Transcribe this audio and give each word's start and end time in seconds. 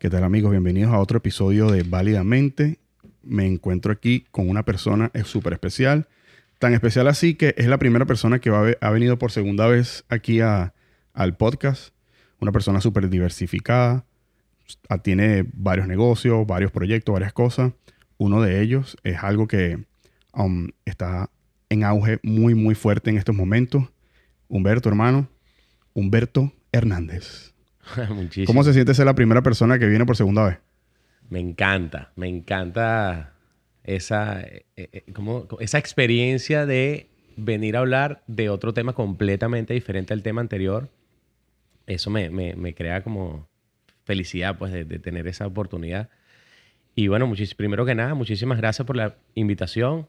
¿Qué 0.00 0.08
tal 0.08 0.24
amigos? 0.24 0.50
Bienvenidos 0.50 0.94
a 0.94 0.98
otro 0.98 1.18
episodio 1.18 1.70
de 1.70 1.82
Válidamente. 1.82 2.78
Me 3.22 3.46
encuentro 3.46 3.92
aquí 3.92 4.24
con 4.30 4.48
una 4.48 4.64
persona 4.64 5.10
súper 5.26 5.52
especial. 5.52 6.08
Tan 6.58 6.72
especial 6.72 7.06
así 7.06 7.34
que 7.34 7.54
es 7.58 7.66
la 7.66 7.76
primera 7.78 8.06
persona 8.06 8.38
que 8.38 8.48
ha 8.80 8.90
venido 8.90 9.18
por 9.18 9.30
segunda 9.30 9.66
vez 9.66 10.04
aquí 10.08 10.40
a- 10.40 10.72
al 11.12 11.36
podcast. 11.36 11.92
Una 12.40 12.50
persona 12.50 12.80
súper 12.80 13.10
diversificada. 13.10 14.06
Ah, 14.88 14.98
Tiene 15.02 15.44
varios 15.52 15.86
negocios, 15.86 16.46
varios 16.46 16.72
proyectos, 16.72 17.12
varias 17.12 17.34
cosas. 17.34 17.72
Uno 18.16 18.40
de 18.40 18.62
ellos 18.62 18.96
es 19.04 19.18
algo 19.22 19.46
que 19.48 19.84
um, 20.32 20.68
está 20.86 21.28
en 21.68 21.84
auge 21.84 22.20
muy, 22.22 22.54
muy 22.54 22.74
fuerte 22.74 23.10
en 23.10 23.18
estos 23.18 23.36
momentos. 23.36 23.84
Humberto, 24.48 24.88
hermano. 24.88 25.28
Humberto 25.92 26.54
Hernández. 26.72 27.49
Muchísimo. 28.10 28.46
¿Cómo 28.46 28.62
se 28.64 28.72
siente 28.72 28.94
ser 28.94 29.06
la 29.06 29.14
primera 29.14 29.42
persona 29.42 29.78
que 29.78 29.86
viene 29.86 30.04
por 30.06 30.16
segunda 30.16 30.46
vez? 30.46 30.58
Me 31.28 31.38
encanta, 31.40 32.10
me 32.16 32.28
encanta 32.28 33.32
esa, 33.84 34.40
eh, 34.42 34.64
eh, 34.76 35.04
como- 35.12 35.46
esa 35.60 35.78
experiencia 35.78 36.66
de 36.66 37.08
venir 37.36 37.76
a 37.76 37.80
hablar 37.80 38.22
de 38.26 38.48
otro 38.50 38.74
tema 38.74 38.92
completamente 38.92 39.72
diferente 39.74 40.12
al 40.12 40.22
tema 40.22 40.40
anterior. 40.40 40.88
Eso 41.86 42.10
me, 42.10 42.30
me- 42.30 42.54
me 42.56 42.74
crea 42.74 43.02
como 43.02 43.48
felicidad 44.04 44.58
pues 44.58 44.72
de, 44.72 44.84
de 44.84 44.98
tener 44.98 45.26
esa 45.28 45.46
oportunidad. 45.46 46.08
Y 46.94 47.08
bueno, 47.08 47.32
primero 47.56 47.86
que 47.86 47.94
nada, 47.94 48.14
muchísimas 48.14 48.58
gracias 48.58 48.84
por 48.86 48.96
la 48.96 49.14
invitación. 49.34 50.08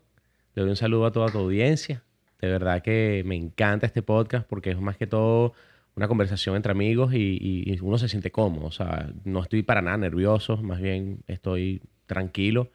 Le 0.55 0.63
doy 0.63 0.72
un 0.72 0.75
saludo 0.75 1.05
a 1.05 1.11
toda 1.11 1.30
tu 1.31 1.38
audiencia. 1.38 2.03
De 2.41 2.50
verdad 2.50 2.81
que 2.81 3.22
me 3.25 3.36
encanta 3.36 3.86
este 3.86 4.02
podcast 4.02 4.48
porque 4.48 4.72
es 4.72 4.80
más 4.81 4.98
que 4.98 5.05
todo 5.05 5.53
una 5.95 6.08
conversación 6.08 6.56
entre 6.56 6.72
amigos 6.72 7.14
y, 7.14 7.38
y- 7.42 7.80
uno 7.81 7.97
se 7.97 8.08
siente 8.09 8.31
cómodo. 8.31 8.66
O 8.66 8.72
sea, 8.72 9.11
no 9.25 9.42
estoy 9.42 9.64
para 9.64 9.81
nada 9.81 9.98
nervioso, 9.98 10.58
más 10.58 10.81
bien 10.81 11.23
estoy 11.28 11.81
tranquilo. 12.06 12.72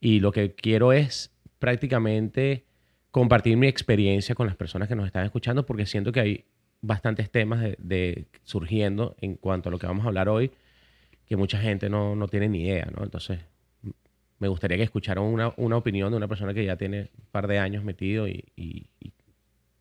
Y 0.00 0.20
lo 0.20 0.32
que 0.32 0.54
quiero 0.54 0.92
es 0.92 1.30
prácticamente 1.58 2.64
compartir 3.10 3.56
mi 3.56 3.66
experiencia 3.66 4.34
con 4.34 4.46
las 4.46 4.56
personas 4.56 4.88
que 4.88 4.94
nos 4.94 5.06
están 5.06 5.24
escuchando 5.24 5.66
porque 5.66 5.86
siento 5.86 6.12
que 6.12 6.20
hay 6.20 6.44
bastantes 6.82 7.30
temas 7.30 7.60
de, 7.60 7.76
de- 7.78 8.26
surgiendo 8.44 9.16
en 9.20 9.34
cuanto 9.36 9.68
a 9.68 9.72
lo 9.72 9.78
que 9.78 9.86
vamos 9.86 10.04
a 10.04 10.08
hablar 10.08 10.28
hoy 10.28 10.50
que 11.26 11.36
mucha 11.36 11.58
gente 11.60 11.88
no, 11.88 12.16
no 12.16 12.26
tiene 12.28 12.48
ni 12.48 12.62
idea, 12.62 12.88
¿no? 12.96 13.04
Entonces, 13.04 13.38
me 14.38 14.48
gustaría 14.48 14.76
que 14.78 14.82
escucharan 14.84 15.22
una, 15.24 15.52
una 15.58 15.76
opinión 15.76 16.10
de 16.10 16.16
una 16.16 16.26
persona 16.28 16.54
que 16.54 16.64
ya 16.64 16.76
tiene 16.76 17.10
un 17.18 17.24
par 17.30 17.46
de 17.46 17.58
años 17.58 17.84
metido 17.84 18.26
y, 18.26 18.44
y, 18.56 18.86
y- 19.00 19.12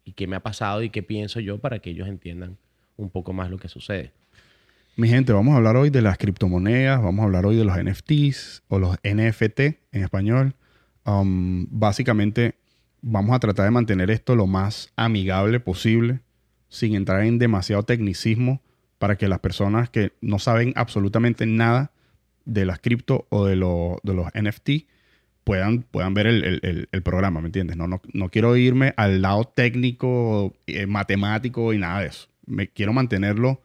y 0.05 0.13
qué 0.13 0.27
me 0.27 0.35
ha 0.35 0.41
pasado 0.41 0.81
y 0.83 0.89
qué 0.89 1.01
pienso 1.03 1.39
yo 1.39 1.59
para 1.59 1.79
que 1.79 1.91
ellos 1.91 2.07
entiendan 2.07 2.57
un 2.99 3.09
poco 3.09 3.33
más 3.33 3.49
lo 3.49 3.57
que 3.57 3.67
sucede. 3.69 4.11
Mi 4.95 5.07
gente, 5.07 5.31
vamos 5.31 5.53
a 5.53 5.57
hablar 5.57 5.77
hoy 5.77 5.89
de 5.89 6.01
las 6.01 6.17
criptomonedas, 6.17 7.01
vamos 7.01 7.21
a 7.23 7.25
hablar 7.25 7.45
hoy 7.45 7.55
de 7.55 7.63
los 7.63 7.77
NFTs 7.77 8.63
o 8.67 8.79
los 8.79 8.97
NFT 9.03 9.59
en 9.91 10.03
español. 10.03 10.55
Um, 11.05 11.67
básicamente, 11.69 12.55
vamos 13.01 13.33
a 13.35 13.39
tratar 13.39 13.65
de 13.65 13.71
mantener 13.71 14.11
esto 14.11 14.35
lo 14.35 14.45
más 14.45 14.91
amigable 14.97 15.59
posible, 15.61 16.19
sin 16.67 16.95
entrar 16.95 17.23
en 17.23 17.39
demasiado 17.39 17.83
tecnicismo, 17.83 18.61
para 18.97 19.17
que 19.17 19.29
las 19.29 19.39
personas 19.39 19.89
que 19.89 20.11
no 20.19 20.39
saben 20.39 20.73
absolutamente 20.75 21.45
nada 21.45 21.91
de 22.43 22.65
las 22.65 22.79
cripto 22.79 23.25
o 23.29 23.45
de, 23.45 23.55
lo- 23.55 23.99
de 24.03 24.13
los 24.13 24.27
NFT 24.33 24.85
puedan, 25.45 25.83
puedan 25.83 26.13
ver 26.13 26.27
el, 26.27 26.87
el- 26.91 27.01
programa, 27.03 27.39
¿me 27.39 27.47
entiendes? 27.47 27.77
No, 27.77 27.87
no, 27.87 28.01
no 28.13 28.29
quiero 28.29 28.57
irme 28.57 28.93
al 28.97 29.21
lado 29.21 29.45
técnico, 29.45 30.53
eh, 30.67 30.85
matemático 30.85 31.71
y 31.73 31.77
nada 31.77 32.01
de 32.01 32.07
eso. 32.07 32.27
Me 32.49 32.67
quiero 32.67 32.93
mantenerlo 32.93 33.61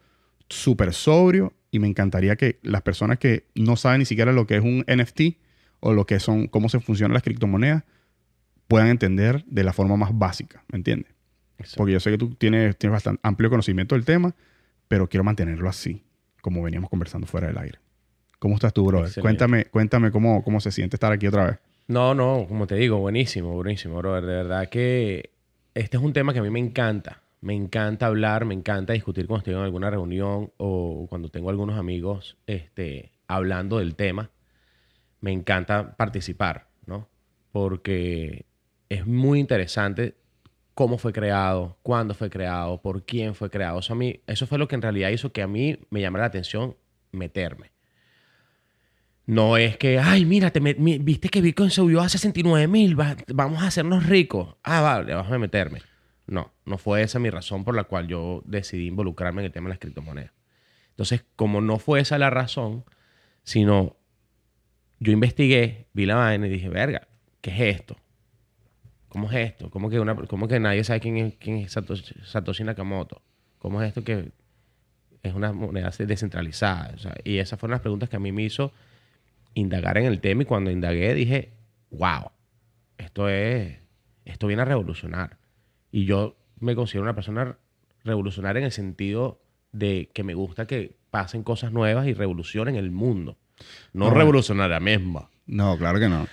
súper 0.49 0.93
sobrio 0.93 1.53
y 1.71 1.79
me 1.79 1.87
encantaría 1.87 2.35
que 2.35 2.59
las 2.63 2.81
personas 2.81 3.19
que 3.19 3.47
no 3.55 3.75
saben 3.75 3.99
ni 3.99 4.05
siquiera 4.05 4.31
lo 4.31 4.47
que 4.47 4.57
es 4.57 4.63
un 4.63 4.85
NFT 4.87 5.37
o 5.81 5.93
lo 5.93 6.05
que 6.05 6.19
son, 6.19 6.47
cómo 6.47 6.69
se 6.69 6.79
funcionan 6.79 7.13
las 7.13 7.23
criptomonedas, 7.23 7.83
puedan 8.67 8.87
entender 8.87 9.43
de 9.45 9.63
la 9.63 9.73
forma 9.73 9.97
más 9.97 10.17
básica, 10.17 10.63
¿me 10.71 10.77
entiendes? 10.77 11.11
Porque 11.75 11.93
yo 11.93 11.99
sé 11.99 12.11
que 12.11 12.17
tú 12.17 12.35
tienes, 12.35 12.77
tienes 12.77 12.93
bastante 12.93 13.19
amplio 13.23 13.49
conocimiento 13.49 13.95
del 13.95 14.05
tema, 14.05 14.35
pero 14.87 15.07
quiero 15.07 15.23
mantenerlo 15.23 15.69
así, 15.69 16.03
como 16.41 16.61
veníamos 16.61 16.89
conversando 16.89 17.27
fuera 17.27 17.47
del 17.47 17.57
aire. 17.57 17.79
¿Cómo 18.39 18.55
estás 18.55 18.73
tú, 18.73 18.85
brother? 18.85 19.07
Excelente. 19.07 19.21
Cuéntame, 19.21 19.65
cuéntame 19.65 20.11
cómo, 20.11 20.43
cómo 20.43 20.59
se 20.59 20.71
siente 20.71 20.95
estar 20.95 21.11
aquí 21.11 21.27
otra 21.27 21.45
vez. 21.45 21.59
No, 21.87 22.13
no, 22.13 22.45
como 22.47 22.67
te 22.67 22.75
digo, 22.75 22.97
buenísimo, 22.97 23.53
buenísimo, 23.53 23.97
brother. 23.97 24.25
De 24.25 24.35
verdad 24.35 24.69
que 24.69 25.31
este 25.73 25.97
es 25.97 26.03
un 26.03 26.13
tema 26.13 26.33
que 26.33 26.39
a 26.39 26.43
mí 26.43 26.49
me 26.49 26.59
encanta. 26.59 27.21
Me 27.45 27.53
encanta 27.53 28.07
hablar, 28.07 28.43
me 28.43 28.55
encanta 28.55 28.93
discutir 28.93 29.27
cuando 29.27 29.41
estoy 29.41 29.53
en 29.53 29.59
alguna 29.59 29.91
reunión 29.91 30.51
o 30.57 31.05
cuando 31.07 31.29
tengo 31.29 31.51
algunos 31.51 31.77
amigos 31.77 32.37
este, 32.47 33.11
hablando 33.27 33.77
del 33.77 33.93
tema. 33.93 34.31
Me 35.21 35.31
encanta 35.31 35.95
participar, 35.95 36.69
¿no? 36.87 37.07
Porque 37.51 38.47
es 38.89 39.05
muy 39.05 39.39
interesante 39.39 40.15
cómo 40.73 40.97
fue 40.97 41.13
creado, 41.13 41.77
cuándo 41.83 42.15
fue 42.15 42.31
creado, 42.31 42.81
por 42.81 43.05
quién 43.05 43.35
fue 43.35 43.51
creado. 43.51 43.77
O 43.77 43.83
sea, 43.83 43.95
a 43.95 43.99
mí, 43.99 44.21
eso 44.25 44.47
fue 44.47 44.57
lo 44.57 44.67
que 44.67 44.73
en 44.73 44.81
realidad 44.81 45.11
hizo 45.11 45.31
que 45.31 45.43
a 45.43 45.47
mí 45.47 45.77
me 45.91 46.01
llamara 46.01 46.23
la 46.23 46.29
atención 46.29 46.75
meterme. 47.11 47.73
No 49.27 49.57
es 49.57 49.77
que, 49.77 49.99
ay, 49.99 50.25
mira, 50.25 50.49
te 50.49 50.59
viste 50.59 51.29
que 51.29 51.41
Bitcoin 51.41 51.69
subió 51.69 52.01
a 52.01 52.09
69 52.09 52.67
mil, 52.67 52.95
vamos 52.95 53.61
a 53.61 53.67
hacernos 53.67 54.07
ricos. 54.07 54.55
Ah, 54.63 54.81
vale, 54.81 55.13
vamos 55.13 55.31
a 55.31 55.37
meterme. 55.37 55.81
No, 56.27 56.51
no 56.65 56.77
fue 56.77 57.03
esa 57.03 57.19
mi 57.19 57.29
razón 57.29 57.63
por 57.63 57.75
la 57.75 57.83
cual 57.83 58.07
yo 58.07 58.41
decidí 58.45 58.87
involucrarme 58.87 59.41
en 59.41 59.45
el 59.47 59.51
tema 59.51 59.67
de 59.67 59.73
las 59.73 59.79
criptomonedas. 59.79 60.31
Entonces, 60.89 61.25
como 61.35 61.61
no 61.61 61.77
fue 61.77 61.99
esa 61.99 62.17
la 62.17 62.29
razón, 62.29 62.85
sino 63.43 63.95
yo 64.99 65.11
investigué, 65.11 65.87
vi 65.93 66.05
la 66.05 66.15
vaina 66.15 66.47
y 66.47 66.49
dije, 66.49 66.69
verga, 66.69 67.07
¿qué 67.41 67.51
es 67.51 67.75
esto? 67.77 67.97
¿Cómo 69.09 69.29
es 69.29 69.35
esto? 69.35 69.69
¿Cómo 69.69 69.89
que, 69.89 69.99
una, 69.99 70.15
cómo 70.15 70.47
que 70.47 70.59
nadie 70.59 70.83
sabe 70.83 70.99
quién 70.99 71.17
es, 71.17 71.35
quién 71.35 71.57
es 71.57 71.73
Satoshi, 71.73 72.15
Satoshi 72.25 72.63
Nakamoto? 72.63 73.21
¿Cómo 73.59 73.81
es 73.81 73.89
esto 73.89 74.03
que 74.03 74.31
es 75.21 75.33
una 75.33 75.53
moneda 75.53 75.91
descentralizada? 75.97 76.91
O 76.95 76.97
sea, 76.97 77.15
y 77.23 77.37
esas 77.37 77.59
fueron 77.59 77.73
las 77.73 77.81
preguntas 77.81 78.09
que 78.09 78.15
a 78.15 78.19
mí 78.19 78.31
me 78.31 78.43
hizo 78.43 78.73
indagar 79.53 79.97
en 79.97 80.05
el 80.05 80.19
tema 80.21 80.43
y 80.43 80.45
cuando 80.45 80.71
indagué 80.71 81.13
dije, 81.13 81.53
wow, 81.91 82.31
esto 82.97 83.29
es, 83.29 83.77
esto 84.25 84.47
viene 84.47 84.63
a 84.63 84.65
revolucionar. 84.65 85.37
Y 85.95 86.03
yo 86.03 86.35
me 86.59 86.75
considero 86.75 87.03
una 87.03 87.15
persona 87.15 87.57
revolucionaria 88.03 88.59
en 88.59 88.65
el 88.65 88.71
sentido 88.73 89.39
de 89.71 90.09
que 90.13 90.23
me 90.25 90.33
gusta 90.33 90.67
que 90.67 90.97
pasen 91.09 91.41
cosas 91.41 91.71
nuevas 91.71 92.05
y 92.05 92.13
revolucionen 92.13 92.75
el 92.75 92.91
mundo. 92.91 93.37
No 93.93 94.07
Ajá. 94.07 94.15
revolucionaria 94.15 94.81
misma. 94.81 95.29
No, 95.47 95.77
claro 95.77 95.97
que 95.99 96.09
no. 96.09 96.27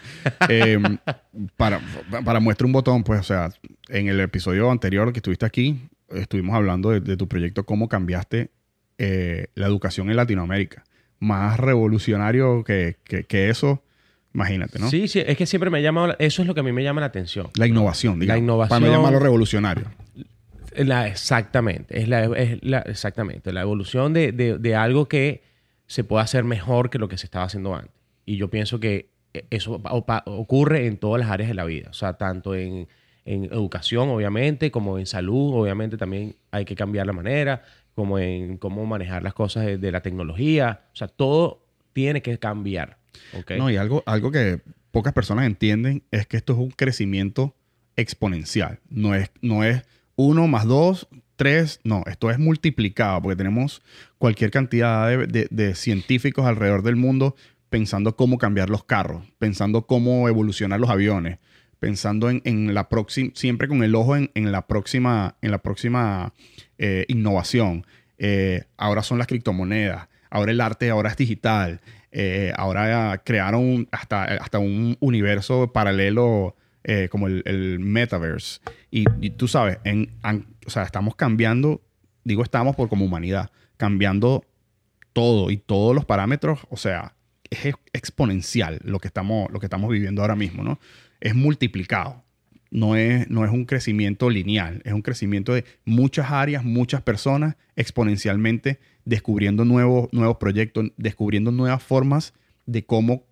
Eh, 0.49 0.81
para, 1.57 1.81
para 2.25 2.41
muestra 2.41 2.67
un 2.67 2.73
botón, 2.73 3.05
pues, 3.05 3.21
o 3.21 3.23
sea, 3.23 3.51
en 3.89 4.09
el 4.09 4.19
episodio 4.19 4.69
anterior 4.69 5.13
que 5.13 5.21
estuviste 5.21 5.47
aquí, 5.47 5.79
estuvimos 6.09 6.57
hablando 6.57 6.91
de, 6.91 6.99
de 6.99 7.17
tu 7.17 7.29
proyecto, 7.29 7.65
cómo 7.65 7.89
cambiaste 7.89 8.51
eh, 8.99 9.47
la 9.55 9.67
educación 9.69 10.11
en 10.11 10.17
Latinoamérica. 10.17 10.83
Más 11.21 11.61
revolucionario 11.61 12.65
que, 12.65 12.97
que- 13.05 13.23
que 13.23 13.49
eso, 13.49 13.85
imagínate, 14.35 14.79
¿no? 14.79 14.89
Sí, 14.89 15.09
sí, 15.09 15.23
es 15.27 15.37
que 15.37 15.47
siempre 15.47 15.71
me 15.71 15.79
ha 15.79 15.81
llamado, 15.81 16.09
la- 16.09 16.17
eso 16.19 16.43
es 16.43 16.49
lo 16.49 16.55
que 16.55 16.61
a 16.61 16.63
mí 16.63 16.73
me 16.73 16.83
llama 16.83 17.01
la 17.01 17.07
atención. 17.09 17.49
La 17.57 17.67
innovación, 17.67 18.19
digamos. 18.21 18.43
innovación. 18.43 18.81
Para 18.81 18.91
no 18.91 18.97
llamarlo 18.97 19.19
revolucionario. 19.21 19.85
La- 20.77 21.07
exactamente, 21.07 22.01
es 22.01 22.09
la, 22.09 22.25
es 22.25 22.59
la- 22.63 22.81
exactamente, 22.81 23.53
la 23.53 23.61
evolución 23.63 24.13
de, 24.15 24.33
de- 24.33 24.59
de 24.59 24.75
algo 24.75 25.07
que 25.07 25.43
se 25.87 26.03
puede 26.05 26.25
hacer 26.25 26.45
mejor 26.45 26.89
que 26.89 26.99
lo 26.99 27.09
que 27.09 27.19
se 27.19 27.27
estaba 27.27 27.45
haciendo 27.45 27.75
antes. 27.75 27.93
Y 28.25 28.37
yo 28.37 28.49
pienso 28.49 28.81
que 28.81 29.11
eso 29.51 29.81
ocurre 30.27 30.87
en 30.87 30.97
todas 30.97 31.21
las 31.21 31.31
áreas 31.31 31.49
de 31.49 31.55
la 31.55 31.65
vida, 31.65 31.89
o 31.91 31.95
sea, 31.95 32.15
tanto 32.15 32.55
en, 32.55 32.89
en 33.27 33.45
educación, 33.45 34.09
obviamente, 34.09 34.71
como 34.71 34.99
en 34.99 35.07
salud, 35.07 35.55
obviamente 35.55 35.97
también 35.99 36.37
hay 36.51 36.65
que 36.65 36.75
cambiar 36.75 37.07
la 37.07 37.13
manera, 37.13 37.63
como 37.95 38.19
en 38.19 38.57
cómo 38.57 38.87
manejar 38.87 39.23
las 39.23 39.35
cosas 39.35 39.67
de, 39.67 39.77
de 39.79 39.93
la 39.93 40.01
tecnología, 40.01 40.83
o 40.93 40.97
sea, 40.97 41.09
todo 41.09 41.63
tiene 41.93 42.23
que 42.23 42.39
cambiar. 42.39 42.97
No, 43.57 43.71
y 43.71 43.77
algo, 43.77 44.03
algo 44.07 44.31
que 44.31 44.61
pocas 44.91 45.13
personas 45.13 45.47
entienden 45.47 46.03
es 46.11 46.27
que 46.27 46.37
esto 46.37 46.53
es 46.53 46.59
un 46.59 46.71
crecimiento 46.71 47.55
exponencial. 47.97 48.81
No 48.89 49.15
es, 49.15 49.31
no 49.41 49.65
es 49.65 49.83
uno 50.17 50.47
más 50.47 50.67
dos, 50.67 51.09
tres, 51.37 51.81
no, 51.85 52.05
esto 52.07 52.31
es 52.31 52.39
multiplicado 52.39 53.21
porque 53.23 53.37
tenemos 53.37 53.83
cualquier 54.19 54.51
cantidad 54.51 55.27
de, 55.27 55.75
científicos 55.75 56.47
alrededor 56.47 56.83
del 56.83 56.97
mundo 56.97 57.35
pensando 57.69 58.17
cómo 58.17 58.39
cambiar 58.39 58.71
los 58.71 58.85
carros, 58.85 59.25
pensando 59.39 59.87
cómo 59.87 60.29
evolucionar 60.29 60.79
los 60.79 60.91
aviones, 60.91 61.39
pensando 61.79 62.31
en, 62.31 62.75
la 62.75 62.89
próxima, 62.89 63.33
siempre 63.35 63.67
con 63.67 63.83
el 63.83 63.95
ojo 63.95 64.15
en, 64.15 64.31
en 64.35 64.53
la 64.53 64.67
próxima, 64.67 65.37
en 65.41 65.51
la 65.51 65.59
próxima 65.59 66.35
eh, 66.79 67.07
innovación. 67.09 67.87
Eh, 68.19 68.65
ahora 68.77 69.03
son 69.03 69.19
las 69.19 69.27
criptomonedas, 69.27 70.09
ahora 70.31 70.53
el 70.53 70.61
arte 70.61 70.91
ahora 70.91 71.11
es 71.11 71.17
digital, 71.17 71.81
eh, 72.13 72.53
ahora 72.57 73.21
crearon 73.25 73.89
hasta, 73.91 74.25
hasta 74.25 74.59
un 74.59 74.97
universo 75.01 75.73
paralelo 75.73 76.55
eh, 76.85 77.09
como 77.11 77.27
el, 77.27 77.43
el 77.47 77.79
metaverse. 77.81 78.61
Y, 78.91 79.05
y 79.21 79.31
tú 79.31 79.49
sabes, 79.49 79.79
en, 79.85 80.11
an- 80.23 80.47
o 80.67 80.71
sea, 80.71 80.83
estamos 80.83 81.17
cambiando, 81.17 81.81
digo 82.25 82.43
estamos 82.43 82.77
por 82.77 82.89
como 82.89 83.05
humanidad, 83.05 83.51
cambiando 83.77 84.45
todo 85.13 85.51
y 85.51 85.57
todos 85.57 85.95
los 85.95 86.05
parámetros, 86.05 86.61
o 86.71 86.77
sea, 86.77 87.15
es 87.51 87.75
exponencial 87.93 88.79
lo 88.83 88.99
que 88.99 89.09
estamos, 89.09 89.51
lo 89.51 89.61
que 89.61 89.67
estamos 89.67 89.91
viviendo 89.91 90.23
ahora 90.23 90.37
mismo, 90.37 90.63
¿no? 90.63 90.79
Es 91.21 91.35
multiplicado. 91.35 92.25
No 92.73 92.97
es, 92.97 93.29
no 93.29 93.45
es 93.45 93.51
un 93.51 93.67
crecimiento 93.67 94.31
lineal, 94.31 94.81
es 94.85 94.95
un 94.95 95.03
crecimiento 95.03 95.53
de 95.53 95.65
muchas 95.85 96.31
áreas, 96.31 96.65
muchas 96.65 97.03
personas 97.03 97.57
exponencialmente 97.77 98.81
descubriendo 99.05 99.65
nuevos, 99.67 100.09
nuevos 100.13 100.39
proyectos, 100.39 100.91
descubriendo 100.97 101.53
nuevas 101.53 101.83
formas 101.83 102.33
de 102.65 102.85
cómo 102.85 103.27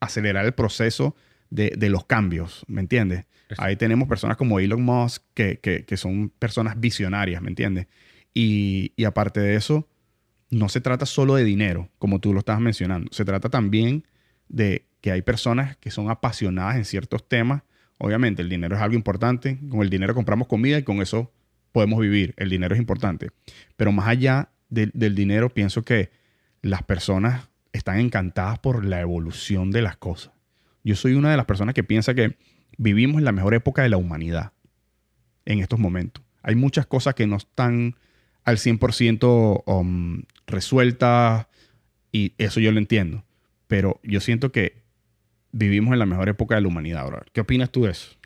acelerar 0.00 0.44
el 0.44 0.52
proceso 0.52 1.16
de, 1.48 1.72
de 1.76 1.88
los 1.88 2.04
cambios, 2.04 2.64
¿me 2.68 2.82
entiendes? 2.82 3.24
Ahí 3.58 3.76
tenemos 3.76 4.08
personas 4.08 4.36
como 4.36 4.60
Elon 4.60 4.82
Musk 4.82 5.22
que, 5.34 5.58
que, 5.60 5.84
que 5.84 5.96
son 5.96 6.30
personas 6.30 6.78
visionarias, 6.78 7.40
¿me 7.40 7.48
entiendes? 7.48 7.86
Y, 8.34 8.92
y, 8.96 9.04
aparte 9.04 9.40
de 9.40 9.54
eso, 9.54 9.88
no 10.50 10.68
se 10.68 10.80
trata 10.80 11.06
solo 11.06 11.36
de 11.36 11.44
dinero, 11.44 11.88
como 11.98 12.18
tú 12.20 12.32
lo 12.32 12.40
estabas 12.40 12.60
mencionando. 12.60 13.08
Se 13.12 13.24
trata 13.24 13.48
también 13.48 14.04
de 14.48 14.86
que 15.00 15.12
hay 15.12 15.22
personas 15.22 15.76
que 15.76 15.90
son 15.90 16.10
apasionadas 16.10 16.76
en 16.76 16.84
ciertos 16.84 17.28
temas. 17.28 17.62
Obviamente, 18.04 18.42
el 18.42 18.50
dinero 18.50 18.76
es 18.76 18.82
algo 18.82 18.96
importante. 18.96 19.58
Con 19.70 19.80
el 19.80 19.88
dinero 19.88 20.14
compramos 20.14 20.46
comida 20.46 20.76
y 20.76 20.82
con 20.82 21.00
eso 21.00 21.32
podemos 21.72 21.98
vivir. 21.98 22.34
El 22.36 22.50
dinero 22.50 22.74
es 22.74 22.78
importante. 22.78 23.30
Pero 23.76 23.92
más 23.92 24.08
allá 24.08 24.50
de, 24.68 24.90
del 24.92 25.14
dinero, 25.14 25.48
pienso 25.48 25.86
que 25.86 26.10
las 26.60 26.82
personas 26.82 27.48
están 27.72 27.98
encantadas 28.00 28.58
por 28.58 28.84
la 28.84 29.00
evolución 29.00 29.70
de 29.70 29.80
las 29.80 29.96
cosas. 29.96 30.34
Yo 30.82 30.96
soy 30.96 31.14
una 31.14 31.30
de 31.30 31.38
las 31.38 31.46
personas 31.46 31.74
que 31.74 31.82
piensa 31.82 32.12
que 32.12 32.36
vivimos 32.76 33.20
en 33.20 33.24
la 33.24 33.32
mejor 33.32 33.54
época 33.54 33.82
de 33.82 33.88
la 33.88 33.96
humanidad 33.96 34.52
en 35.46 35.60
estos 35.60 35.78
momentos. 35.78 36.22
Hay 36.42 36.56
muchas 36.56 36.84
cosas 36.84 37.14
que 37.14 37.26
no 37.26 37.36
están 37.36 37.96
al 38.44 38.58
100% 38.58 39.62
um, 39.64 40.24
resueltas 40.46 41.46
y 42.12 42.34
eso 42.36 42.60
yo 42.60 42.70
lo 42.70 42.80
entiendo. 42.80 43.24
Pero 43.66 43.98
yo 44.02 44.20
siento 44.20 44.52
que 44.52 44.83
vivimos 45.54 45.92
en 45.92 46.00
la 46.00 46.06
mejor 46.06 46.28
época 46.28 46.56
de 46.56 46.62
la 46.62 46.68
humanidad 46.68 47.02
ahora. 47.02 47.24
¿Qué 47.32 47.40
opinas 47.40 47.70
tú 47.70 47.84
de 47.84 47.92
eso? 47.92 48.16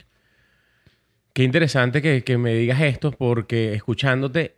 Qué 1.35 1.45
interesante 1.45 2.03
que, 2.23 2.39
me 2.39 2.55
digas 2.55 2.81
esto 2.81 3.13
porque 3.13 3.75
escuchándote 3.75 4.57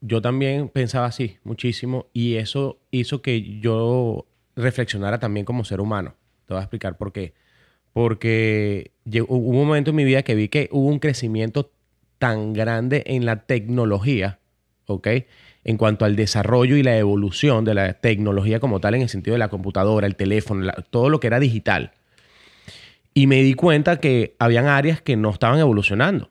yo 0.00 0.22
también 0.22 0.68
pensaba 0.68 1.06
así 1.06 1.36
muchísimo 1.44 2.06
y 2.14 2.36
eso 2.36 2.78
hizo 2.90 3.20
que 3.20 3.60
yo 3.60 4.26
reflexionara 4.56 5.18
también 5.18 5.44
como 5.44 5.64
ser 5.64 5.80
humano. 5.80 6.14
Te 6.46 6.54
voy 6.54 6.60
a 6.60 6.62
explicar 6.62 6.96
por 6.96 7.12
qué. 7.12 7.34
Porque 7.92 8.92
hubo 9.28 9.36
un 9.36 9.66
momento 9.66 9.90
en 9.90 9.96
mi 9.96 10.04
vida 10.04 10.22
que 10.22 10.34
vi 10.34 10.48
que 10.48 10.68
hubo 10.72 10.86
un 10.86 11.00
crecimiento 11.00 11.72
tan 12.18 12.52
grande 12.52 13.02
en 13.06 13.26
la 13.26 13.44
tecnología, 13.44 14.38
¿ok? 14.86 15.08
En 15.62 15.76
cuanto 15.76 16.04
al 16.04 16.16
desarrollo 16.16 16.76
y 16.76 16.82
la 16.82 16.96
evolución 16.96 17.64
de 17.64 17.74
la 17.74 17.92
tecnología 17.94 18.60
como 18.60 18.80
tal, 18.80 18.94
en 18.94 19.02
el 19.02 19.08
sentido 19.08 19.34
de 19.34 19.38
la 19.38 19.48
computadora, 19.48 20.06
el 20.06 20.16
teléfono, 20.16 20.72
todo 20.90 21.10
lo 21.10 21.20
que 21.20 21.26
era 21.26 21.38
digital. 21.38 21.92
Y 23.12 23.26
me 23.26 23.42
di 23.42 23.54
cuenta 23.54 23.98
que 23.98 24.36
habían 24.38 24.66
áreas 24.66 25.02
que 25.02 25.16
no 25.16 25.30
estaban 25.30 25.58
evolucionando, 25.58 26.30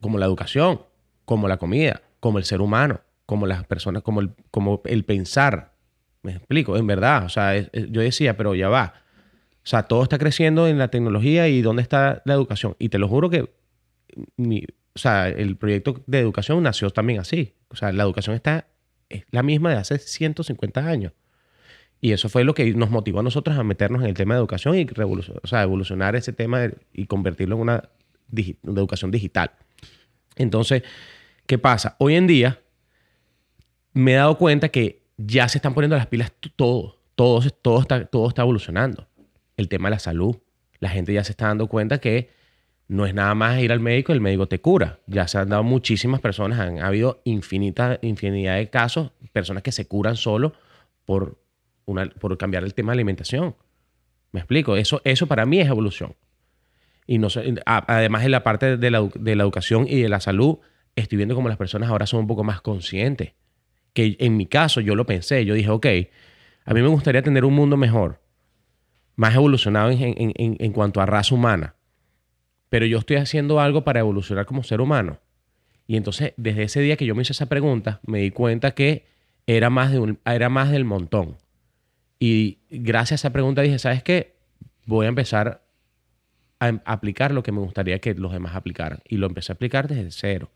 como 0.00 0.18
la 0.18 0.26
educación, 0.26 0.80
como 1.24 1.48
la 1.48 1.58
comida, 1.58 2.02
como 2.20 2.38
el 2.38 2.44
ser 2.44 2.60
humano, 2.60 3.00
como 3.26 3.46
las 3.46 3.64
personas, 3.64 4.02
como 4.02 4.20
el, 4.20 4.30
como 4.50 4.80
el 4.84 5.04
pensar. 5.04 5.74
Me 6.22 6.32
explico, 6.32 6.76
en 6.76 6.86
verdad. 6.86 7.24
O 7.24 7.28
sea, 7.28 7.54
yo 7.72 8.00
decía, 8.00 8.36
pero 8.36 8.54
ya 8.54 8.68
va. 8.68 8.94
O 9.64 9.66
sea, 9.66 9.84
todo 9.84 10.02
está 10.02 10.18
creciendo 10.18 10.68
en 10.68 10.78
la 10.78 10.88
tecnología 10.88 11.48
y 11.48 11.62
dónde 11.62 11.82
está 11.82 12.22
la 12.24 12.34
educación. 12.34 12.76
Y 12.78 12.90
te 12.90 12.98
lo 12.98 13.08
juro 13.08 13.30
que 13.30 13.50
mi, 14.36 14.64
o 14.94 14.98
sea, 14.98 15.28
el 15.28 15.56
proyecto 15.56 16.02
de 16.06 16.20
educación 16.20 16.62
nació 16.62 16.90
también 16.90 17.20
así. 17.20 17.54
O 17.68 17.76
sea, 17.76 17.92
la 17.92 18.04
educación 18.04 18.36
está, 18.36 18.68
es 19.08 19.24
la 19.30 19.42
misma 19.42 19.70
de 19.70 19.76
hace 19.76 19.98
150 19.98 20.86
años. 20.86 21.12
Y 22.00 22.12
eso 22.12 22.28
fue 22.28 22.44
lo 22.44 22.54
que 22.54 22.72
nos 22.74 22.90
motivó 22.90 23.20
a 23.20 23.22
nosotros 23.22 23.58
a 23.58 23.64
meternos 23.64 24.02
en 24.02 24.08
el 24.08 24.14
tema 24.14 24.34
de 24.34 24.40
educación 24.40 24.78
y 24.78 24.86
o 24.86 25.46
sea, 25.46 25.62
evolucionar 25.62 26.14
ese 26.16 26.32
tema 26.32 26.68
y 26.92 27.06
convertirlo 27.06 27.56
en 27.56 27.62
una, 27.62 27.88
una 28.62 28.80
educación 28.80 29.10
digital. 29.10 29.52
Entonces, 30.36 30.82
¿qué 31.46 31.58
pasa? 31.58 31.96
Hoy 31.98 32.14
en 32.14 32.26
día 32.26 32.60
me 33.94 34.12
he 34.12 34.16
dado 34.16 34.36
cuenta 34.38 34.68
que 34.68 35.02
ya 35.16 35.48
se 35.48 35.58
están 35.58 35.74
poniendo 35.74 35.96
las 35.96 36.06
pilas 36.06 36.32
todo, 36.56 37.00
todo, 37.14 37.40
todo, 37.62 37.80
está, 37.80 38.04
todo 38.04 38.28
está 38.28 38.42
evolucionando 38.42 39.08
el 39.56 39.68
tema 39.68 39.88
de 39.88 39.96
la 39.96 40.00
salud. 40.00 40.36
La 40.80 40.90
gente 40.90 41.12
ya 41.12 41.24
se 41.24 41.32
está 41.32 41.46
dando 41.46 41.68
cuenta 41.68 41.98
que 41.98 42.30
no 42.88 43.06
es 43.06 43.14
nada 43.14 43.34
más 43.34 43.60
ir 43.60 43.72
al 43.72 43.80
médico 43.80 44.12
el 44.12 44.20
médico 44.20 44.46
te 44.46 44.60
cura. 44.60 45.00
Ya 45.06 45.26
se 45.26 45.38
han 45.38 45.48
dado 45.48 45.62
muchísimas 45.62 46.20
personas, 46.20 46.60
han 46.60 46.80
habido 46.80 47.20
infinita, 47.24 47.98
infinidad 48.02 48.56
de 48.56 48.68
casos, 48.70 49.12
personas 49.32 49.62
que 49.62 49.72
se 49.72 49.86
curan 49.86 50.16
solo 50.16 50.52
por, 51.04 51.40
una, 51.86 52.06
por 52.06 52.36
cambiar 52.36 52.64
el 52.64 52.74
tema 52.74 52.92
de 52.92 52.96
alimentación. 52.96 53.56
¿Me 54.32 54.40
explico? 54.40 54.76
Eso, 54.76 55.00
eso 55.04 55.26
para 55.26 55.46
mí 55.46 55.60
es 55.60 55.68
evolución. 55.68 56.14
Y 57.06 57.18
no 57.18 57.28
además 57.66 58.24
en 58.24 58.30
la 58.30 58.42
parte 58.42 58.76
de 58.76 58.90
la, 58.90 59.08
de 59.14 59.36
la 59.36 59.42
educación 59.42 59.86
y 59.88 60.00
de 60.00 60.08
la 60.08 60.20
salud, 60.20 60.58
estoy 60.96 61.16
viendo 61.16 61.34
como 61.34 61.48
las 61.48 61.58
personas 61.58 61.90
ahora 61.90 62.06
son 62.06 62.20
un 62.20 62.26
poco 62.26 62.44
más 62.44 62.60
conscientes. 62.60 63.32
Que 63.92 64.16
en 64.18 64.36
mi 64.36 64.46
caso 64.46 64.80
yo 64.80 64.94
lo 64.94 65.06
pensé, 65.06 65.44
yo 65.44 65.54
dije, 65.54 65.70
ok, 65.70 65.86
a 66.64 66.74
mí 66.74 66.82
me 66.82 66.88
gustaría 66.88 67.22
tener 67.22 67.44
un 67.44 67.54
mundo 67.54 67.76
mejor 67.76 68.20
más 69.16 69.34
evolucionado 69.34 69.90
en, 69.92 70.72
cuanto 70.72 71.00
a 71.00 71.06
raza 71.06 71.34
humana. 71.34 71.76
Pero 72.74 72.86
yo 72.86 72.98
estoy 72.98 73.18
haciendo 73.18 73.60
algo 73.60 73.84
para 73.84 74.00
evolucionar 74.00 74.46
como 74.46 74.64
ser 74.64 74.80
humano. 74.80 75.20
Y 75.86 75.96
entonces, 75.96 76.32
desde 76.36 76.64
ese 76.64 76.80
día 76.80 76.96
que 76.96 77.06
yo 77.06 77.14
me 77.14 77.22
hice 77.22 77.32
esa 77.32 77.46
pregunta, 77.46 78.00
me 78.04 78.18
di 78.18 78.32
cuenta 78.32 78.72
que 78.72 79.06
era 79.46 79.70
más, 79.70 79.92
de 79.92 80.00
un, 80.00 80.18
era 80.24 80.48
más 80.48 80.72
del 80.72 80.84
montón. 80.84 81.36
Y 82.18 82.58
gracias 82.70 83.12
a 83.12 83.28
esa 83.28 83.32
pregunta 83.32 83.62
dije, 83.62 83.78
¿sabes 83.78 84.02
qué? 84.02 84.34
Voy 84.86 85.06
a 85.06 85.08
empezar 85.08 85.62
a 86.58 86.66
aplicar 86.84 87.30
lo 87.30 87.44
que 87.44 87.52
me 87.52 87.60
gustaría 87.60 88.00
que 88.00 88.12
los 88.14 88.32
demás 88.32 88.56
aplicaran. 88.56 88.98
Y 89.08 89.18
lo 89.18 89.28
empecé 89.28 89.52
a 89.52 89.54
aplicar 89.54 89.86
desde 89.86 90.10
cero. 90.10 90.50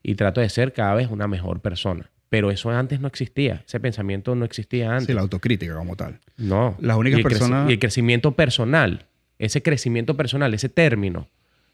Y 0.00 0.14
trato 0.14 0.40
de 0.40 0.50
ser 0.50 0.72
cada 0.72 0.94
vez 0.94 1.10
una 1.10 1.26
mejor 1.26 1.58
persona. 1.58 2.08
Pero 2.28 2.52
eso 2.52 2.70
antes 2.70 3.00
no 3.00 3.08
existía. 3.08 3.64
Ese 3.66 3.80
pensamiento 3.80 4.36
no 4.36 4.44
existía 4.44 4.92
antes. 4.92 5.08
Sí, 5.08 5.12
la 5.12 5.22
autocrítica 5.22 5.74
como 5.74 5.96
tal. 5.96 6.20
No. 6.36 6.76
Las 6.78 6.96
únicas 6.96 7.18
y 7.18 7.22
personas... 7.24 7.68
Y 7.68 7.72
el 7.72 7.78
crecimiento 7.80 8.36
personal, 8.36 9.06
ese 9.40 9.60
crecimiento 9.60 10.16
personal, 10.16 10.54
ese 10.54 10.68
término, 10.68 11.26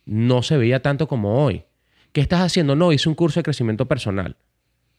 no 0.05 0.43
se 0.43 0.56
veía 0.56 0.81
tanto 0.83 1.09
como 1.09 1.45
hoy. 1.45 1.65
¿Qué 2.12 2.21
estás 2.21 2.40
haciendo? 2.40 2.76
No, 2.76 2.93
hice 2.93 3.09
un 3.09 3.14
curso 3.14 3.40
de 3.40 3.45
crecimiento 3.45 3.87
personal. 3.87 4.37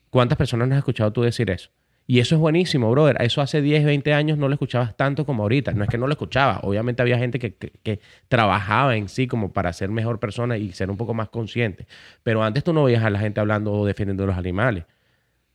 ¿Cuántas 0.10 0.38
personas 0.38 0.72
has 0.72 0.78
escuchado 0.78 1.12
tú 1.12 1.22
decir 1.22 1.50
eso? 1.50 1.70
Y 2.08 2.20
eso 2.20 2.36
es 2.36 2.42
buenísimo, 2.42 2.92
brother. 2.92 3.18
Eso 3.22 3.42
hace 3.42 3.62
10, 3.62 3.84
20 3.84 4.14
años 4.14 4.38
no 4.38 4.48
lo 4.48 4.54
escuchabas 4.54 4.96
tanto 4.96 5.26
como 5.26 5.44
ahorita. 5.44 5.72
No 5.72 5.84
es 5.84 5.90
que 5.90 5.98
no 5.98 6.06
lo 6.06 6.14
escuchabas. 6.14 6.60
Obviamente 6.62 7.02
había 7.02 7.18
gente 7.18 7.40
que, 7.40 7.56
que, 7.56 7.72
que, 7.82 8.00
trabajaba 8.28 8.96
en 8.96 9.10
sí 9.10 9.26
como 9.28 9.54
para 9.54 9.74
ser 9.74 9.90
mejor 9.90 10.20
persona 10.20 10.58
y 10.58 10.72
ser 10.74 10.92
un 10.92 10.98
poco 10.98 11.14
más 11.14 11.30
consciente. 11.30 11.88
Pero 12.22 12.44
antes 12.44 12.64
tú 12.64 12.74
no 12.74 12.84
veías 12.84 13.04
a 13.04 13.10
la 13.10 13.20
gente 13.20 13.40
hablando 13.40 13.74
o 13.74 13.86
defendiendo 13.86 14.24
a 14.24 14.28
los 14.28 14.38
animales 14.38 14.86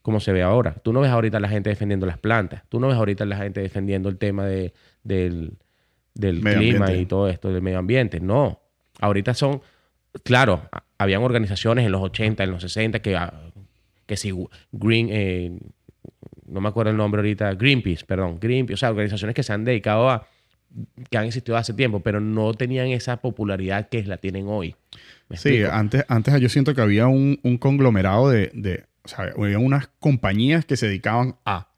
como 0.02 0.20
se 0.20 0.32
ve 0.32 0.42
ahora. 0.42 0.74
Tú 0.82 0.92
no 0.92 1.00
ves 1.00 1.10
ahorita 1.10 1.36
a 1.36 1.40
la 1.40 1.48
gente 1.48 1.70
defendiendo 1.70 2.06
las 2.06 2.18
plantas. 2.18 2.62
Tú 2.68 2.80
no 2.80 2.88
ves 2.88 2.96
ahorita 2.96 3.24
a 3.24 3.26
la 3.26 3.36
gente 3.36 3.60
defendiendo 3.60 4.08
el 4.08 4.18
tema 4.18 4.46
de, 4.46 4.72
del, 5.02 5.58
del 6.14 6.40
clima 6.40 6.92
y 6.92 7.06
todo 7.06 7.28
esto, 7.28 7.52
del 7.52 7.62
medio 7.62 7.78
ambiente. 7.78 8.20
No. 8.20 8.59
Ahorita 9.00 9.34
son, 9.34 9.62
claro, 10.22 10.68
habían 10.98 11.22
organizaciones 11.22 11.86
en 11.86 11.92
los 11.92 12.02
80, 12.02 12.44
en 12.44 12.50
los 12.50 12.62
60 12.62 13.00
que, 13.00 13.16
ah, 13.16 13.32
que 14.06 14.16
si 14.16 14.32
Green, 14.72 15.08
eh, 15.10 15.58
no 16.46 16.60
me 16.60 16.68
acuerdo 16.68 16.90
el 16.90 16.96
nombre 16.96 17.20
ahorita, 17.20 17.54
Greenpeace, 17.54 18.04
perdón, 18.04 18.38
Greenpeace, 18.40 18.74
o 18.74 18.76
sea, 18.76 18.90
organizaciones 18.90 19.34
que 19.34 19.42
se 19.42 19.52
han 19.52 19.64
dedicado 19.64 20.10
a, 20.10 20.26
que 21.08 21.18
han 21.18 21.24
existido 21.24 21.56
hace 21.56 21.74
tiempo, 21.74 22.00
pero 22.00 22.20
no 22.20 22.54
tenían 22.54 22.88
esa 22.88 23.16
popularidad 23.18 23.88
que 23.88 24.02
la 24.04 24.18
tienen 24.18 24.46
hoy. 24.48 24.76
Sí, 25.34 25.62
antes, 25.64 26.04
antes 26.08 26.40
yo 26.40 26.48
siento 26.48 26.74
que 26.74 26.80
había 26.80 27.06
un, 27.06 27.38
un 27.42 27.58
conglomerado 27.58 28.30
de, 28.30 28.50
de 28.54 28.84
o 29.02 29.08
sea, 29.08 29.32
había 29.36 29.58
unas 29.58 29.88
compañías 29.98 30.64
que 30.64 30.76
se 30.76 30.86
dedicaban 30.86 31.36
a. 31.44 31.68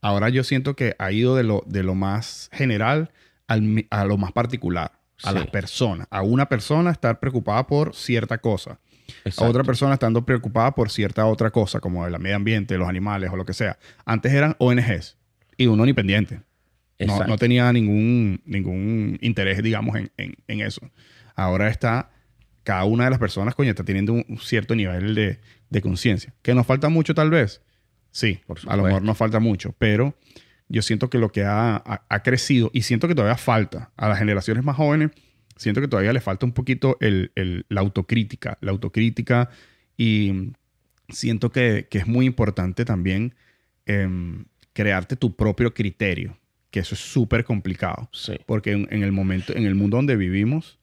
Ahora 0.00 0.28
yo 0.30 0.42
siento 0.42 0.74
que 0.74 0.96
ha 0.98 1.12
ido 1.12 1.36
de 1.36 1.44
lo, 1.44 1.62
de 1.66 1.82
lo 1.82 1.94
más 1.94 2.48
general 2.52 3.10
al, 3.46 3.86
a 3.90 4.04
lo 4.04 4.16
más 4.16 4.32
particular, 4.32 4.92
a 5.22 5.32
las 5.32 5.46
personas. 5.48 6.06
A 6.10 6.22
una 6.22 6.48
persona 6.48 6.90
estar 6.90 7.20
preocupada 7.20 7.66
por 7.66 7.94
cierta 7.94 8.38
cosa. 8.38 8.78
A 9.36 9.44
otra 9.44 9.62
persona 9.62 9.94
estando 9.94 10.24
preocupada 10.24 10.74
por 10.74 10.90
cierta 10.90 11.26
otra 11.26 11.50
cosa, 11.50 11.80
como 11.80 12.06
el 12.06 12.18
medio 12.18 12.36
ambiente, 12.36 12.78
los 12.78 12.88
animales 12.88 13.30
o 13.32 13.36
lo 13.36 13.44
que 13.44 13.52
sea. 13.52 13.78
Antes 14.04 14.32
eran 14.32 14.56
ONGs 14.58 15.16
y 15.56 15.66
uno 15.66 15.84
ni 15.84 15.92
pendiente. 15.92 16.40
No, 16.98 17.24
no, 17.24 17.36
tenía 17.36 17.72
ningún, 17.72 18.40
ningún 18.44 19.18
interés, 19.20 19.60
digamos, 19.62 19.96
en, 19.96 20.12
en, 20.16 20.36
en, 20.46 20.60
eso. 20.60 20.88
Ahora 21.34 21.68
está, 21.68 22.10
cada 22.62 22.84
una 22.84 23.04
de 23.04 23.10
las 23.10 23.18
personas, 23.18 23.56
coño, 23.56 23.70
está 23.70 23.82
teniendo 23.82 24.12
un 24.12 24.38
cierto 24.38 24.76
nivel 24.76 25.16
de 25.16 25.40
de 25.72 25.80
conciencia. 25.80 26.34
¿Que 26.42 26.54
nos 26.54 26.66
falta 26.66 26.90
mucho 26.90 27.14
tal 27.14 27.30
vez? 27.30 27.62
Sí, 28.10 28.40
a 28.66 28.76
lo 28.76 28.82
mejor 28.84 29.02
nos 29.02 29.16
falta 29.16 29.40
mucho, 29.40 29.74
pero 29.78 30.14
yo 30.72 30.82
siento 30.82 31.10
que 31.10 31.18
lo 31.18 31.30
que 31.30 31.44
ha, 31.44 32.00
crecido 32.24 32.70
y 32.72 32.82
siento 32.82 33.06
que 33.06 33.14
todavía 33.14 33.36
falta 33.36 33.92
a 33.96 34.08
las 34.08 34.18
generaciones 34.18 34.64
más 34.64 34.76
jóvenes, 34.76 35.10
siento 35.56 35.80
que 35.80 35.88
todavía 35.88 36.12
le 36.12 36.20
falta 36.20 36.46
un 36.46 36.52
poquito 36.52 36.96
el, 37.00 37.30
la 37.68 37.80
autocrítica, 37.82 38.56
la 38.62 38.70
autocrítica 38.70 39.50
y 39.96 40.52
siento 41.10 41.52
que, 41.52 41.86
es 41.90 42.06
muy 42.06 42.24
importante 42.26 42.84
también 42.84 43.34
em, 43.86 44.46
crearte 44.72 45.14
tu 45.16 45.36
propio 45.36 45.74
criterio, 45.74 46.38
que 46.70 46.80
eso 46.80 46.94
es 46.94 47.00
súper 47.00 47.44
complicado. 47.44 48.08
Sí. 48.12 48.38
Porque 48.46 48.72
en, 48.72 48.88
en 48.90 49.02
el 49.02 49.12
momento, 49.12 49.54
en 49.54 49.66
el 49.66 49.74
mundo 49.74 49.98
donde 49.98 50.16
vivimos, 50.16 50.78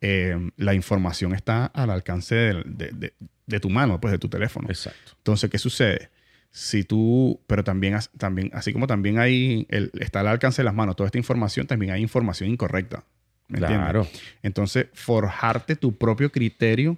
eh, 0.00 0.36
la 0.56 0.72
información 0.74 1.34
está 1.34 1.66
al 1.66 1.90
alcance 1.90 2.34
del- 2.34 2.64
de, 2.78 2.90
de- 2.92 3.14
de 3.46 3.60
tu 3.60 3.68
mano, 3.68 4.00
pues 4.00 4.10
de 4.12 4.18
tu 4.18 4.28
teléfono. 4.30 4.68
Exacto. 4.70 5.12
Entonces, 5.18 5.50
¿qué 5.50 5.58
sucede? 5.58 6.08
Si 6.56 6.84
tú, 6.84 7.40
pero 7.48 7.64
también, 7.64 7.96
también 8.16 8.48
así 8.54 8.72
como 8.72 8.86
también 8.86 9.18
hay, 9.18 9.66
el- 9.70 9.90
está 9.98 10.20
al 10.20 10.28
alcance 10.28 10.62
de 10.62 10.64
las 10.64 10.74
manos 10.74 10.94
toda 10.94 11.08
esta 11.08 11.18
información, 11.18 11.66
también 11.66 11.90
hay 11.90 12.00
información 12.00 12.48
incorrecta. 12.48 13.04
¿Me 13.48 13.58
entiendes? 13.58 13.80
Claro. 13.82 14.06
Entonces, 14.44 14.86
forjarte 14.94 15.74
tu 15.74 15.98
propio 15.98 16.30
criterio 16.30 16.96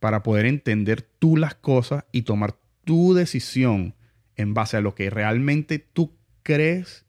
para 0.00 0.24
poder 0.24 0.46
entender 0.46 1.02
tú 1.20 1.36
las 1.36 1.54
cosas 1.54 2.06
y 2.10 2.22
tomar 2.22 2.56
tu 2.82 3.14
decisión 3.14 3.94
en 4.34 4.52
base 4.52 4.76
a 4.76 4.80
lo 4.80 4.96
que 4.96 5.10
realmente 5.10 5.78
tú 5.78 6.12
crees, 6.42 7.04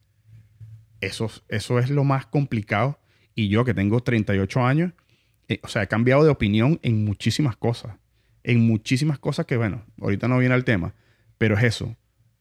eso, 1.01 1.31
eso 1.47 1.79
es 1.79 1.89
lo 1.89 2.03
más 2.03 2.25
complicado. 2.27 2.99
Y 3.35 3.47
yo 3.49 3.65
que 3.65 3.73
tengo 3.73 4.01
38 4.01 4.63
años, 4.63 4.93
eh, 5.47 5.59
o 5.63 5.67
sea, 5.67 5.83
he 5.83 5.87
cambiado 5.87 6.23
de 6.23 6.29
opinión 6.29 6.79
en 6.83 7.03
muchísimas 7.03 7.55
cosas. 7.55 7.95
En 8.43 8.59
muchísimas 8.67 9.17
cosas 9.17 9.45
que, 9.47 9.57
bueno, 9.57 9.83
ahorita 9.99 10.27
no 10.27 10.37
viene 10.37 10.53
al 10.55 10.63
tema, 10.65 10.93
pero 11.39 11.57
es 11.57 11.63
eso. 11.63 11.95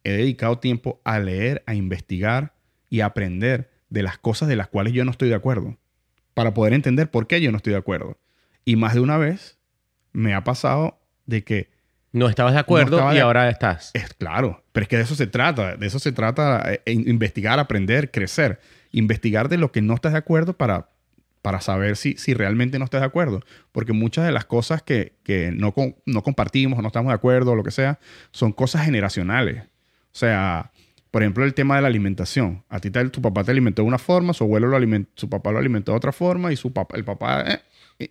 He 0.05 0.13
dedicado 0.13 0.59
tiempo 0.59 1.01
a 1.05 1.19
leer, 1.19 1.63
a 1.67 1.75
investigar 1.75 2.53
y 2.91 3.01
a 3.01 3.07
aprender 3.07 3.71
de 3.89 4.03
las 4.03 4.19
cosas 4.19 4.49
de 4.51 4.57
las 4.57 4.69
cuales 4.69 4.93
yo 4.93 5.05
no 5.07 5.11
estoy 5.11 5.31
de 5.31 5.35
acuerdo 5.35 5.79
para 6.35 6.53
poder 6.53 6.75
entender 6.75 7.11
por 7.11 7.27
qué 7.27 7.41
yo 7.41 7.51
no 7.51 7.57
estoy 7.57 7.73
de 7.73 7.79
acuerdo. 7.79 8.19
Y 8.67 8.77
más 8.77 8.93
de 8.95 9.01
una 9.01 9.17
vez 9.17 9.59
me 10.13 10.35
ha 10.35 10.45
pasado 10.45 11.01
de 11.27 11.43
que 11.45 11.71
No 12.13 12.29
estabas 12.29 12.53
de 12.55 12.61
acuerdo 12.61 12.97
estaba 12.97 13.13
y 13.13 13.17
de- 13.17 13.23
ahora 13.23 13.49
estás. 13.49 13.91
es 13.95 14.13
claro, 14.15 14.63
pero 14.73 14.83
es 14.85 14.89
que 14.89 14.97
de 14.97 15.03
eso 15.03 15.15
se 15.15 15.27
trata, 15.27 15.77
de 15.77 15.87
eso 15.87 15.99
se 15.99 16.13
trata, 16.13 16.73
eh, 16.73 16.83
in- 16.87 17.09
investigar, 17.09 17.59
aprender, 17.59 18.11
crecer, 18.11 18.61
investigar 18.93 19.49
de 19.49 19.59
lo 19.59 19.73
que 19.73 19.83
no 19.83 19.95
estás 19.95 20.13
de 20.13 20.19
acuerdo 20.19 20.57
para, 20.57 20.89
para 21.49 21.63
saber 21.63 21.97
si, 21.97 22.15
si 22.19 22.35
realmente 22.35 22.79
no 22.79 22.85
estás 22.85 23.01
de 23.01 23.07
acuerdo, 23.07 23.41
porque 23.73 23.95
muchas 23.95 24.27
de 24.27 24.33
las 24.33 24.45
cosas 24.45 24.83
que, 24.83 25.15
que 25.23 25.51
no, 25.51 25.73
com- 25.73 25.95
no 26.05 26.23
compartimos 26.23 26.79
o 26.79 26.83
no 26.83 26.89
estamos 26.89 27.09
de 27.09 27.15
acuerdo 27.15 27.53
o 27.53 27.57
lo 27.57 27.65
que 27.65 27.71
sea, 27.71 27.99
son 28.33 28.53
cosas 28.53 28.85
generacionales. 28.85 29.63
O 29.63 29.69
sea, 30.13 30.73
por 31.11 31.23
ejemplo, 31.23 31.47
el 31.47 31.55
tema 31.55 31.77
de 31.77 31.81
la 31.81 31.89
alimentación. 31.89 32.65
A 32.69 32.81
ti 32.81 32.91
te- 32.91 33.09
tu 33.09 33.23
papá 33.23 33.45
te 33.45 33.51
alimentó 33.51 33.81
de 33.81 33.89
una 33.89 33.97
forma, 33.97 34.35
su 34.35 34.45
abuelo 34.45 34.67
lo 34.67 34.77
alimentó, 34.77 35.11
su 35.15 35.31
papá 35.31 35.51
lo 35.51 35.59
alimentó 35.59 35.93
de 35.93 35.97
otra 35.97 36.13
forma 36.13 36.53
y 36.53 36.57
su 36.57 36.71
papá, 36.71 36.99
el 36.99 37.05
papá... 37.05 37.45
eh, 37.51 37.61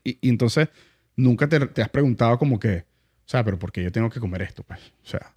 y, 0.04 0.18
y- 0.20 0.30
entonces 0.30 0.70
nunca 1.16 1.48
te, 1.48 1.60
te 1.68 1.84
has 1.84 1.90
preguntado 1.90 2.40
como 2.40 2.60
que, 2.60 2.78
o 2.78 3.30
sea, 3.30 3.44
pero 3.44 3.60
¿por 3.60 3.72
qué 3.72 3.84
yo 3.84 3.92
tengo 3.92 4.10
que 4.10 4.20
comer 4.20 4.42
esto? 4.42 4.64
Pues, 4.64 4.80
o 5.04 5.08
sea, 5.08 5.36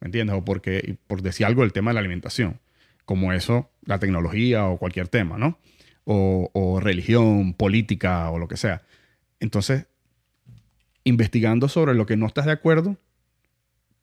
¿me 0.00 0.06
entiendes? 0.06 0.34
O 0.34 0.44
porque, 0.44 0.96
por 1.06 1.22
decir 1.22 1.46
algo 1.46 1.62
del 1.62 1.72
tema 1.72 1.92
de 1.92 1.94
la 1.94 2.00
alimentación, 2.00 2.58
como 3.04 3.32
eso, 3.32 3.70
la 3.84 4.00
tecnología 4.00 4.66
o 4.66 4.76
cualquier 4.76 5.06
tema, 5.06 5.38
¿no? 5.38 5.60
O, 6.04 6.80
religión, 6.80 7.54
política 7.54 8.30
o 8.30 8.38
lo 8.38 8.48
que 8.48 8.56
sea. 8.56 8.82
Entonces, 9.38 9.86
investigando 11.04 11.68
sobre 11.68 11.94
lo 11.94 12.06
que 12.06 12.16
no 12.16 12.26
estás 12.26 12.46
de 12.46 12.52
acuerdo, 12.52 12.96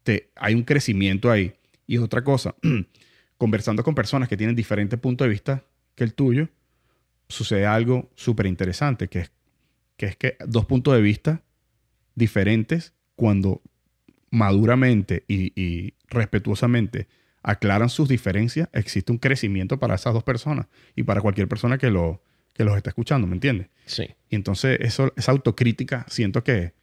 te, 0.04 0.32
hay 0.36 0.56
un 0.56 0.64
crecimiento 0.64 1.30
ahí. 1.30 1.54
Y 1.88 1.98
otra 1.98 2.24
cosa, 2.24 2.56
conversando 3.38 3.84
con 3.84 3.96
personas 3.96 4.30
que 4.30 4.38
tienen 4.38 4.56
diferentes 4.56 5.00
puntos 5.00 5.26
de 5.26 5.30
vista 5.30 5.64
que 5.96 6.04
el 6.04 6.14
tuyo, 6.14 6.48
sucede 7.28 7.66
algo 7.66 8.10
súper 8.16 8.46
interesante, 8.46 9.08
que 9.08 9.20
es, 9.20 9.32
que 9.98 10.06
es 10.08 10.16
que 10.16 10.38
dos 10.46 10.66
puntos 10.66 10.94
de 10.94 11.02
vista 11.02 11.44
diferentes, 12.16 12.94
cuando 13.16 13.62
maduramente 14.32 15.26
y, 15.28 15.52
y 15.62 15.94
respetuosamente 16.08 17.08
aclaran 17.44 17.90
sus 17.90 18.10
diferencias, 18.10 18.70
existe 18.74 19.12
un 19.12 19.18
crecimiento 19.18 19.80
para 19.80 19.96
esas 19.96 20.14
dos 20.14 20.24
personas 20.24 20.68
y 20.96 21.04
para 21.04 21.22
cualquier 21.22 21.48
persona 21.48 21.78
que, 21.78 21.90
lo, 21.90 22.22
que 22.54 22.64
los 22.64 22.76
está 22.76 22.90
escuchando, 22.90 23.28
¿me 23.28 23.34
entiendes? 23.34 23.68
Sí. 23.86 24.08
Y 24.30 24.36
entonces 24.36 24.78
eso, 24.82 25.14
esa 25.16 25.32
autocrítica 25.32 26.06
siento 26.10 26.44
que, 26.44 26.74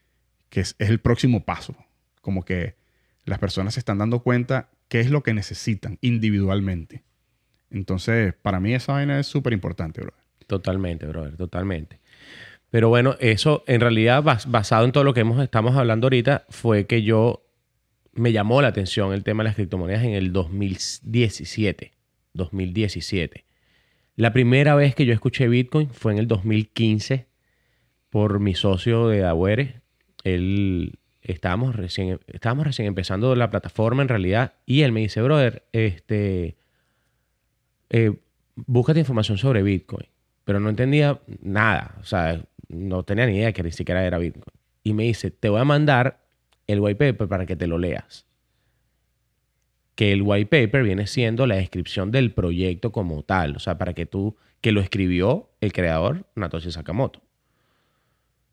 que 0.48 0.60
es, 0.60 0.74
es 0.78 0.88
el 0.88 0.98
próximo 1.00 1.44
paso. 1.44 1.76
Como 2.20 2.44
que 2.44 2.74
las 3.24 3.38
personas 3.38 3.74
se 3.74 3.80
están 3.80 3.98
dando 3.98 4.20
cuenta 4.20 4.70
qué 4.88 5.00
es 5.00 5.10
lo 5.10 5.22
que 5.22 5.34
necesitan 5.34 5.98
individualmente. 6.00 7.04
Entonces, 7.70 8.34
para 8.40 8.60
mí 8.60 8.74
esa 8.74 8.92
vaina 8.94 9.18
es 9.20 9.26
súper 9.26 9.52
importante, 9.52 10.00
bro. 10.00 10.14
Totalmente, 10.46 11.06
brother, 11.06 11.36
totalmente. 11.36 11.98
Pero 12.70 12.88
bueno, 12.88 13.16
eso 13.20 13.64
en 13.66 13.80
realidad 13.80 14.22
bas- 14.22 14.50
basado 14.50 14.84
en 14.84 14.92
todo 14.92 15.04
lo 15.04 15.14
que 15.14 15.20
hemos, 15.20 15.42
estamos 15.42 15.76
hablando 15.76 16.06
ahorita 16.06 16.46
fue 16.48 16.86
que 16.86 17.02
yo 17.02 17.45
me 18.16 18.32
llamó 18.32 18.62
la 18.62 18.68
atención 18.68 19.12
el 19.12 19.22
tema 19.22 19.42
de 19.42 19.50
las 19.50 19.56
criptomonedas 19.56 20.04
en 20.04 20.12
el 20.12 20.32
2017. 20.32 21.92
2017. 22.36 23.44
La 24.16 24.32
primera 24.32 24.74
vez 24.74 24.94
que 24.94 25.04
yo 25.04 25.12
escuché 25.12 25.48
Bitcoin 25.48 25.90
fue 25.90 26.12
en 26.12 26.18
el 26.18 26.28
2015 26.28 27.26
por 28.10 28.40
mi 28.40 28.54
socio 28.54 29.08
de 29.08 29.24
Agüere. 29.24 29.82
Él 30.24 30.98
estábamos 31.22 31.76
recién, 31.76 32.20
estábamos 32.28 32.66
recién 32.66 32.88
empezando 32.88 33.34
la 33.34 33.50
plataforma 33.50 34.02
en 34.02 34.08
realidad 34.08 34.54
y 34.64 34.82
él 34.82 34.92
me 34.92 35.00
dice, 35.00 35.20
brother, 35.20 35.64
este, 35.72 36.56
eh, 37.90 38.12
búscate 38.54 39.00
información 39.00 39.38
sobre 39.38 39.62
Bitcoin. 39.62 40.08
Pero 40.44 40.60
no 40.60 40.70
entendía 40.70 41.20
nada. 41.42 41.96
O 42.00 42.04
sea, 42.04 42.40
no 42.68 43.02
tenía 43.02 43.26
ni 43.26 43.36
idea 43.36 43.52
que 43.52 43.62
ni 43.62 43.72
siquiera 43.72 44.06
era 44.06 44.18
Bitcoin. 44.18 44.44
Y 44.82 44.94
me 44.94 45.02
dice, 45.02 45.30
te 45.30 45.48
voy 45.48 45.60
a 45.60 45.64
mandar 45.64 46.25
el 46.66 46.80
white 46.80 46.96
paper 47.12 47.28
para 47.28 47.46
que 47.46 47.56
te 47.56 47.66
lo 47.66 47.78
leas. 47.78 48.26
Que 49.94 50.12
el 50.12 50.22
white 50.22 50.46
paper 50.46 50.82
viene 50.82 51.06
siendo 51.06 51.46
la 51.46 51.54
descripción 51.56 52.10
del 52.10 52.32
proyecto 52.32 52.92
como 52.92 53.22
tal. 53.22 53.56
O 53.56 53.58
sea, 53.58 53.78
para 53.78 53.94
que 53.94 54.04
tú, 54.06 54.36
que 54.60 54.72
lo 54.72 54.80
escribió 54.80 55.48
el 55.60 55.72
creador, 55.72 56.26
Satoshi 56.36 56.70
Sakamoto. 56.70 57.22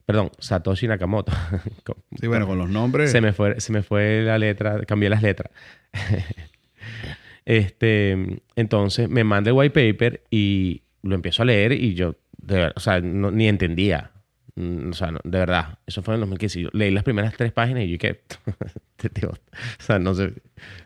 Perdón, 0.05 0.32
Satoshi 0.39 0.88
Nakamoto. 0.88 1.32
Sí, 2.20 2.27
bueno, 2.27 2.46
con 2.48 2.58
los 2.58 2.70
nombres. 2.70 3.12
Se 3.12 3.20
me 3.22 3.34
fue, 3.34 3.60
se 3.60 3.74
me 3.74 3.82
fue 3.84 4.22
la 4.22 4.38
letra, 4.38 4.82
cambié 4.86 5.10
las 5.10 5.22
letras. 5.22 5.51
este, 7.46 8.41
entonces 8.55 9.10
me 9.10 9.24
manda 9.24 9.50
el 9.50 9.55
white 9.58 9.74
paper 9.74 10.24
y 10.29 10.84
lo 11.01 11.15
empiezo 11.15 11.41
a 11.43 11.46
leer 11.46 11.74
y 11.74 11.93
yo, 11.96 12.15
de 12.38 12.72
o 12.75 12.79
sea, 12.79 13.01
no- 13.01 13.32
ni 13.32 13.48
entendía. 13.48 14.12
Mm, 14.55 14.91
O 14.91 14.93
sea, 14.93 15.12
no, 15.12 15.19
de 15.24 15.39
verdad, 15.39 15.79
eso 15.88 16.01
fue 16.03 16.13
en 16.13 16.15
el 16.15 16.22
2015. 16.22 16.62
Yo 16.62 16.69
leí 16.74 16.91
las 16.91 17.03
primeras 17.03 17.36
tres 17.36 17.51
páginas 17.51 17.83
y 17.83 17.91
yo 17.91 17.98
que, 17.98 18.22
o 19.27 19.36
sea, 19.79 20.00
no 20.00 20.13
sé, 20.13 20.33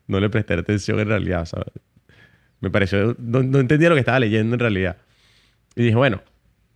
no 0.08 0.20
le 0.20 0.30
presté 0.30 0.54
atención 0.54 1.00
en 1.00 1.08
realidad, 1.08 1.46
¿sabes? 1.46 1.68
Me 2.62 2.70
pareció, 2.72 3.16
no, 3.20 3.40
entendía 3.60 3.90
lo 3.90 3.96
que 3.96 4.02
estaba 4.02 4.20
leyendo 4.20 4.56
en 4.56 4.60
realidad. 4.60 4.98
Y 5.76 5.84
dije, 5.84 5.96
bueno, 5.96 6.22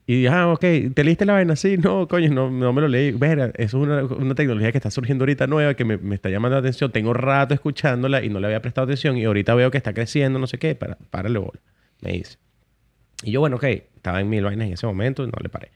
y 0.07 0.15
dije, 0.23 0.29
ah, 0.29 0.49
ok, 0.49 0.61
¿te 0.93 1.03
leíste 1.03 1.25
la 1.25 1.33
vaina? 1.33 1.55
Sí, 1.55 1.77
no, 1.77 2.07
coño, 2.07 2.29
no, 2.31 2.51
no 2.51 2.73
me 2.73 2.81
lo 2.81 2.87
leí. 2.87 3.11
Vera, 3.11 3.51
eso 3.55 3.77
es 3.77 3.83
una, 3.83 4.03
una 4.03 4.35
tecnología 4.35 4.71
que 4.71 4.77
está 4.79 4.91
surgiendo 4.91 5.23
ahorita 5.23 5.47
nueva 5.47 5.73
que 5.75 5.85
me, 5.85 5.97
me 5.97 6.15
está 6.15 6.29
llamando 6.29 6.55
la 6.55 6.59
atención. 6.59 6.91
Tengo 6.91 7.13
rato 7.13 7.53
escuchándola 7.53 8.23
y 8.23 8.29
no 8.29 8.39
le 8.39 8.47
había 8.47 8.61
prestado 8.61 8.85
atención 8.85 9.17
y 9.17 9.25
ahorita 9.25 9.55
veo 9.55 9.71
que 9.71 9.77
está 9.77 9.93
creciendo, 9.93 10.39
no 10.39 10.47
sé 10.47 10.57
qué, 10.59 10.75
para, 10.75 10.97
párale 11.09 11.39
bola, 11.39 11.59
me 12.01 12.13
dice. 12.13 12.37
Y 13.23 13.31
yo, 13.31 13.39
bueno, 13.39 13.57
ok, 13.57 13.63
estaba 13.65 14.21
en 14.21 14.29
mil 14.29 14.43
vainas 14.43 14.67
en 14.67 14.73
ese 14.73 14.87
momento 14.87 15.25
no 15.25 15.33
le 15.41 15.49
paré. 15.49 15.71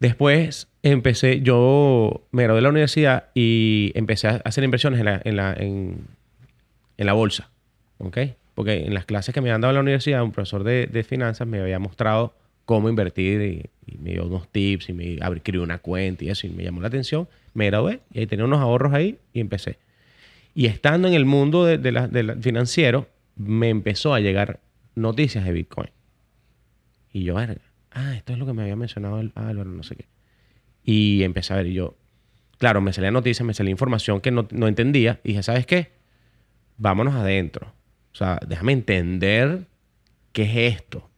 Después 0.00 0.68
empecé, 0.82 1.40
yo 1.40 2.22
me 2.30 2.44
gradué 2.44 2.58
de 2.58 2.62
la 2.62 2.68
universidad 2.68 3.30
y 3.34 3.92
empecé 3.94 4.28
a 4.28 4.40
hacer 4.44 4.62
inversiones 4.62 5.00
en 5.00 5.36
la, 5.36 7.12
bolsa, 7.12 7.50
¿ok? 7.98 8.18
Porque 8.54 8.86
en 8.86 8.94
las 8.94 9.04
clases 9.04 9.34
que 9.34 9.40
me 9.40 9.50
han 9.50 9.60
dado 9.60 9.72
en 9.72 9.76
la 9.76 9.80
universidad, 9.80 10.22
un 10.22 10.32
profesor 10.32 10.62
de, 10.62 11.04
finanzas 11.08 11.48
me 11.48 11.60
había 11.60 11.78
mostrado 11.78 12.34
cómo 12.64 12.88
invertir 12.88 13.42
y, 13.42 13.70
me 13.98 14.12
dio 14.12 14.26
unos 14.26 14.48
tips 14.48 14.90
y 14.90 14.92
me 14.92 15.18
abrí, 15.20 15.40
creé 15.40 15.60
una 15.60 15.78
cuenta 15.78 16.22
y 16.24 16.28
eso 16.28 16.46
y 16.46 16.50
me 16.50 16.62
llamó 16.62 16.80
la 16.80 16.88
atención. 16.88 17.26
Me 17.54 17.66
gradué 17.66 18.00
y 18.12 18.20
ahí 18.20 18.26
tenía 18.26 18.44
unos 18.44 18.60
ahorros 18.60 18.92
ahí 18.92 19.18
y 19.32 19.40
empecé. 19.40 19.78
Y 20.54 20.66
estando 20.66 21.08
en 21.08 21.14
el 21.14 21.24
mundo 21.24 21.64
de, 21.64 21.78
de 21.78 21.92
la- 21.92 22.36
financiero, 22.36 23.08
me 23.36 23.70
empezó 23.70 24.12
a 24.12 24.20
llegar 24.20 24.60
noticias 24.94 25.44
de 25.44 25.52
Bitcoin. 25.52 25.90
Y 27.12 27.24
yo, 27.24 27.36
verga, 27.36 27.62
ah, 27.92 28.14
esto 28.16 28.32
es 28.32 28.38
lo 28.38 28.46
que 28.46 28.52
me 28.52 28.62
había 28.62 28.76
mencionado 28.76 29.20
el 29.20 29.32
Álvaro, 29.34 29.70
no 29.70 29.82
sé 29.82 29.96
qué. 29.96 30.06
Y 30.84 31.22
empecé 31.22 31.52
a 31.52 31.56
ver, 31.56 31.66
y 31.66 31.74
yo, 31.74 31.96
claro, 32.58 32.80
me 32.80 32.92
salía 32.92 33.10
noticias, 33.10 33.46
me 33.46 33.54
salía 33.54 33.70
información 33.70 34.20
que 34.20 34.30
no, 34.30 34.48
entendía. 34.66 35.20
Y 35.24 35.28
dije, 35.28 35.42
¿sabes 35.42 35.66
qué? 35.66 35.92
Vámonos 36.76 37.14
adentro. 37.14 37.74
O 38.12 38.16
sea, 38.16 38.38
déjame 38.46 38.72
entender 38.72 39.66
qué 40.32 40.42
es 40.44 40.74
esto. 40.76 41.08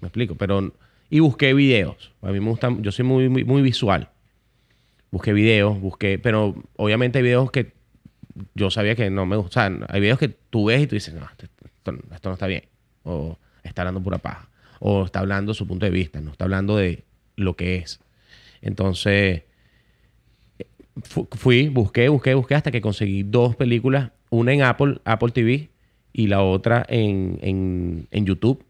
Me 0.00 0.08
explico, 0.08 0.34
pero... 0.36 0.74
Y 1.10 1.20
busqué 1.20 1.52
videos. 1.52 2.12
A 2.22 2.30
mí 2.30 2.40
me 2.40 2.48
gusta, 2.48 2.74
yo 2.80 2.90
soy 2.90 3.04
muy, 3.04 3.28
muy, 3.28 3.44
muy 3.44 3.60
visual. 3.60 4.08
Busqué 5.10 5.34
videos, 5.34 5.78
busqué, 5.78 6.18
pero 6.18 6.54
obviamente 6.76 7.18
hay 7.18 7.24
videos 7.24 7.50
que 7.50 7.74
yo 8.54 8.70
sabía 8.70 8.94
que 8.94 9.10
no 9.10 9.26
me 9.26 9.36
gustan. 9.36 9.84
Hay 9.88 10.00
videos 10.00 10.18
que 10.18 10.28
tú 10.28 10.66
ves 10.66 10.82
y 10.82 10.86
tú 10.86 10.94
dices, 10.94 11.12
no, 11.12 11.26
esto, 11.30 11.46
esto- 11.66 11.92
no 11.92 12.32
está 12.32 12.46
bien. 12.46 12.64
O 13.02 13.38
está 13.62 13.82
hablando 13.82 14.02
pura 14.02 14.18
paja. 14.18 14.48
O 14.84 15.04
está 15.04 15.20
hablando 15.20 15.54
su 15.54 15.66
punto 15.66 15.86
de 15.86 15.92
vista, 15.92 16.20
no 16.20 16.32
está 16.32 16.44
hablando 16.44 16.76
de 16.76 17.04
lo 17.36 17.54
que 17.54 17.76
es. 17.76 18.00
Entonces, 18.62 19.42
fu- 21.02 21.28
fui, 21.32 21.68
busqué, 21.68 22.08
busqué, 22.08 22.34
busqué 22.34 22.54
hasta 22.54 22.70
que 22.70 22.80
conseguí 22.80 23.22
dos 23.22 23.56
películas. 23.56 24.10
Una 24.30 24.52
en 24.52 24.62
Apple, 24.62 25.00
Apple 25.04 25.30
TV, 25.30 25.70
y 26.12 26.26
la 26.26 26.42
otra 26.42 26.84
en, 26.88 27.38
en, 27.42 28.08
en 28.10 28.26
YouTube, 28.26 28.64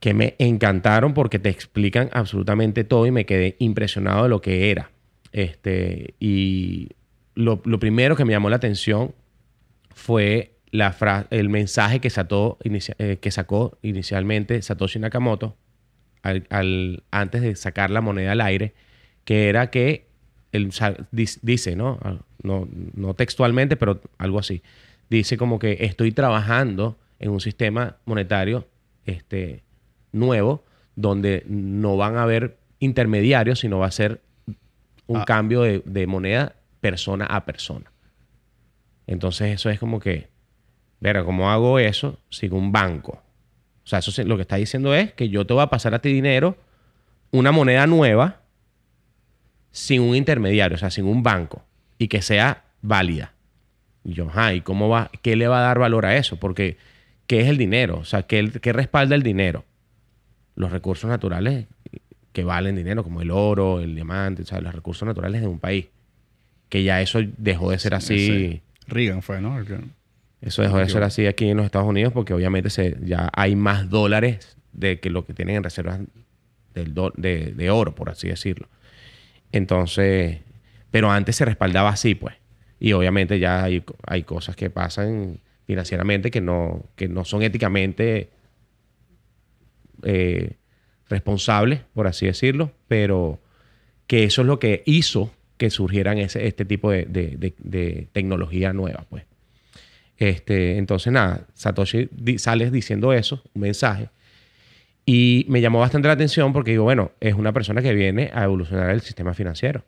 que 0.00 0.14
me 0.14 0.34
encantaron 0.38 1.12
porque 1.14 1.38
te 1.38 1.48
explican 1.48 2.08
absolutamente 2.12 2.84
todo 2.84 3.06
y 3.06 3.10
me 3.10 3.26
quedé 3.26 3.56
impresionado 3.58 4.24
de 4.24 4.28
lo 4.28 4.40
que 4.40 4.70
era. 4.70 4.90
Este, 5.32 6.14
y 6.20 6.90
lo, 7.34 7.60
lo 7.64 7.78
primero 7.78 8.16
que 8.16 8.24
me 8.24 8.32
llamó 8.32 8.48
la 8.50 8.56
atención 8.56 9.14
fue 9.94 10.57
la 10.70 11.26
el 11.30 11.48
mensaje 11.48 12.00
que, 12.00 12.10
sacó, 12.10 12.58
inicia- 12.64 12.94
eh, 12.98 13.18
que 13.20 13.30
sacó 13.30 13.78
inicialmente 13.82 14.60
Satoshi 14.62 14.98
Nakamoto 14.98 15.56
al- 16.22 16.46
al- 16.50 17.02
antes 17.10 17.42
de 17.42 17.56
sacar 17.56 17.90
la 17.90 18.00
moneda 18.00 18.32
al 18.32 18.40
aire, 18.40 18.74
que 19.24 19.48
era 19.48 19.70
que 19.70 20.06
él 20.52 20.70
dice, 21.12 21.76
¿no? 21.76 21.98
Ah, 22.02 22.18
¿no? 22.42 22.68
No 22.94 23.14
textualmente, 23.14 23.76
pero 23.76 24.00
algo 24.18 24.38
así. 24.38 24.62
Dice 25.10 25.36
como 25.36 25.58
que 25.58 25.78
estoy 25.80 26.12
trabajando 26.12 26.98
en 27.18 27.30
un 27.30 27.40
sistema 27.40 27.96
monetario 28.04 28.66
este, 29.06 29.62
nuevo 30.12 30.64
donde 30.96 31.44
no 31.48 31.96
van 31.96 32.16
a 32.16 32.22
haber 32.24 32.58
intermediarios, 32.78 33.60
sino 33.60 33.78
va 33.78 33.86
a 33.86 33.90
ser 33.90 34.20
un 35.06 35.18
Ah. 35.18 35.24
cambio 35.24 35.62
de, 35.62 35.82
de 35.84 36.06
moneda 36.06 36.54
persona 36.80 37.24
a 37.26 37.44
persona. 37.44 37.90
Entonces 39.06 39.54
eso 39.54 39.70
es 39.70 39.78
como 39.78 40.00
que, 40.00 40.27
verá, 41.00 41.24
¿cómo 41.24 41.50
hago 41.50 41.78
eso 41.78 42.18
sin 42.30 42.52
un 42.52 42.72
banco? 42.72 43.22
O 43.84 43.86
sea, 43.88 44.00
eso 44.00 44.22
lo 44.24 44.36
que 44.36 44.42
está 44.42 44.56
diciendo 44.56 44.94
es 44.94 45.12
que 45.14 45.28
yo 45.28 45.46
te 45.46 45.54
voy 45.54 45.62
a 45.62 45.68
pasar 45.70 45.94
a 45.94 46.00
ti 46.00 46.12
dinero, 46.12 46.56
una 47.30 47.52
moneda 47.52 47.86
nueva, 47.86 48.40
sin 49.70 50.02
un 50.02 50.16
intermediario, 50.16 50.74
o 50.76 50.78
sea, 50.78 50.90
sin 50.90 51.04
un 51.06 51.22
banco, 51.22 51.62
y 51.98 52.08
que 52.08 52.22
sea 52.22 52.64
válida. 52.82 53.32
Y 54.04 54.12
yo, 54.14 54.28
ajá, 54.28 54.54
¿y 54.54 54.60
cómo 54.60 54.88
va? 54.88 55.10
¿Qué 55.22 55.36
le 55.36 55.48
va 55.48 55.58
a 55.58 55.62
dar 55.62 55.78
valor 55.78 56.06
a 56.06 56.16
eso? 56.16 56.36
Porque, 56.36 56.76
¿qué 57.26 57.40
es 57.40 57.48
el 57.48 57.58
dinero? 57.58 57.98
O 57.98 58.04
sea, 58.04 58.22
¿qué, 58.24 58.50
qué 58.60 58.72
respalda 58.72 59.14
el 59.14 59.22
dinero? 59.22 59.64
Los 60.54 60.72
recursos 60.72 61.08
naturales 61.08 61.66
que 62.32 62.44
valen 62.44 62.76
dinero, 62.76 63.02
como 63.04 63.20
el 63.22 63.30
oro, 63.30 63.80
el 63.80 63.94
diamante, 63.94 64.42
o 64.42 64.46
sea, 64.46 64.60
los 64.60 64.74
recursos 64.74 65.06
naturales 65.06 65.40
de 65.40 65.46
un 65.46 65.58
país. 65.58 65.86
Que 66.68 66.82
ya 66.82 67.00
eso 67.00 67.20
dejó 67.36 67.70
de 67.70 67.78
ser 67.78 67.94
así. 67.94 68.14
Ese- 68.14 68.62
Reagan 68.86 69.22
fue, 69.22 69.40
¿no? 69.40 69.58
Eso 70.40 70.62
dejó 70.62 70.78
de 70.78 70.84
ser 70.88 71.02
así 71.02 71.26
aquí 71.26 71.48
en 71.48 71.56
los 71.56 71.66
Estados 71.66 71.88
Unidos 71.88 72.12
porque 72.12 72.32
obviamente 72.32 72.70
se, 72.70 72.96
ya 73.02 73.28
hay 73.32 73.56
más 73.56 73.90
dólares 73.90 74.56
de 74.72 75.00
que 75.00 75.10
lo 75.10 75.24
que 75.26 75.34
tienen 75.34 75.56
en 75.56 75.64
reservas 75.64 76.00
del 76.74 76.94
do- 76.94 77.12
de, 77.16 77.52
de 77.54 77.70
oro, 77.70 77.94
por 77.94 78.08
así 78.10 78.28
decirlo. 78.28 78.68
Entonces, 79.50 80.38
pero 80.90 81.10
antes 81.10 81.36
se 81.36 81.44
respaldaba 81.44 81.90
así, 81.90 82.14
pues. 82.14 82.36
Y 82.78 82.92
obviamente 82.92 83.38
ya 83.40 83.64
hay, 83.64 83.82
hay 84.06 84.22
cosas 84.22 84.54
que 84.54 84.70
pasan 84.70 85.40
financieramente 85.66 86.30
que 86.30 86.40
no, 86.40 86.84
que 86.94 87.08
no 87.08 87.24
son 87.24 87.42
éticamente 87.42 88.30
eh, 90.04 90.52
responsables, 91.08 91.80
por 91.94 92.06
así 92.06 92.26
decirlo, 92.26 92.70
pero 92.86 93.40
que 94.06 94.24
eso 94.24 94.42
es 94.42 94.46
lo 94.46 94.58
que 94.58 94.82
hizo 94.86 95.32
que 95.56 95.70
surgieran 95.70 96.18
ese, 96.18 96.46
este 96.46 96.64
tipo 96.64 96.90
de, 96.90 97.04
de- 97.06 97.36
de- 97.36 97.54
de 97.58 98.08
tecnología 98.12 98.72
nueva, 98.72 99.04
pues. 99.10 99.24
Este, 100.18 100.76
entonces, 100.78 101.12
nada, 101.12 101.46
Satoshi 101.54 102.08
di- 102.10 102.38
sale 102.38 102.70
diciendo 102.70 103.12
eso, 103.12 103.42
un 103.54 103.62
mensaje. 103.62 104.10
Y 105.06 105.46
me 105.48 105.60
llamó 105.60 105.78
bastante 105.80 106.08
la 106.08 106.14
atención 106.14 106.52
porque 106.52 106.72
digo, 106.72 106.84
bueno, 106.84 107.12
es 107.20 107.34
una 107.34 107.52
persona 107.52 107.80
que 107.80 107.94
viene 107.94 108.30
a 108.34 108.44
evolucionar 108.44 108.90
el 108.90 109.00
sistema 109.00 109.32
financiero. 109.32 109.84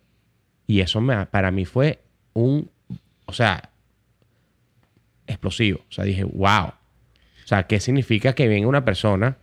Y 0.67 0.81
eso 0.81 1.03
para 1.31 1.51
mí 1.51 1.65
fue 1.67 1.99
un, 2.33 2.71
o 3.27 3.33
sea, 3.33 3.71
explosivo. 5.27 5.81
O 5.89 5.93
sea, 5.93 6.05
dije, 6.05 6.25
wow. 6.25 6.67
O 6.69 7.47
sea, 7.47 7.65
¿qué 7.65 7.81
significa 7.81 8.33
que 8.35 8.49
venga 8.49 8.69
una 8.69 8.85
persona? 8.85 9.37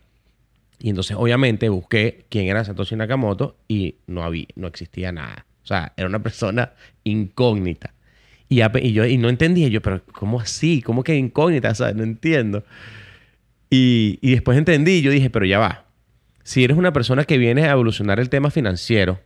Y 0.78 0.88
entonces, 0.88 1.16
obviamente, 1.18 1.68
busqué 1.68 2.24
quién 2.30 2.46
era 2.46 2.64
Satoshi 2.64 2.96
Nakamoto 2.96 3.56
y 3.68 3.96
no 4.06 4.24
había, 4.24 4.46
no 4.56 4.66
existía 4.68 5.12
nada. 5.12 5.44
O 5.62 5.66
sea, 5.66 5.92
era 5.96 6.08
una 6.08 6.22
persona 6.22 6.72
incógnita. 7.04 7.92
Y, 8.48 8.60
y 8.78 8.92
yo 8.92 9.04
y 9.04 9.18
no 9.18 9.28
entendía 9.28 9.68
yo, 9.68 9.82
pero 9.82 10.02
¿cómo 10.12 10.40
así? 10.40 10.80
¿Cómo 10.82 11.04
que 11.04 11.16
incógnita? 11.16 11.72
No 11.94 12.02
entiendo. 12.02 12.64
Y, 13.70 14.18
y 14.22 14.30
después 14.32 14.56
entendí, 14.56 15.02
yo 15.02 15.10
dije, 15.10 15.30
pero 15.30 15.44
ya 15.44 15.58
va. 15.58 15.84
Si 16.42 16.64
eres 16.64 16.76
una 16.78 16.92
persona 16.92 17.24
que 17.24 17.36
viene 17.36 17.64
a 17.66 17.72
evolucionar 17.72 18.18
el 18.20 18.30
tema 18.30 18.50
financiero 18.50 19.20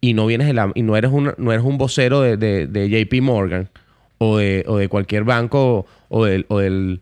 y 0.00 0.14
no 0.14 0.26
vienes 0.26 0.48
de 0.48 0.54
la- 0.54 0.72
y 0.74 0.82
no 0.82 0.96
eres 0.96 1.12
un, 1.12 1.32
no 1.38 1.52
eres 1.52 1.64
un 1.64 1.78
vocero 1.78 2.20
de, 2.20 2.36
de- 2.36 2.66
de 2.66 2.88
JP 2.88 3.20
Morgan 3.22 3.70
o 4.18 4.38
de, 4.38 4.64
o 4.66 4.76
de 4.76 4.88
cualquier 4.88 5.22
banco 5.22 5.86
o, 6.08 6.24
del, 6.24 6.44
o 6.48 6.58
del- 6.58 7.00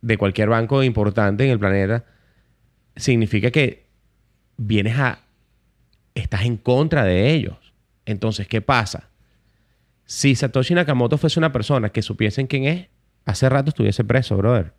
de 0.00 0.18
cualquier 0.18 0.48
banco 0.48 0.82
importante 0.82 1.44
en 1.44 1.50
el 1.50 1.60
planeta, 1.60 2.04
significa 2.96 3.52
que 3.52 3.84
vienes 4.56 4.98
a 4.98 5.20
estás 6.16 6.42
en 6.44 6.56
contra 6.56 7.04
de 7.04 7.30
ellos. 7.32 7.56
Entonces, 8.04 8.48
¿qué 8.48 8.60
pasa? 8.60 9.08
Si 10.14 10.34
Satoshi 10.34 10.74
Nakamoto 10.74 11.16
fuese 11.16 11.38
una 11.40 11.52
persona 11.52 11.88
que 11.88 12.02
supiesen 12.02 12.46
quién 12.46 12.64
es, 12.64 12.88
hace 13.24 13.48
rato 13.48 13.70
estuviese 13.70 14.04
preso, 14.04 14.36
brother. 14.36 14.74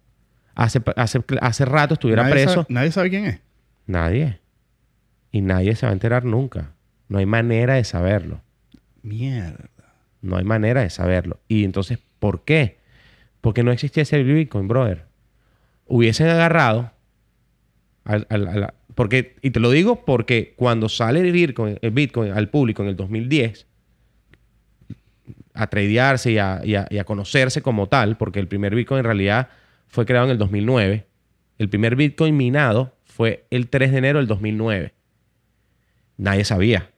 Hace, 0.53 0.79
hace, 0.95 1.21
hace 1.41 1.65
rato 1.65 1.95
estuviera 1.95 2.21
nadie 2.23 2.33
preso. 2.35 2.53
Sabe, 2.53 2.65
nadie 2.69 2.91
sabe 2.91 3.09
quién 3.09 3.25
es. 3.25 3.39
Nadie. 3.87 4.39
Y 5.31 5.41
nadie 5.41 5.75
se 5.75 5.87
va 5.87 5.89
a 5.89 5.93
enterar 5.93 6.23
nunca. 6.25 6.73
No 7.07 7.17
hay 7.17 7.25
manera 7.25 7.73
de 7.73 7.83
saberlo. 7.83 8.41
Mierda. 9.01 9.69
No 10.21 10.37
hay 10.37 10.43
manera 10.43 10.81
de 10.81 10.89
saberlo. 10.91 11.39
Y 11.47 11.63
entonces, 11.63 11.97
¿por 12.19 12.43
qué? 12.45 12.77
Porque 13.41 13.63
no 13.63 13.71
existiese 13.71 14.15
el 14.17 14.25
Bitcoin, 14.31 14.67
brother. 14.67 15.05
Hubiesen 15.87 16.27
agarrado 16.29 16.91
al- 18.05 18.27
al- 18.29 18.47
a 18.47 18.55
la- 18.55 18.73
porque, 18.95 19.35
y 19.41 19.49
te 19.49 19.59
lo 19.59 19.71
digo 19.71 20.05
porque 20.05 20.53
cuando 20.55 20.87
sale 20.89 21.21
el 21.21 21.31
Bitcoin, 21.31 21.79
el 21.81 21.91
Bitcoin 21.91 22.31
al 22.33 22.49
público 22.49 22.83
en 22.83 22.89
el 22.89 22.95
2010, 22.95 23.65
a 25.53 25.67
tradearse 25.67 26.31
y 26.31 26.37
a, 26.37 26.55
a- 26.55 26.99
a 26.99 27.03
conocerse 27.03 27.61
como 27.61 27.87
tal, 27.87 28.17
porque 28.17 28.39
el 28.39 28.47
primer 28.47 28.73
Bitcoin 28.75 28.99
en 28.99 29.05
realidad 29.05 29.49
fue 29.87 30.05
creado 30.05 30.25
en 30.25 30.31
el 30.31 30.37
2009. 30.37 31.05
El 31.59 31.69
primer 31.69 31.95
Bitcoin 31.95 32.35
minado 32.35 32.95
fue 33.05 33.45
el 33.51 33.69
3 33.69 33.91
de 33.91 33.97
enero 33.99 34.19
del 34.19 34.27
2009. 34.27 34.93
Nadie 36.17 36.43
sabía. 36.45 36.89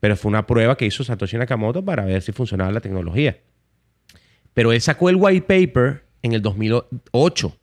Pero 0.00 0.16
fue 0.16 0.28
una 0.28 0.46
prueba 0.46 0.76
que 0.76 0.86
hizo 0.86 1.04
Satoshi 1.04 1.36
Nakamoto 1.36 1.84
para 1.84 2.04
ver 2.04 2.20
si 2.22 2.32
funcionaba 2.32 2.70
la 2.72 2.80
tecnología. 2.80 3.38
Pero 4.54 4.72
él 4.72 4.80
sacó 4.80 5.08
el 5.10 5.16
white 5.16 5.42
paper 5.46 6.04
en 6.22 6.32
el 6.32 6.42
2008, 6.42 7.56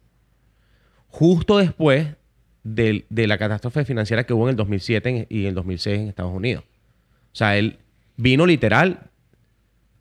justo 1.07 1.57
después 1.57 2.07
del- 2.63 3.05
de 3.09 3.27
la 3.27 3.37
catástrofe 3.37 3.83
financiera 3.85 4.23
que 4.25 4.33
hubo 4.33 4.43
en 4.45 4.51
el 4.51 4.55
2007 4.55 5.09
en- 5.09 5.27
y 5.29 5.41
en 5.41 5.47
el 5.49 5.53
2006 5.55 5.99
en 5.99 6.07
Estados 6.07 6.33
Unidos. 6.33 6.63
O 6.63 7.35
sea, 7.35 7.57
él 7.57 7.79
vino 8.15 8.45
literal, 8.45 9.09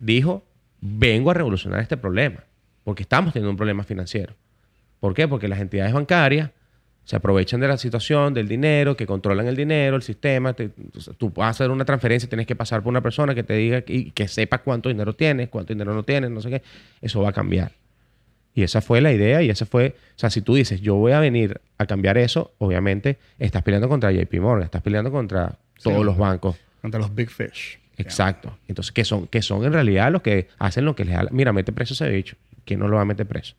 dijo, 0.02 0.44
vengo 0.80 1.30
a 1.30 1.34
revolucionar 1.34 1.80
este 1.80 1.96
problema, 1.96 2.44
porque 2.84 3.02
estamos 3.02 3.32
teniendo 3.32 3.50
un 3.50 3.56
problema 3.56 3.84
financiero. 3.84 4.34
¿Por 5.00 5.14
qué? 5.14 5.26
Porque 5.28 5.48
las 5.48 5.60
entidades 5.60 5.92
bancarias 5.92 6.50
se 7.04 7.16
aprovechan 7.16 7.60
de 7.60 7.66
la 7.68 7.76
situación, 7.78 8.32
del 8.34 8.46
dinero, 8.46 8.96
que 8.96 9.06
controlan 9.06 9.46
el 9.48 9.56
dinero, 9.56 9.96
el 9.96 10.02
sistema. 10.02 10.52
te- 10.52 10.70
tú 11.18 11.30
vas 11.30 11.46
a 11.46 11.50
hacer 11.50 11.70
una 11.70 11.84
transferencia, 11.84 12.28
tienes 12.28 12.46
que 12.46 12.54
pasar 12.54 12.82
por 12.82 12.90
una 12.90 13.00
persona 13.00 13.34
que 13.34 13.42
te 13.42 13.54
diga 13.54 13.82
y 13.86 14.12
que 14.12 14.28
sepa 14.28 14.58
cuánto 14.58 14.88
dinero 14.88 15.12
tienes, 15.14 15.48
cuánto 15.48 15.72
dinero 15.72 15.94
no 15.94 16.04
tienes, 16.04 16.30
no 16.30 16.40
sé 16.40 16.50
qué. 16.50 16.62
Eso 17.00 17.20
va 17.22 17.30
a 17.30 17.32
cambiar. 17.32 17.72
Y 18.54 18.62
esa 18.62 18.80
fue 18.80 19.00
la 19.00 19.12
idea 19.12 19.42
y 19.42 19.50
esa 19.50 19.66
fue, 19.66 19.96
o 20.14 20.18
sea, 20.18 20.30
si 20.30 20.42
tú 20.42 20.54
dices, 20.54 20.80
yo 20.80 20.94
voy 20.94 21.12
a 21.12 21.18
venir 21.20 21.60
a 21.78 21.86
cambiar 21.86 22.18
eso, 22.18 22.52
obviamente 22.58 23.18
estás 23.38 23.62
peleando 23.62 23.88
contra 23.88 24.12
JP 24.12 24.34
Morgan, 24.40 24.64
estás 24.64 24.82
peleando 24.82 25.10
contra 25.10 25.58
todos 25.82 25.98
Sí. 25.98 26.04
los 26.04 26.16
bancos. 26.18 26.56
Contra 26.82 27.00
los 27.00 27.12
Big 27.14 27.30
Fish. 27.30 27.80
Exacto. 28.02 28.56
Entonces, 28.68 28.92
¿qué 28.92 29.04
son? 29.04 29.26
Que 29.26 29.42
son 29.42 29.64
en 29.64 29.72
realidad 29.72 30.10
los 30.12 30.22
que 30.22 30.48
hacen 30.58 30.84
lo 30.84 30.94
que 30.94 31.04
les 31.04 31.14
da 31.14 31.26
Mira, 31.30 31.52
mete 31.52 31.72
preso 31.72 31.94
ese 31.94 32.08
bicho. 32.08 32.36
¿Quién 32.64 32.80
no 32.80 32.88
lo 32.88 32.96
va 32.96 33.02
a 33.02 33.04
meter 33.06 33.26
preso? 33.26 33.54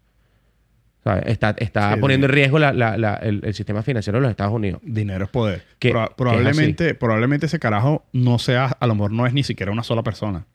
Está, 1.25 1.53
está 1.57 1.95
Sí, 1.95 1.99
poniendo 1.99 2.27
en 2.27 2.31
riesgo 2.33 2.59
la- 2.59 2.71
la- 2.71 2.97
la- 2.97 3.15
el, 3.15 3.41
el 3.43 3.53
sistema 3.53 3.83
financiero 3.83 4.19
de 4.19 4.21
los 4.21 4.31
Estados 4.31 4.53
Unidos. 4.53 4.79
Dinero 4.85 5.25
es 5.25 5.29
poder. 5.29 5.61
Que- 5.77 5.91
que 5.91 6.01
es 6.01 6.09
probablemente, 6.15 6.95
probablemente 6.95 7.47
ese 7.47 7.59
carajo 7.59 8.05
no 8.13 8.39
sea, 8.39 8.67
a 8.67 8.87
lo 8.87 8.95
mejor 8.95 9.11
no 9.11 9.25
es 9.27 9.33
ni 9.33 9.43
siquiera 9.43 9.69
una 9.71 9.83
sola 9.83 10.01
persona. 10.01 10.45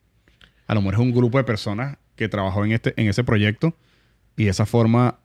A 0.65 0.73
lo 0.73 0.81
mejor 0.81 0.95
es 0.95 0.99
un 1.01 1.11
grupo 1.13 1.37
de 1.37 1.43
personas 1.43 1.97
que 2.15 2.27
trabajó 2.29 2.65
en, 2.65 2.71
este, 2.71 2.93
en 2.99 3.07
ese 3.07 3.23
proyecto 3.23 3.75
y 4.37 4.45
de 4.45 4.49
esa 4.49 4.65
forma, 4.65 5.19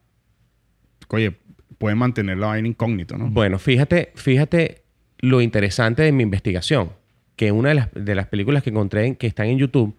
oye, 1.09 1.35
pueden 1.79 1.97
mantener 1.97 2.37
la 2.37 2.47
vaina 2.47 2.67
incógnito, 2.67 3.17
¿no? 3.17 3.27
Bueno, 3.29 3.57
fíjate, 3.57 4.11
fíjate 4.15 4.83
lo 5.19 5.41
interesante 5.41 6.03
de 6.03 6.11
mi 6.11 6.21
investigación. 6.23 6.91
Que 7.35 7.51
una 7.51 7.69
de 7.69 7.75
las, 7.75 7.89
de 7.93 8.15
las 8.15 8.27
películas 8.27 8.63
que 8.63 8.69
encontré 8.69 9.05
en- 9.07 9.15
que 9.15 9.27
están 9.27 9.47
en 9.47 9.57
YouTube, 9.57 9.95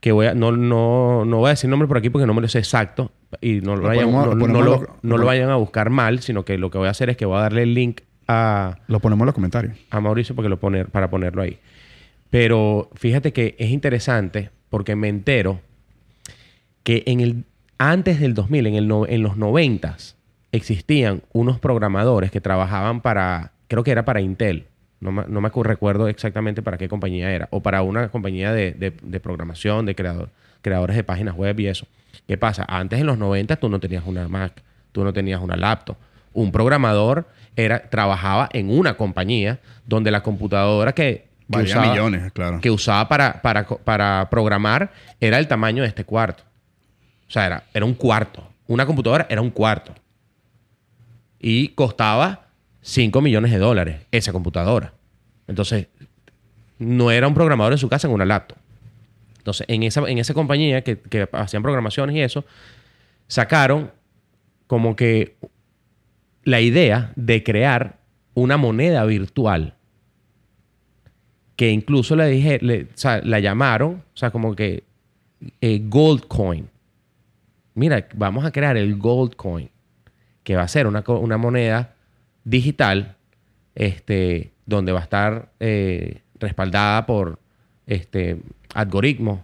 que 0.00 0.12
voy 0.12 0.26
a, 0.26 0.34
no, 0.34 0.52
no, 0.52 1.24
no 1.26 1.36
voy 1.38 1.46
a 1.48 1.50
decir 1.50 1.68
nombre 1.68 1.86
por 1.86 1.98
aquí 1.98 2.08
porque 2.10 2.26
no 2.26 2.32
me 2.34 2.40
lo 2.40 2.48
sé 2.48 2.58
exacto 2.58 3.12
y 3.40 3.60
no 3.60 3.76
lo, 3.76 3.82
vayan, 3.82 4.06
ponemos- 4.10 4.36
no- 4.36 4.62
lo 4.62 4.98
no 5.02 5.16
lo- 5.18 5.26
vayan 5.26 5.50
a 5.50 5.56
buscar 5.56 5.90
mal, 5.90 6.20
sino 6.20 6.44
que 6.44 6.56
lo 6.56 6.70
que 6.70 6.78
voy 6.78 6.86
a 6.88 6.90
hacer 6.90 7.10
es 7.10 7.16
que 7.18 7.26
voy 7.26 7.36
a 7.36 7.40
darle 7.42 7.62
el 7.64 7.74
link 7.74 8.00
a, 8.26 8.78
Lo 8.86 9.00
ponemos 9.00 9.22
en 9.24 9.26
los 9.26 9.34
comentarios. 9.34 9.76
a 9.90 10.00
Mauricio 10.00 10.34
porque 10.34 10.48
lo 10.48 10.58
poner, 10.58 10.86
para 10.88 11.10
ponerlo 11.10 11.42
ahí. 11.42 11.58
Pero 12.30 12.88
fíjate 12.94 13.32
que 13.32 13.56
es 13.58 13.70
interesante 13.70 14.50
porque 14.70 14.94
me 14.96 15.08
entero 15.08 15.60
que 16.82 17.02
en 17.06 17.20
el, 17.20 17.44
antes 17.78 18.20
del 18.20 18.34
2000, 18.34 18.66
en, 18.68 18.74
el 18.76 18.88
no- 18.88 19.06
en 19.06 19.22
los 19.22 19.36
90, 19.36 19.96
existían 20.52 21.22
unos 21.32 21.58
programadores 21.60 22.30
que 22.30 22.40
trabajaban 22.40 23.00
para, 23.02 23.52
creo 23.68 23.84
que 23.84 23.90
era 23.90 24.04
para 24.04 24.20
Intel, 24.20 24.66
no 25.00 25.12
me, 25.12 25.24
no 25.26 25.40
me 25.40 25.50
recuerdo 25.62 26.08
exactamente 26.08 26.62
para 26.62 26.78
qué 26.78 26.88
compañía 26.88 27.30
era, 27.32 27.48
o 27.50 27.62
para 27.62 27.82
una 27.82 28.08
compañía 28.08 28.52
de, 28.52 28.72
de- 28.72 28.94
de 29.02 29.20
programación, 29.20 29.86
de 29.86 29.94
creador, 29.94 30.28
creadores 30.62 30.96
de 30.96 31.04
páginas 31.04 31.34
web 31.34 31.58
y 31.60 31.66
eso. 31.66 31.86
¿Qué 32.26 32.36
pasa? 32.36 32.64
Antes 32.68 33.00
en 33.00 33.06
los 33.06 33.18
90 33.18 33.56
tú 33.56 33.68
no 33.68 33.80
tenías 33.80 34.04
una 34.06 34.28
Mac, 34.28 34.62
tú 34.92 35.02
no 35.04 35.12
tenías 35.12 35.40
una 35.40 35.56
laptop. 35.56 35.96
Un 36.32 36.52
programador 36.52 37.26
era, 37.56 37.88
trabajaba 37.88 38.48
en 38.52 38.70
una 38.70 38.96
compañía 38.96 39.58
donde 39.86 40.10
la 40.10 40.22
computadora 40.22 40.92
que, 40.92 41.28
usaba, 41.48 41.90
millones, 41.90 42.30
claro. 42.32 42.60
que 42.60 42.70
usaba 42.70 43.08
para, 43.08 43.42
para, 43.42 43.66
para 43.66 44.28
programar 44.30 44.92
era 45.18 45.38
el 45.38 45.48
tamaño 45.48 45.82
de 45.82 45.88
este 45.88 46.04
cuarto. 46.04 46.44
O 47.26 47.30
sea, 47.32 47.46
era, 47.46 47.64
era 47.74 47.84
un 47.84 47.94
cuarto. 47.94 48.46
Una 48.66 48.86
computadora 48.86 49.26
era 49.28 49.40
un 49.40 49.50
cuarto. 49.50 49.92
Y 51.40 51.68
costaba 51.68 52.49
5 52.82 53.20
millones 53.20 53.50
de 53.52 53.58
dólares 53.58 54.06
esa 54.10 54.32
computadora. 54.32 54.92
Entonces, 55.46 55.88
no 56.78 57.10
era 57.10 57.26
un 57.28 57.34
programador 57.34 57.72
en 57.72 57.78
su 57.78 57.88
casa 57.88 58.06
en 58.08 58.14
una 58.14 58.24
laptop. 58.24 58.58
Entonces, 59.38 59.66
en 59.68 59.82
esa, 59.82 60.08
en 60.08 60.18
esa 60.18 60.34
compañía 60.34 60.82
que, 60.82 60.98
que 60.98 61.28
hacían 61.32 61.62
programaciones 61.62 62.16
y 62.16 62.20
eso, 62.20 62.44
sacaron 63.26 63.90
como 64.66 64.96
que 64.96 65.36
la 66.44 66.60
idea 66.60 67.12
de 67.16 67.42
crear 67.42 67.98
una 68.34 68.56
moneda 68.56 69.04
virtual 69.04 69.74
que 71.56 71.70
incluso 71.70 72.16
le 72.16 72.26
dije, 72.28 72.58
le- 72.62 72.86
la 73.24 73.40
llamaron, 73.40 74.02
o 74.14 74.16
sea, 74.16 74.30
como 74.30 74.54
que 74.56 74.84
eh, 75.60 75.80
Gold 75.84 76.26
Coin. 76.26 76.68
Mira, 77.74 78.08
vamos 78.14 78.44
a 78.44 78.50
crear 78.50 78.76
el 78.76 78.96
Gold 78.96 79.36
Coin, 79.36 79.68
que 80.42 80.56
va 80.56 80.62
a 80.62 80.68
ser 80.68 80.86
una, 80.86 81.04
una 81.06 81.36
moneda 81.36 81.94
digital, 82.44 83.16
este, 83.74 84.50
donde 84.66 84.92
va 84.92 85.00
a 85.00 85.02
estar 85.02 85.50
eh, 85.60 86.20
respaldada 86.38 87.06
por 87.06 87.38
este, 87.86 88.38
algoritmos 88.74 89.40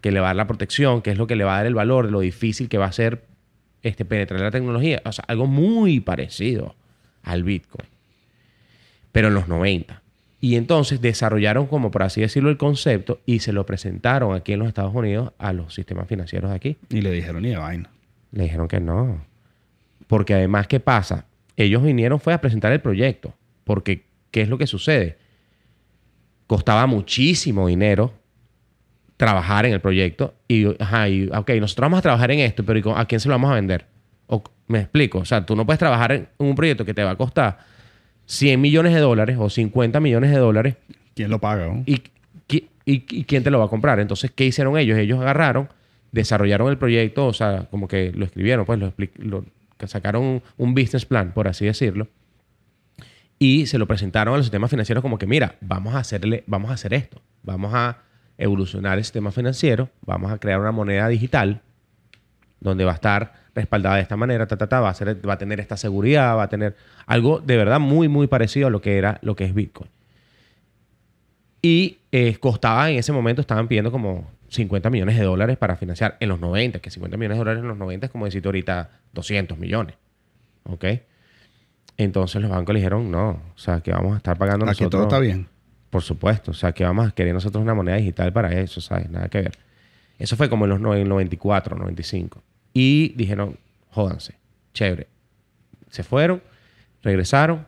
que 0.00 0.12
le 0.12 0.20
va 0.20 0.26
a 0.26 0.30
dar 0.30 0.36
la 0.36 0.46
protección, 0.46 1.02
que 1.02 1.10
es 1.10 1.18
lo 1.18 1.26
que 1.26 1.36
le 1.36 1.44
va 1.44 1.54
a 1.54 1.56
dar 1.58 1.66
el 1.66 1.74
valor 1.74 2.06
de 2.06 2.12
lo 2.12 2.20
difícil 2.20 2.68
que 2.68 2.78
va 2.78 2.86
a 2.86 2.92
ser 2.92 3.24
este, 3.82 4.04
penetrar 4.04 4.40
la 4.40 4.50
tecnología. 4.50 5.02
O 5.04 5.12
sea, 5.12 5.24
algo 5.28 5.46
muy 5.46 6.00
parecido 6.00 6.74
al 7.22 7.42
Bitcoin, 7.42 7.88
pero 9.12 9.28
en 9.28 9.34
los 9.34 9.48
90. 9.48 10.02
Y 10.40 10.54
entonces 10.54 11.00
desarrollaron, 11.00 11.66
como 11.66 11.90
por 11.90 12.04
así 12.04 12.20
decirlo, 12.20 12.48
el 12.48 12.56
concepto 12.56 13.20
y 13.26 13.40
se 13.40 13.52
lo 13.52 13.66
presentaron 13.66 14.34
aquí 14.36 14.52
en 14.52 14.60
los 14.60 14.68
Estados 14.68 14.94
Unidos 14.94 15.32
a 15.38 15.52
los 15.52 15.74
sistemas 15.74 16.06
financieros 16.06 16.50
de 16.50 16.56
aquí. 16.56 16.76
Y 16.90 17.00
le 17.00 17.10
dijeron 17.10 17.42
ni 17.42 17.50
de 17.50 17.56
vaina. 17.56 17.90
Le 18.30 18.44
dijeron 18.44 18.68
que 18.68 18.78
no. 18.78 19.20
Porque 20.06 20.34
además, 20.34 20.68
¿qué 20.68 20.78
pasa? 20.78 21.26
Ellos 21.60 21.82
vinieron 21.82 22.20
fue 22.20 22.32
a 22.32 22.40
presentar 22.40 22.72
el 22.72 22.80
proyecto. 22.80 23.34
Porque, 23.64 24.04
¿qué 24.30 24.42
es 24.42 24.48
lo 24.48 24.56
que 24.58 24.66
sucede? 24.66 25.18
Costaba 26.46 26.86
muchísimo 26.86 27.66
dinero 27.66 28.12
trabajar 29.16 29.66
en 29.66 29.72
el 29.74 29.80
proyecto. 29.80 30.34
Y, 30.46 30.66
ajá, 30.82 31.08
y, 31.08 31.26
ok, 31.28 31.50
nosotros 31.60 31.84
vamos 31.84 31.98
a 31.98 32.02
trabajar 32.02 32.30
en 32.30 32.40
esto, 32.40 32.64
pero 32.64 32.78
¿y 32.78 32.82
con- 32.82 32.96
¿a 32.98 33.04
quién 33.06 33.20
se 33.20 33.28
lo 33.28 33.34
vamos 33.34 33.50
a 33.50 33.54
vender? 33.54 33.86
O, 34.28 34.42
me 34.68 34.80
explico. 34.80 35.18
O 35.18 35.24
sea, 35.24 35.44
tú 35.44 35.56
no 35.56 35.66
puedes 35.66 35.78
trabajar 35.78 36.12
en 36.12 36.28
un 36.38 36.54
proyecto 36.54 36.84
que 36.84 36.94
te 36.94 37.02
va 37.02 37.10
a 37.10 37.16
costar 37.16 37.58
100 38.26 38.60
millones 38.60 38.94
de 38.94 39.00
dólares 39.00 39.36
o 39.38 39.50
50 39.50 40.00
millones 40.00 40.30
de 40.30 40.38
dólares 40.38 40.76
¿Quién 41.14 41.30
lo 41.30 41.40
paga? 41.40 41.66
no? 41.66 41.82
¿Y, 41.86 41.96
qui- 42.48 42.68
y- 42.86 43.04
y 43.10 43.24
quién 43.24 43.42
te 43.42 43.50
lo 43.50 43.58
va 43.58 43.64
a 43.64 43.68
comprar? 43.68 43.98
Entonces, 43.98 44.30
¿qué 44.30 44.44
hicieron 44.46 44.78
ellos? 44.78 44.96
Ellos 44.98 45.18
agarraron, 45.20 45.68
desarrollaron 46.12 46.68
el 46.68 46.78
proyecto, 46.78 47.26
o 47.26 47.32
sea, 47.32 47.66
como 47.70 47.88
que 47.88 48.12
lo 48.12 48.24
escribieron, 48.24 48.64
pues 48.64 48.78
lo, 48.78 48.92
lo- 49.16 49.44
sacaron 49.86 50.22
un, 50.22 50.42
un 50.56 50.74
business 50.74 51.06
plan, 51.06 51.32
por 51.32 51.48
así 51.48 51.64
decirlo, 51.66 52.08
y 53.38 53.66
se 53.66 53.78
lo 53.78 53.86
presentaron 53.86 54.34
a 54.34 54.36
los 54.36 54.46
sistemas 54.46 54.70
financieros 54.70 55.02
como 55.02 55.18
que, 55.18 55.26
mira, 55.26 55.56
vamos 55.60 55.94
a 55.94 55.98
hacerle, 55.98 56.44
vamos 56.46 56.70
a 56.70 56.74
hacer 56.74 56.92
esto, 56.94 57.22
vamos 57.42 57.72
a 57.74 57.98
evolucionar 58.36 58.98
el 58.98 59.04
sistema 59.04 59.30
financiero, 59.30 59.90
vamos 60.02 60.32
a 60.32 60.38
crear 60.38 60.60
una 60.60 60.72
moneda 60.72 61.08
digital 61.08 61.60
donde 62.60 62.84
va 62.84 62.92
a 62.92 62.94
estar 62.94 63.34
respaldada 63.54 63.96
de 63.96 64.02
esta 64.02 64.16
manera, 64.16 64.46
ta, 64.46 64.56
ta, 64.56 64.68
ta, 64.68 64.80
va, 64.80 64.88
a 64.88 64.94
ser, 64.94 65.26
va 65.28 65.34
a 65.34 65.38
tener 65.38 65.60
esta 65.60 65.76
seguridad, 65.76 66.36
va 66.36 66.44
a 66.44 66.48
tener 66.48 66.76
algo 67.06 67.40
de 67.40 67.56
verdad 67.56 67.78
muy, 67.80 68.08
muy 68.08 68.26
parecido 68.26 68.66
a 68.66 68.70
lo 68.70 68.80
que 68.80 68.98
era 68.98 69.18
lo 69.22 69.36
que 69.36 69.44
es 69.44 69.54
Bitcoin. 69.54 69.90
Y 71.62 71.97
eh, 72.12 72.36
costaba 72.38 72.90
en 72.90 72.98
ese 72.98 73.12
momento, 73.12 73.40
estaban 73.40 73.68
pidiendo 73.68 73.90
como 73.92 74.30
50 74.48 74.88
millones 74.90 75.18
de 75.18 75.24
dólares 75.24 75.56
para 75.58 75.76
financiar 75.76 76.16
en 76.20 76.28
los 76.30 76.40
90, 76.40 76.78
que 76.80 76.90
50 76.90 77.16
millones 77.16 77.36
de 77.36 77.38
dólares 77.40 77.62
en 77.62 77.68
los 77.68 77.76
90 77.76 78.06
es 78.06 78.12
como 78.12 78.24
decirte 78.24 78.48
ahorita 78.48 78.90
200 79.12 79.58
millones. 79.58 79.94
¿Ok? 80.64 80.84
Entonces 81.96 82.40
los 82.40 82.50
bancos 82.50 82.72
le 82.72 82.80
dijeron, 82.80 83.10
no, 83.10 83.30
o 83.30 83.58
sea, 83.58 83.80
que 83.80 83.90
vamos 83.90 84.14
a 84.14 84.18
estar 84.18 84.38
pagando 84.38 84.64
Aquí 84.64 84.82
nosotros. 84.82 84.90
todo 84.90 85.02
está 85.02 85.18
bien. 85.18 85.48
Por 85.90 86.02
supuesto, 86.02 86.50
o 86.52 86.54
sea, 86.54 86.72
que 86.72 86.84
vamos 86.84 87.08
a 87.08 87.10
querer 87.12 87.34
nosotros 87.34 87.62
una 87.62 87.74
moneda 87.74 87.96
digital 87.96 88.32
para 88.32 88.52
eso, 88.52 88.80
¿sabes? 88.80 89.08
Nada 89.10 89.28
que 89.28 89.42
ver. 89.42 89.52
Eso 90.18 90.36
fue 90.36 90.48
como 90.48 90.64
en 90.66 90.70
los 90.70 90.80
no- 90.80 90.94
en 90.94 91.02
el 91.02 91.08
94, 91.08 91.76
95. 91.76 92.42
Y 92.72 93.14
dijeron, 93.16 93.56
jódanse, 93.90 94.34
chévere. 94.74 95.08
Se 95.90 96.02
fueron, 96.04 96.42
regresaron, 97.02 97.66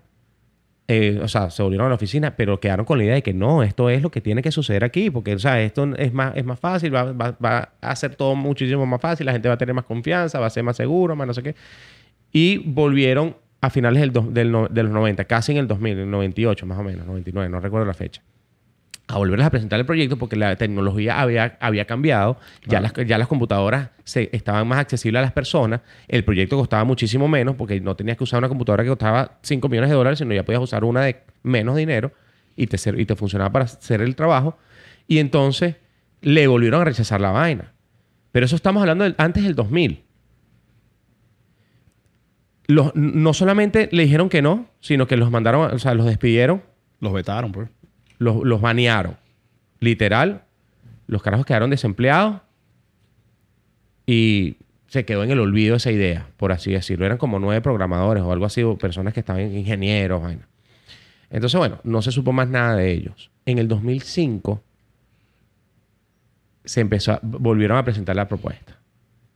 eh, 0.93 1.21
o 1.23 1.29
sea, 1.29 1.51
se 1.51 1.63
volvieron 1.63 1.87
a 1.87 1.89
la 1.91 1.95
oficina, 1.95 2.35
pero 2.35 2.59
quedaron 2.59 2.85
con 2.85 2.99
la 2.99 3.05
idea 3.05 3.15
de 3.15 3.23
que 3.23 3.33
no, 3.33 3.63
esto 3.63 3.89
es 3.91 4.03
lo 4.03 4.11
que 4.11 4.21
tiene 4.21 4.43
que 4.43 4.51
suceder 4.51 4.83
aquí, 4.83 5.09
porque, 5.11 5.35
o 5.35 5.39
sea, 5.39 5.63
esto 5.63 5.89
es 5.97 6.13
más, 6.13 6.33
es 6.37 6.45
más 6.45 6.59
fácil, 6.59 6.93
va, 6.93 7.13
va- 7.13 7.37
va 7.45 7.59
a 7.81 7.91
hacer 7.91 8.17
todo 8.17 8.35
muchísimo 8.35 8.85
más 8.87 9.01
fácil, 9.01 9.27
la 9.27 9.33
gente 9.33 9.47
va 9.49 9.55
a 9.55 9.59
tener 9.59 9.75
más 9.75 9.85
confianza, 9.85 10.41
va 10.41 10.47
a 10.47 10.51
ser 10.51 10.65
más 10.65 10.77
seguro, 10.77 11.15
más 11.15 11.27
no 11.29 11.35
sé 11.35 11.43
qué. 11.45 11.55
Y 12.33 12.59
volvieron 12.59 13.37
a 13.61 13.71
finales 13.71 14.01
del, 14.01 14.13
dos- 14.13 14.35
del 14.35 14.51
no- 14.51 14.67
de 14.69 14.83
los 14.83 14.91
90, 14.93 15.25
casi 15.27 15.53
en 15.53 15.59
el 15.59 15.69
2000, 15.69 15.93
en 15.93 15.99
el 16.01 16.11
98 16.11 16.67
más 16.67 16.79
o 16.79 16.83
menos, 16.83 17.07
99, 17.07 17.49
no 17.49 17.61
recuerdo 17.61 17.87
la 17.87 17.95
fecha. 17.95 18.23
A 19.13 19.19
volverles 19.19 19.47
a 19.47 19.51
presentar 19.51 19.81
el 19.81 19.87
proyecto 19.87 20.17
porque 20.17 20.37
la 20.37 20.55
tecnología 20.57 21.21
había, 21.21 21.57
había 21.61 21.85
cambiado, 21.85 22.39
ya, 22.67 22.81
las, 22.81 22.93
ya 23.07 23.19
las 23.19 23.27
computadoras 23.29 23.91
se, 24.05 24.31
estaban 24.33 24.67
más 24.69 24.79
accesibles 24.79 25.19
a 25.19 25.23
las 25.23 25.33
personas, 25.33 25.81
el 26.09 26.25
proyecto 26.25 26.57
costaba 26.57 26.85
muchísimo 26.85 27.27
menos 27.29 27.57
porque 27.57 27.81
no 27.81 27.97
tenías 27.97 28.17
que 28.17 28.25
usar 28.25 28.39
una 28.39 28.49
computadora 28.49 28.83
que 28.85 28.89
costaba 28.91 29.39
5 29.43 29.69
millones 29.69 29.91
de 29.91 29.97
dólares, 29.97 30.19
sino 30.21 30.33
ya 30.35 30.45
podías 30.45 30.63
usar 30.63 30.85
una 30.85 31.03
de 31.03 31.23
menos 31.43 31.77
dinero 31.77 32.13
y 32.57 32.67
te, 32.67 32.77
y 33.01 33.05
te 33.07 33.17
funcionaba 33.17 33.51
para 33.53 33.65
hacer 33.65 34.01
el 34.01 34.15
trabajo. 34.15 34.57
Y 35.09 35.19
entonces 35.19 35.77
le 36.21 36.47
volvieron 36.47 36.83
a 36.83 36.85
rechazar 36.85 37.21
la 37.21 37.31
vaina. 37.31 37.73
Pero 38.33 38.47
eso 38.47 38.55
estamos 38.55 38.81
hablando 38.81 39.05
del- 39.05 39.15
antes 39.19 39.43
del 39.43 39.55
2000 39.55 40.05
los, 42.67 42.95
no 42.95 43.35
solamente 43.35 43.89
le 43.91 44.05
dijeron 44.05 44.29
que 44.29 44.43
no, 44.43 44.67
sino 44.81 45.07
que 45.09 45.17
los 45.17 45.31
mandaron, 45.31 45.75
o 45.75 45.79
sea, 45.81 45.95
los 45.95 46.07
despidieron, 46.07 46.63
Los 47.01 47.13
vetaron, 47.13 47.51
pues. 47.51 47.69
Los, 48.21 48.45
los 48.45 48.61
banearon. 48.61 49.17
Literal, 49.81 50.45
los 51.09 51.23
carajos 51.23 51.45
quedaron 51.47 51.71
desempleados 51.71 52.41
y 54.07 54.57
se 54.89 55.05
quedó 55.05 55.25
en 55.25 55.31
el 55.31 55.41
olvido 55.41 55.77
esa 55.77 55.91
idea, 55.91 56.29
por 56.37 56.53
así 56.53 56.71
decirlo. 56.73 57.07
Eran 57.07 57.19
como 57.19 57.39
nueve 57.39 57.61
programadores 57.61 58.23
o 58.23 58.31
algo 58.33 58.45
así, 58.45 58.63
o 58.63 58.77
personas 58.77 59.15
que 59.15 59.21
estaban 59.21 59.53
ingenieros, 59.57 60.23
vaina. 60.23 60.47
Entonces, 61.31 61.59
bueno, 61.59 61.81
no 61.85 62.03
se 62.03 62.13
supo 62.13 62.33
más 62.33 62.49
nada 62.49 62.77
de 62.77 62.91
ellos. 62.93 63.31
En 63.47 63.59
el 63.59 63.69
2005 63.69 64.63
se 66.65 66.81
empezó 66.81 67.13
a- 67.13 67.21
volvieron 67.23 67.79
a 67.79 67.85
presentar 67.85 68.17
la 68.17 68.29
propuesta. 68.29 68.77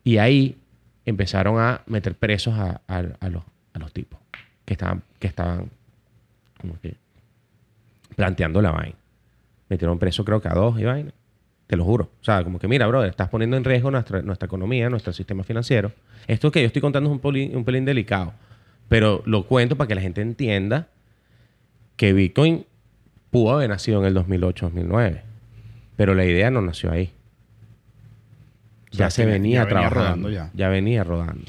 Y 0.02 0.18
ahí 0.18 0.58
empezaron 1.04 1.58
a 1.60 1.82
meter 1.86 2.14
presos 2.16 2.54
a, 2.54 2.80
a- 2.88 3.04
a 3.20 3.28
los, 3.28 3.92
tipos 3.92 4.18
que 4.64 4.74
estaban, 4.74 5.02
que 5.18 5.26
estaban 5.28 5.70
como 6.60 6.78
que 6.80 6.96
planteando 8.16 8.60
la 8.62 8.70
vaina. 8.70 8.96
Metieron 9.68 9.98
preso 9.98 10.24
creo 10.24 10.40
que 10.40 10.48
a 10.48 10.52
dos 10.54 10.78
y 10.78 10.84
vaina. 10.84 11.12
Te 11.66 11.76
lo 11.76 11.84
juro. 11.84 12.10
O 12.20 12.24
sea, 12.24 12.44
como 12.44 12.58
que 12.58 12.68
mira, 12.68 12.86
brother, 12.86 13.08
estás 13.10 13.28
poniendo 13.30 13.56
en 13.56 13.64
riesgo 13.64 13.90
nuestra, 13.90 14.20
nuestra 14.22 14.46
economía, 14.46 14.90
nuestro 14.90 15.12
sistema 15.12 15.42
financiero. 15.44 15.92
Esto 16.26 16.50
que 16.52 16.60
yo 16.60 16.66
estoy 16.66 16.82
contando 16.82 17.08
es 17.08 17.12
un, 17.14 17.20
poli- 17.20 17.52
un 17.54 17.64
pelín 17.64 17.84
delicado. 17.86 18.34
Pero 18.88 19.22
lo 19.24 19.46
cuento 19.46 19.76
para 19.76 19.88
que 19.88 19.94
la 19.94 20.02
gente 20.02 20.20
entienda 20.20 20.88
que 21.96 22.12
Bitcoin 22.12 22.66
pudo 23.30 23.54
haber 23.54 23.70
nacido 23.70 24.00
en 24.00 24.06
el 24.06 24.14
2008-2009. 24.14 25.22
Pero 25.96 26.14
la 26.14 26.24
idea 26.26 26.50
no 26.50 26.60
nació 26.60 26.90
ahí. 26.92 27.10
O 28.92 28.96
sea, 28.96 29.06
Ya 29.06 29.10
se 29.10 29.24
venía, 29.26 29.60
ya 29.60 29.64
venía 29.64 29.68
trabajando. 29.88 30.00
rodando 30.00 30.30
ya. 30.30 30.50
ya. 30.54 30.68
venía 30.68 31.02
rodando. 31.04 31.44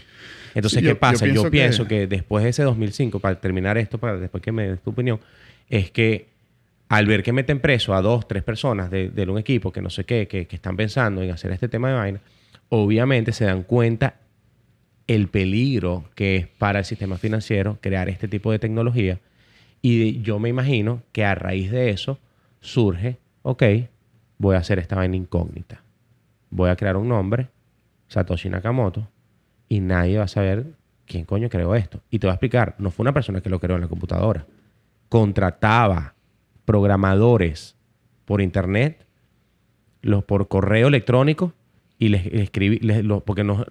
Entonces, 0.56 0.80
Sí, 0.80 0.84
¿qué 0.86 0.90
yo- 0.94 1.00
pasa? 1.00 1.26
Yo 1.28 1.34
pienso 1.34 1.52
pienso, 1.52 1.84
que- 1.88 2.00
que... 2.02 2.08
después 2.08 2.44
de 2.44 2.50
ese 2.52 2.64
2005, 2.64 3.20
para 3.20 3.40
terminar 3.40 3.78
esto, 3.78 3.98
para 3.98 4.18
después 4.18 4.42
que 4.42 4.52
me 4.54 4.68
des 4.70 4.82
tu 4.82 4.92
opinión, 4.92 5.20
es 5.70 5.92
que 5.92 6.30
al 6.90 7.06
ver 7.08 7.24
que 7.24 7.34
meten 7.34 7.60
preso 7.60 7.94
a 7.94 8.02
dos, 8.02 8.28
tres 8.28 8.44
personas 8.44 8.92
de, 8.92 9.28
un 9.28 9.38
equipo 9.38 9.72
que 9.72 9.82
no 9.82 9.90
sé 9.90 10.06
qué, 10.06 10.28
que, 10.28 10.48
que 10.48 10.56
están 10.56 10.78
pensando 10.78 11.22
en 11.22 11.32
hacer 11.32 11.52
este 11.52 11.68
tema 11.68 11.90
de 11.90 11.96
vaina, 11.96 12.22
obviamente 12.70 13.32
se 13.32 13.46
dan 13.46 13.64
cuenta 13.64 14.16
el 15.08 15.28
peligro 15.28 16.06
que 16.16 16.36
es 16.36 16.48
para 16.48 16.80
el 16.80 16.86
sistema 16.86 17.18
financiero 17.18 17.78
crear 17.82 18.10
este 18.10 18.28
tipo 18.28 18.52
de 18.52 18.60
tecnología. 18.60 19.20
Y 19.82 20.22
yo 20.22 20.40
me 20.40 20.50
imagino 20.50 21.04
que 21.12 21.26
a 21.26 21.36
raíz 21.36 21.72
de 21.72 21.92
eso 21.92 22.20
surge, 22.62 23.18
ok, 23.44 23.64
voy 24.38 24.56
a 24.56 24.60
hacer 24.60 24.80
esta 24.80 24.96
vaina 24.96 25.16
incógnita. 25.16 25.84
Voy 26.50 26.70
a 26.70 26.76
crear 26.76 26.98
un 26.98 27.08
nombre, 27.08 27.50
Satoshi 28.08 28.50
Nakamoto, 28.50 29.08
y 29.70 29.80
nadie 29.80 30.18
va 30.18 30.24
a 30.24 30.28
saber 30.28 30.66
quién 31.06 31.26
coño 31.26 31.50
creó 31.50 31.76
esto. 31.76 32.02
Y 32.10 32.20
te 32.20 32.28
voy 32.28 32.32
a 32.32 32.36
explicar, 32.36 32.76
no 32.80 32.90
fue 32.90 33.04
una 33.04 33.14
persona 33.14 33.42
que 33.42 33.50
lo 33.50 33.60
creó 33.60 33.76
en 33.76 33.84
la 33.84 33.88
computadora. 33.88 34.46
Contrataba 35.10 36.15
programadores 36.66 37.76
por 38.26 38.42
internet, 38.42 39.06
los 40.02 40.24
por 40.24 40.48
correo 40.48 40.88
electrónico 40.88 41.54
y 41.98 42.10
les, 42.10 42.26
escribí, 42.26 42.80
porque 43.26 43.44
no, 43.44 43.66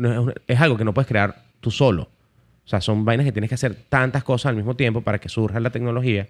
es 0.47 0.61
algo 0.61 0.77
que 0.77 0.85
no 0.85 0.95
puedes 0.95 1.09
crear 1.09 1.45
tú 1.61 1.71
solo. 1.71 2.09
O 2.65 2.69
sea, 2.69 2.81
son 2.81 3.05
vainas 3.05 3.27
que 3.27 3.33
tienes 3.33 3.49
que 3.49 3.57
hacer 3.57 3.75
tantas 3.89 4.25
cosas 4.25 4.51
al 4.51 4.57
mismo 4.57 4.75
tiempo 4.75 5.03
para 5.03 5.19
que 5.19 5.29
surja 5.29 5.61
la 5.61 5.71
tecnología. 5.71 6.29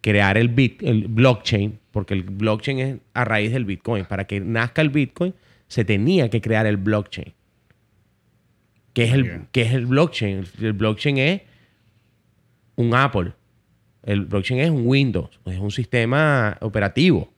Crear 0.00 0.38
el, 0.38 0.48
bit, 0.48 0.82
el 0.82 1.08
blockchain, 1.08 1.78
porque 1.90 2.14
el 2.14 2.22
blockchain 2.22 2.78
es 2.78 2.96
a 3.12 3.24
raíz 3.24 3.52
del 3.52 3.64
Bitcoin. 3.64 4.06
Para 4.06 4.26
que 4.26 4.40
nazca 4.40 4.80
el 4.80 4.90
Bitcoin, 4.90 5.34
se 5.66 5.84
tenía 5.84 6.30
que 6.30 6.40
crear 6.40 6.66
el 6.66 6.78
blockchain. 6.78 7.34
¿Qué 8.94 9.04
es 9.04 9.12
el, 9.12 9.46
es 9.52 9.72
el 9.74 9.86
blockchain? 9.86 10.44
El 10.60 10.72
blockchain 10.72 11.18
es 11.18 11.42
un 12.76 12.94
Apple. 12.94 13.32
El 14.02 14.26
blockchain 14.26 14.60
es 14.60 14.70
un 14.70 14.86
Windows. 14.86 15.38
Es 15.44 15.58
un 15.58 15.70
sistema 15.70 16.56
operativo, 16.60 17.32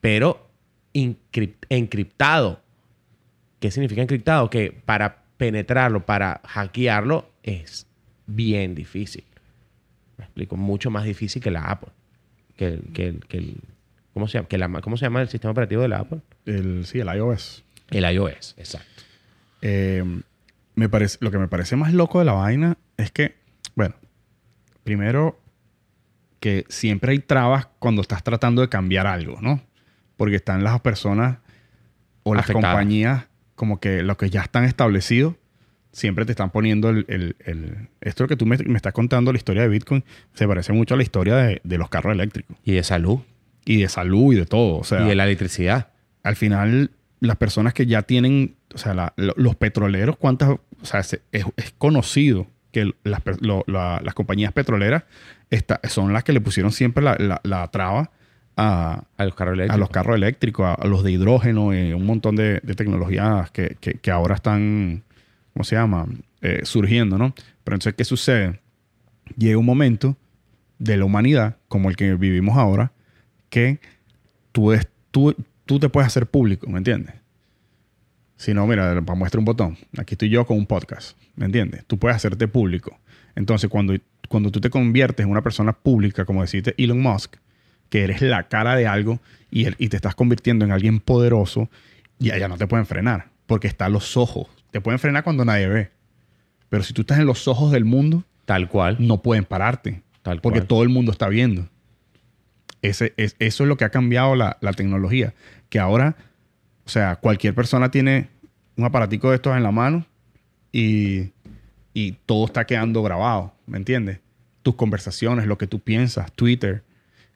pero 0.00 0.48
encriptado. 0.92 2.60
¿Qué 3.60 3.70
significa 3.70 4.02
encriptado? 4.02 4.50
Que 4.50 4.70
para 4.70 5.24
penetrarlo, 5.36 6.04
para 6.04 6.40
hackearlo, 6.44 7.30
es 7.42 7.86
bien 8.26 8.74
difícil. 8.74 9.24
Me 10.16 10.24
explico, 10.24 10.56
mucho 10.56 10.90
más 10.90 11.04
difícil 11.04 11.42
que 11.42 11.50
la 11.50 11.62
Apple. 11.62 11.90
Que, 12.56 12.80
que, 12.92 13.18
que 13.28 13.54
¿cómo, 14.12 14.28
se 14.28 14.44
llama? 14.48 14.80
¿Cómo 14.80 14.96
se 14.96 15.06
llama 15.06 15.22
el 15.22 15.28
sistema 15.28 15.52
operativo 15.52 15.82
de 15.82 15.88
la 15.88 15.98
Apple? 15.98 16.20
El, 16.46 16.86
sí, 16.86 17.00
el 17.00 17.08
iOS. 17.08 17.64
El 17.90 18.04
iOS, 18.04 18.54
exacto. 18.56 19.02
Eh, 19.62 20.04
me 20.74 20.88
parece, 20.88 21.18
lo 21.20 21.30
que 21.30 21.38
me 21.38 21.48
parece 21.48 21.76
más 21.76 21.92
loco 21.92 22.18
de 22.18 22.24
la 22.24 22.32
vaina 22.32 22.76
es 22.96 23.10
que, 23.10 23.34
bueno, 23.74 23.94
primero 24.84 25.38
que 26.44 26.66
siempre 26.68 27.12
hay 27.12 27.20
trabas 27.20 27.68
cuando 27.78 28.02
estás 28.02 28.22
tratando 28.22 28.60
de 28.60 28.68
cambiar 28.68 29.06
algo, 29.06 29.38
¿no? 29.40 29.62
Porque 30.18 30.36
están 30.36 30.62
las 30.62 30.78
personas 30.80 31.38
o 32.22 32.34
las 32.34 32.46
compañías 32.50 33.28
como 33.54 33.80
que 33.80 34.02
lo 34.02 34.18
que 34.18 34.28
ya 34.28 34.42
están 34.42 34.64
establecidos 34.64 35.36
siempre 35.92 36.26
te 36.26 36.32
están 36.32 36.50
poniendo 36.50 36.90
el, 36.90 37.06
el, 37.08 37.88
esto 38.02 38.26
que 38.26 38.36
tú 38.36 38.44
me, 38.44 38.56
estás 38.56 38.92
contando, 38.92 39.32
la 39.32 39.38
historia 39.38 39.62
de 39.62 39.68
Bitcoin, 39.68 40.04
se 40.34 40.46
parece 40.46 40.74
mucho 40.74 40.92
a 40.92 40.96
la 40.98 41.02
historia 41.02 41.34
de, 41.36 41.78
los 41.78 41.88
carros 41.88 42.12
eléctricos. 42.12 42.54
Y 42.62 42.72
de 42.72 42.82
salud. 42.82 43.20
Y 43.64 43.80
de 43.80 43.88
salud 43.88 44.34
y 44.34 44.36
de 44.36 44.44
todo. 44.44 44.76
O 44.76 44.84
sea, 44.84 45.00
y 45.00 45.08
de 45.08 45.14
la 45.14 45.24
electricidad. 45.24 45.92
Al 46.22 46.36
final, 46.36 46.90
las 47.20 47.38
personas 47.38 47.72
que 47.72 47.86
ya 47.86 48.02
tienen, 48.02 48.56
o 48.74 48.76
sea, 48.76 49.14
los 49.16 49.56
petroleros, 49.56 50.18
¿cuántas? 50.18 50.50
O 50.50 50.60
sea, 50.82 51.00
es, 51.00 51.46
conocido 51.78 52.48
que 52.70 52.92
las, 53.02 53.22
las 53.66 54.14
compañías 54.14 54.52
petroleras 54.52 55.04
son 55.88 56.12
las 56.12 56.24
que 56.24 56.32
le 56.32 56.40
pusieron 56.40 56.72
siempre 56.72 57.04
la, 57.04 57.68
traba 57.70 58.10
a, 58.56 59.04
los 59.18 59.34
carros 59.34 59.54
eléctricos, 59.54 59.74
a, 59.74 59.78
los, 59.78 59.90
carros 59.90 60.16
eléctricos, 60.16 60.76
a, 60.78 60.86
los 60.86 61.02
de 61.02 61.12
hidrógeno, 61.12 61.74
y 61.74 61.92
un 61.92 62.06
montón 62.06 62.36
de, 62.36 62.60
tecnologías 62.60 63.50
que, 63.50 63.76
que 63.76 64.10
ahora 64.10 64.34
están 64.34 65.04
¿cómo 65.54 65.64
se 65.64 65.76
llama? 65.76 66.06
Eh, 66.42 66.60
surgiendo, 66.64 67.16
¿no? 67.16 67.32
Pero 67.62 67.76
entonces, 67.76 67.94
¿qué 67.94 68.04
sucede? 68.04 68.60
Llega 69.38 69.56
un 69.56 69.64
momento 69.64 70.16
de 70.78 70.96
la 70.98 71.04
humanidad, 71.06 71.56
como 71.68 71.88
el 71.88 71.96
que 71.96 72.14
vivimos 72.14 72.58
ahora, 72.58 72.92
que 73.48 73.78
tú, 74.52 74.72
es, 74.72 74.86
tú, 75.10 75.34
tú 75.64 75.78
te 75.78 75.88
puedes 75.88 76.08
hacer 76.08 76.26
público, 76.26 76.68
¿me 76.68 76.78
entiendes? 76.78 77.14
Si 78.36 78.52
no, 78.52 78.66
mira, 78.66 79.00
para 79.00 79.16
muestra 79.16 79.38
un 79.38 79.44
botón. 79.44 79.78
Aquí 79.96 80.14
estoy 80.14 80.28
yo 80.28 80.44
con 80.44 80.58
un 80.58 80.66
podcast, 80.66 81.16
¿me 81.36 81.46
entiendes? 81.46 81.84
Tú 81.86 81.98
puedes 81.98 82.16
hacerte 82.16 82.48
público. 82.48 82.98
Entonces, 83.36 83.70
cuando, 83.70 83.94
cuando 84.28 84.50
tú 84.50 84.60
te 84.60 84.70
conviertes 84.70 85.24
en 85.24 85.30
una 85.30 85.42
persona 85.42 85.72
pública, 85.72 86.24
como 86.24 86.42
deciste 86.42 86.74
Elon 86.78 87.00
Musk, 87.00 87.36
que 87.88 88.04
eres 88.04 88.22
la 88.22 88.48
cara 88.48 88.76
de 88.76 88.86
algo 88.86 89.20
y, 89.50 89.66
y 89.82 89.88
te 89.88 89.96
estás 89.96 90.14
convirtiendo 90.14 90.64
en 90.64 90.72
alguien 90.72 91.00
poderoso, 91.00 91.68
ya, 92.18 92.38
ya 92.38 92.48
no 92.48 92.56
te 92.56 92.66
pueden 92.66 92.86
frenar, 92.86 93.28
porque 93.46 93.68
está 93.68 93.86
a 93.86 93.88
los 93.88 94.16
ojos 94.16 94.48
te 94.74 94.80
pueden 94.80 94.98
frenar 94.98 95.22
cuando 95.22 95.44
nadie 95.44 95.68
ve. 95.68 95.90
Pero 96.68 96.82
si 96.82 96.92
tú 96.92 97.02
estás 97.02 97.20
en 97.20 97.26
los 97.26 97.46
ojos 97.46 97.70
del 97.70 97.84
mundo, 97.84 98.24
tal 98.44 98.68
cual, 98.68 98.96
no 98.98 99.22
pueden 99.22 99.44
pararte. 99.44 100.02
Tal 100.22 100.40
porque 100.40 100.62
todo 100.62 100.82
el 100.82 100.88
mundo 100.88 101.12
está 101.12 101.28
viendo. 101.28 101.68
Ese, 102.82 103.14
es, 103.16 103.36
eso 103.38 103.62
es 103.62 103.68
lo 103.68 103.76
que 103.76 103.84
ha 103.84 103.90
cambiado 103.90 104.34
la, 104.34 104.58
tecnología. 104.76 105.32
Que 105.68 105.78
ahora, 105.78 106.16
o 106.84 106.88
sea, 106.88 107.14
cualquier 107.14 107.54
persona 107.54 107.92
tiene 107.92 108.30
un 108.76 108.84
aparatico 108.84 109.30
de 109.30 109.36
estos 109.36 109.56
en 109.56 109.62
la 109.62 109.70
mano 109.70 110.04
y, 110.72 111.30
todo 112.26 112.46
está 112.46 112.66
quedando 112.66 113.02
grabado, 113.02 113.54
¿me 113.66 113.78
entiendes? 113.78 114.18
Tus 114.62 114.74
conversaciones, 114.74 115.46
lo 115.46 115.58
que 115.58 115.66
tú 115.66 115.80
piensas, 115.80 116.32
Twitter 116.32 116.82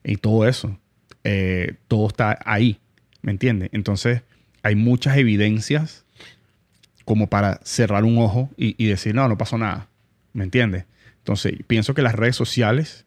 y 0.04 0.16
todo 0.16 0.46
eso. 0.46 0.78
Eh, 1.24 1.74
todo 1.86 2.08
está 2.08 2.38
ahí, 2.44 2.78
¿me 3.22 3.32
entiendes? 3.32 3.70
Entonces, 3.72 4.22
hay 4.62 4.74
muchas 4.74 5.16
evidencias 5.16 6.04
como 7.04 7.28
para 7.28 7.60
cerrar 7.64 8.04
un 8.04 8.18
ojo 8.18 8.50
y, 8.56 8.84
decir, 8.86 9.14
no, 9.14 9.28
no 9.28 9.38
pasó 9.38 9.56
nada. 9.56 9.88
¿Me 10.32 10.44
entiendes? 10.44 10.84
Entonces, 11.18 11.54
pienso 11.66 11.94
que 11.94 12.02
las 12.02 12.14
redes 12.14 12.36
sociales, 12.36 13.06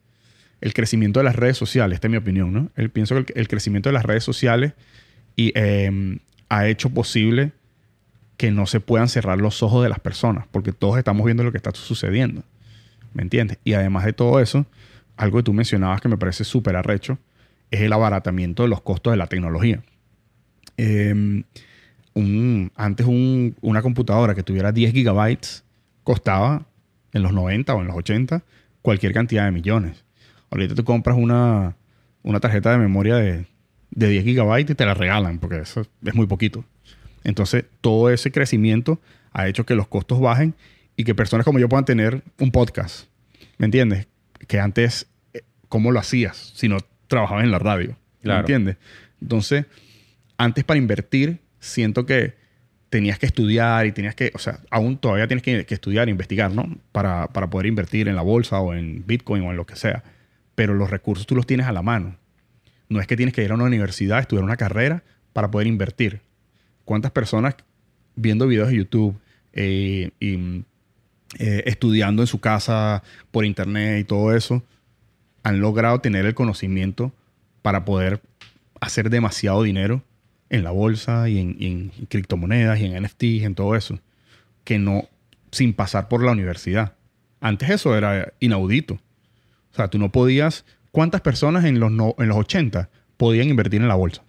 el 0.60 0.74
crecimiento 0.74 1.20
de 1.20 1.24
las 1.24 1.36
redes 1.36 1.56
sociales, 1.56 1.96
esta 1.96 2.08
es 2.08 2.10
mi 2.10 2.16
opinión, 2.16 2.52
¿no? 2.52 2.70
El, 2.76 2.90
pienso 2.90 3.24
que 3.24 3.32
el, 3.36 3.46
crecimiento 3.46 3.90
de 3.90 3.92
las 3.92 4.04
redes 4.04 4.24
sociales 4.24 4.72
y, 5.36 5.52
em, 5.54 6.18
ha 6.48 6.66
hecho 6.66 6.90
posible 6.90 7.52
que 8.42 8.50
no 8.50 8.66
se 8.66 8.80
puedan 8.80 9.06
cerrar 9.06 9.40
los 9.40 9.62
ojos 9.62 9.84
de 9.84 9.88
las 9.88 10.00
personas, 10.00 10.46
porque 10.50 10.72
todos 10.72 10.98
estamos 10.98 11.24
viendo 11.24 11.44
lo 11.44 11.52
que 11.52 11.58
está 11.58 11.70
sucediendo. 11.72 12.42
¿Me 13.14 13.22
entiendes? 13.22 13.58
Y 13.62 13.74
además 13.74 14.04
de 14.04 14.12
todo 14.12 14.40
eso, 14.40 14.66
algo 15.16 15.36
que 15.36 15.44
tú 15.44 15.52
mencionabas 15.52 16.00
que 16.00 16.08
me 16.08 16.16
parece 16.16 16.42
súper 16.42 16.74
arrecho, 16.74 17.18
es 17.70 17.82
el 17.82 17.92
abaratamiento 17.92 18.64
de 18.64 18.68
los 18.68 18.80
costos 18.80 19.12
de 19.12 19.16
la 19.16 19.28
tecnología. 19.28 19.84
Eh, 20.76 21.44
antes 22.74 23.06
una 23.06 23.80
computadora 23.80 24.34
que 24.34 24.42
tuviera 24.42 24.72
10 24.72 24.92
gigabytes 24.92 25.62
costaba 26.02 26.66
en 27.12 27.22
los 27.22 27.32
90 27.32 27.72
o 27.72 27.80
en 27.80 27.86
los 27.86 27.96
80 27.96 28.42
cualquier 28.82 29.12
cantidad 29.12 29.44
de 29.44 29.52
millones. 29.52 30.04
Ahorita 30.50 30.74
tú 30.74 30.82
compras 30.82 31.16
una, 31.16 31.76
una 32.24 32.40
tarjeta 32.40 32.72
de 32.72 32.78
memoria 32.78 33.14
de, 33.14 33.46
de 33.92 34.08
10 34.08 34.24
gigabytes 34.24 34.72
y 34.72 34.74
te 34.74 34.84
la 34.84 34.94
regalan 34.94 35.38
porque 35.38 35.60
eso 35.60 35.86
es 36.04 36.14
muy 36.16 36.26
poquito. 36.26 36.64
Entonces, 37.24 37.64
todo 37.80 38.10
ese 38.10 38.30
crecimiento 38.32 39.00
ha 39.32 39.48
hecho 39.48 39.64
que 39.64 39.74
los 39.74 39.88
costos 39.88 40.20
bajen 40.20 40.54
y 40.96 41.04
que 41.04 41.14
personas 41.14 41.44
como 41.44 41.58
yo 41.58 41.68
puedan 41.68 41.84
tener 41.84 42.22
un 42.38 42.50
podcast. 42.50 43.06
¿Me 43.58 43.66
entiendes? 43.66 44.06
Que 44.46 44.60
antes, 44.60 45.06
eh, 45.32 45.42
¿cómo 45.68 45.90
lo 45.90 46.00
hacías 46.00 46.52
si 46.54 46.68
no 46.68 46.78
trabajabas 47.06 47.44
en 47.44 47.50
la 47.50 47.58
radio? 47.58 47.96
¿Me 48.22 48.36
entiendes? 48.36 48.76
Entonces, 49.20 49.66
antes 50.36 50.64
para 50.64 50.78
invertir 50.78 51.40
siento 51.58 52.06
que 52.06 52.34
tenías 52.92 53.18
que 53.18 53.26
estudiar 53.26 53.86
y 53.86 53.92
tenías 53.92 54.14
que, 54.14 54.32
o 54.34 54.38
sea, 54.38 54.60
aún 54.70 54.98
todavía 54.98 55.26
tienes 55.26 55.42
que, 55.42 55.64
estudiar 55.66 56.08
e 56.08 56.10
investigar, 56.10 56.52
¿no? 56.52 56.76
Para, 56.92 57.28
poder 57.28 57.66
invertir 57.66 58.06
en 58.06 58.16
la 58.16 58.22
bolsa 58.22 58.60
o 58.60 58.74
en 58.74 59.06
Bitcoin 59.06 59.42
o 59.44 59.50
en 59.50 59.56
lo 59.56 59.64
que 59.64 59.76
sea. 59.76 60.04
Pero 60.54 60.74
los 60.74 60.90
recursos 60.90 61.26
tú 61.26 61.34
los 61.34 61.46
tienes 61.46 61.66
a 61.66 61.72
la 61.72 61.80
mano. 61.80 62.18
No 62.90 63.00
es 63.00 63.06
que 63.06 63.16
tienes 63.16 63.34
que 63.34 63.42
ir 63.42 63.50
a 63.50 63.54
una 63.54 63.64
universidad, 63.64 64.18
estudiar 64.18 64.44
una 64.44 64.58
carrera 64.58 65.04
para 65.32 65.50
poder 65.50 65.68
invertir. 65.68 66.20
¿Cuántas 66.84 67.12
personas 67.12 67.56
viendo 68.14 68.46
videos 68.46 68.68
de 68.68 68.76
YouTube 68.76 69.16
eh, 69.52 70.10
y 70.20 70.64
eh, 71.38 71.62
estudiando 71.66 72.22
en 72.22 72.26
su 72.26 72.40
casa 72.40 73.02
por 73.30 73.44
internet 73.44 74.00
y 74.00 74.04
todo 74.04 74.34
eso 74.34 74.62
han 75.42 75.60
logrado 75.60 76.00
tener 76.00 76.26
el 76.26 76.34
conocimiento 76.34 77.12
para 77.62 77.84
poder 77.84 78.20
hacer 78.80 79.10
demasiado 79.10 79.62
dinero 79.62 80.02
en 80.50 80.64
la 80.64 80.70
bolsa 80.70 81.28
y 81.28 81.38
en, 81.38 81.90
criptomonedas 82.08 82.78
y 82.80 82.84
en 82.84 83.02
NFTs, 83.02 83.44
en 83.44 83.54
todo 83.54 83.74
eso, 83.74 83.98
que 84.64 84.78
no, 84.78 85.08
sin 85.50 85.72
pasar 85.72 86.08
por 86.08 86.22
la 86.22 86.32
universidad. 86.32 86.94
Antes 87.40 87.70
eso 87.70 87.96
era 87.96 88.32
inaudito. 88.38 88.94
O 88.94 89.74
sea, 89.74 89.88
tú 89.88 89.98
no 89.98 90.12
podías, 90.12 90.66
¿cuántas 90.90 91.22
personas 91.22 91.64
en 91.64 91.80
los, 91.80 91.90
en 91.90 92.28
los 92.28 92.36
80 92.36 92.90
podían 93.16 93.48
invertir 93.48 93.80
en 93.80 93.88
la 93.88 93.94
bolsa? 93.94 94.22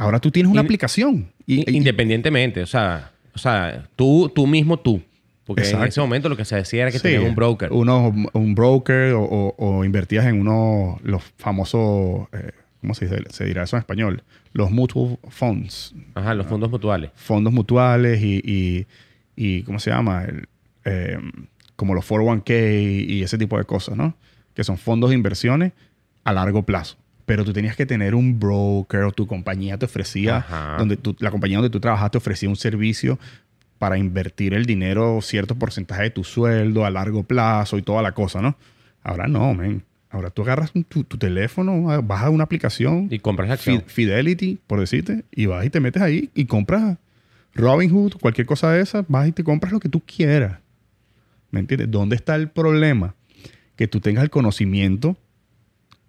Ahora 0.00 0.18
tú 0.18 0.30
tienes 0.30 0.50
una 0.50 0.62
aplicación. 0.62 1.30
independientemente, 1.46 2.62
o 2.62 2.66
sea, 2.66 3.12
o 3.34 3.38
sea 3.38 3.86
tú, 3.96 4.32
tú 4.34 4.46
mismo 4.46 4.78
tú. 4.78 5.02
Porque 5.44 5.68
en 5.68 5.82
ese 5.82 6.00
momento 6.00 6.28
lo 6.30 6.38
que 6.38 6.46
se 6.46 6.56
decía 6.56 6.82
era 6.82 6.90
que 6.90 6.98
tenías 6.98 7.22
un 7.22 7.34
broker. 7.34 7.70
Uno, 7.70 8.10
un 8.32 8.54
broker 8.54 9.12
o, 9.14 9.84
invertías 9.84 10.24
en 10.24 10.40
uno 10.40 10.98
los 11.02 11.22
famosos 11.36 12.28
eh, 12.32 12.52
¿cómo 12.80 12.94
se, 12.94 13.06
dice? 13.06 13.22
se 13.28 13.44
dirá 13.44 13.64
eso 13.64 13.76
en 13.76 13.80
español? 13.80 14.22
Los 14.54 14.70
mutual 14.70 15.18
funds. 15.28 15.94
Ajá, 16.14 16.32
los 16.34 16.46
fondos 16.46 16.70
mutuales. 16.70 17.10
Fondos 17.14 17.52
mutuales 17.52 18.22
y, 18.22 18.86
y, 19.36 19.62
¿cómo 19.64 19.80
se 19.80 19.90
llama? 19.90 20.24
Em, 20.84 21.30
como 21.76 21.94
los 21.94 22.08
401k 22.08 23.06
y 23.06 23.22
ese 23.22 23.36
tipo 23.36 23.58
de 23.58 23.64
cosas, 23.64 23.98
¿no? 23.98 24.16
Que 24.54 24.64
son 24.64 24.78
fondos 24.78 25.10
de 25.10 25.16
inversiones 25.16 25.72
a 26.24 26.32
largo 26.32 26.62
plazo. 26.62 26.96
Pero 27.26 27.44
tú 27.44 27.52
tenías 27.52 27.76
que 27.76 27.86
tener 27.86 28.14
un 28.14 28.38
broker 28.38 29.02
o 29.02 29.12
tu 29.12 29.26
compañía 29.26 29.78
te 29.78 29.86
ofrecía, 29.86 30.76
donde 30.78 30.98
la 31.18 31.30
compañía 31.30 31.58
donde 31.58 31.70
tú 31.70 31.80
trabajas 31.80 32.10
te 32.10 32.18
ofrecía 32.18 32.48
un 32.48 32.56
servicio 32.56 33.18
para 33.78 33.96
invertir 33.96 34.52
el 34.52 34.66
dinero, 34.66 35.20
cierto 35.22 35.54
porcentaje 35.54 36.02
de 36.02 36.10
tu 36.10 36.24
sueldo 36.24 36.84
a 36.84 36.90
largo 36.90 37.22
plazo 37.22 37.78
y 37.78 37.82
toda 37.82 38.02
la 38.02 38.12
cosa, 38.12 38.42
¿no? 38.42 38.56
Ahora 39.02 39.26
no, 39.26 39.54
men. 39.54 39.84
Ahora 40.10 40.30
tú 40.30 40.42
agarras 40.42 40.72
tu, 40.88 41.04
teléfono, 41.04 42.02
vas 42.02 42.24
a 42.24 42.30
una 42.30 42.44
aplicación. 42.44 43.06
Y 43.10 43.20
compras 43.20 43.48
acción. 43.48 43.84
Fidelity, 43.86 44.58
por 44.66 44.80
decirte, 44.80 45.24
y 45.30 45.46
vas 45.46 45.64
y 45.64 45.70
te 45.70 45.78
metes 45.78 46.02
ahí 46.02 46.30
y 46.34 46.46
compras 46.46 46.98
Robinhood, 47.54 48.14
cualquier 48.20 48.46
cosa 48.46 48.72
de 48.72 48.80
esa, 48.80 49.04
vas 49.08 49.28
y 49.28 49.32
te 49.32 49.44
compras 49.44 49.72
lo 49.72 49.80
que 49.80 49.88
tú 49.88 50.00
quieras. 50.00 50.58
¿Me 51.50 51.60
entiendes? 51.60 51.90
¿Dónde 51.90 52.16
está 52.16 52.36
el 52.36 52.48
problema? 52.48 53.14
Que 53.76 53.88
tú 53.88 54.00
tengas 54.00 54.24
el 54.24 54.30
conocimiento 54.30 55.16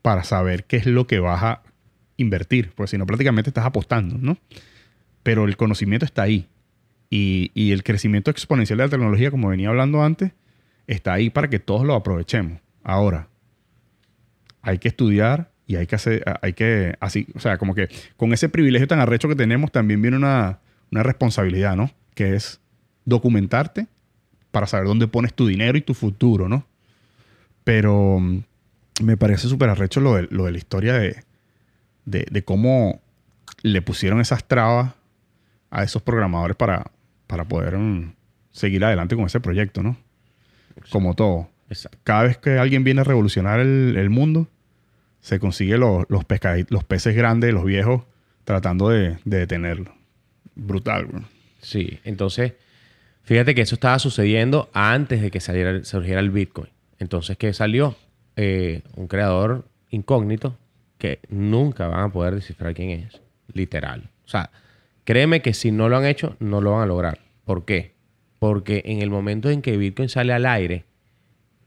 para 0.01 0.23
saber 0.23 0.65
qué 0.65 0.77
es 0.77 0.85
lo 0.85 1.07
que 1.07 1.19
vas 1.19 1.43
a 1.43 1.61
invertir. 2.17 2.71
Porque 2.75 2.91
si 2.91 2.97
no, 2.97 3.05
prácticamente 3.05 3.49
estás 3.49 3.65
apostando, 3.65 4.17
¿no? 4.17 4.37
Pero 5.23 5.45
el 5.45 5.57
conocimiento 5.57 6.05
está 6.05 6.23
ahí. 6.23 6.47
Y, 7.09 7.71
el 7.71 7.83
crecimiento 7.83 8.31
exponencial 8.31 8.77
de 8.77 8.85
la 8.85 8.89
tecnología, 8.89 9.31
como 9.31 9.49
venía 9.49 9.69
hablando 9.69 10.01
antes, 10.01 10.31
está 10.87 11.13
ahí 11.13 11.29
para 11.29 11.49
que 11.49 11.59
todos 11.59 11.85
lo 11.85 11.93
aprovechemos. 11.93 12.59
Ahora, 12.83 13.27
hay 14.61 14.77
que 14.77 14.87
estudiar 14.87 15.51
y 15.67 15.75
hay 15.75 15.87
que 15.87 15.95
hacer, 15.95 16.23
hay 16.41 16.53
que, 16.53 16.95
así, 17.01 17.27
o 17.35 17.39
sea, 17.39 17.57
como 17.57 17.75
que 17.75 17.89
con 18.15 18.31
ese 18.31 18.47
privilegio 18.47 18.87
tan 18.87 18.99
arrecho 18.99 19.27
que 19.27 19.35
tenemos 19.35 19.71
también 19.71 20.01
viene 20.01 20.15
una, 20.15 20.59
una 20.89 21.03
responsabilidad, 21.03 21.75
¿no? 21.75 21.91
Que 22.15 22.35
es 22.35 22.61
documentarte 23.03 23.87
para 24.51 24.67
saber 24.67 24.87
dónde 24.87 25.07
pones 25.07 25.33
tu 25.33 25.47
dinero 25.47 25.77
y 25.77 25.81
tu 25.81 25.93
futuro, 25.93 26.47
¿no? 26.47 26.65
Pero 27.65 28.21
me 29.01 29.17
parece 29.17 29.47
súper 29.47 29.69
arrecho 29.69 29.99
lo 29.99 30.15
de, 30.15 30.27
lo 30.29 30.45
de 30.45 30.51
la 30.51 30.57
historia 30.57 30.93
de, 30.93 31.23
de, 32.05 32.43
cómo 32.43 33.01
le 33.61 33.81
pusieron 33.81 34.19
esas 34.19 34.47
trabas 34.47 34.93
a 35.69 35.83
esos 35.83 36.01
programadores 36.01 36.57
para, 36.57 36.91
para 37.27 37.45
poder 37.45 37.77
mm, 37.77 38.13
seguir 38.51 38.83
adelante 38.83 39.15
con 39.15 39.25
ese 39.25 39.39
proyecto, 39.39 39.81
¿no? 39.83 39.97
Como 40.89 41.15
todo. 41.15 41.49
Cada 42.03 42.23
vez 42.23 42.37
que 42.37 42.57
alguien 42.57 42.83
viene 42.83 43.01
a 43.01 43.03
revolucionar 43.05 43.59
el, 43.59 44.09
mundo, 44.09 44.47
se 45.21 45.39
consigue 45.39 45.77
los, 45.77 46.05
los, 46.09 46.25
los 46.69 46.83
peces 46.83 47.15
grandes, 47.15 47.53
los 47.53 47.63
viejos, 47.63 48.03
tratando 48.43 48.89
de, 48.89 49.17
de 49.23 49.37
detenerlo. 49.39 49.93
Brutal, 50.55 51.05
güey. 51.05 51.23
Sí, 51.61 51.99
entonces, 52.03 52.53
fíjate 53.23 53.55
que 53.55 53.61
eso 53.61 53.75
estaba 53.75 53.99
sucediendo 53.99 54.69
antes 54.73 55.21
de 55.21 55.31
que 55.31 55.39
saliera, 55.39 55.83
surgiera 55.85 56.19
el 56.19 56.31
Bitcoin. 56.31 56.69
Entonces, 56.99 57.37
¿qué 57.37 57.53
salió? 57.53 57.95
Eh, 58.35 58.81
un 58.95 59.07
creador 59.07 59.67
incógnito 59.89 60.57
que 60.97 61.19
nunca 61.29 61.87
van 61.87 62.01
a 62.01 62.11
poder 62.11 62.35
descifrar 62.35 62.73
quién 62.73 62.91
es. 62.91 63.21
Literal. 63.53 64.09
O 64.25 64.29
sea, 64.29 64.51
créeme 65.03 65.41
que 65.41 65.53
si 65.53 65.71
no 65.71 65.89
lo 65.89 65.97
han 65.97 66.05
hecho, 66.05 66.35
no 66.39 66.61
lo 66.61 66.71
van 66.71 66.83
a 66.83 66.85
lograr. 66.85 67.19
¿Por 67.43 67.65
qué? 67.65 67.93
Porque 68.39 68.83
en 68.85 69.01
el 69.01 69.09
momento 69.09 69.49
en 69.49 69.61
que 69.61 69.77
Bitcoin 69.77 70.09
sale 70.09 70.33
al 70.33 70.45
aire, 70.45 70.85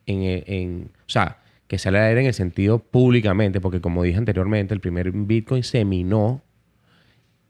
en, 0.07 0.91
o 0.99 1.09
sea, 1.09 1.39
que 1.69 1.79
sale 1.79 1.99
al 1.99 2.05
aire 2.05 2.21
en 2.21 2.27
el 2.27 2.35
sentido 2.35 2.79
públicamente, 2.79 3.61
porque 3.61 3.81
como 3.81 4.03
dije 4.03 4.19
anteriormente, 4.19 4.75
el 4.75 4.81
primer 4.81 5.11
Bitcoin 5.13 5.63
se 5.63 5.85
minó 5.85 6.43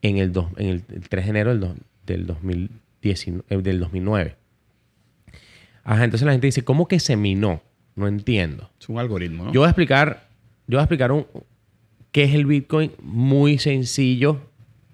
en 0.02 0.18
el, 0.18 0.32
en 0.56 0.68
el, 0.68 0.82
3 0.82 1.24
de 1.24 1.30
enero 1.30 1.56
del, 1.56 1.74
del, 2.04 2.26
2019, 2.26 3.44
eh, 3.48 3.62
del 3.62 3.80
2009. 3.80 4.36
Ajá, 5.84 6.04
entonces 6.04 6.26
la 6.26 6.32
gente 6.32 6.46
dice, 6.46 6.64
¿cómo 6.64 6.88
que 6.88 6.98
se 6.98 7.16
minó? 7.16 7.62
No 7.96 8.06
entiendo. 8.06 8.70
Es 8.80 8.88
un 8.88 8.98
algoritmo, 8.98 9.44
¿no? 9.44 9.52
Yo 9.52 9.60
voy 9.60 9.66
a 9.66 9.70
explicar, 9.70 10.28
yo 10.66 10.76
voy 10.76 10.80
a 10.80 10.84
explicar 10.84 11.12
un, 11.12 11.26
qué 12.12 12.24
es 12.24 12.34
el 12.34 12.46
Bitcoin 12.46 12.92
muy 13.00 13.58
sencillo 13.58 14.40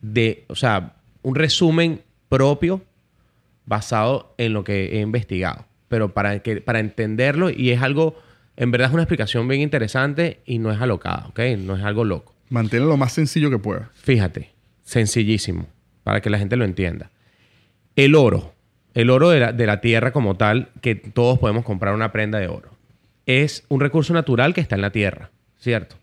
de, 0.02 0.44
o 0.48 0.54
sea, 0.54 0.94
un 1.22 1.34
resumen 1.34 2.02
propio 2.28 2.82
basado 3.66 4.34
en 4.38 4.52
lo 4.52 4.64
que 4.64 4.98
he 4.98 5.00
investigado. 5.00 5.66
Pero 5.88 6.14
para, 6.14 6.40
que, 6.40 6.60
para 6.60 6.80
entenderlo, 6.80 7.50
y 7.50 7.70
es 7.70 7.82
algo, 7.82 8.16
en 8.56 8.70
verdad 8.70 8.88
es 8.88 8.94
una 8.94 9.02
explicación 9.02 9.48
bien 9.48 9.60
interesante 9.60 10.40
y 10.46 10.58
no 10.58 10.70
es 10.70 10.80
alocada, 10.80 11.26
¿ok? 11.28 11.40
No 11.58 11.76
es 11.76 11.82
algo 11.82 12.04
loco. 12.04 12.34
Manténlo 12.48 12.88
lo 12.88 12.96
más 12.96 13.12
sencillo 13.12 13.50
que 13.50 13.58
pueda. 13.58 13.90
Fíjate, 13.94 14.50
Sencillísimo, 14.90 15.68
para 16.02 16.20
que 16.20 16.30
la 16.30 16.38
gente 16.40 16.56
lo 16.56 16.64
entienda. 16.64 17.12
El 17.94 18.16
oro, 18.16 18.54
el 18.92 19.08
oro 19.08 19.28
de 19.28 19.66
la, 19.66 19.80
tierra 19.80 20.12
como 20.12 20.36
tal, 20.36 20.70
que 20.80 20.96
todos 20.96 21.38
podemos 21.38 21.64
comprar 21.64 21.94
una 21.94 22.10
prenda 22.10 22.40
de 22.40 22.48
oro, 22.48 22.70
es 23.38 23.64
un 23.68 23.80
recurso 23.80 24.12
natural 24.12 24.54
que 24.54 24.60
está 24.60 24.74
en 24.74 24.82
la 24.82 24.90
tierra, 24.90 25.30
¿cierto? 25.58 25.96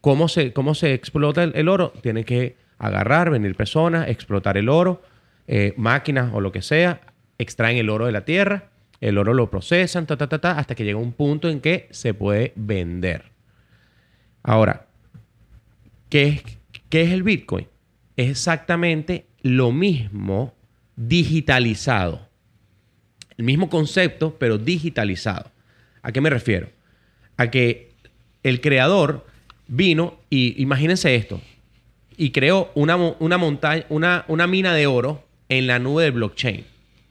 ¿Cómo 0.00 0.28
se, 0.28 0.52
cómo 0.52 0.74
se 0.74 0.94
explota 0.94 1.42
el, 1.42 1.68
oro? 1.68 1.92
Tiene 2.02 2.24
que 2.24 2.56
agarrar, 2.78 3.30
venir 3.30 3.54
personas, 3.54 4.08
explotar 4.08 4.56
el 4.56 4.68
oro, 4.68 5.02
eh, 5.46 5.74
máquinas 5.76 6.32
o 6.34 6.40
lo 6.40 6.52
que 6.52 6.62
sea, 6.62 7.00
extraen 7.38 7.78
el 7.78 7.90
oro 7.90 8.06
de 8.06 8.12
la 8.12 8.24
tierra, 8.24 8.70
el 9.00 9.18
oro 9.18 9.34
lo 9.34 9.50
procesan, 9.50 10.06
ta, 10.06 10.16
ta, 10.16 10.28
ta, 10.28 10.38
ta, 10.38 10.58
hasta 10.58 10.74
que 10.74 10.84
llega 10.84 10.98
un 10.98 11.12
punto 11.12 11.48
en 11.48 11.60
que 11.60 11.88
se 11.90 12.14
puede 12.14 12.52
vender. 12.56 13.24
Ahora, 14.42 14.86
¿qué 16.08 16.42
qué 16.88 17.02
es 17.02 17.10
el 17.10 17.22
Bitcoin? 17.22 17.66
es 18.16 18.30
exactamente 18.30 19.26
lo 19.42 19.72
mismo 19.72 20.54
digitalizado. 20.96 22.28
El 23.36 23.44
mismo 23.44 23.68
concepto, 23.68 24.36
pero 24.38 24.58
digitalizado. 24.58 25.50
¿A 26.02 26.12
qué 26.12 26.20
me 26.20 26.30
refiero? 26.30 26.68
A 27.36 27.50
que 27.50 27.92
el 28.42 28.60
creador 28.60 29.26
vino 29.66 30.18
y 30.30 30.60
imagínense 30.62 31.14
esto, 31.14 31.40
y 32.16 32.30
creó 32.30 32.70
una, 32.74 32.96
una 32.96 33.38
montaña, 33.38 33.84
una, 33.88 34.24
una, 34.28 34.46
mina 34.46 34.74
de 34.74 34.86
oro 34.86 35.24
en 35.48 35.66
la 35.66 35.78
nube 35.78 36.04
del 36.04 36.12
blockchain. 36.12 36.64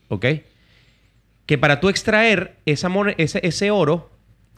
¿Ok? 0.10 0.26
Que 1.46 1.58
para 1.58 1.80
tú 1.80 1.90
extraer 1.90 2.56
esa 2.66 2.90
ese, 3.18 3.42
ese 3.44 3.72
oro 3.72 4.12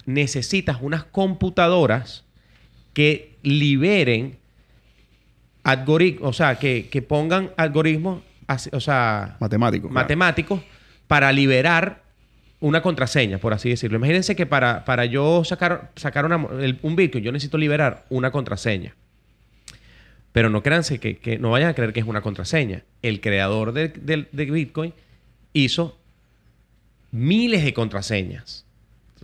necesitas 0.06 0.78
unas 0.82 1.04
computadoras 1.04 2.26
que 2.94 3.38
liberen 3.42 4.38
algoritmos, 5.64 6.30
o 6.30 6.34
sea, 6.34 6.60
que, 6.60 7.06
pongan 7.08 7.52
algoritmos, 7.58 8.22
o 8.72 8.80
sea, 8.80 9.36
matemáticos, 9.40 9.92
matemáticos 9.92 10.62
para 11.08 11.32
liberar 11.32 12.04
una 12.66 12.82
contraseña, 12.82 13.38
por 13.38 13.54
así 13.54 13.70
decirlo. 13.70 13.98
Imagínense 13.98 14.36
que 14.36 14.48
para, 14.48 14.86
para 14.86 15.06
yo 15.06 15.44
sacar, 15.44 15.92
sacar 15.96 16.26
un 16.26 16.96
Bitcoin, 16.96 17.24
yo 17.24 17.32
necesito 17.32 17.60
liberar 17.60 18.06
una 18.10 18.32
contraseña. 18.32 18.96
Pero 20.32 20.50
no 20.50 20.64
créanse 20.64 21.00
que, 21.00 21.38
no 21.38 21.52
vayan 21.52 21.70
a 21.70 21.76
creer 21.76 21.94
que 21.94 22.00
es 22.00 22.08
una 22.08 22.22
contraseña. 22.22 22.82
El 23.04 23.22
creador 23.22 23.72
de, 23.72 23.90
de 23.90 24.46
Bitcoin 24.46 24.96
hizo 25.54 25.96
miles 27.12 27.64
de 27.64 27.76
contraseñas. 27.76 28.66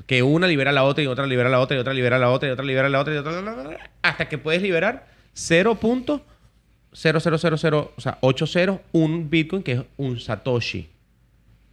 Que 0.05 0.21
una 0.21 0.45
libera 0.45 0.71
la 0.71 0.83
otra 0.83 1.03
y 1.03 1.07
otra 1.07 1.25
libera 1.25 1.49
la 1.49 1.59
otra 1.59 1.77
y 1.77 1.79
otra 1.79 1.95
libera 1.95 2.19
la 2.19 2.29
otra 2.29 2.47
y 2.47 2.51
otra 2.51 2.63
libera 2.63 2.89
la 2.89 2.99
otra 2.99 3.15
y 3.15 3.17
otra, 3.17 3.89
hasta 4.03 4.29
que 4.29 4.37
puedes 4.37 4.61
liberar 4.61 5.07
0.0000, 5.35 7.89
o 7.95 8.01
sea, 8.01 8.19
80, 8.21 8.81
un 8.91 9.31
Bitcoin 9.31 9.63
que 9.63 9.71
es 9.71 9.81
un 9.97 10.19
Satoshi. 10.19 10.90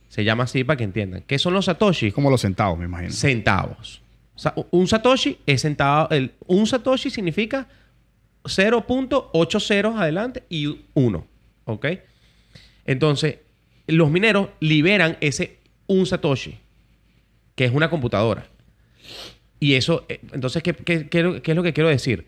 Se 0.08 0.24
llama 0.24 0.44
así 0.44 0.64
para 0.64 0.76
que 0.76 0.84
entiendan. 0.84 1.22
¿Qué 1.26 1.38
son 1.38 1.54
los 1.54 1.66
Satoshi? 1.66 2.12
Como 2.12 2.30
los 2.30 2.40
centavos, 2.40 2.78
me 2.78 2.86
imagino. 2.86 3.12
Centavos. 3.12 4.02
O 4.34 4.38
sea, 4.38 4.54
un 4.70 4.86
Satoshi 4.86 5.38
es 5.46 5.62
centavo. 5.62 6.10
El, 6.10 6.32
un 6.46 6.66
Satoshi 6.66 7.10
significa 7.10 7.68
0.8 8.44 9.60
ceros 9.60 9.96
adelante 9.96 10.44
y 10.48 10.84
1. 10.94 11.26
¿Ok? 11.64 11.86
Entonces, 12.86 13.38
los 13.86 14.10
mineros 14.10 14.48
liberan 14.60 15.18
ese 15.20 15.58
un 15.86 16.06
Satoshi, 16.06 16.58
que 17.54 17.64
es 17.64 17.72
una 17.72 17.90
computadora. 17.90 18.46
Y 19.60 19.74
eso, 19.74 20.06
eh, 20.08 20.20
entonces, 20.32 20.62
¿qué, 20.62 20.72
qué, 20.74 21.08
qué, 21.08 21.42
qué 21.42 21.50
es 21.50 21.56
lo 21.56 21.62
que 21.62 21.72
quiero 21.72 21.88
decir? 21.88 22.26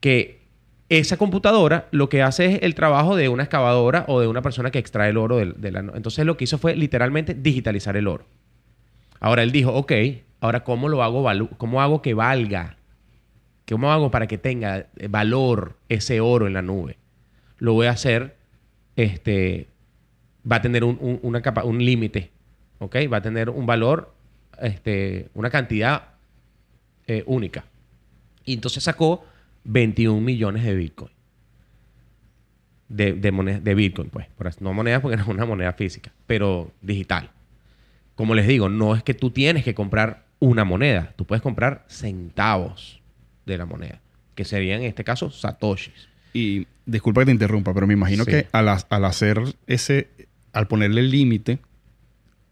Que 0.00 0.43
esa 0.88 1.16
computadora 1.16 1.88
lo 1.92 2.08
que 2.08 2.22
hace 2.22 2.46
es 2.46 2.58
el 2.62 2.74
trabajo 2.74 3.16
de 3.16 3.28
una 3.28 3.44
excavadora 3.44 4.04
o 4.08 4.20
de 4.20 4.26
una 4.26 4.42
persona 4.42 4.70
que 4.70 4.78
extrae 4.78 5.10
el 5.10 5.16
oro 5.16 5.38
de, 5.38 5.72
la... 5.72 5.80
Entonces 5.80 6.26
lo 6.26 6.36
que 6.36 6.44
hizo 6.44 6.58
fue 6.58 6.76
literalmente 6.76 7.34
digitalizar 7.34 7.96
el 7.96 8.06
oro. 8.06 8.26
Ahora 9.20 9.42
él 9.42 9.52
dijo, 9.52 9.72
ok, 9.72 9.92
ahora 10.40 10.64
¿cómo 10.64 10.88
lo 10.88 11.02
hago, 11.02 11.26
cómo 11.56 11.80
hago 11.80 12.02
que 12.02 12.12
valga? 12.12 12.76
¿Cómo 13.66 13.90
hago 13.90 14.10
para 14.10 14.26
que 14.26 14.36
tenga 14.36 14.86
valor 15.08 15.76
ese 15.88 16.20
oro 16.20 16.46
en 16.46 16.52
la 16.52 16.60
nube? 16.60 16.98
Lo 17.56 17.72
voy 17.72 17.86
a 17.86 17.92
hacer, 17.92 18.36
este, 18.96 19.68
va 20.50 20.56
a 20.56 20.62
tener 20.62 20.84
un, 20.84 21.40
capa, 21.42 21.64
un 21.64 21.82
límite, 21.82 22.30
¿ok? 22.78 22.96
Va 23.10 23.18
a 23.18 23.22
tener 23.22 23.48
un 23.48 23.64
valor, 23.64 24.12
este, 24.60 25.30
una 25.32 25.48
cantidad 25.48 26.08
eh, 27.06 27.22
única. 27.26 27.64
Y 28.44 28.52
entonces 28.52 28.84
sacó 28.84 29.24
21 29.64 30.20
millones 30.20 30.64
de 30.64 30.74
Bitcoin. 30.74 31.10
De, 32.88 33.12
de, 33.14 33.74
Bitcoin, 33.74 34.10
pues. 34.10 34.26
No 34.60 34.72
moneda 34.72 35.00
porque 35.00 35.16
no 35.16 35.22
es 35.22 35.28
una 35.28 35.46
moneda 35.46 35.72
física, 35.72 36.12
pero 36.26 36.72
digital. 36.82 37.30
Como 38.14 38.34
les 38.34 38.46
digo, 38.46 38.68
no 38.68 38.94
es 38.94 39.02
que 39.02 39.14
tú 39.14 39.30
tienes 39.30 39.64
que 39.64 39.74
comprar 39.74 40.26
una 40.38 40.64
moneda. 40.64 41.12
Tú 41.16 41.24
puedes 41.24 41.42
comprar 41.42 41.84
centavos 41.88 43.00
de 43.46 43.58
la 43.58 43.66
moneda, 43.66 44.00
que 44.34 44.44
serían 44.44 44.80
en 44.82 44.86
este 44.86 45.04
caso 45.04 45.30
satoshis. 45.30 46.08
Y 46.32 46.66
disculpa 46.86 47.22
que 47.22 47.26
te 47.26 47.32
interrumpa, 47.32 47.72
pero 47.74 47.86
me 47.86 47.94
imagino 47.94 48.24
que 48.24 48.46
al, 48.52 48.68
al, 48.68 49.04
hacer 49.04 49.40
ese, 49.66 50.08
al 50.52 50.68
ponerle 50.68 51.00
el 51.00 51.10
límite, 51.10 51.58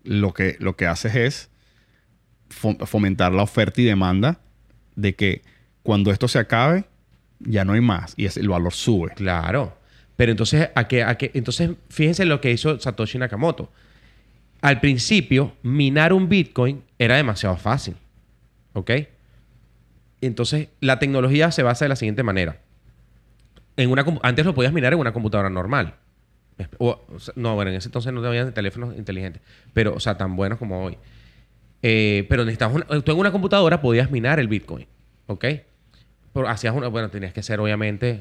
lo 0.05 0.33
que, 0.35 0.57
lo 0.59 0.77
que 0.77 0.87
haces 0.87 1.15
es 1.15 1.51
fo- 2.51 2.85
fomentar 2.87 3.33
la 3.33 3.43
oferta 3.43 3.81
y 3.81 3.85
demanda 3.85 4.41
de 4.97 5.15
que 5.15 5.43
cuando 5.83 6.11
esto 6.13 6.29
se 6.29 6.39
acabe, 6.39 6.85
ya 7.45 7.65
no 7.65 7.73
hay 7.73 7.81
más 7.81 8.15
y 8.17 8.27
es- 8.27 8.37
el 8.37 8.49
valor 8.49 8.73
sube. 8.73 9.13
Claro. 9.15 9.77
Pero 10.17 10.31
entonces, 10.31 10.71
¿a 10.75 10.87
qué, 10.89 11.03
a 11.03 11.17
qué? 11.17 11.31
entonces, 11.35 11.71
fíjense 11.89 12.25
lo 12.25 12.41
que 12.41 12.51
hizo 12.53 12.79
Satoshi 12.79 13.19
Nakamoto. 13.19 13.71
Al 14.61 14.79
principio, 14.81 15.55
minar 15.63 16.13
un 16.13 16.29
Bitcoin 16.29 16.83
era 16.99 17.17
demasiado 17.17 17.57
fácil. 17.57 17.97
¿Ok? 18.75 18.91
Entonces, 20.21 20.69
la 20.81 20.99
tecnología 20.99 21.51
se 21.51 21.63
basa 21.63 21.85
de 21.85 21.89
la 21.91 21.97
siguiente 21.97 22.23
manera. 22.23 22.61
En 23.77 23.91
una, 23.91 24.05
antes 24.23 24.47
lo 24.47 24.55
podías 24.55 24.73
minar 24.73 24.93
en 24.93 24.99
una 25.01 25.13
computadora 25.13 25.51
normal. 25.51 25.95
No, 27.35 27.55
bueno, 27.57 27.71
en 27.71 27.77
ese 27.79 27.89
entonces 27.89 28.13
no 28.13 28.25
había 28.25 28.53
teléfonos 28.55 28.97
inteligentes. 28.97 29.43
Pero, 29.73 29.95
o 29.95 30.01
sea, 30.01 30.17
tan 30.17 30.37
buenos 30.37 30.59
como 30.59 30.85
hoy. 30.85 30.97
Eh, 31.83 32.27
pero 32.29 32.45
necesitabas 32.45 32.85
tú 33.05 33.11
en 33.13 33.19
una 33.19 33.33
computadora 33.33 33.81
podías 33.81 34.11
minar 34.11 34.39
el 34.39 34.47
Bitcoin. 34.47 34.87
¿Ok? 35.27 35.45
Pero 36.33 36.49
hacías 36.49 36.75
una, 36.75 36.89
bueno, 36.89 37.11
tenías 37.11 37.33
que 37.33 37.41
hacer 37.41 37.61
obviamente 37.61 38.21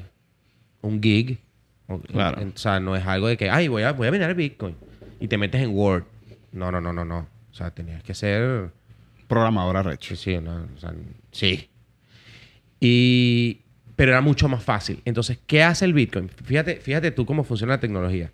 un 0.82 1.02
gig. 1.02 1.38
O, 1.88 1.98
Claro. 1.98 2.42
o 2.54 2.58
sea, 2.58 2.80
no 2.80 2.94
es 2.96 3.06
algo 3.06 3.28
de 3.28 3.36
que, 3.36 3.50
ay, 3.50 3.68
voy 3.68 3.82
a, 3.82 3.92
voy 3.92 4.08
a 4.08 4.10
minar 4.10 4.30
el 4.30 4.36
Bitcoin. 4.36 4.74
Y 5.20 5.28
te 5.28 5.38
metes 5.38 5.62
en 5.62 5.70
Word. 5.70 6.04
No, 6.52 6.70
no, 6.70 6.80
no, 6.80 6.92
no, 6.92 7.04
no. 7.04 7.26
O 7.50 7.54
sea, 7.54 7.70
tenías 7.70 8.02
que 8.02 8.14
ser... 8.14 8.70
Programadora 9.28 9.82
recho. 9.82 10.14
Sí, 10.14 10.34
sí, 10.34 10.38
no, 10.42 10.66
o 10.76 10.78
sea, 10.78 10.92
sí. 11.30 11.68
Y, 12.80 13.60
pero 13.96 14.12
era 14.12 14.20
mucho 14.20 14.48
más 14.48 14.62
fácil. 14.62 15.00
Entonces, 15.04 15.38
¿qué 15.46 15.62
hace 15.62 15.84
el 15.84 15.92
Bitcoin? 15.94 16.28
Fíjate, 16.28 16.76
fíjate 16.76 17.10
tú 17.12 17.24
cómo 17.24 17.44
funciona 17.44 17.74
la 17.74 17.80
tecnología. 17.80 18.30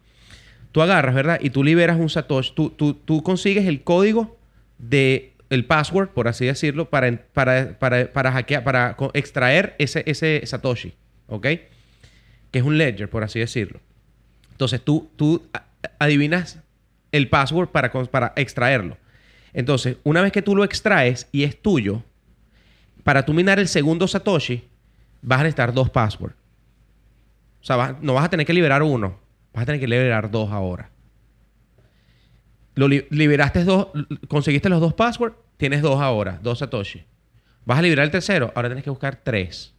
Tú 0.73 0.83
agarras, 0.83 1.15
¿verdad? 1.15 1.39
Y 1.41 1.51
tú 1.51 1.63
liberas 1.63 1.99
un 1.99 2.09
Satoshi. 2.11 2.53
Tú, 2.55 2.71
tú, 2.71 2.95
tú 2.95 3.23
consigues 3.23 3.67
el 3.67 3.83
código 3.83 4.37
de 4.79 5.33
el 5.51 5.65
password, 5.65 6.11
por 6.11 6.29
así 6.29 6.47
decirlo, 6.47 6.91
para, 6.91 7.25
para, 7.33 7.79
para, 7.79 8.13
para 8.13 8.33
hackear, 8.33 8.65
para 8.65 8.97
extraer 9.15 9.75
ese, 9.79 10.03
ese 10.07 10.43
Satoshi. 10.45 10.95
¿Ok? 11.27 11.47
Que 12.51 12.59
es 12.59 12.63
un 12.63 12.79
ledger, 12.79 13.09
por 13.09 13.25
así 13.25 13.39
decirlo. 13.39 13.81
Entonces 14.51 14.83
tú, 14.83 15.11
tú 15.17 15.47
adivinas 15.99 16.59
el 17.13 17.29
password 17.29 17.69
para, 17.69 17.91
para 17.93 18.33
extraerlo. 18.37 18.97
Entonces, 19.53 19.97
una 20.05 20.23
vez 20.23 20.33
que 20.33 20.43
tú 20.43 20.55
lo 20.55 20.65
extraes 20.65 21.29
y 21.33 21.45
es 21.45 21.61
tuyo, 21.61 22.03
para 23.05 23.25
tú 23.25 23.33
minar 23.33 23.59
el 23.59 23.69
segundo 23.69 24.07
Satoshi, 24.07 24.69
vas 25.23 25.41
a 25.41 25.43
necesitar 25.45 25.73
dos 25.73 25.91
passwords. 25.91 26.37
O 27.61 27.65
sea, 27.65 27.97
no 28.01 28.15
vas 28.15 28.25
a 28.25 28.31
tener 28.31 28.47
que 28.47 28.53
liberar 28.53 28.83
uno, 28.83 29.19
vas 29.53 29.63
a 29.63 29.67
tener 29.67 29.81
que 29.81 29.89
liberar 29.89 30.31
dos 30.31 30.51
ahora. 30.51 30.91
Lo 32.79 32.87
li- 32.89 33.07
liberaste 33.11 33.65
dos, 33.65 33.89
conseguiste 34.29 34.69
los 34.69 34.81
dos 34.81 34.95
passwords, 34.95 35.35
tienes 35.57 35.83
dos 35.83 36.01
ahora, 36.01 36.39
dos 36.43 36.61
Satoshi. 36.61 37.03
Vas 37.65 37.79
a 37.79 37.83
liberar 37.83 38.05
el 38.05 38.11
tercero, 38.11 38.53
ahora 38.55 38.69
tienes 38.69 38.85
que 38.85 38.91
buscar 38.91 39.17
tres. 39.23 39.75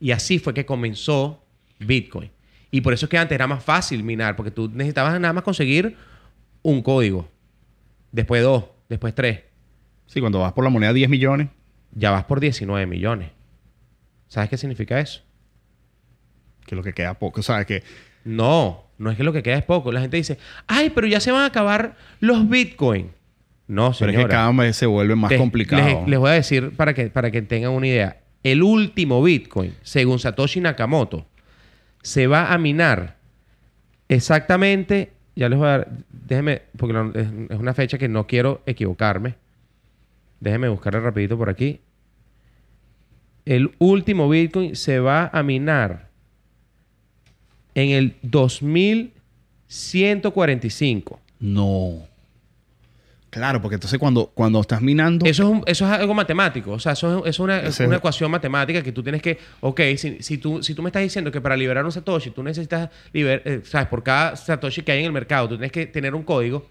Y 0.00 0.10
así 0.10 0.38
fue 0.38 0.52
que 0.52 0.66
comenzó 0.66 1.44
Bitcoin. 1.78 2.30
Y 2.70 2.80
por 2.80 2.92
eso 2.92 3.06
es 3.06 3.10
que 3.10 3.18
antes 3.18 3.34
era 3.36 3.46
más 3.46 3.62
fácil 3.62 4.02
minar, 4.02 4.34
porque 4.36 4.50
tú 4.50 4.68
necesitabas 4.68 5.18
nada 5.20 5.32
más 5.32 5.44
conseguir 5.44 5.96
un 6.62 6.82
código. 6.82 7.28
Después 8.10 8.42
dos, 8.42 8.64
después 8.88 9.14
tres. 9.14 9.42
Sí, 10.06 10.20
cuando 10.20 10.40
vas 10.40 10.52
por 10.52 10.64
la 10.64 10.70
moneda 10.70 10.92
10 10.92 11.08
millones, 11.08 11.48
Ya 11.92 12.10
vas 12.10 12.24
por 12.24 12.40
19 12.40 12.84
millones. 12.86 13.30
¿Sabes 14.28 14.50
qué 14.50 14.56
significa 14.58 14.98
eso? 15.00 15.22
que 16.66 16.74
lo 16.74 16.82
que 16.82 16.92
queda 16.92 17.14
poco. 17.14 17.38
O 17.40 17.42
sea, 17.44 17.64
que 17.64 17.84
No, 18.24 18.85
no 18.98 19.10
es 19.10 19.16
que 19.16 19.24
lo 19.24 19.32
que 19.32 19.42
queda 19.42 19.56
es 19.56 19.64
poco. 19.64 19.92
La 19.92 20.00
gente 20.00 20.16
dice, 20.16 20.38
ay, 20.66 20.90
pero 20.90 21.06
ya 21.06 21.20
se 21.20 21.32
van 21.32 21.42
a 21.42 21.46
acabar 21.46 21.96
los 22.20 22.48
Bitcoin. 22.48 23.10
No, 23.68 23.92
pero 23.98 24.10
señora. 24.10 24.18
es 24.20 24.26
que 24.26 24.30
cada 24.30 24.52
vez 24.52 24.76
se 24.76 24.86
vuelve 24.86 25.16
más 25.16 25.32
complicado. 25.32 25.84
Les, 25.84 26.08
les 26.08 26.18
voy 26.18 26.30
a 26.30 26.34
decir 26.34 26.70
para 26.76 26.94
que, 26.94 27.08
para 27.08 27.30
que 27.30 27.42
tengan 27.42 27.72
una 27.72 27.86
idea. 27.86 28.20
El 28.42 28.62
último 28.62 29.22
Bitcoin, 29.22 29.74
según 29.82 30.18
Satoshi 30.18 30.60
Nakamoto, 30.60 31.26
se 32.02 32.26
va 32.26 32.52
a 32.52 32.58
minar 32.58 33.16
exactamente. 34.08 35.12
Ya 35.34 35.48
les 35.48 35.58
voy 35.58 35.66
a 35.66 35.70
dar. 35.70 35.88
Déjenme, 36.10 36.62
porque 36.76 36.94
es 37.50 37.58
una 37.58 37.74
fecha 37.74 37.98
que 37.98 38.08
no 38.08 38.26
quiero 38.26 38.62
equivocarme. 38.66 39.34
Déjenme 40.40 40.68
buscarla 40.68 41.00
rapidito 41.00 41.36
por 41.36 41.48
aquí. 41.48 41.80
El 43.44 43.72
último 43.78 44.28
Bitcoin 44.28 44.76
se 44.76 45.00
va 45.00 45.28
a 45.32 45.42
minar 45.42 46.05
en 47.76 47.90
el 47.90 48.14
2145. 48.22 51.20
No. 51.40 52.06
Claro, 53.30 53.60
porque 53.60 53.74
entonces 53.74 53.98
cuando, 53.98 54.30
cuando 54.32 54.60
estás 54.62 54.80
minando, 54.80 55.26
Eso 55.26 55.42
es, 55.42 55.48
un- 55.50 55.62
eso 55.66 55.84
es 55.84 55.90
algo 55.92 56.14
matemático. 56.14 56.72
O 56.72 56.78
sea, 56.78 56.92
eso 56.92 57.22
es, 57.26 57.30
es 57.34 57.38
una, 57.38 57.58
es 57.60 57.78
una 57.80 57.96
ecuación 57.96 58.30
matemática 58.30 58.82
que 58.82 58.92
tú 58.92 59.02
tienes 59.02 59.20
que... 59.20 59.36
Ok, 59.60 59.78
si, 59.98 60.22
si 60.22 60.38
tú, 60.38 60.62
si 60.62 60.72
tú 60.74 60.80
me 60.82 60.88
estás 60.88 61.02
diciendo 61.02 61.30
que 61.30 61.40
para 61.42 61.54
liberar 61.56 61.84
un 61.84 61.92
Satoshi 61.92 62.30
tú 62.30 62.42
necesitas... 62.42 62.88
liber- 63.12 63.42
eh, 63.44 63.60
¿Sabes? 63.64 63.88
Por 63.88 64.02
cada 64.02 64.36
Satoshi 64.36 64.80
que 64.82 64.92
hay 64.92 65.00
en 65.00 65.04
el 65.06 65.12
mercado 65.12 65.48
tú 65.50 65.56
tienes 65.56 65.72
que 65.72 65.84
tener 65.86 66.14
un 66.14 66.22
código. 66.22 66.66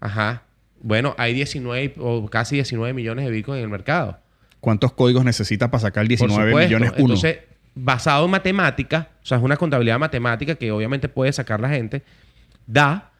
Ajá. 0.00 0.42
Bueno, 0.80 1.14
hay 1.18 1.34
19 1.34 1.94
o 1.98 2.26
casi 2.28 2.56
19 2.56 2.92
millones 2.94 3.24
de 3.26 3.30
Bitcoin 3.30 3.58
en 3.58 3.64
el 3.64 3.70
mercado. 3.70 4.18
¿cuántos 4.58 4.92
códigos 4.92 5.24
necesitas 5.24 5.68
para 5.70 5.82
sacar 5.82 6.02
Por 6.04 6.08
19 6.08 6.50
supuesto. 6.50 6.68
millones 6.68 6.90
uno? 6.96 7.14
Entonces, 7.14 7.38
basado 7.74 8.24
en 8.24 8.30
matemática, 8.30 9.10
o 9.22 9.26
sea, 9.26 9.38
es 9.38 9.44
una 9.44 9.56
contabilidad 9.56 9.98
matemática 9.98 10.54
que 10.54 10.70
obviamente 10.72 11.08
puede 11.08 11.32
sacar 11.32 11.60
la 11.60 11.68
gente, 11.68 12.02
da 12.66 13.12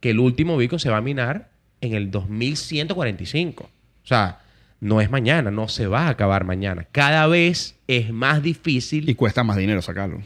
que 0.00 0.10
el 0.10 0.20
último 0.20 0.56
Bitcoin 0.56 0.80
se 0.80 0.90
va 0.90 0.98
a 0.98 1.02
minar 1.02 1.50
en 1.80 1.94
el 1.94 2.10
2145. 2.10 3.64
O 3.64 4.06
sea, 4.06 4.40
no 4.80 5.00
es 5.00 5.10
mañana, 5.10 5.50
no 5.50 5.68
se 5.68 5.86
va 5.86 6.06
a 6.06 6.10
acabar 6.10 6.44
mañana. 6.44 6.86
Cada 6.92 7.26
vez 7.26 7.76
es 7.86 8.10
más 8.10 8.42
difícil 8.42 9.08
y 9.08 9.14
cuesta 9.14 9.44
más 9.44 9.56
dinero 9.56 9.82
sacarlo. 9.82 10.22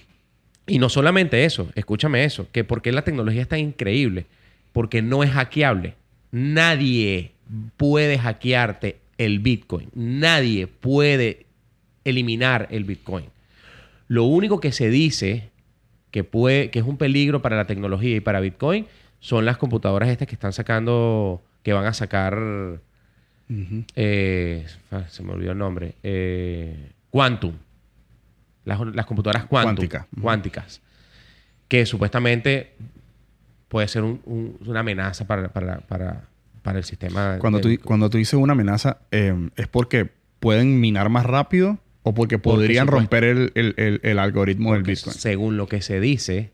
y 0.67 0.79
no 0.79 0.89
solamente 0.89 1.45
eso, 1.45 1.69
escúchame 1.75 2.25
eso, 2.25 2.47
que 2.53 2.65
porque 2.65 2.93
la 2.93 3.03
tecnología 3.03 3.43
es 3.43 3.49
tan 3.49 3.59
increíble, 3.59 4.27
porque 4.73 5.03
no 5.03 5.23
es 5.23 5.31
hackeable. 5.31 5.97
Nadie 6.31 7.33
puede 7.77 8.19
hackearte 8.19 8.99
el 9.19 9.41
Bitcoin. 9.41 9.91
Nadie 9.95 10.67
puede 10.67 11.47
eliminar 12.05 12.69
el 12.71 12.85
Bitcoin. 12.85 13.27
Lo 14.13 14.25
único 14.25 14.61
que 14.61 14.73
se 14.73 14.91
dice 14.91 15.51
que, 16.11 16.23
puede, 16.23 16.71
que 16.71 16.81
es 16.81 16.85
un 16.85 16.99
peligro 16.99 17.41
para 17.41 17.57
la 17.57 17.67
tecnología 17.67 18.15
y 18.17 18.21
para 18.21 18.41
Bitcoin 18.41 18.87
son 19.21 19.47
las 19.47 19.57
computadoras 19.57 20.11
estas 20.11 20.29
que 20.29 20.35
están 20.35 20.53
sacando, 20.53 21.41
que 21.63 21.73
van 21.73 21.87
a 21.87 21.95
sacar, 21.95 22.37
eh, 23.97 24.67
ah, 24.91 25.05
se 25.09 25.23
me 25.23 25.33
olvidó 25.33 25.53
el 25.53 25.59
nombre, 25.59 25.95
eh, 26.03 26.91
Quantum. 27.11 27.55
Las, 28.65 28.81
las 28.95 29.07
computadoras 29.07 29.45
Quantum. 29.47 29.75
Cuántica. 29.77 30.07
Cuánticas. 30.21 30.81
Que 31.69 31.87
supuestamente 31.87 32.73
puede 33.69 33.89
ser 33.89 34.03
un- 34.03 34.21
un- 34.25 34.59
una 34.67 34.81
amenaza 34.81 35.27
para, 35.27 35.49
para, 35.49 35.79
para, 35.81 36.25
para 36.63 36.79
el 36.79 36.85
sistema. 36.85 37.39
Cuando 37.39 37.61
de 37.61 37.77
tú, 37.79 37.83
cuando 37.85 38.11
tú 38.11 38.19
dices 38.19 38.35
una 38.35 38.53
amenaza, 38.53 38.99
eh, 39.11 39.49
¿es 39.57 39.69
porque 39.69 40.11
pueden 40.39 40.81
minar 40.81 41.09
más 41.09 41.25
rápido 41.25 41.79
o 42.03 42.15
porque 42.15 42.39
podrían 42.39 42.87
romper 42.89 43.25
el, 43.25 43.53
el- 43.55 43.75
el- 43.77 44.01
el 44.03 44.19
algoritmo 44.19 44.73
del 44.75 44.83
Bitcoin? 44.83 45.15
Según 45.15 45.57
lo 45.57 45.67
que 45.69 45.83
se 45.83 46.01
dice, 46.01 46.53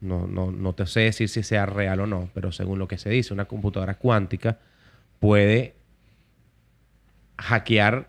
no, 0.00 0.26
no, 0.26 0.50
no 0.52 0.72
te 0.74 0.86
sé 0.86 1.00
decir 1.00 1.28
si 1.28 1.42
sea 1.42 1.66
real 1.66 2.00
o 2.00 2.06
no, 2.06 2.30
pero 2.34 2.52
según 2.52 2.78
lo 2.78 2.88
que 2.88 2.96
se 2.98 3.10
dice, 3.10 3.34
una 3.34 3.46
computadora 3.46 3.94
cuántica 3.94 4.58
puede 5.18 5.74
hackear, 7.38 8.08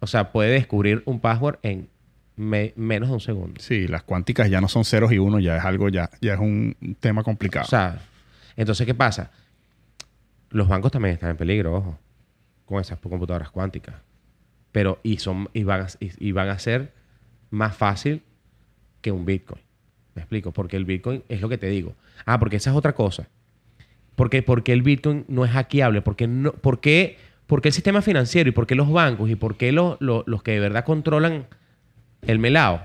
o 0.00 0.06
sea, 0.06 0.32
puede 0.32 0.50
descubrir 0.52 1.02
un 1.06 1.20
password 1.20 1.58
en 1.62 1.88
me- 2.36 2.72
menos 2.76 3.08
de 3.08 3.14
un 3.14 3.20
segundo. 3.20 3.60
Sí, 3.60 3.88
las 3.88 4.02
cuánticas 4.02 4.48
ya 4.50 4.60
no 4.60 4.68
son 4.68 4.84
ceros 4.84 5.10
y 5.12 5.18
unos, 5.18 5.42
ya 5.42 5.56
es 5.56 5.64
algo, 5.64 5.88
ya, 5.88 6.10
ya 6.20 6.34
es 6.34 6.40
un 6.40 6.76
tema 7.00 7.22
complicado. 7.24 7.64
O 7.66 7.68
sea, 7.68 8.00
entonces, 8.56 8.86
¿qué 8.86 8.94
pasa? 8.94 9.30
Los 10.50 10.68
bancos 10.68 10.92
también 10.92 11.14
están 11.14 11.30
en 11.30 11.36
peligro, 11.36 11.74
ojo, 11.76 11.98
con 12.64 12.80
esas 12.80 12.98
computadoras 13.00 13.50
cuánticas. 13.50 13.96
Pero, 14.72 14.98
y, 15.02 15.18
son, 15.18 15.48
y, 15.54 15.62
van 15.64 15.82
a, 15.82 15.86
y, 16.00 16.32
van 16.32 16.48
a 16.48 16.58
ser 16.58 16.92
más 17.50 17.76
fácil 17.76 18.22
que 19.00 19.12
un 19.12 19.24
Bitcoin. 19.24 19.60
¿Me 20.14 20.22
explico? 20.22 20.52
Porque 20.52 20.76
el 20.76 20.84
Bitcoin 20.84 21.22
es 21.28 21.40
lo 21.40 21.48
que 21.48 21.58
te 21.58 21.68
digo. 21.68 21.94
Ah, 22.26 22.38
porque 22.38 22.56
esa 22.56 22.70
es 22.70 22.76
otra 22.76 22.94
cosa. 22.94 23.28
Porque, 24.16 24.42
porque 24.42 24.72
el 24.72 24.82
Bitcoin 24.82 25.24
no 25.28 25.44
es 25.44 25.50
hackeable. 25.52 26.02
Porque, 26.02 26.26
no, 26.26 26.52
por 26.52 26.80
qué, 26.80 27.16
por 27.46 27.62
qué 27.62 27.68
el 27.68 27.72
sistema 27.74 28.02
financiero 28.02 28.48
y 28.48 28.52
por 28.52 28.66
qué 28.66 28.74
los 28.74 28.90
bancos 28.90 29.30
y 29.30 29.36
por 29.36 29.56
qué 29.56 29.72
los, 29.72 29.96
los, 30.00 30.24
los 30.26 30.42
que 30.42 30.52
de 30.52 30.60
verdad 30.60 30.84
controlan 30.84 31.46
el 32.22 32.38
melao 32.38 32.82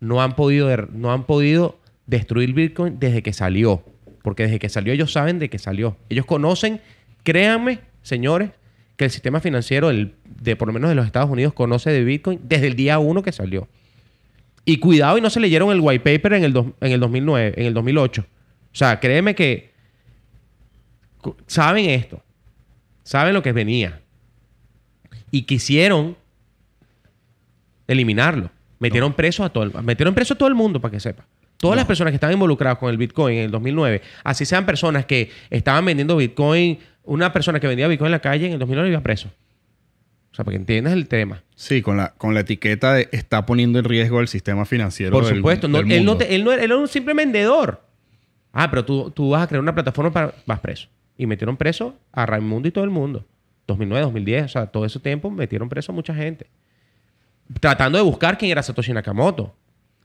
no 0.00 0.20
han 0.20 0.34
podido, 0.34 0.68
no 0.92 1.12
han 1.12 1.24
podido 1.24 1.78
destruir 2.06 2.52
Bitcoin 2.52 2.98
desde 2.98 3.22
que 3.22 3.32
salió. 3.32 3.84
Porque 4.22 4.42
desde 4.42 4.58
que 4.58 4.68
salió 4.68 4.92
ellos 4.92 5.12
saben 5.12 5.38
de 5.38 5.48
que 5.48 5.58
salió. 5.58 5.96
Ellos 6.08 6.26
conocen, 6.26 6.80
créanme, 7.22 7.78
señores, 8.02 8.50
que 8.96 9.04
el 9.04 9.10
sistema 9.12 9.40
financiero 9.40 9.90
el- 9.90 10.14
de 10.42 10.56
por 10.56 10.68
lo 10.68 10.74
menos 10.74 10.88
de 10.90 10.94
los 10.96 11.06
Estados 11.06 11.30
Unidos 11.30 11.52
conoce 11.52 11.90
de 11.90 12.02
Bitcoin 12.04 12.40
desde 12.42 12.66
el 12.66 12.74
día 12.76 12.98
uno 12.98 13.22
que 13.22 13.32
salió. 13.32 13.68
Y 14.64 14.78
cuidado 14.78 15.18
y 15.18 15.20
no 15.20 15.30
se 15.30 15.40
leyeron 15.40 15.70
el 15.72 15.80
white 15.80 16.00
paper 16.04 16.34
en 16.34 16.44
el, 16.44 16.52
dos- 16.52 16.66
en 16.80 16.92
el 16.92 17.00
2009, 17.00 17.54
en 17.56 17.66
el 17.66 17.74
2008. 17.74 18.22
O 18.22 18.74
sea, 18.76 19.00
créeme 19.00 19.34
que 19.34 19.72
saben 21.46 21.90
esto. 21.90 22.22
Saben 23.02 23.34
lo 23.34 23.42
que 23.42 23.52
venía. 23.52 24.00
Y 25.30 25.42
quisieron 25.42 26.16
eliminarlo. 27.86 28.50
Metieron 28.78 29.12
preso 29.14 29.44
a 29.44 29.48
todo 29.50 29.64
el, 29.64 29.72
metieron 29.82 30.14
preso 30.14 30.34
a 30.34 30.38
todo 30.38 30.48
el 30.48 30.54
mundo 30.54 30.80
para 30.80 30.92
que 30.92 31.00
sepa. 31.00 31.24
Todas 31.56 31.76
las 31.76 31.86
personas 31.86 32.10
que 32.10 32.16
estaban 32.16 32.34
involucradas 32.34 32.78
con 32.78 32.90
el 32.90 32.96
Bitcoin 32.96 33.36
en 33.38 33.44
el 33.44 33.50
2009, 33.52 34.02
así 34.24 34.44
sean 34.44 34.66
personas 34.66 35.06
que 35.06 35.30
estaban 35.50 35.84
vendiendo 35.84 36.16
Bitcoin, 36.16 36.78
una 37.04 37.32
persona 37.32 37.60
que 37.60 37.68
vendía 37.68 37.86
Bitcoin 37.86 38.06
en 38.08 38.12
la 38.12 38.18
calle 38.20 38.46
en 38.46 38.52
el 38.54 38.58
2009 38.58 38.90
iba 38.90 39.00
preso. 39.00 39.30
O 40.32 40.34
sea, 40.34 40.44
para 40.44 40.52
que 40.54 40.60
entiendas 40.60 40.94
el 40.94 41.08
tema. 41.08 41.42
Sí, 41.54 41.82
con 41.82 41.98
la, 41.98 42.14
con 42.14 42.32
la 42.34 42.40
etiqueta 42.40 42.94
de 42.94 43.08
está 43.12 43.44
poniendo 43.44 43.78
en 43.78 43.84
riesgo 43.84 44.20
el 44.20 44.28
sistema 44.28 44.64
financiero. 44.64 45.12
Por 45.12 45.26
del- 45.26 45.36
supuesto. 45.36 45.68
No, 45.68 45.78
del 45.78 45.92
él, 45.92 46.04
no 46.04 46.16
te- 46.16 46.34
él, 46.34 46.42
no, 46.44 46.52
él 46.52 46.60
era 46.60 46.76
un 46.76 46.88
simple 46.88 47.12
vendedor. 47.14 47.82
Ah, 48.52 48.68
pero 48.70 48.84
tú, 48.84 49.10
tú 49.10 49.30
vas 49.30 49.42
a 49.42 49.46
crear 49.46 49.60
una 49.62 49.74
plataforma 49.74 50.10
para... 50.10 50.34
Vas 50.46 50.60
preso. 50.60 50.88
Y 51.18 51.26
metieron 51.26 51.56
preso 51.56 51.94
a 52.12 52.24
Raimundo 52.26 52.66
y 52.68 52.70
todo 52.72 52.84
el 52.84 52.90
mundo. 52.90 53.24
2009, 53.66 54.04
2010, 54.06 54.44
o 54.44 54.48
sea, 54.48 54.66
todo 54.66 54.84
ese 54.86 54.98
tiempo 55.00 55.30
metieron 55.30 55.68
preso 55.68 55.92
a 55.92 55.94
mucha 55.94 56.14
gente. 56.14 56.46
Tratando 57.60 57.98
de 57.98 58.04
buscar 58.04 58.38
quién 58.38 58.50
era 58.50 58.62
Satoshi 58.62 58.92
Nakamoto. 58.92 59.54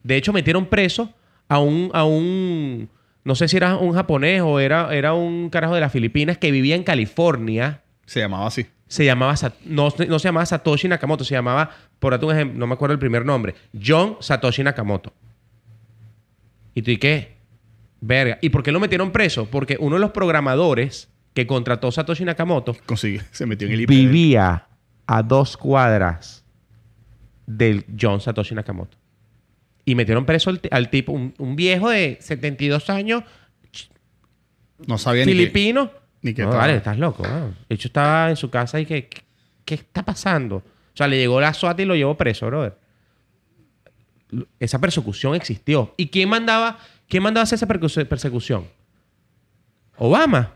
De 0.04 0.16
hecho, 0.18 0.34
metieron 0.34 0.66
preso 0.66 1.14
a 1.48 1.60
un... 1.60 1.90
A 1.94 2.04
un 2.06 2.90
no 3.24 3.36
sé 3.36 3.48
si 3.50 3.58
era 3.58 3.76
un 3.76 3.94
japonés 3.94 4.42
o 4.42 4.60
era, 4.60 4.94
era 4.96 5.14
un 5.14 5.50
carajo 5.50 5.74
de 5.76 5.82
las 5.82 5.92
Filipinas 5.92 6.38
que 6.38 6.50
vivía 6.52 6.76
en 6.76 6.84
California 6.84 7.82
Se 8.06 8.22
llamaba 8.22 8.48
así. 8.48 8.66
Se 8.88 9.04
llamaba, 9.06 9.36
no, 9.66 9.90
no 10.08 10.20
se 10.20 10.28
llamaba 10.28 10.46
Satoshi 10.46 10.88
Nakamoto, 10.88 11.24
se 11.24 11.34
llamaba, 11.36 11.70
por 12.00 12.14
un 12.14 12.32
ejemplo, 12.32 12.58
no 12.60 12.68
me 12.68 12.74
acuerdo 12.76 12.94
el 12.94 13.00
primer 13.00 13.26
nombre, 13.26 13.56
John 13.86 14.18
Satoshi 14.22 14.64
Nakamoto. 14.64 15.14
¿Y 16.74 16.82
tú 16.82 16.92
y 16.92 16.98
qué? 16.98 17.38
Verga. 18.02 18.38
¿Y 18.42 18.50
por 18.50 18.64
qué 18.64 18.72
lo 18.72 18.80
metieron 18.80 19.12
preso? 19.12 19.48
Porque 19.48 19.78
uno 19.80 19.96
de 19.96 20.00
los 20.00 20.12
programadores 20.12 21.10
que 21.34 21.48
contrató 21.48 21.92
Satoshi 21.92 22.24
Nakamoto 22.26 22.76
Consigue, 22.86 23.22
se 23.32 23.46
metió 23.46 23.68
en 23.68 23.74
el 23.74 23.82
IP. 23.82 23.90
vivía 23.90 24.68
a 25.08 25.24
dos 25.24 25.58
cuadras 25.58 26.44
del 27.46 27.86
John 28.00 28.22
Satoshi 28.22 28.56
Nakamoto. 28.56 28.98
Y 29.86 29.96
metieron 29.96 30.26
preso 30.26 30.50
al, 30.50 30.60
ti- 30.60 30.70
al 30.72 30.90
tipo, 30.90 31.14
un, 31.14 31.34
un 31.38 31.56
viejo 31.56 31.90
de 31.90 32.18
72 32.22 32.90
años, 32.90 33.24
No 34.86 34.98
sabía 34.98 35.26
ni 35.26 35.32
filipino. 35.32 35.92
Ni 36.22 36.34
no, 36.34 36.50
vale, 36.50 36.76
estás 36.76 36.98
loco. 36.98 37.24
¿no? 37.24 37.54
De 37.70 37.76
hecho, 37.76 37.88
estaba 37.88 38.30
en 38.30 38.36
su 38.36 38.50
casa 38.50 38.80
y 38.80 38.86
que, 38.86 39.10
¿qué, 39.66 39.76
está 39.76 40.04
pasando? 40.04 40.58
O 40.58 40.64
sea, 40.98 41.08
le 41.08 41.18
llegó 41.18 41.40
la 41.40 41.54
SWAT 41.54 41.80
y 41.80 41.86
lo 41.86 41.96
llevó 41.96 42.16
preso, 42.16 42.48
brother. 42.48 42.76
Esa 44.60 44.80
persecución 44.80 45.36
existió. 45.36 45.94
¿Y 45.96 46.08
quién 46.08 46.30
mandaba, 46.30 46.80
quién 47.08 47.24
mandaba 47.24 47.44
hacer 47.44 47.58
esa 47.58 47.68
persecución? 47.68 48.66
Obama. 49.98 50.54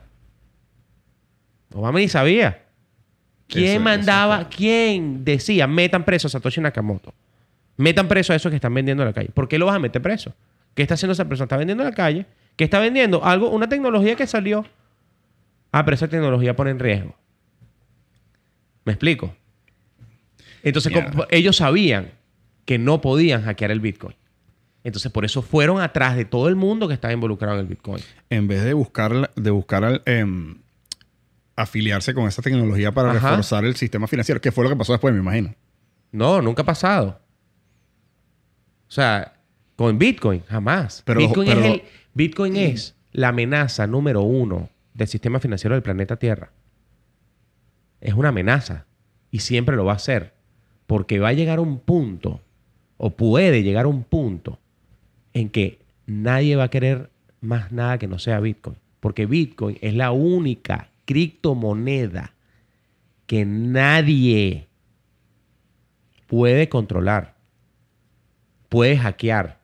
Obama 1.74 2.00
ni 2.00 2.10
sabía. 2.10 2.64
¿Quién 3.48 3.76
Eso- 3.76 3.80
mandaba, 3.82 4.50
quién 4.50 5.24
decía, 5.24 5.68
metan 5.68 6.04
preso 6.06 6.28
a 6.28 6.32
Satoshi 6.32 6.62
Nakamoto? 6.62 7.14
Metan 7.78 8.08
preso 8.08 8.34
a 8.34 8.36
esos 8.36 8.50
que 8.50 8.56
están 8.56 8.74
vendiendo 8.74 9.04
en 9.04 9.08
la 9.08 9.14
calle. 9.14 9.30
¿Por 9.34 9.48
qué 9.48 9.58
lo 9.58 9.66
vas 9.66 9.76
a 9.76 9.80
meter 9.80 10.02
preso? 10.02 10.34
¿Qué 10.74 10.82
está 10.82 10.94
haciendo 10.96 11.14
esa 11.14 11.26
persona? 11.26 11.46
Está 11.46 11.58
vendiendo 11.58 11.84
en 11.84 11.90
la 11.90 11.96
calle. 11.96 12.26
¿Qué 12.56 12.64
está 12.64 12.80
vendiendo? 12.80 13.24
Algo, 13.26 13.50
una 13.50 13.68
tecnología 13.68 14.16
que 14.16 14.28
salió. 14.28 14.66
Ah, 15.72 15.86
pero 15.86 15.96
esa 15.96 16.08
tecnología 16.08 16.56
pone 16.56 16.72
en 16.72 16.80
riesgo. 16.80 17.16
¿Me 18.86 18.94
explico? 18.94 19.34
Entonces, 20.64 20.92
Yeah. 20.92 21.28
ellos 21.30 21.58
sabían 21.58 22.12
que 22.66 22.78
no 22.78 23.02
podían 23.02 23.44
hackear 23.44 23.72
el 23.72 23.80
Bitcoin. 23.80 24.16
Entonces, 24.84 25.12
por 25.12 25.26
eso 25.26 25.42
fueron 25.42 25.80
atrás 25.80 26.16
de 26.16 26.26
todo 26.26 26.48
el 26.48 26.56
mundo 26.56 26.88
que 26.88 26.94
estaba 26.96 27.14
involucrado 27.14 27.56
en 27.56 27.62
el 27.62 27.68
Bitcoin. 27.68 28.04
En 28.30 28.48
vez 28.48 28.64
de 28.64 28.74
buscar, 28.74 29.32
de 29.36 29.52
buscar 29.52 29.84
al, 29.84 30.02
em, 30.06 30.58
afiliarse 31.56 32.14
con 32.14 32.28
esa 32.28 32.42
tecnología 32.42 32.92
para 32.92 33.12
Ajá. 33.12 33.30
reforzar 33.30 33.66
el 33.66 33.76
sistema 33.76 34.08
financiero, 34.08 34.42
que 34.42 34.52
fue 34.52 34.64
lo 34.64 34.70
que 34.72 34.76
pasó 34.76 34.94
después, 34.94 35.14
me 35.14 35.20
imagino. 35.20 35.54
No, 36.12 36.42
nunca 36.42 36.64
ha 36.64 36.66
pasado. 36.66 37.20
O 38.88 38.92
sea, 38.92 39.34
con 39.76 39.98
Bitcoin, 40.00 40.44
jamás. 40.48 41.04
Pero- 41.06 41.20
Bitcoin, 41.20 41.48
pero- 41.48 41.60
es 41.62 41.66
el- 41.74 41.84
Bitcoin 42.14 42.56
es 42.58 42.96
la 43.12 43.30
amenaza 43.30 43.88
número 43.88 44.22
uno 44.22 44.70
del 44.94 45.08
sistema 45.08 45.40
financiero 45.40 45.76
del 45.76 45.84
planeta 45.84 46.18
Tierra. 46.18 46.52
Es 48.00 48.14
una 48.14 48.30
amenaza. 48.30 48.86
Y 49.30 49.40
siempre 49.40 49.76
lo 49.76 49.86
va 49.86 49.94
a 49.94 50.00
ser. 50.00 50.34
Porque 50.88 51.20
va 51.20 51.30
a 51.30 51.34
llegar 51.34 51.60
un 51.60 51.80
punto, 51.80 52.42
o 52.98 53.12
puede 53.12 53.64
llegar 53.64 53.88
un 53.88 54.04
punto, 54.04 54.60
en 55.34 55.50
que 55.50 55.80
nadie 56.06 56.56
va 56.56 56.66
a 56.66 56.70
querer 56.70 57.10
más 57.40 57.72
nada 57.72 57.98
que 57.98 58.08
no 58.08 58.20
sea 58.20 58.40
Bitcoin. 58.40 58.78
Porque 59.00 59.26
Bitcoin 59.26 59.78
es 59.82 59.94
la 59.94 60.12
única 60.12 60.90
criptomoneda 61.06 62.34
que 63.26 63.46
nadie 63.46 64.68
puede 66.28 66.70
controlar, 66.70 67.36
puede 68.70 68.98
hackear. 68.98 69.60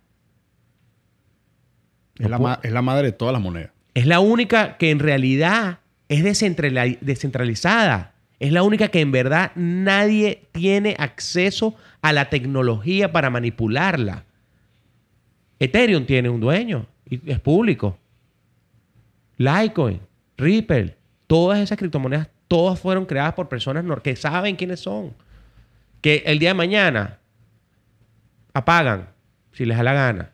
Es, 2.17 2.29
la, 2.29 2.59
es 2.63 2.71
la 2.71 2.81
madre 2.81 3.07
de 3.07 3.11
todas 3.11 3.33
las 3.33 3.41
monedas. 3.41 3.76
Es 3.97 4.05
la 4.05 4.19
única 4.19 4.77
que 4.77 4.91
en 4.91 4.99
realidad 4.99 5.79
es 6.07 6.23
descentrali- 6.23 6.99
descentralizada. 7.01 8.13
Es 8.39 8.51
la 8.51 8.61
única 8.61 8.89
que 8.89 9.01
en 9.01 9.11
verdad 9.11 9.51
nadie 9.55 10.43
tiene 10.51 10.95
acceso 10.99 11.75
a 12.03 12.13
la 12.13 12.29
tecnología 12.29 13.11
para 13.11 13.31
manipularla. 13.31 14.25
Ethereum 15.57 16.05
tiene 16.05 16.29
un 16.29 16.39
dueño 16.39 16.85
y 17.09 17.31
es 17.31 17.39
público. 17.39 17.97
Litecoin, 19.37 19.99
Ripple, 20.37 20.95
todas 21.25 21.57
esas 21.57 21.79
criptomonedas, 21.79 22.29
todas 22.47 22.79
fueron 22.79 23.07
creadas 23.07 23.33
por 23.33 23.49
personas 23.49 23.83
que 24.03 24.15
saben 24.15 24.57
quiénes 24.57 24.79
son. 24.79 25.15
Que 26.01 26.21
el 26.27 26.37
día 26.37 26.49
de 26.49 26.53
mañana 26.53 27.17
apagan 28.53 29.09
si 29.53 29.65
les 29.65 29.75
da 29.75 29.81
la 29.81 29.93
gana. 29.93 30.31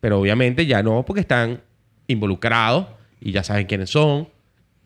Pero 0.00 0.20
obviamente 0.20 0.66
ya 0.66 0.82
no, 0.82 1.02
porque 1.02 1.22
están 1.22 1.62
involucrados 2.06 2.86
y 3.20 3.32
ya 3.32 3.42
saben 3.42 3.66
quiénes 3.66 3.90
son 3.90 4.28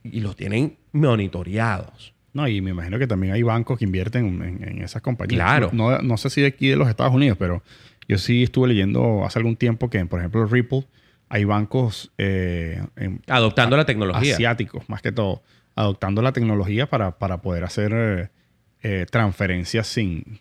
y 0.03 0.21
los 0.21 0.37
tienen 0.37 0.77
monitoreados. 0.93 2.15
No, 2.33 2.47
y 2.47 2.61
me 2.61 2.71
imagino 2.71 2.99
que 2.99 3.07
también 3.07 3.33
hay 3.33 3.43
bancos 3.43 3.79
que 3.79 3.85
invierten 3.85 4.43
en, 4.43 4.63
en 4.69 4.83
esas 4.83 5.03
compañías. 5.03 5.37
Claro. 5.37 5.71
No, 5.73 5.99
no 5.99 6.17
sé 6.17 6.31
si 6.31 6.41
de 6.41 6.47
aquí 6.49 6.69
de 6.69 6.77
los 6.77 6.89
Estados 6.89 7.13
Unidos, 7.13 7.37
pero 7.39 7.63
yo 8.09 8.19
sí 8.19 8.45
estuve 8.45 8.69
leyendo 8.69 9.25
hace 9.25 9.39
algún 9.41 9.57
tiempo 9.57 9.91
que, 9.91 10.05
por 10.07 10.21
ejemplo, 10.21 10.47
Ripple, 10.47 10.87
hay 11.29 11.45
bancos 11.45 12.13
eh, 12.19 12.83
en- 12.97 13.21
Adoptando 13.27 13.77
la 13.77 13.85
tecnología. 13.85 14.35
asiáticos, 14.35 14.89
más 14.89 15.03
que 15.03 15.11
todo, 15.13 15.43
adoptando 15.75 16.23
la 16.23 16.33
tecnología 16.33 16.89
para, 16.89 17.19
para 17.19 17.41
poder 17.43 17.65
hacer 17.65 17.93
eh, 17.95 18.29
eh, 18.83 19.07
transferencias 19.11 19.87
sin, 19.89 20.39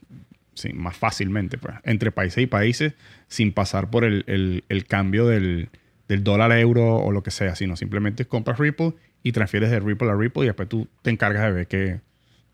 sin- 0.53 0.77
más 0.77 0.95
fácilmente, 0.95 1.57
pues, 1.57 1.75
entre 1.83 2.11
países 2.11 2.43
y 2.43 2.47
países, 2.47 2.93
sin 3.27 3.51
pasar 3.51 3.89
por 3.89 4.03
el, 4.03 4.23
el- 4.27 4.63
el 4.69 4.85
cambio 4.85 5.25
del, 5.27 5.69
del 6.09 6.23
dólar 6.23 6.51
a 6.51 6.59
euro 6.59 6.97
o 6.97 7.11
lo 7.11 7.23
que 7.23 7.31
sea, 7.31 7.55
sino 7.55 7.77
simplemente 7.77 8.25
compras 8.25 8.57
Ripple 8.57 8.93
y 9.23 9.31
transfieres 9.31 9.69
de 9.69 9.79
Ripple 9.79 10.09
a 10.09 10.15
Ripple 10.15 10.43
y 10.43 10.45
después 10.47 10.67
tú 10.67 10.87
te 11.03 11.11
encargas 11.11 11.43
de 11.43 11.51
ver 11.51 11.67
qué, 11.67 12.01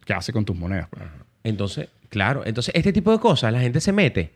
qué 0.03 0.13
hace 0.13 0.33
con 0.33 0.45
tus 0.45 0.55
monedas. 0.55 0.87
pues. 0.89 1.03
Entonces, 1.43 1.87
claro, 2.09 2.43
entonces 2.45 2.75
este 2.75 2.91
tipo 2.91 3.11
de 3.11 3.19
cosas 3.19 3.51
la 3.53 3.61
gente 3.61 3.79
se 3.79 3.93
mete 3.93 4.33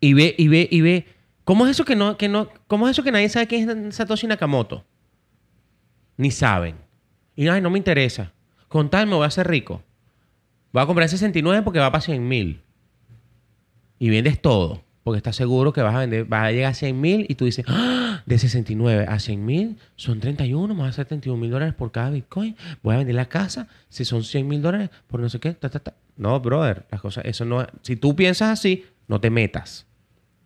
y 0.00 0.12
ve 0.12 0.34
y 0.36 0.48
ve 0.48 0.68
y 0.70 0.82
ve 0.82 1.06
cómo 1.44 1.64
es 1.66 1.72
eso 1.72 1.84
que 1.84 1.96
no 1.96 2.18
que 2.18 2.28
no 2.28 2.50
cómo 2.66 2.86
es 2.86 2.92
eso 2.92 3.02
que 3.02 3.10
nadie 3.10 3.28
sabe 3.30 3.46
quién 3.46 3.88
es 3.88 3.96
Satoshi 3.96 4.26
Nakamoto. 4.26 4.84
Ni 6.18 6.30
saben. 6.30 6.76
Y 7.34 7.48
ay, 7.48 7.62
no 7.62 7.70
me 7.70 7.78
interesa. 7.78 8.34
Con 8.68 8.90
tal 8.90 9.06
me 9.06 9.14
voy 9.14 9.24
a 9.24 9.28
hacer 9.28 9.48
rico. 9.48 9.82
Voy 10.72 10.82
a 10.82 10.86
comprar 10.86 11.08
69 11.08 11.62
porque 11.62 11.78
va 11.78 11.90
para 11.90 12.02
100 12.02 12.28
mil. 12.28 12.60
Y 13.98 14.10
vendes 14.10 14.42
todo. 14.42 14.84
Porque 15.02 15.16
estás 15.16 15.34
seguro 15.36 15.72
que 15.72 15.80
vas 15.80 15.94
a 15.94 16.00
vender, 16.00 16.26
vas 16.26 16.44
a 16.44 16.52
llegar 16.52 16.72
a 16.72 16.74
100 16.74 17.00
mil 17.00 17.26
y 17.28 17.34
tú 17.34 17.46
dices, 17.46 17.64
¡Ah! 17.68 18.22
de 18.26 18.38
69 18.38 19.06
a 19.08 19.18
100 19.18 19.44
mil 19.46 19.76
son 19.96 20.20
31, 20.20 20.74
me 20.74 20.80
voy 20.80 20.86
a 20.86 20.90
hacer 20.90 21.06
31 21.06 21.40
mil 21.40 21.50
dólares 21.50 21.74
por 21.74 21.90
cada 21.90 22.10
Bitcoin. 22.10 22.54
Voy 22.82 22.94
a 22.94 22.98
vender 22.98 23.14
la 23.16 23.24
casa, 23.26 23.66
si 23.88 24.04
son 24.04 24.22
100 24.24 24.46
mil 24.46 24.60
dólares 24.60 24.90
por 25.08 25.20
no 25.20 25.28
sé 25.30 25.40
qué. 25.40 25.52
ta, 25.54 25.70
ta, 25.70 25.78
ta. 25.78 25.94
No, 26.16 26.38
brother, 26.40 26.84
las 26.90 27.00
cosas, 27.00 27.24
eso 27.24 27.44
no. 27.46 27.66
Si 27.82 27.96
tú 27.96 28.14
piensas 28.14 28.50
así, 28.50 28.84
no 29.08 29.20
te 29.20 29.30
metas. 29.30 29.86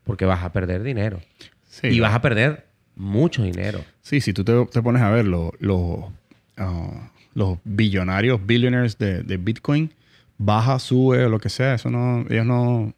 Porque 0.05 0.25
vas 0.25 0.45
a 0.45 0.53
perder 0.53 0.83
dinero. 0.85 1.21
Sí, 1.69 1.89
y 1.89 1.99
vas 2.01 2.15
a 2.15 2.21
perder 2.23 2.67
mucho 2.95 3.43
dinero. 3.43 3.85
Sí, 4.03 4.21
si 4.21 4.33
tú 4.33 4.45
te, 4.45 4.67
te 4.67 4.83
pones 4.83 5.03
a 5.03 5.11
ver 5.11 5.25
lo- 5.25 5.53
lo, 5.59 6.13
ah, 6.59 7.11
los 7.35 7.59
billonarios, 7.65 8.47
billionaires 8.47 8.97
de, 8.99 9.25
de 9.25 9.37
Bitcoin, 9.37 9.91
baja, 10.39 10.79
sube 10.79 11.25
o 11.25 11.29
lo 11.29 11.41
que 11.41 11.49
sea, 11.49 11.75
eso 11.75 11.91
no, 11.91 12.21
ellos 12.31 12.47
no, 12.47 12.95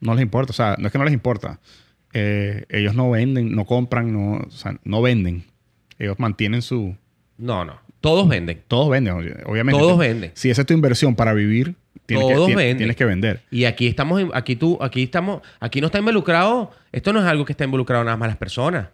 no 0.00 0.14
les 0.14 0.22
importa. 0.22 0.50
O 0.50 0.54
sea, 0.54 0.76
no 0.78 0.86
es 0.86 0.92
que 0.92 0.98
no 0.98 1.04
les 1.04 1.14
importa. 1.14 1.60
Eh, 2.12 2.64
ellos 2.70 2.94
no 2.94 3.10
venden, 3.10 3.54
no 3.54 3.64
compran, 3.64 4.12
no, 4.12 4.38
o 4.46 4.50
sea, 4.50 4.76
no 4.84 5.00
venden. 5.02 5.44
Ellos 5.98 6.18
mantienen 6.18 6.62
su... 6.62 6.96
No, 7.38 7.64
no. 7.64 7.78
Todos 8.00 8.28
venden. 8.28 8.62
Todos 8.66 8.90
venden, 8.90 9.12
obviamente. 9.46 9.78
Todos 9.78 9.98
venden. 9.98 10.32
Si 10.34 10.50
esa 10.50 10.62
es 10.62 10.66
tu 10.66 10.72
inversión 10.74 11.14
para 11.14 11.34
vivir, 11.34 11.74
tienes, 12.06 12.26
que, 12.26 12.34
Todos 12.34 12.48
tien- 12.48 12.56
venden. 12.56 12.76
tienes 12.78 12.96
que 12.96 13.04
vender. 13.04 13.42
Y 13.50 13.64
aquí 13.64 13.86
estamos, 13.86 14.22
aquí 14.32 14.56
tú, 14.56 14.78
aquí 14.80 15.02
estamos, 15.02 15.42
aquí 15.60 15.80
no 15.80 15.86
está 15.88 15.98
involucrado, 15.98 16.70
esto 16.92 17.12
no 17.12 17.20
es 17.20 17.26
algo 17.26 17.44
que 17.44 17.52
está 17.52 17.64
involucrado 17.64 18.02
nada 18.04 18.16
más 18.16 18.28
las 18.28 18.38
personas. 18.38 18.88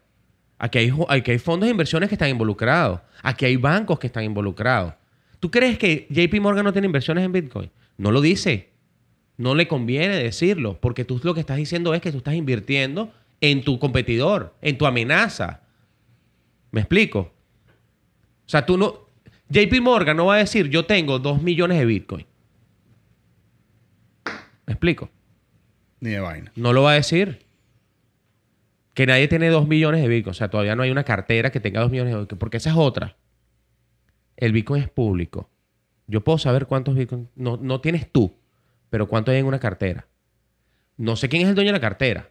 Aquí 0.59 0.79
hay, 0.79 0.93
aquí 1.09 1.31
hay 1.31 1.39
fondos 1.39 1.67
de 1.67 1.71
inversiones 1.71 2.09
que 2.09 2.15
están 2.17 2.29
involucrados. 2.31 3.01
Aquí 3.23 3.45
hay 3.45 3.57
bancos 3.57 3.99
que 3.99 4.09
están 4.09 4.25
involucrados. 4.25 4.95
¿Tú 5.39 5.51
crees 5.51 5.79
que 5.79 6.07
JP 6.11 6.41
Morgan 6.41 6.65
no 6.65 6.73
tiene 6.73 6.87
inversiones 6.87 7.25
en 7.25 7.31
Bitcoin? 7.33 7.71
No 7.99 8.11
lo 8.11 8.21
dice. 8.21 8.71
No 9.37 9.55
le 9.55 9.69
conviene 9.69 10.17
decirlo, 10.17 10.81
porque 10.81 11.05
tú 11.05 11.21
lo 11.23 11.35
que 11.35 11.41
estás 11.41 11.57
diciendo 11.57 11.93
es 11.95 12.01
que 12.01 12.11
tú 12.11 12.19
estás 12.19 12.35
invirtiendo 12.35 13.13
en 13.41 13.63
tu 13.63 13.79
competidor, 13.79 14.55
en 14.63 14.79
tu 14.79 14.87
amenaza. 14.87 15.61
¿Me 16.71 16.81
explico? 16.81 17.33
O 18.47 18.49
sea, 18.49 18.65
tú 18.65 18.79
no... 18.79 19.07
JP 19.49 19.81
Morgan 19.81 20.17
no 20.17 20.27
va 20.27 20.37
a 20.37 20.39
decir, 20.39 20.69
yo 20.71 20.87
tengo 20.87 21.19
2 21.19 21.43
millones 21.43 21.79
de 21.79 21.85
Bitcoin. 21.85 22.27
¿Me 24.67 24.73
explico? 24.73 25.11
Ni 26.01 26.11
de 26.11 26.21
vaina. 26.21 26.53
No 26.57 26.73
lo 26.73 26.83
va 26.83 26.93
a 26.93 26.95
decir. 26.95 27.47
Que 28.95 29.07
nadie 29.07 29.29
tiene 29.29 29.49
2 29.49 29.69
millones 29.69 30.03
de 30.03 30.09
Bitcoin. 30.09 30.33
O 30.33 30.35
sea, 30.35 30.49
todavía 30.49 30.75
no 30.75 30.83
hay 30.83 30.91
una 30.91 31.05
cartera 31.05 31.53
que 31.53 31.61
tenga 31.61 31.81
2 31.83 31.91
millones 31.91 32.15
de 32.15 32.21
Bitcoin. 32.21 32.39
Porque 32.39 32.57
esa 32.57 32.71
es 32.71 32.77
otra. 32.77 33.17
El 34.37 34.53
Bitcoin 34.53 34.83
es 34.83 34.89
público. 34.89 35.49
Yo 36.09 36.25
puedo 36.25 36.39
saber 36.39 36.67
cuántos 36.67 36.97
Bitcoin... 36.97 37.29
No, 37.37 37.57
no 37.57 37.81
tienes 37.81 38.11
tú, 38.11 38.35
pero 38.91 39.09
cuánto 39.09 39.31
hay 39.31 39.39
en 39.39 39.47
una 39.47 39.59
cartera. 39.61 40.07
No 40.97 41.17
sé 41.17 41.29
quién 41.29 41.43
es 41.43 41.49
el 41.49 41.55
dueño 41.55 41.69
de 41.69 41.79
la 41.79 41.81
cartera, 41.81 42.31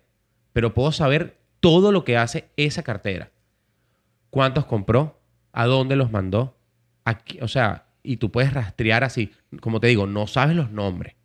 pero 0.54 0.74
puedo 0.74 0.92
saber 0.92 1.38
todo 1.60 1.92
lo 1.92 2.04
que 2.04 2.18
hace 2.18 2.46
esa 2.58 2.84
cartera. 2.84 3.32
¿Cuántos 4.30 4.66
compró? 4.66 5.20
¿A 5.54 5.66
dónde 5.66 5.96
los 5.96 6.12
mandó? 6.12 6.58
Aquí, 7.06 7.40
o 7.42 7.48
sea, 7.48 7.86
y 8.04 8.18
tú 8.18 8.32
puedes 8.32 8.54
rastrear 8.54 9.04
así. 9.04 9.32
Como 9.62 9.80
te 9.80 9.88
digo, 9.88 10.08
no 10.08 10.28
sabes 10.28 10.56
los 10.56 10.72
nombres 10.72 11.16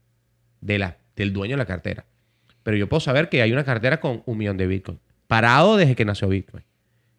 de 0.60 0.78
la, 0.78 0.98
del 1.16 1.32
dueño 1.32 1.54
de 1.54 1.58
la 1.58 1.66
cartera. 1.66 2.04
Pero 2.62 2.76
yo 2.76 2.88
puedo 2.88 3.00
saber 3.00 3.28
que 3.28 3.42
hay 3.42 3.52
una 3.52 3.64
cartera 3.64 4.00
con 4.00 4.22
un 4.26 4.38
millón 4.38 4.56
de 4.56 4.66
Bitcoin. 4.66 5.00
Parado 5.26 5.76
desde 5.76 5.96
que 5.96 6.04
nació 6.04 6.28
Bitcoin. 6.28 6.62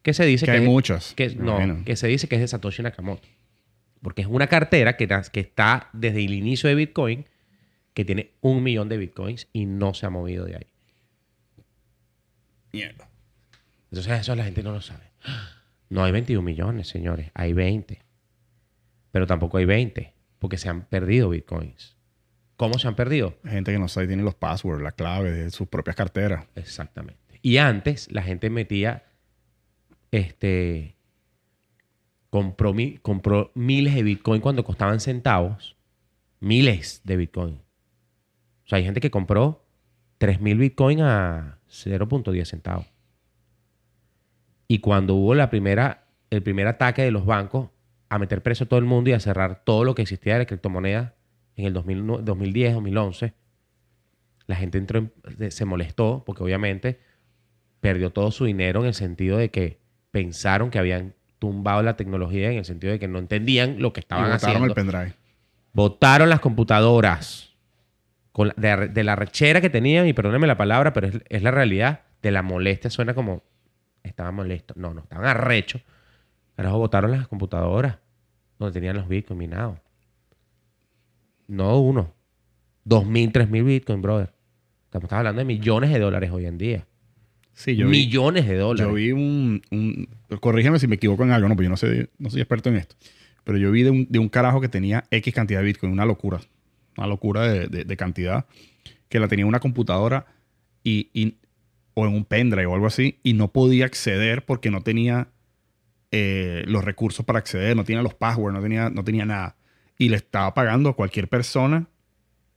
Que 0.03 0.13
se 0.13 0.25
dice 0.25 0.45
Que 0.45 0.51
que, 0.53 0.57
hay 0.59 0.63
es- 0.63 0.69
muchas. 0.69 1.13
que- 1.15 1.35
no, 1.35 1.83
que 1.83 1.95
se 1.95 2.07
dice 2.07 2.27
que 2.27 2.35
es 2.35 2.41
de 2.41 2.47
Satoshi 2.47 2.83
Nakamoto. 2.83 3.27
Porque 4.01 4.21
es 4.21 4.27
una 4.27 4.47
cartera 4.47 4.97
que, 4.97 5.07
que 5.31 5.39
está 5.39 5.89
desde 5.93 6.23
el 6.23 6.33
inicio 6.33 6.69
de 6.69 6.75
Bitcoin, 6.75 7.25
que 8.01 8.05
tiene 8.05 8.31
un 8.41 8.63
millón 8.63 8.89
de 8.89 8.97
Bitcoins 8.97 9.47
y 9.53 9.65
no 9.65 9.93
se 9.93 10.05
ha 10.05 10.09
movido 10.09 10.45
de 10.45 10.55
ahí. 10.55 10.73
Mierda. 12.73 13.09
Entonces 13.91 14.21
eso 14.21 14.35
la 14.35 14.45
gente 14.45 14.63
no 14.63 14.71
lo 14.71 14.81
sabe. 14.81 15.11
No 15.89 16.03
hay 16.03 16.11
21 16.13 16.41
millones, 16.41 16.87
señores. 16.87 17.31
Hay 17.33 17.53
20. 17.53 18.01
Pero 19.11 19.27
tampoco 19.27 19.57
hay 19.57 19.65
20, 19.65 20.13
porque 20.39 20.57
se 20.57 20.69
han 20.69 20.85
perdido 20.85 21.29
Bitcoins. 21.29 21.97
¿Cómo 22.55 22.79
se 22.79 22.87
han 22.87 22.95
perdido? 22.95 23.37
Gente 23.43 23.73
que 23.73 23.79
no 23.79 23.87
sabe, 23.87 24.07
tiene 24.07 24.23
los 24.23 24.35
passwords, 24.35 24.81
la 24.81 24.93
clave 24.93 25.31
de 25.31 25.51
sus 25.51 25.67
propias 25.67 25.95
carteras. 25.95 26.47
Exactamente. 26.55 27.39
Y 27.41 27.57
antes 27.57 28.09
la 28.11 28.23
gente 28.23 28.49
metía, 28.49 29.03
este, 30.11 30.95
compró, 32.29 32.73
compró 33.01 33.51
miles 33.55 33.93
de 33.95 34.03
Bitcoin 34.03 34.41
cuando 34.41 34.63
costaban 34.63 34.99
centavos. 34.99 35.75
Miles 36.39 37.01
de 37.03 37.17
Bitcoin. 37.17 37.61
Sea, 38.71 38.77
hay 38.77 38.85
gente 38.85 39.01
que 39.01 39.11
compró 39.11 39.65
3.000 40.17 40.57
Bitcoin 40.57 41.01
a 41.01 41.59
0.10 41.69 42.45
centavos. 42.45 42.85
Y 44.69 44.79
cuando 44.79 45.15
hubo 45.15 45.35
la 45.35 45.49
primera, 45.49 46.05
el 46.29 46.41
primer 46.41 46.67
ataque 46.67 47.01
de 47.01 47.11
los 47.11 47.25
bancos 47.25 47.69
a 48.07 48.17
meter 48.17 48.41
preso 48.41 48.63
a 48.63 48.67
todo 48.67 48.79
el 48.79 48.85
mundo 48.85 49.09
y 49.09 49.13
a 49.13 49.19
cerrar 49.19 49.63
todo 49.65 49.83
lo 49.83 49.93
que 49.93 50.03
existía 50.03 50.33
de 50.33 50.39
la 50.39 50.45
criptomoneda 50.45 51.15
en 51.57 51.65
el 51.65 51.73
2009 51.73 52.23
2010, 52.23 52.73
2011, 52.75 53.33
la 54.47 54.55
gente 54.55 54.77
entró 54.77 54.99
en- 54.99 55.51
se 55.51 55.65
molestó 55.65 56.23
porque 56.25 56.41
obviamente 56.43 56.99
perdió 57.81 58.11
todo 58.11 58.31
su 58.31 58.45
dinero 58.45 58.79
en 58.81 58.85
el 58.87 58.93
sentido 58.93 59.37
de 59.37 59.49
que 59.51 59.81
pensaron 60.11 60.69
que 60.69 60.79
habían 60.79 61.13
tumbado 61.39 61.83
la 61.83 61.97
tecnología 61.97 62.51
en 62.51 62.59
el 62.59 62.65
sentido 62.65 62.93
de 62.93 62.99
que 62.99 63.09
no 63.09 63.19
entendían 63.19 63.81
lo 63.81 63.91
que 63.91 63.99
Y 63.99 64.03
estaban 64.03 64.31
botaron 64.31 64.45
haciendo. 64.55 64.65
el 64.67 64.73
pendrive. 64.73 65.13
Botaron 65.73 66.29
las 66.29 66.39
computadoras 66.39 67.50
con 68.31 68.47
la- 68.49 68.53
de, 68.57 68.87
de 68.89 69.03
la 69.03 69.15
rechera 69.15 69.61
que 69.61 69.69
tenían, 69.69 70.07
y 70.07 70.13
perdónenme 70.13 70.47
la 70.47 70.57
palabra, 70.57 70.93
pero 70.93 71.07
es, 71.07 71.19
es 71.29 71.43
la 71.43 71.51
realidad, 71.51 72.01
de 72.21 72.31
la 72.31 72.41
molestia 72.43 72.89
suena 72.89 73.13
como 73.13 73.43
estaban 74.03 74.35
molestos. 74.35 74.77
No, 74.77 74.93
no, 74.93 75.01
estaban 75.01 75.25
arrechos. 75.25 75.81
Carajo, 76.55 76.77
botaron 76.77 77.11
las 77.11 77.27
computadoras 77.27 77.97
donde 78.59 78.73
tenían 78.73 78.95
los 78.95 79.07
bitcoins 79.07 79.39
minados. 79.39 79.79
No 81.47 81.79
uno. 81.79 82.13
Dos 82.83 83.05
mil, 83.05 83.31
tres 83.31 83.49
mil 83.49 83.63
bitcoins, 83.63 84.01
brother. 84.01 84.33
Estamos 84.85 85.11
hablando 85.11 85.39
de 85.39 85.45
millones 85.45 85.91
de 85.91 85.99
dólares 85.99 86.31
hoy 86.31 86.45
en 86.45 86.57
día. 86.57 86.87
Sí, 87.53 87.75
yo 87.75 87.85
vi, 87.87 87.91
millones 88.05 88.47
de 88.47 88.55
dólares. 88.57 88.87
yo 88.87 88.93
vi 88.93 89.11
un, 89.11 89.61
un- 89.71 90.07
Corrígeme 90.39 90.79
si 90.79 90.87
me 90.87 90.95
equivoco 90.95 91.23
en 91.23 91.31
algo, 91.31 91.47
no, 91.49 91.55
pues 91.55 91.65
yo 91.65 91.69
no 91.69 91.77
sé, 91.77 92.09
no 92.17 92.29
soy 92.29 92.41
experto 92.41 92.69
en 92.69 92.77
esto. 92.77 92.95
Pero 93.43 93.57
yo 93.57 93.71
vi 93.71 93.83
de 93.83 93.89
un, 93.89 94.07
de 94.09 94.19
un 94.19 94.29
carajo 94.29 94.61
que 94.61 94.69
tenía 94.69 95.03
X 95.11 95.33
cantidad 95.33 95.59
de 95.59 95.65
Bitcoin, 95.65 95.91
una 95.91 96.05
locura. 96.05 96.39
Una 96.97 97.07
locura 97.07 97.41
de, 97.47 97.67
de- 97.67 97.85
de 97.85 97.97
cantidad. 97.97 98.45
Que 99.09 99.19
la 99.19 99.27
tenía 99.27 99.43
en 99.43 99.49
una 99.49 99.59
computadora 99.59 100.25
y, 100.83 101.09
y- 101.13 101.35
o 101.93 102.05
en 102.07 102.13
un 102.13 102.23
pendrive 102.25 102.65
o 102.67 102.73
algo 102.73 102.87
así, 102.87 103.19
y 103.23 103.33
no 103.33 103.49
podía 103.51 103.85
acceder 103.85 104.45
porque 104.45 104.71
no 104.71 104.81
tenía 104.81 105.27
eh, 106.11 106.63
los 106.67 106.83
recursos 106.83 107.25
para 107.25 107.39
acceder, 107.39 107.75
no 107.75 107.83
tenía 107.83 108.01
los 108.01 108.13
passwords, 108.13 108.53
no 108.55 108.61
tenía, 108.61 108.89
no 108.89 109.03
tenía 109.03 109.25
nada. 109.25 109.55
Y 109.97 110.09
le 110.09 110.15
estaba 110.17 110.53
pagando 110.53 110.89
a 110.89 110.95
cualquier 110.95 111.27
persona 111.27 111.87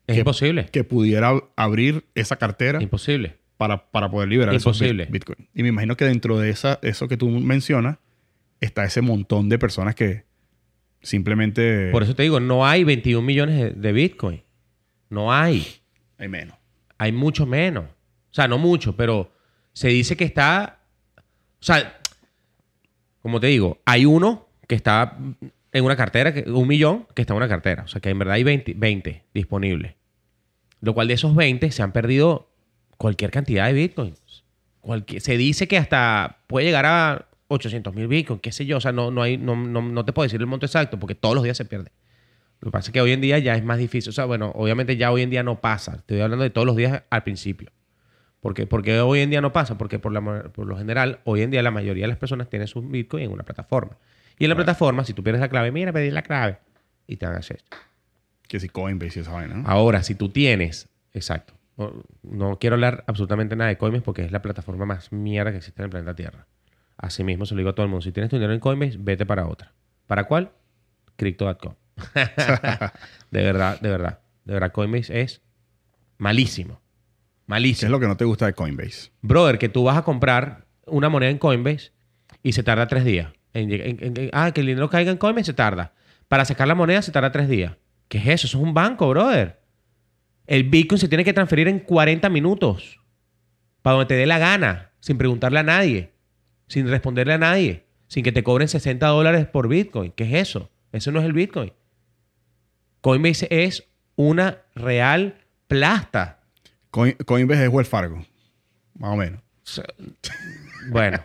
es 0.07 0.15
que- 0.15 0.21
imposible. 0.21 0.67
que 0.73 0.85
pudiera 0.85 1.33
abrir 1.57 2.05
esa 2.15 2.37
cartera 2.37 2.83
Imposible. 2.83 3.39
para, 3.57 3.91
para 3.91 4.11
poder 4.11 4.29
liberar 4.29 4.55
Imposible. 4.55 5.05
bit- 5.07 5.13
Bitcoin. 5.13 5.49
Y 5.55 5.63
me 5.63 5.69
imagino 5.69 5.97
que 5.97 6.05
dentro 6.05 6.39
de 6.39 6.51
esa, 6.51 6.79
eso 6.83 7.09
que 7.09 7.17
tú 7.17 7.29
mencionas 7.29 7.99
está 8.61 8.85
ese 8.85 9.01
montón 9.03 9.49
de 9.49 9.59
personas 9.59 9.95
que 9.95 10.25
simplemente 11.05 11.91
Por 11.93 12.03
eso 12.03 12.15
te 12.15 12.25
digo, 12.25 12.41
no 12.41 12.67
hay 12.67 12.83
21 12.85 13.23
millones 13.25 13.81
de, 13.81 13.93
bitcoin. 13.93 14.43
No 15.11 15.33
hay. 15.33 15.67
hay 16.19 16.29
menos. 16.29 16.57
hay 16.99 17.13
mucho 17.13 17.47
menos. 17.47 17.85
O 17.85 18.35
sea, 18.35 18.49
no 18.49 18.59
mucho, 18.59 18.97
pero 18.97 19.31
se 19.73 19.89
dice 19.89 20.17
que 20.17 20.25
está. 20.25 20.81
O 21.61 21.65
sea, 21.65 21.99
como 23.21 23.41
te 23.41 23.47
digo, 23.47 23.81
hay 23.85 24.05
uno 24.07 24.49
que 24.67 24.75
está 24.75 25.17
en 25.73 25.85
una 25.85 25.97
cartera, 25.97 26.33
que- 26.35 26.51
un 26.51 26.67
millón 26.69 27.07
que 27.15 27.23
está 27.23 27.33
en 27.33 27.39
una 27.39 27.49
cartera. 27.49 27.83
O 27.85 27.89
sea, 27.89 28.01
que 28.01 28.11
en 28.11 28.19
verdad 28.19 28.35
hay 28.35 28.45
20, 28.45 28.75
20 28.77 29.25
disponibles. 29.35 29.95
Lo 30.81 30.95
cual 30.95 31.09
de 31.09 31.15
esos 31.15 31.35
20 31.35 31.71
se 31.71 31.83
han 31.83 31.93
perdido 31.93 32.51
cualquier 32.99 33.31
cantidad 33.31 33.67
de 33.67 33.73
bitcoins. 33.73 34.45
Cualquier- 34.81 35.21
se 35.23 35.37
dice 35.37 35.67
que 35.69 35.79
hasta 35.79 36.39
puede 36.47 36.67
llegar 36.67 36.87
a 36.87 37.27
800 37.55 37.95
mil 37.95 38.09
bitcoins, 38.09 38.43
qué 38.43 38.53
sé 38.53 38.67
yo. 38.67 38.77
O 38.77 38.81
sea, 38.81 38.93
no, 38.93 39.11
no, 39.11 39.23
hay, 39.23 39.37
no, 39.37 39.57
no, 39.57 39.83
no 39.83 40.05
te 40.05 40.13
puedo 40.13 40.25
decir 40.25 40.41
el 40.41 40.47
monto 40.47 40.67
exacto 40.67 40.99
porque 40.99 41.15
todos 41.15 41.35
los 41.35 41.45
días 41.45 41.57
se 41.57 41.65
pierde. 41.65 41.91
Lo 42.61 42.71
que 42.71 42.73
pasa 42.73 42.89
es 42.89 42.93
que 42.93 43.01
hoy 43.03 43.13
en 43.13 43.21
día 43.21 43.39
ya 43.39 43.55
es 43.55 43.63
más 43.63 43.79
difícil. 43.79 44.09
O 44.09 44.13
sea, 44.13 44.25
bueno, 44.25 44.51
obviamente 44.55 44.97
ya 44.97 45.13
hoy 45.13 45.21
en 45.21 45.31
día 45.31 45.43
no 45.43 45.61
pasa. 45.61 45.97
Estoy 45.97 46.21
hablando 46.21 46.45
de 46.45 46.51
todos 46.51 46.67
los 46.67 46.77
días 46.77 47.03
al 47.11 47.23
principio. 47.23 47.71
¿Por 48.41 48.55
qué? 48.55 48.67
Porque 48.67 49.01
hoy 49.01 49.21
en 49.21 49.31
día 49.31 49.41
no 49.41 49.53
pasa. 49.53 49.77
Porque 49.77 49.99
por, 49.99 50.13
la 50.13 50.45
por 50.45 50.67
lo 50.67 50.77
general, 50.77 51.21
hoy 51.25 51.43
en 51.43 51.51
día 51.51 51.63
la 51.63 51.71
mayoría 51.71 52.05
de 52.05 52.09
las 52.09 52.17
personas 52.17 52.49
tienen 52.49 52.67
sus 52.67 52.89
Bitcoin 52.91 53.25
en 53.25 53.33
una 53.33 53.43
plataforma. 53.43 53.99
Y 54.39 54.45
en 54.45 54.51
la 54.51 54.57
plataforma, 54.57 55.05
si 55.05 55.13
tú 55.13 55.23
pierdes 55.23 55.41
la 55.41 55.49
clave, 55.49 55.71
mira, 55.73 55.93
pedí 55.93 56.11
la 56.11 56.23
clave. 56.23 56.59
Y 57.07 57.17
te 57.17 57.27
van 57.27 57.37
a 57.37 57.39
hacer 57.41 57.57
esto. 57.57 57.77
Que 58.49 58.59
si 58.61 58.69
Coinbase 58.69 59.19
y 59.19 59.23
esa 59.23 59.33
vaina. 59.33 59.57
¿no? 59.57 59.69
Ahora, 59.69 60.03
si 60.03 60.15
tú 60.15 60.31
tienes... 60.31 60.89
Exacto. 61.13 61.55
No, 61.77 61.93
no 62.23 62.59
quiero 62.59 62.75
hablar 62.75 63.05
absolutamente 63.07 63.57
nada 63.57 63.69
de 63.69 63.77
Coinbase 63.77 64.03
porque 64.03 64.25
es 64.25 64.33
la 64.33 64.43
plataforma 64.43 64.87
más 64.87 65.13
mierda 65.13 65.51
que 65.51 65.59
existe 65.59 65.83
en 65.83 65.85
el 65.85 65.91
planeta 65.91 66.15
Tierra. 66.15 66.47
Asimismo, 66.97 67.45
se 67.47 67.55
lo 67.55 67.59
digo 67.59 67.71
a 67.71 67.75
todo 67.75 67.85
el 67.85 67.91
mundo. 67.91 68.03
Si 68.03 68.13
tienes 68.13 68.31
tu 68.31 68.37
dinero 68.37 68.53
en 68.53 68.61
Coinbase, 68.61 68.97
vete 68.99 69.27
para 69.27 69.47
otra. 69.47 69.73
¿Para 70.07 70.25
cuál? 70.25 70.53
Crypto.com. 71.17 71.75
de 73.31 73.43
verdad, 73.43 73.81
de 73.81 73.89
verdad. 73.89 74.21
De 74.45 74.53
verdad, 74.55 74.73
Coinbase 74.73 75.21
es 75.21 75.43
malísimo. 76.19 76.75
¿Qué 76.77 77.51
Malísimo. 77.51 77.87
es 77.89 77.91
lo 77.91 78.01
que 78.01 78.07
no 78.07 78.17
te 78.17 78.25
gusta 78.25 78.47
de 78.47 78.55
Coinbase? 78.55 79.11
Brother, 79.21 79.59
que 79.59 79.69
tú 79.69 79.85
vas 79.85 79.97
a 79.99 80.03
comprar 80.03 80.67
una 80.87 81.09
moneda 81.11 81.31
en 81.31 81.39
Coinbase 81.39 81.93
y 82.43 82.53
se 82.53 82.63
tarda 82.63 82.87
tres 82.87 83.05
días. 83.05 83.33
En 83.53 83.69
lleg- 83.69 83.83
en- 83.85 83.99
en- 84.03 84.17
en- 84.25 84.31
ah, 84.33 84.51
que 84.53 84.61
el 84.63 84.67
dinero 84.67 84.89
caiga 84.89 85.11
en 85.11 85.19
Coinbase 85.19 85.47
se 85.47 85.55
tarda. 85.55 85.93
Para 86.29 86.45
sacar 86.47 86.67
la 86.69 86.75
moneda 86.75 87.03
se 87.03 87.13
tarda 87.13 87.33
tres 87.33 87.49
días. 87.49 87.77
¿Qué 88.09 88.19
es 88.19 88.27
eso? 88.27 88.47
Eso 88.47 88.59
es 88.59 88.65
un 88.65 88.73
banco, 88.75 89.09
brother. 89.11 89.61
El 90.47 90.65
Bitcoin 90.65 90.99
se 90.99 91.09
tiene 91.09 91.25
que 91.25 91.33
transferir 91.35 91.69
en 91.69 91.81
40 91.81 92.29
minutos. 92.31 92.99
Para 93.83 93.97
donde 93.97 94.07
te 94.09 94.15
dé 94.15 94.27
la 94.27 94.39
gana. 94.39 94.93
Sin 95.01 95.19
preguntarle 95.19 95.59
a 95.59 95.63
nadie. 95.63 96.14
Sin 96.69 96.89
responderle 96.89 97.35
a 97.35 97.39
nadie. 97.39 97.85
Sin 98.09 98.23
que 98.25 98.33
te 98.33 98.43
cobren 98.45 98.69
60 98.69 99.07
dólares 99.07 99.47
por 99.47 99.69
Bitcoin. 99.69 100.13
¿Qué 100.13 100.25
es 100.25 100.49
eso? 100.49 100.71
Eso 100.93 101.11
no 101.13 101.21
es 101.21 101.27
el 101.27 101.33
Bitcoin. 101.33 101.73
Coinbase 103.01 103.49
es 103.51 103.85
una 104.17 104.59
real 104.75 105.37
plasta. 105.69 106.41
Coin- 106.91 107.17
Coinbase 107.25 107.65
es 107.65 107.71
Wells 107.71 107.89
Fargo. 107.89 108.25
Más 108.99 109.13
o 109.13 109.17
menos. 109.17 109.41
Bueno. 110.91 111.19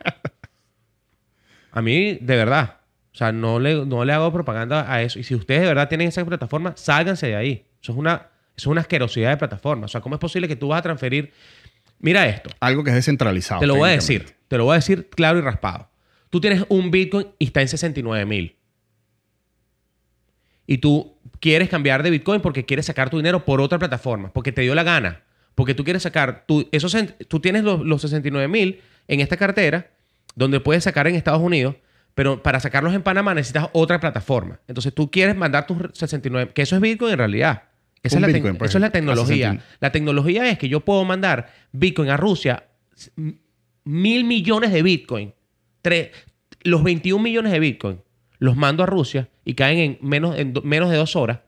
A 1.72 1.82
mí, 1.82 2.18
de 2.22 2.36
verdad. 2.36 2.78
O 3.14 3.18
sea, 3.20 3.32
no 3.32 3.60
le, 3.60 3.86
no 3.86 4.06
le 4.06 4.14
hago 4.14 4.32
propaganda 4.32 4.92
a 4.92 5.02
eso. 5.02 5.20
Y 5.20 5.24
si 5.24 5.36
ustedes 5.36 5.62
de 5.62 5.68
verdad 5.68 5.90
tienen 5.90 6.08
esa 6.08 6.24
plataforma, 6.26 6.74
sálganse 6.78 7.28
de 7.28 7.36
ahí. 7.36 7.66
Eso 7.82 7.92
es 7.92 7.98
una, 7.98 8.16
eso 8.16 8.28
es 8.56 8.68
una 8.68 8.82
asquerosidad 8.82 9.30
de 9.32 9.38
plataforma. 9.38 9.86
O 9.86 9.88
sea, 9.88 10.02
¿cómo 10.02 10.16
es 10.16 10.20
posible 10.22 10.48
que 10.48 10.56
tú 10.56 10.70
vas 10.70 10.80
a 10.80 10.84
transferir 10.84 11.32
Mira 12.00 12.28
esto. 12.28 12.50
Algo 12.60 12.84
que 12.84 12.91
es 12.91 12.95
descentralizado. 12.95 13.60
Te 13.60 13.68
lo 13.68 13.76
voy 13.76 13.89
a 13.89 13.93
decir. 13.93 14.36
Te 14.47 14.58
lo 14.58 14.66
voy 14.66 14.74
a 14.74 14.76
decir 14.76 15.10
claro 15.10 15.38
y 15.38 15.41
raspado. 15.41 15.89
Tú 16.30 16.39
tienes 16.39 16.66
un 16.70 16.91
Bitcoin 16.91 17.28
y 17.39 17.45
está 17.45 17.62
en 17.62 17.68
69 17.68 18.26
mil. 18.26 18.56
Y 20.66 20.78
tú 20.78 21.18
quieres 21.39 21.70
cambiar 21.70 22.04
de 22.04 22.12
Bitcoin 22.12 22.41
porque 22.41 22.66
quieres 22.66 22.86
sacar 22.86 23.10
tu 23.10 23.18
dinero 23.18 23.43
por 23.43 23.60
otra 23.60 23.80
plataforma, 23.80 24.32
porque 24.32 24.52
te 24.52 24.62
dio 24.62 24.76
la 24.76 24.84
gana. 24.84 25.24
Porque 25.56 25.74
tú 25.74 25.84
quieres 25.84 26.04
sacar, 26.04 26.45
tú, 26.47 26.70
esos, 26.72 26.95
tú 27.28 27.39
tienes 27.39 27.64
los, 27.64 27.82
los 27.82 28.02
69 28.02 28.47
mil 28.47 28.82
en 29.08 29.20
esta 29.20 29.36
cartera, 29.36 29.91
donde 30.36 30.60
puedes 30.60 30.84
sacar 30.84 31.08
en 31.08 31.16
Estados 31.16 31.41
Unidos, 31.41 31.76
pero 32.14 32.43
para 32.43 32.60
sacarlos 32.60 32.93
en 32.93 33.02
Panamá 33.02 33.34
necesitas 33.34 33.70
otra 33.74 34.00
plataforma. 34.00 34.60
Entonces 34.68 34.93
tú 34.93 35.10
quieres 35.10 35.36
mandar 35.36 35.66
tus 35.66 35.78
69, 35.93 36.52
que 36.54 36.62
eso 36.62 36.76
es 36.76 36.82
Bitcoin 36.82 37.14
en 37.14 37.18
realidad. 37.18 37.64
Esa 38.04 38.16
es 38.18 38.22
la 38.22 38.28
tec- 38.30 38.34
Bitcoin, 38.36 38.56
eso 38.56 38.78
es 38.78 38.82
la 38.82 38.88
a 38.88 38.91
tecnología. 38.91 39.52
69. 39.52 39.64
La 39.80 39.91
tecnología 39.91 40.50
es 40.50 40.58
que 40.58 40.70
yo 40.70 40.80
puedo 40.82 41.04
mandar 41.06 41.52
Bitcoin 41.72 42.10
a 42.10 42.18
Rusia, 42.18 42.66
mil 43.84 44.24
millones 44.24 44.72
de 44.72 44.84
Bitcoin, 44.84 45.34
tres, 45.82 46.10
los 46.64 46.84
21 46.84 47.22
millones 47.24 47.52
de 47.52 47.60
Bitcoin, 47.60 48.02
los 48.38 48.56
mando 48.56 48.84
a 48.84 48.86
Rusia 48.86 49.30
y 49.45 49.54
caen 49.56 49.80
en 49.80 49.97
menos, 50.02 50.38
en 50.38 50.54
do- 50.54 50.62
menos 50.62 50.89
de 50.89 50.97
dos 50.97 51.16
horas. 51.16 51.39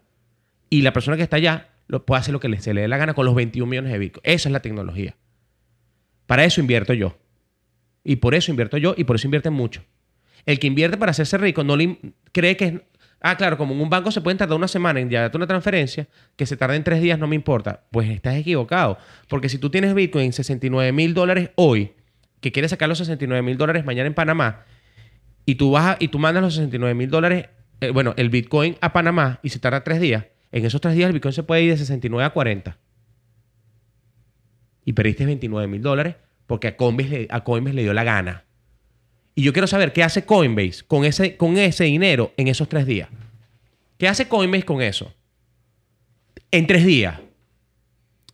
Y 0.70 0.82
la 0.82 0.94
persona 0.94 1.18
que 1.18 1.24
está 1.24 1.38
allá 1.38 1.70
lo, 1.88 2.06
puede 2.06 2.20
hacer 2.22 2.34
lo 2.34 2.40
que 2.40 2.56
se 2.62 2.74
le 2.74 2.82
dé 2.82 2.88
la 2.88 2.98
gana 2.98 3.14
con 3.14 3.26
los 3.26 3.36
21 3.36 3.70
millones 3.70 3.92
de 3.92 3.98
Bitcoin. 4.00 4.22
Esa 4.24 4.50
es 4.50 4.54
la 4.54 4.62
tecnología. 4.62 5.16
Para 6.26 6.46
eso 6.46 6.62
invierto 6.62 6.94
yo. 6.94 7.18
Y 8.04 8.18
por 8.18 8.36
eso 8.36 8.52
invierto 8.52 8.78
yo 8.78 8.94
y 8.98 9.04
por 9.04 9.16
eso 9.18 9.28
invierten 9.28 9.54
mucho. 9.54 9.84
El 10.46 10.60
que 10.60 10.68
invierte 10.68 10.98
para 10.98 11.12
hacerse 11.12 11.38
rico 11.38 11.64
no 11.64 11.76
le 11.76 12.00
cree 12.32 12.58
que 12.58 12.66
es. 12.66 12.74
Ah, 13.24 13.38
claro, 13.38 13.56
como 13.56 13.76
en 13.76 13.82
un 13.82 13.90
banco 13.90 14.10
se 14.12 14.20
pueden 14.20 14.40
tardar 14.40 14.58
una 14.58 14.68
semana 14.68 15.00
en 15.00 15.10
darte 15.10 15.38
una 15.38 15.46
transferencia, 15.46 16.08
que 16.36 16.48
se 16.48 16.58
tarde 16.58 16.76
en 16.76 16.84
tres 16.84 17.02
días, 17.02 17.20
no 17.20 17.28
me 17.28 17.36
importa. 17.36 17.84
Pues 17.92 18.10
estás 18.10 18.36
equivocado. 18.36 18.98
Porque 19.28 19.48
si 19.48 19.60
tú 19.60 19.70
tienes 19.70 19.94
Bitcoin 19.94 20.26
en 20.26 20.34
69 20.34 20.92
mil 20.92 21.14
dólares 21.14 21.52
hoy, 21.56 21.94
que 22.40 22.52
quieres 22.52 22.72
sacar 22.72 22.90
los 22.90 22.98
69 22.98 23.44
mil 23.44 23.58
dólares 23.58 23.86
mañana 23.86 24.08
en 24.08 24.16
Panamá, 24.16 24.66
y 25.46 25.56
tú 25.56 25.72
vas 25.72 25.98
y 26.00 26.08
tú 26.08 26.18
mandas 26.18 26.44
los 26.44 26.56
69 26.56 26.96
mil 26.96 27.12
dólares, 27.12 27.50
eh, 27.80 27.92
bueno, 27.92 28.16
el 28.18 28.30
Bitcoin 28.30 28.76
a 28.82 28.92
Panamá 28.92 29.40
y 29.44 29.50
se 29.50 29.60
tarda 29.60 29.84
tres 29.84 30.02
días, 30.02 30.26
en 30.52 30.66
esos 30.66 30.82
tres 30.82 30.96
días 30.96 31.08
el 31.08 31.14
Bitcoin 31.14 31.34
se 31.34 31.44
puede 31.44 31.62
ir 31.62 31.72
de 31.72 31.78
69 31.78 32.26
a 32.26 32.32
40. 32.32 32.78
Y 34.84 34.94
perdiste 34.94 35.28
29 35.28 35.68
mil 35.68 35.84
dólares 35.84 36.16
porque 36.48 36.68
a 36.68 36.72
a 36.72 37.44
Coinbase 37.44 37.76
le 37.76 37.84
dio 37.84 37.94
la 37.94 38.04
gana. 38.04 38.46
Y 39.36 39.44
yo 39.44 39.54
quiero 39.54 39.68
saber 39.68 39.94
qué 39.94 40.04
hace 40.04 40.26
Coinbase 40.26 40.84
con 40.86 41.06
ese, 41.06 41.38
con 41.38 41.58
ese 41.58 41.86
dinero 41.86 42.34
en 42.38 42.48
esos 42.48 42.68
tres 42.68 42.86
días. 42.86 43.10
¿Qué 43.98 44.08
hace 44.08 44.28
Coinbase 44.28 44.66
con 44.66 44.82
eso? 44.82 45.14
En 46.52 46.68
tres 46.68 46.86
días. 46.86 47.20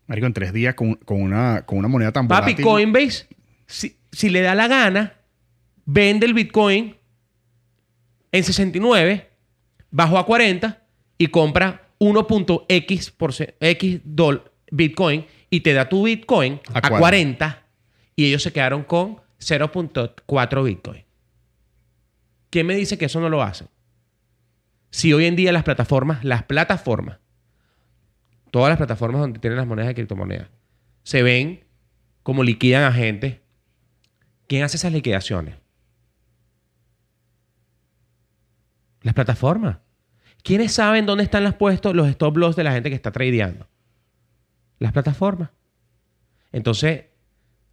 Marico, 0.07 0.25
en 0.25 0.33
tres 0.33 0.53
días 0.53 0.75
con, 0.75 0.95
con 0.95 1.21
una, 1.21 1.63
con 1.65 1.77
una 1.77 1.87
moneda 1.87 2.11
tan 2.11 2.27
Papi, 2.27 2.53
volátil. 2.53 2.65
Coinbase, 2.65 3.27
si, 3.65 3.97
si 4.11 4.29
le 4.29 4.41
da 4.41 4.55
la 4.55 4.67
gana, 4.67 5.17
vende 5.85 6.25
el 6.25 6.33
Bitcoin 6.33 6.95
en 8.31 8.43
69, 8.43 9.29
bajo 9.91 10.17
a 10.17 10.25
40 10.25 10.81
y 11.17 11.27
compra 11.27 11.89
1.x 11.99 13.11
por 13.11 13.33
X 13.59 14.01
Bitcoin 14.71 15.25
y 15.49 15.61
te 15.61 15.73
da 15.73 15.89
tu 15.89 16.03
Bitcoin 16.03 16.59
A 16.73 16.79
a, 16.79 16.81
40. 16.81 16.99
40 16.99 17.63
y 18.15 18.25
ellos 18.25 18.43
se 18.43 18.51
quedaron 18.51 18.83
con 18.83 19.21
0.4 19.39 20.63
Bitcoin. 20.63 21.05
¿Quién 22.49 22.65
me 22.65 22.75
dice 22.75 22.97
que 22.97 23.05
eso 23.05 23.19
no 23.19 23.29
lo 23.29 23.41
hacen? 23.41 23.67
Si 24.89 25.13
hoy 25.13 25.25
en 25.25 25.35
día 25.35 25.51
las 25.51 25.63
plataformas, 25.63 26.23
las 26.23 26.43
plataformas, 26.43 27.19
todas 28.51 28.69
las 28.69 28.77
plataformas 28.77 29.21
donde 29.21 29.39
tienen 29.39 29.57
las 29.57 29.67
monedas 29.67 29.89
de 29.89 29.95
criptomonedas, 29.95 30.49
se 31.03 31.23
ven 31.23 31.65
como 32.27 32.43
liquidan 32.43 32.83
a 32.83 32.91
gente. 32.91 33.41
¿Quién 34.47 34.63
hace 34.63 34.75
esas 34.75 34.91
liquidaciones? 34.91 35.55
Las 39.01 39.13
plataformas. 39.13 39.77
¿Quiénes 40.43 40.73
saben 40.73 41.05
dónde 41.05 41.23
están 41.23 41.45
los 41.45 41.53
puestos 41.53 41.95
los 41.95 42.07
stop 42.09 42.35
loss 42.35 42.55
de 42.57 42.65
la 42.65 42.73
gente 42.73 42.89
que 42.89 42.95
está 42.95 43.11
tradeando? 43.11 43.69
Las 44.79 44.91
plataformas. 44.91 45.51
Entonces, 46.51 47.05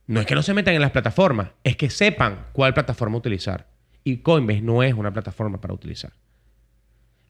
no 0.07 0.21
es 0.21 0.27
que 0.27 0.35
no 0.35 0.43
se 0.43 0.55
metan 0.55 0.75
en 0.75 0.81
las 0.81 0.91
plataformas, 0.91 1.51
es 1.63 1.77
que 1.77 1.91
sepan 1.91 2.47
cuál 2.53 2.75
plataforma 2.75 3.17
utilizar. 3.17 3.69
Y 4.03 4.19
Coinbase 4.19 4.61
no 4.61 4.83
es 4.83 4.95
una 4.95 5.13
plataforma 5.13 5.61
para 5.61 5.73
utilizar. 5.73 6.13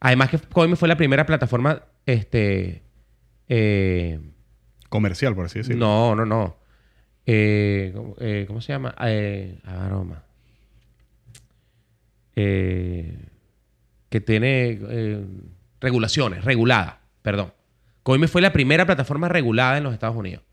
Además 0.01 0.29
que 0.29 0.39
Coinbase 0.39 0.79
fue 0.79 0.87
la 0.89 0.97
primera 0.97 1.25
plataforma, 1.25 1.83
este, 2.05 2.83
eh, 3.47 4.19
Comercial, 4.89 5.35
por 5.35 5.45
así 5.45 5.59
decirlo. 5.59 5.85
no, 5.85 6.15
no, 6.15 6.25
no. 6.25 6.57
Eh, 7.25 7.91
¿cómo, 7.95 8.15
eh, 8.19 8.45
¿cómo 8.47 8.61
se 8.61 8.73
llama? 8.73 8.95
Aroma. 9.63 10.23
Eh, 12.35 13.17
que 14.09 14.21
tiene 14.21 14.79
regulaciones, 15.81 16.43
regulada, 16.45 17.01
perdón. 17.21 17.53
Coinbase 18.03 18.31
fue 18.31 18.41
la 18.41 18.53
primera 18.53 18.85
plataforma 18.85 19.27
regulada 19.29 19.77
en 19.77 19.83
los 19.83 19.93
Estados 19.93 20.15
Unidos. 20.15 20.43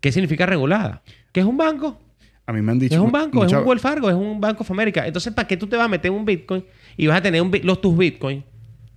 ¿Qué 0.00 0.12
significa 0.12 0.46
regulada? 0.46 1.02
Que 1.32 1.40
es 1.40 1.46
un 1.46 1.56
banco. 1.56 2.00
A 2.46 2.52
mí 2.52 2.62
me 2.62 2.72
han 2.72 2.78
dicho... 2.78 2.94
Es 2.94 3.00
un 3.00 3.10
banco, 3.10 3.38
mucha- 3.42 3.56
es 3.56 3.62
un 3.62 3.68
Wells 3.68 3.82
Fargo, 3.82 4.08
es 4.08 4.14
un 4.14 4.40
Banco 4.40 4.62
of 4.62 4.70
America. 4.70 5.06
Entonces, 5.06 5.32
¿para 5.32 5.48
qué 5.48 5.56
tú 5.56 5.66
te 5.66 5.76
vas 5.76 5.86
a 5.86 5.88
meter 5.88 6.10
un 6.10 6.24
Bitcoin 6.24 6.64
y 6.96 7.06
vas 7.08 7.18
a 7.18 7.22
tener 7.22 7.42
un 7.42 7.50
bit- 7.50 7.64
los 7.64 7.80
tus 7.80 7.96
Bitcoin 7.96 8.44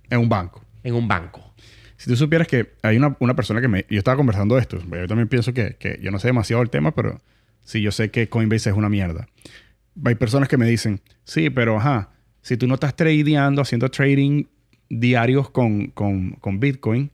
Es 0.08 0.18
un 0.18 0.28
banco. 0.28 0.64
en 0.84 0.94
un 0.94 1.08
banco? 1.08 1.52
Si 1.96 2.08
tú 2.08 2.16
supieras 2.16 2.46
que 2.46 2.74
hay 2.82 2.96
una, 2.96 3.16
una 3.18 3.34
persona 3.34 3.60
que 3.60 3.68
me... 3.68 3.84
Yo 3.90 3.98
estaba 3.98 4.16
conversando 4.16 4.54
de 4.54 4.60
esto. 4.62 4.78
Yo 4.78 5.06
también 5.08 5.28
pienso 5.28 5.52
que, 5.52 5.76
que 5.78 5.98
yo 6.02 6.10
no 6.10 6.18
sé 6.18 6.28
demasiado 6.28 6.62
el 6.62 6.70
tema, 6.70 6.94
pero 6.94 7.20
sí 7.64 7.82
yo 7.82 7.90
sé 7.92 8.10
que 8.10 8.28
Coinbase 8.28 8.70
es 8.70 8.76
una 8.76 8.88
mierda. 8.88 9.26
Hay 10.04 10.14
personas 10.14 10.48
que 10.48 10.56
me 10.56 10.66
dicen, 10.66 11.00
sí, 11.24 11.50
pero 11.50 11.76
ajá, 11.76 12.10
si 12.42 12.56
tú 12.56 12.66
no 12.68 12.74
estás 12.74 12.94
tradeando, 12.94 13.60
haciendo 13.60 13.90
trading 13.90 14.44
diarios 14.88 15.50
con, 15.50 15.88
con, 15.88 16.32
con 16.40 16.60
Bitcoin, 16.60 17.10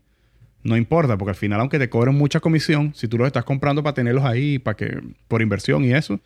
no 0.67 0.77
importa, 0.77 1.17
porque 1.17 1.31
al 1.31 1.37
final, 1.37 1.61
aunque 1.61 1.79
te 1.79 1.89
cobren 1.89 2.14
mucha 2.14 2.41
comisión, 2.41 2.93
si 2.95 3.07
tú 3.07 3.19
los 3.19 3.27
estás 3.27 3.45
comprando 3.45 3.83
para 3.83 3.95
tenerlos 3.95 4.25
ahí, 4.25 4.59
para 4.59 4.77
que, 4.77 5.01
por 5.29 5.41
inversión 5.41 5.85
y 5.85 5.93
eso, 5.93 6.21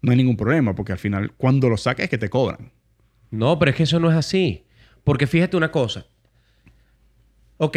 no 0.00 0.12
hay 0.12 0.16
ningún 0.16 0.36
problema, 0.36 0.74
porque 0.74 0.92
al 0.92 0.98
final, 0.98 1.32
cuando 1.32 1.68
los 1.68 1.82
saques, 1.82 2.04
es 2.04 2.10
que 2.10 2.18
te 2.18 2.30
cobran. 2.30 2.70
No, 3.30 3.58
pero 3.58 3.70
es 3.70 3.76
que 3.76 3.82
eso 3.82 3.98
no 4.00 4.10
es 4.10 4.16
así. 4.16 4.64
Porque 5.02 5.26
fíjate 5.26 5.56
una 5.56 5.72
cosa. 5.72 6.06
Ok, 7.56 7.76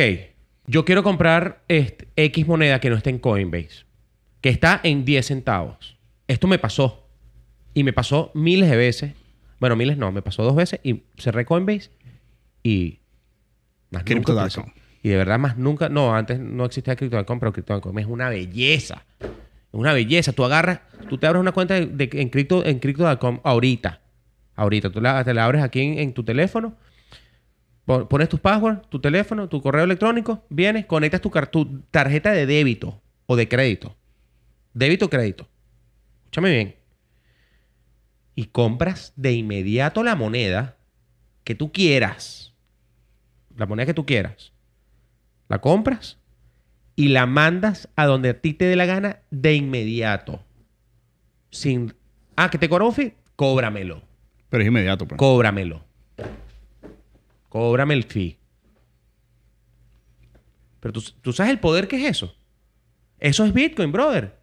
yo 0.68 0.86
quiero 0.86 1.04
comprar 1.04 1.64
este, 1.68 2.08
X 2.16 2.48
moneda 2.48 2.80
que 2.80 2.90
no 2.90 2.96
esté 2.96 3.10
en 3.10 3.20
Coinbase, 3.20 3.86
que 4.40 4.50
está 4.50 4.80
en 4.84 5.06
10 5.06 5.26
centavos. 5.26 5.98
Esto 6.28 6.48
me 6.48 6.60
pasó. 6.60 7.08
Y 7.74 7.84
me 7.84 7.92
pasó 7.92 8.32
miles 8.36 8.70
de 8.70 8.78
veces. 8.78 9.14
Bueno, 9.60 9.76
miles 9.76 9.98
no, 9.98 10.12
me 10.12 10.22
pasó 10.22 10.44
dos 10.44 10.56
veces 10.56 10.80
y 10.84 11.04
cerré 11.18 11.46
Coinbase 11.46 11.90
y... 12.62 13.00
Más 13.90 14.06
nunca. 14.06 14.50
Y 15.04 15.10
de 15.10 15.18
verdad, 15.18 15.38
más 15.38 15.58
nunca... 15.58 15.90
No, 15.90 16.16
antes 16.16 16.40
no 16.40 16.64
existía 16.66 16.96
Crypto.com, 16.96 17.40
pero 17.40 17.52
Crypto.com 17.54 18.00
es 18.00 18.06
una 18.06 18.30
belleza. 18.30 19.04
Es 19.20 19.30
una 19.74 19.92
belleza. 19.94 20.32
Tú 20.34 20.44
agarras... 20.46 20.80
Tú 21.10 21.18
te 21.18 21.28
abres 21.28 21.42
una 21.42 21.52
cuenta 21.52 21.74
de, 21.74 21.88
de- 21.88 22.10
en 22.22 22.30
Crypto 22.30 22.66
en 22.66 22.80
Crypto.com 22.80 23.42
ahorita. 23.44 24.00
Ahorita. 24.56 24.90
Tú 24.90 25.02
la, 25.02 25.22
te 25.26 25.34
la 25.34 25.44
abres 25.44 25.62
aquí 25.62 25.82
en, 25.82 26.14
tu 26.14 26.24
teléfono. 26.24 26.78
Pon- 27.84 28.08
Pones 28.08 28.30
tus 28.30 28.40
passwords, 28.40 28.90
tu 28.90 29.02
teléfono, 29.02 29.50
tu 29.50 29.62
correo 29.62 29.84
electrónico. 29.84 30.46
Vienes, 30.50 30.86
conectas 30.86 31.20
tu, 31.20 31.30
tu 31.52 31.82
tarjeta 31.92 32.32
de 32.32 32.46
débito 32.46 33.02
o 33.26 33.36
de 33.36 33.50
crédito. 33.50 33.98
Débito 34.74 35.06
o 35.08 35.10
crédito. 35.10 35.50
Escúchame 36.24 36.50
bien. 36.52 36.76
Y 38.36 38.46
compras 38.46 39.12
de 39.18 39.34
inmediato 39.34 40.02
la 40.02 40.16
moneda 40.16 40.78
que 41.44 41.56
tú 41.56 41.74
quieras. 41.74 42.54
La 43.58 43.66
moneda 43.66 43.86
que 43.88 43.94
tú 43.94 44.06
quieras. 44.06 44.53
La 45.54 45.62
compras 45.62 46.18
y 46.96 47.10
la 47.10 47.28
mandas 47.28 47.88
a 47.96 48.08
donde 48.08 48.30
a 48.30 48.42
ti 48.42 48.56
te 48.56 48.66
dé 48.66 48.76
la 48.76 48.88
gana 48.88 49.20
de 49.30 49.54
inmediato. 49.54 50.44
Sin. 51.52 51.94
Ah, 52.36 52.50
que 52.50 52.58
te 52.58 52.68
fee. 52.92 53.14
Cóbramelo. 53.36 54.02
Pero 54.50 54.64
es 54.64 54.68
inmediato. 54.68 55.08
Pues. 55.08 55.20
Cóbramelo. 55.20 55.86
Cóbrame 57.50 57.94
el 57.94 58.04
fee. 58.04 58.40
Pero 60.80 60.92
tú, 60.94 61.04
tú 61.22 61.34
sabes 61.34 61.52
el 61.52 61.60
poder 61.60 61.88
que 61.88 61.98
es 62.04 62.10
eso. 62.10 62.36
Eso 63.20 63.46
es 63.46 63.54
Bitcoin, 63.54 63.92
brother. 63.92 64.36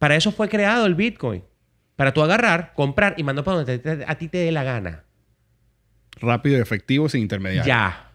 Para 0.00 0.16
eso 0.16 0.32
fue 0.32 0.48
creado 0.48 0.84
el 0.86 0.96
Bitcoin. 0.96 1.44
Para 1.94 2.12
tú 2.12 2.22
agarrar, 2.24 2.74
comprar 2.74 3.14
y 3.16 3.22
mandar 3.22 3.44
para 3.44 3.58
donde 3.58 3.78
te- 3.78 4.04
a 4.04 4.18
ti 4.18 4.26
te 4.26 4.38
dé 4.38 4.50
la 4.50 4.64
gana. 4.64 5.04
Rápido 6.16 6.58
y 6.58 6.60
efectivo 6.60 7.08
sin 7.08 7.20
intermediario. 7.22 7.68
Ya. 7.68 8.05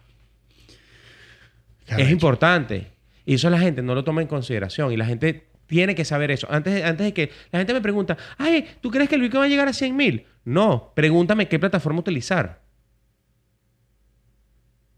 Es 1.98 2.10
importante. 2.10 2.88
Y 3.24 3.34
eso 3.34 3.48
la 3.50 3.58
gente 3.58 3.82
no 3.82 3.94
lo 3.94 4.04
toma 4.04 4.20
en 4.22 4.28
consideración. 4.28 4.92
Y 4.92 4.96
la 4.96 5.06
gente 5.06 5.46
tiene 5.66 5.94
que 5.94 6.04
saber 6.04 6.30
eso. 6.30 6.46
Antes, 6.50 6.74
de- 6.74 6.84
antes 6.84 7.04
de 7.06 7.14
que 7.14 7.30
la 7.50 7.58
gente 7.60 7.72
me 7.72 7.80
pregunta, 7.80 8.16
ay, 8.38 8.66
¿tú 8.80 8.90
crees 8.90 9.08
que 9.08 9.14
el 9.14 9.20
Bitcoin 9.22 9.42
va 9.42 9.46
a 9.46 9.48
llegar 9.48 9.68
a 9.68 9.72
100 9.72 9.96
mil? 9.96 10.26
No, 10.44 10.92
pregúntame 10.94 11.48
qué 11.48 11.58
plataforma 11.58 12.00
utilizar. 12.00 12.60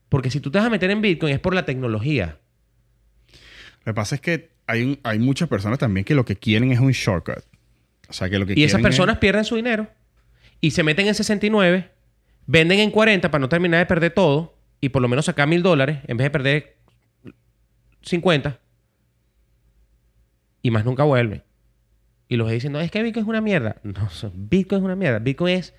Porque 0.08 0.30
si 0.30 0.40
tú 0.40 0.50
te 0.50 0.58
vas 0.58 0.66
a 0.66 0.70
meter 0.70 0.90
en 0.90 1.00
Bitcoin 1.02 1.34
es 1.34 1.40
por 1.40 1.54
la 1.54 1.64
tecnología. 1.64 2.38
Lo 3.84 3.92
que 3.92 3.94
pasa 3.94 4.14
es 4.14 4.20
que 4.20 4.50
hay, 4.66 4.98
hay 5.02 5.18
muchas 5.18 5.48
personas 5.48 5.78
también 5.78 6.04
que 6.04 6.14
lo 6.14 6.24
que 6.24 6.36
quieren 6.36 6.70
es 6.72 6.80
un 6.80 6.92
shortcut. 6.92 7.42
O 8.08 8.12
sea, 8.12 8.28
que 8.30 8.38
lo 8.38 8.46
que 8.46 8.54
Y 8.56 8.64
esas 8.64 8.78
es- 8.80 8.82
personas 8.84 9.18
pierden 9.18 9.44
su 9.44 9.56
dinero 9.56 9.88
y 10.60 10.70
se 10.70 10.82
meten 10.82 11.06
en 11.08 11.14
69, 11.14 11.90
venden 12.46 12.80
en 12.80 12.90
40 12.90 13.30
para 13.30 13.40
no 13.40 13.48
terminar 13.48 13.80
de 13.80 13.86
perder 13.86 14.12
todo 14.12 14.56
y 14.80 14.90
por 14.90 15.02
lo 15.02 15.08
menos 15.08 15.24
sacar 15.26 15.48
mil 15.48 15.62
dólares 15.62 15.98
en 16.06 16.16
vez 16.16 16.26
de 16.26 16.30
perder 16.30 16.73
50 18.04 18.60
y 20.62 20.70
más 20.70 20.84
nunca 20.84 21.04
vuelven. 21.04 21.42
Y 22.28 22.36
los 22.36 22.46
ves 22.46 22.54
diciendo, 22.54 22.80
es 22.80 22.90
que 22.90 23.02
Bitcoin 23.02 23.24
es 23.24 23.28
una 23.28 23.40
mierda. 23.40 23.76
No, 23.82 24.08
Bitcoin 24.32 24.80
es 24.80 24.84
una 24.84 24.96
mierda. 24.96 25.18
Bitcoin 25.18 25.56
es 25.56 25.74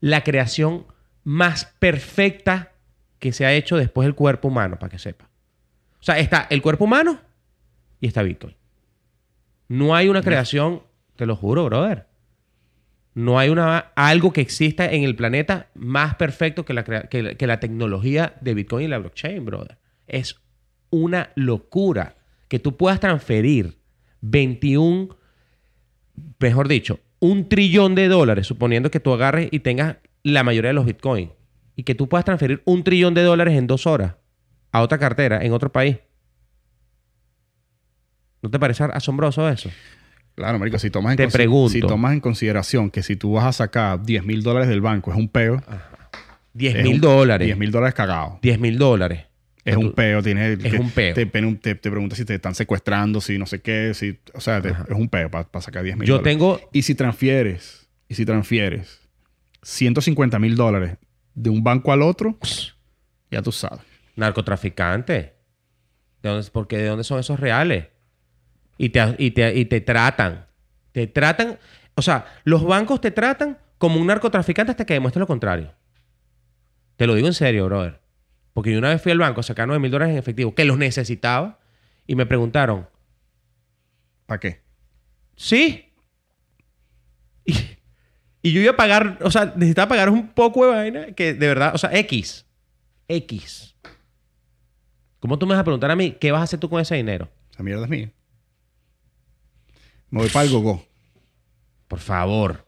la 0.00 0.22
creación 0.22 0.86
más 1.24 1.74
perfecta 1.78 2.72
que 3.18 3.32
se 3.32 3.46
ha 3.46 3.52
hecho 3.52 3.76
después 3.76 4.06
del 4.06 4.14
cuerpo 4.14 4.48
humano, 4.48 4.78
para 4.78 4.90
que 4.90 4.98
sepa. 4.98 5.28
O 6.00 6.02
sea, 6.02 6.18
está 6.18 6.46
el 6.50 6.62
cuerpo 6.62 6.84
humano 6.84 7.20
y 8.00 8.06
está 8.06 8.22
Bitcoin. 8.22 8.54
No 9.68 9.94
hay 9.94 10.08
una 10.08 10.22
creación, 10.22 10.82
te 11.16 11.26
lo 11.26 11.34
juro, 11.34 11.64
brother. 11.64 12.06
No 13.14 13.38
hay 13.38 13.48
una, 13.48 13.92
algo 13.96 14.32
que 14.32 14.40
exista 14.40 14.90
en 14.90 15.02
el 15.02 15.16
planeta 15.16 15.68
más 15.74 16.14
perfecto 16.14 16.64
que 16.64 16.74
la, 16.74 16.84
que, 16.84 17.36
que 17.36 17.46
la 17.46 17.60
tecnología 17.60 18.34
de 18.40 18.54
Bitcoin 18.54 18.84
y 18.84 18.88
la 18.88 18.98
blockchain, 18.98 19.44
brother. 19.44 19.78
Es 20.06 20.40
una 20.90 21.30
locura 21.34 22.16
que 22.48 22.58
tú 22.58 22.76
puedas 22.76 23.00
transferir 23.00 23.78
21, 24.20 25.16
mejor 26.38 26.68
dicho, 26.68 27.00
un 27.20 27.48
trillón 27.48 27.94
de 27.94 28.08
dólares, 28.08 28.46
suponiendo 28.46 28.90
que 28.90 29.00
tú 29.00 29.12
agarres 29.12 29.48
y 29.50 29.60
tengas 29.60 29.96
la 30.22 30.44
mayoría 30.44 30.68
de 30.68 30.74
los 30.74 30.86
Bitcoin, 30.86 31.32
y 31.76 31.84
que 31.84 31.94
tú 31.94 32.08
puedas 32.08 32.24
transferir 32.24 32.62
un 32.64 32.84
trillón 32.84 33.14
de 33.14 33.22
dólares 33.22 33.56
en 33.56 33.66
dos 33.66 33.86
horas 33.86 34.14
a 34.72 34.82
otra 34.82 34.98
cartera 34.98 35.44
en 35.44 35.52
otro 35.52 35.70
país. 35.70 35.98
¿No 38.42 38.50
te 38.50 38.58
parece 38.58 38.84
asombroso 38.84 39.48
eso? 39.48 39.70
Claro, 40.34 40.58
marico, 40.58 40.78
si 40.78 40.90
tomas, 40.90 41.12
en 41.12 41.16
Te 41.16 41.28
pregunto. 41.28 41.70
si 41.70 41.80
tomas 41.80 42.12
en 42.12 42.20
consideración 42.20 42.90
que 42.90 43.02
si 43.02 43.16
tú 43.16 43.32
vas 43.32 43.44
a 43.44 43.52
sacar 43.52 44.02
10 44.02 44.24
mil 44.24 44.42
dólares 44.42 44.68
del 44.68 44.80
banco, 44.80 45.10
es 45.10 45.16
un 45.16 45.28
peo. 45.28 45.60
10 46.52 46.76
es 46.76 46.82
mil 46.84 47.00
dólares. 47.00 47.46
10 47.46 47.58
mil 47.58 47.72
dólares 47.72 47.94
cagados. 47.94 48.40
10 48.40 48.60
mil 48.60 48.78
dólares. 48.78 49.27
Es 49.64 49.76
un 49.76 49.92
peo. 49.92 50.22
Tiene, 50.22 50.52
Es 50.54 50.72
un 50.74 50.90
peo. 50.90 51.14
Te, 51.14 51.26
te, 51.26 51.40
te, 51.56 51.74
te 51.74 51.90
pregunta 51.90 52.16
si 52.16 52.24
te 52.24 52.34
están 52.34 52.54
secuestrando, 52.54 53.20
si 53.20 53.38
no 53.38 53.46
sé 53.46 53.60
qué. 53.60 53.92
Si, 53.94 54.18
o 54.34 54.40
sea, 54.40 54.60
te- 54.62 54.70
es 54.70 54.76
un 54.90 55.08
peo 55.08 55.30
para 55.30 55.46
sacar 55.60 55.82
10 55.82 55.96
mil 55.96 56.06
Yo 56.08 56.14
dólares. 56.18 56.32
tengo... 56.32 56.60
Y 56.72 56.82
si 56.82 56.94
transfieres, 56.94 57.88
y 58.08 58.14
si 58.14 58.24
transfieres 58.24 59.00
150 59.62 60.38
mil 60.38 60.56
dólares 60.56 60.96
de 61.34 61.50
un 61.50 61.62
banco 61.62 61.92
al 61.92 62.02
otro, 62.02 62.38
ya 63.30 63.42
tú 63.42 63.52
sabes. 63.52 63.80
narcotraficante. 64.16 65.34
¿De 66.22 66.28
dónde, 66.30 66.48
porque 66.52 66.78
¿de 66.78 66.86
dónde 66.86 67.04
son 67.04 67.20
esos 67.20 67.38
reales? 67.38 67.86
Y 68.78 68.88
te, 68.90 69.14
y, 69.18 69.30
te, 69.32 69.54
y 69.56 69.64
te 69.66 69.80
tratan. 69.80 70.46
Te 70.92 71.06
tratan... 71.06 71.58
O 71.94 72.02
sea, 72.02 72.26
los 72.44 72.64
bancos 72.64 73.00
te 73.00 73.10
tratan 73.10 73.58
como 73.76 74.00
un 74.00 74.06
narcotraficante 74.06 74.70
hasta 74.70 74.86
que 74.86 74.94
demuestres 74.94 75.20
lo 75.20 75.26
contrario. 75.26 75.72
Te 76.96 77.06
lo 77.06 77.14
digo 77.14 77.26
en 77.28 77.34
serio, 77.34 77.66
brother. 77.66 78.00
Porque 78.52 78.72
yo 78.72 78.78
una 78.78 78.88
vez 78.88 79.00
fui 79.00 79.12
al 79.12 79.18
banco 79.18 79.40
a 79.40 79.44
sacar 79.44 79.66
9 79.66 79.80
mil 79.80 79.90
dólares 79.90 80.12
en 80.12 80.18
efectivo, 80.18 80.54
que 80.54 80.64
los 80.64 80.78
necesitaba, 80.78 81.58
y 82.06 82.14
me 82.14 82.26
preguntaron, 82.26 82.88
¿Para 84.28 84.40
qué? 84.40 84.60
Sí. 85.36 85.90
Y, 87.46 87.54
y 88.42 88.52
yo 88.52 88.60
iba 88.60 88.72
a 88.72 88.76
pagar, 88.76 89.18
o 89.22 89.30
sea, 89.30 89.54
necesitaba 89.56 89.88
pagar 89.88 90.10
un 90.10 90.28
poco 90.28 90.66
de 90.66 90.72
vaina 90.72 91.12
que 91.12 91.32
de 91.32 91.46
verdad, 91.46 91.74
o 91.74 91.78
sea, 91.78 91.96
X. 91.96 92.44
X. 93.08 93.74
¿Cómo 95.18 95.38
tú 95.38 95.46
me 95.46 95.54
vas 95.54 95.62
a 95.62 95.64
preguntar 95.64 95.90
a 95.90 95.96
mí 95.96 96.12
qué 96.12 96.30
vas 96.30 96.42
a 96.42 96.44
hacer 96.44 96.60
tú 96.60 96.68
con 96.68 96.78
ese 96.78 96.96
dinero? 96.96 97.30
Esa 97.50 97.62
mierda 97.62 97.84
es 97.84 97.88
mía. 97.88 98.12
Me 100.10 100.20
voy 100.20 100.28
para 100.28 100.44
el 100.44 100.52
gogo. 100.52 100.86
Por 101.88 102.00
favor. 102.00 102.66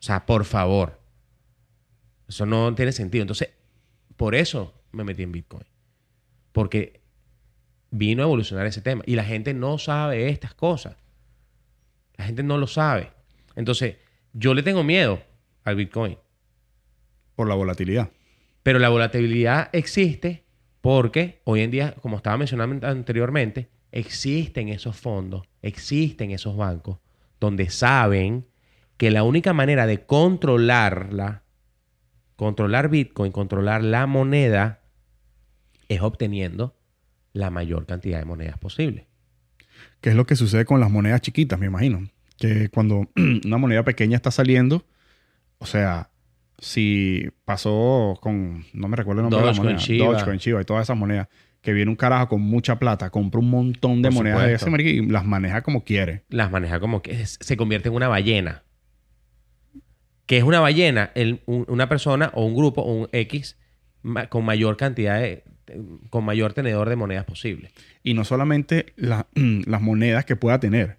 O 0.00 0.02
sea, 0.02 0.24
por 0.24 0.46
favor. 0.46 1.02
Eso 2.26 2.46
no 2.46 2.74
tiene 2.74 2.92
sentido. 2.92 3.20
Entonces, 3.20 3.50
por 4.16 4.34
eso 4.34 4.73
me 4.94 5.04
metí 5.04 5.22
en 5.22 5.32
Bitcoin. 5.32 5.64
Porque 6.52 7.00
vino 7.90 8.22
a 8.22 8.26
evolucionar 8.26 8.66
ese 8.66 8.80
tema. 8.80 9.02
Y 9.06 9.16
la 9.16 9.24
gente 9.24 9.54
no 9.54 9.78
sabe 9.78 10.28
estas 10.28 10.54
cosas. 10.54 10.96
La 12.16 12.24
gente 12.24 12.42
no 12.42 12.58
lo 12.58 12.66
sabe. 12.66 13.10
Entonces, 13.56 13.96
yo 14.32 14.54
le 14.54 14.62
tengo 14.62 14.84
miedo 14.84 15.22
al 15.64 15.76
Bitcoin. 15.76 16.18
Por 17.34 17.48
la 17.48 17.54
volatilidad. 17.54 18.10
Pero 18.62 18.78
la 18.78 18.88
volatilidad 18.88 19.68
existe 19.72 20.44
porque 20.80 21.40
hoy 21.44 21.60
en 21.62 21.70
día, 21.70 21.94
como 22.00 22.16
estaba 22.16 22.36
mencionando 22.36 22.86
anteriormente, 22.86 23.68
existen 23.90 24.68
esos 24.68 24.96
fondos, 24.96 25.46
existen 25.62 26.30
esos 26.30 26.56
bancos 26.56 26.98
donde 27.40 27.70
saben 27.70 28.46
que 28.96 29.10
la 29.10 29.22
única 29.22 29.52
manera 29.52 29.86
de 29.86 30.04
controlarla, 30.04 31.42
controlar 32.36 32.88
Bitcoin, 32.88 33.32
controlar 33.32 33.82
la 33.82 34.06
moneda, 34.06 34.83
es 35.94 36.02
obteniendo 36.02 36.76
la 37.32 37.50
mayor 37.50 37.86
cantidad 37.86 38.18
de 38.18 38.24
monedas 38.24 38.58
posible. 38.58 39.06
¿Qué 40.00 40.10
es 40.10 40.16
lo 40.16 40.26
que 40.26 40.36
sucede 40.36 40.64
con 40.64 40.80
las 40.80 40.90
monedas 40.90 41.20
chiquitas, 41.20 41.58
me 41.58 41.66
imagino? 41.66 42.08
Que 42.38 42.68
cuando 42.68 43.08
una 43.44 43.58
moneda 43.58 43.82
pequeña 43.84 44.16
está 44.16 44.30
saliendo, 44.30 44.86
o 45.58 45.66
sea, 45.66 46.10
si 46.58 47.28
pasó 47.44 48.16
con, 48.20 48.64
no 48.72 48.88
me 48.88 48.96
recuerdo 48.96 49.22
el 49.22 49.30
nombre 49.30 49.40
de 49.40 49.46
la 49.56 49.62
moneda, 49.62 49.78
Shiba. 49.78 50.06
Dogecoin, 50.12 50.38
Shiba 50.38 50.60
y 50.62 50.64
todas 50.64 50.84
esas 50.84 50.96
monedas, 50.96 51.28
que 51.60 51.72
viene 51.72 51.90
un 51.90 51.96
carajo 51.96 52.28
con 52.28 52.42
mucha 52.42 52.78
plata, 52.78 53.10
compra 53.10 53.40
un 53.40 53.50
montón 53.50 54.02
de 54.02 54.08
Por 54.10 54.16
monedas 54.18 54.46
de 54.46 54.52
ese 54.54 54.70
y 54.82 55.06
las 55.06 55.24
maneja 55.24 55.62
como 55.62 55.82
quiere. 55.82 56.24
Las 56.28 56.50
maneja 56.50 56.78
como 56.78 57.02
que 57.02 57.24
se 57.26 57.56
convierte 57.56 57.88
en 57.88 57.94
una 57.94 58.06
ballena. 58.08 58.62
Que 60.26 60.38
es 60.38 60.44
una 60.44 60.60
ballena? 60.60 61.10
El- 61.14 61.40
un- 61.46 61.64
una 61.68 61.88
persona 61.88 62.30
o 62.34 62.44
un 62.44 62.54
grupo 62.54 62.82
o 62.82 62.92
un 62.92 63.08
X 63.12 63.58
ma- 64.02 64.28
con 64.28 64.44
mayor 64.44 64.76
cantidad 64.76 65.20
de, 65.20 65.44
con 66.10 66.24
mayor 66.24 66.52
tenedor 66.52 66.88
de 66.88 66.96
monedas 66.96 67.24
posible. 67.24 67.70
Y 68.02 68.14
no 68.14 68.24
solamente 68.24 68.92
la- 68.96 69.26
las 69.34 69.80
monedas 69.82 70.24
que 70.24 70.36
pueda 70.36 70.60
tener, 70.60 70.98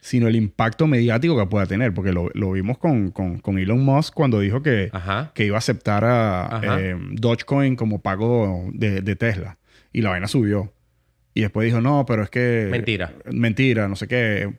sino 0.00 0.26
el 0.26 0.34
impacto 0.36 0.86
mediático 0.88 1.38
que 1.38 1.46
pueda 1.46 1.66
tener, 1.66 1.94
porque 1.94 2.12
lo, 2.12 2.28
lo 2.34 2.52
vimos 2.52 2.78
con, 2.78 3.10
con- 3.12 3.38
con 3.38 3.58
Elon 3.58 3.84
Musk 3.84 4.12
cuando 4.14 4.40
dijo 4.40 4.62
que, 4.62 4.90
que 5.34 5.46
iba 5.46 5.56
a 5.56 5.58
aceptar 5.58 6.04
a 6.04 6.60
eh, 6.80 6.96
Dogecoin 7.12 7.76
como 7.76 8.00
pago 8.02 8.68
de, 8.72 9.00
de 9.00 9.16
Tesla. 9.16 9.58
Y 9.92 10.00
la 10.02 10.10
vaina 10.10 10.26
subió. 10.26 10.72
Y 11.34 11.42
después 11.42 11.64
dijo, 11.66 11.80
no, 11.80 12.04
pero 12.06 12.22
es 12.24 12.30
que... 12.30 12.66
Mentira. 12.70 13.12
Mentira, 13.30 13.88
no 13.88 13.96
sé 13.96 14.08
qué. 14.08 14.52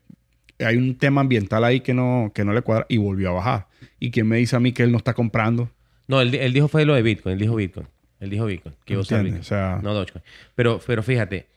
Hay 0.59 0.77
un 0.77 0.97
tema 0.97 1.21
ambiental 1.21 1.63
ahí 1.65 1.81
que 1.81 1.93
no, 1.93 2.31
que 2.33 2.45
no 2.45 2.53
le 2.53 2.61
cuadra 2.61 2.85
y 2.87 2.97
volvió 2.97 3.29
a 3.29 3.33
bajar. 3.33 3.67
¿Y 3.99 4.11
quién 4.11 4.27
me 4.27 4.37
dice 4.37 4.55
a 4.55 4.59
mí 4.59 4.71
que 4.71 4.83
él 4.83 4.91
no 4.91 4.97
está 4.97 5.13
comprando? 5.13 5.69
No, 6.07 6.21
él, 6.21 6.33
él 6.35 6.53
dijo 6.53 6.67
fue 6.67 6.85
lo 6.85 6.93
de 6.95 7.01
Bitcoin. 7.01 7.33
Él 7.33 7.39
dijo 7.39 7.55
Bitcoin. 7.55 7.87
Él 8.23 8.29
dijo 8.29 8.45
Bitcoin. 8.45 8.75
Que 8.85 8.93
iba 8.93 8.99
a 8.99 9.01
usar. 9.01 9.23
Bitcoin. 9.23 9.41
O 9.41 9.43
sea- 9.43 9.79
No 9.83 9.93
Dogecoin. 9.93 10.23
Pero, 10.55 10.79
pero 10.85 11.03
fíjate, 11.03 11.47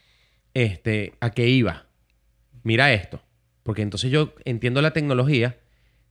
este, 0.54 1.14
¿a 1.20 1.30
qué 1.30 1.48
iba? 1.48 1.86
Mira 2.62 2.92
esto. 2.92 3.22
Porque 3.62 3.82
entonces 3.82 4.10
yo 4.10 4.34
entiendo 4.44 4.82
la 4.82 4.92
tecnología. 4.92 5.56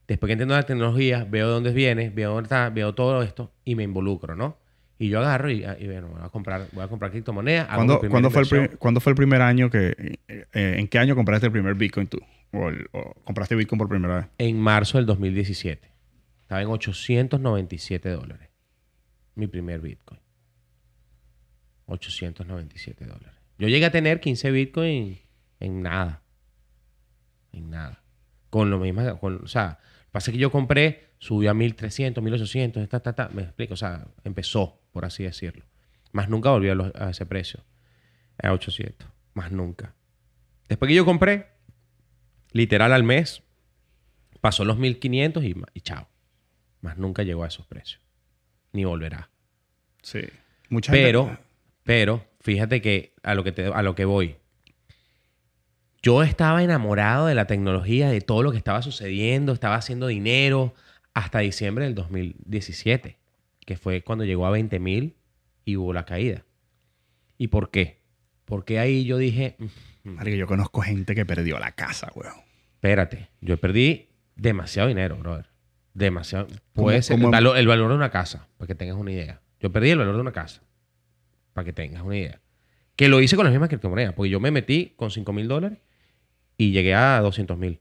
Después 0.08 0.28
que 0.28 0.32
entiendo 0.34 0.54
la 0.54 0.62
tecnología, 0.62 1.26
veo 1.28 1.48
de 1.48 1.52
dónde 1.54 1.72
viene, 1.72 2.10
veo 2.10 2.30
dónde 2.32 2.44
está, 2.44 2.70
veo 2.70 2.94
todo 2.94 3.22
esto 3.22 3.52
y 3.64 3.74
me 3.74 3.82
involucro, 3.82 4.36
¿no? 4.36 4.56
Y 4.98 5.08
yo 5.08 5.18
agarro 5.18 5.50
y, 5.50 5.64
y 5.64 5.86
bueno, 5.86 6.08
voy 6.08 6.20
a 6.22 6.28
comprar, 6.28 6.68
voy 6.72 6.84
a 6.84 6.88
comprar 6.88 7.10
criptomonedas. 7.10 7.66
¿Cuándo, 7.66 7.98
fue 8.34 8.40
el 8.62 8.70
cuándo 8.78 9.00
fue 9.00 9.10
el 9.10 9.16
primer 9.16 9.42
año 9.42 9.68
que... 9.68 9.94
eh, 10.28 10.44
eh, 10.54 10.74
¿En 10.78 10.88
qué 10.88 10.98
año 10.98 11.14
compraste 11.16 11.46
el 11.46 11.52
primer 11.52 11.74
Bitcoin 11.74 12.06
tú? 12.06 12.18
O, 12.52 12.68
el- 12.68 12.88
o 12.92 13.14
compraste 13.24 13.54
Bitcoin 13.56 13.78
por 13.78 13.88
primera 13.88 14.16
vez? 14.16 14.26
En 14.38 14.58
marzo 14.60 14.96
del 14.98 15.06
2017. 15.06 15.86
Estaba 16.42 16.62
en 16.62 16.68
897 16.68 18.08
dólares. 18.10 18.48
Mi 19.34 19.48
primer 19.48 19.80
Bitcoin. 19.80 20.20
897 21.86 23.04
dólares. 23.04 23.34
Yo 23.58 23.68
llegué 23.68 23.86
a 23.86 23.90
tener 23.90 24.20
15 24.20 24.50
Bitcoin 24.50 25.18
en 25.60 25.82
nada. 25.82 26.22
En 27.52 27.70
nada. 27.70 28.02
Con 28.50 28.70
lo 28.70 28.78
mismo. 28.78 29.18
Con, 29.18 29.44
o 29.44 29.48
sea, 29.48 29.78
lo 29.80 30.04
que 30.06 30.10
pasa 30.12 30.30
es 30.30 30.34
que 30.34 30.40
yo 30.40 30.50
compré, 30.50 31.10
subió 31.18 31.50
a 31.50 31.54
1300, 31.54 32.22
1800, 32.22 32.88
ta, 32.88 33.00
ta, 33.00 33.14
ta. 33.14 33.28
Me 33.32 33.42
explico. 33.42 33.74
O 33.74 33.76
sea, 33.76 34.06
empezó, 34.24 34.80
por 34.92 35.04
así 35.04 35.22
decirlo. 35.24 35.64
Más 36.12 36.28
nunca 36.28 36.50
volvió 36.50 36.72
a, 36.72 36.74
los- 36.74 36.94
a 36.94 37.10
ese 37.10 37.26
precio. 37.26 37.64
A 38.42 38.52
800. 38.52 39.08
Más 39.34 39.50
nunca. 39.52 39.94
Después 40.68 40.88
que 40.88 40.94
yo 40.94 41.04
compré, 41.04 41.48
literal 42.52 42.92
al 42.92 43.04
mes, 43.04 43.42
pasó 44.40 44.64
los 44.64 44.78
1500 44.78 45.44
y, 45.44 45.54
y 45.74 45.80
chao. 45.80 46.08
Más 46.80 46.98
nunca 46.98 47.22
llegó 47.22 47.44
a 47.44 47.48
esos 47.48 47.66
precios. 47.66 48.02
Ni 48.72 48.84
volverá. 48.84 49.30
Sí. 50.02 50.20
Mucha 50.68 50.92
Pero, 50.92 51.26
gente- 51.26 51.42
pero, 51.86 52.26
fíjate 52.40 52.82
que 52.82 53.14
a 53.22 53.34
lo 53.34 53.42
que, 53.44 53.52
te- 53.52 53.66
a 53.72 53.80
lo 53.82 53.94
que 53.94 54.04
voy. 54.04 54.36
Yo 56.02 56.22
estaba 56.22 56.62
enamorado 56.62 57.26
de 57.26 57.34
la 57.34 57.46
tecnología, 57.46 58.10
de 58.10 58.20
todo 58.20 58.42
lo 58.42 58.52
que 58.52 58.58
estaba 58.58 58.82
sucediendo, 58.82 59.52
estaba 59.52 59.76
haciendo 59.76 60.06
dinero 60.06 60.74
hasta 61.14 61.38
diciembre 61.40 61.84
del 61.86 61.94
2017, 61.94 63.18
que 63.64 63.76
fue 63.76 64.02
cuando 64.02 64.24
llegó 64.24 64.46
a 64.46 64.50
20 64.50 64.78
mil 64.78 65.16
y 65.64 65.76
hubo 65.76 65.92
la 65.92 66.04
caída. 66.04 66.44
¿Y 67.38 67.48
por 67.48 67.70
qué? 67.70 68.02
Porque 68.44 68.78
ahí 68.78 69.04
yo 69.04 69.16
dije, 69.18 69.56
"Mm, 70.04 70.10
Marico, 70.10 70.36
yo 70.36 70.46
conozco 70.46 70.80
gente 70.82 71.14
que 71.14 71.24
perdió 71.26 71.58
la 71.58 71.72
casa, 71.72 72.12
weón. 72.14 72.34
Espérate, 72.74 73.30
yo 73.40 73.56
perdí 73.56 74.08
demasiado 74.36 74.88
dinero, 74.88 75.16
brother. 75.16 75.48
Demasiado. 75.94 76.46
¿Cómo- 76.46 76.60
Puede 76.86 77.02
ser 77.02 77.16
el 77.16 77.22
cómo- 77.22 77.32
valor, 77.32 77.56
el 77.56 77.66
valor 77.66 77.88
de 77.88 77.96
una 77.96 78.10
casa, 78.10 78.46
para 78.58 78.66
que 78.68 78.74
tengas 78.76 78.96
una 78.96 79.10
idea. 79.10 79.40
Yo 79.60 79.72
perdí 79.72 79.90
el 79.90 79.98
valor 79.98 80.14
de 80.14 80.20
una 80.20 80.32
casa, 80.32 80.62
para 81.56 81.64
que 81.64 81.72
tengas 81.72 82.02
una 82.02 82.18
idea. 82.18 82.42
Que 82.96 83.08
lo 83.08 83.18
hice 83.22 83.34
con 83.34 83.46
las 83.46 83.52
mismas 83.52 83.70
criptomonedas, 83.70 84.12
porque 84.12 84.28
yo 84.28 84.40
me 84.40 84.50
metí 84.50 84.92
con 84.94 85.10
5 85.10 85.32
mil 85.32 85.48
dólares 85.48 85.78
y 86.58 86.70
llegué 86.70 86.94
a 86.94 87.18
200 87.22 87.56
mil. 87.56 87.80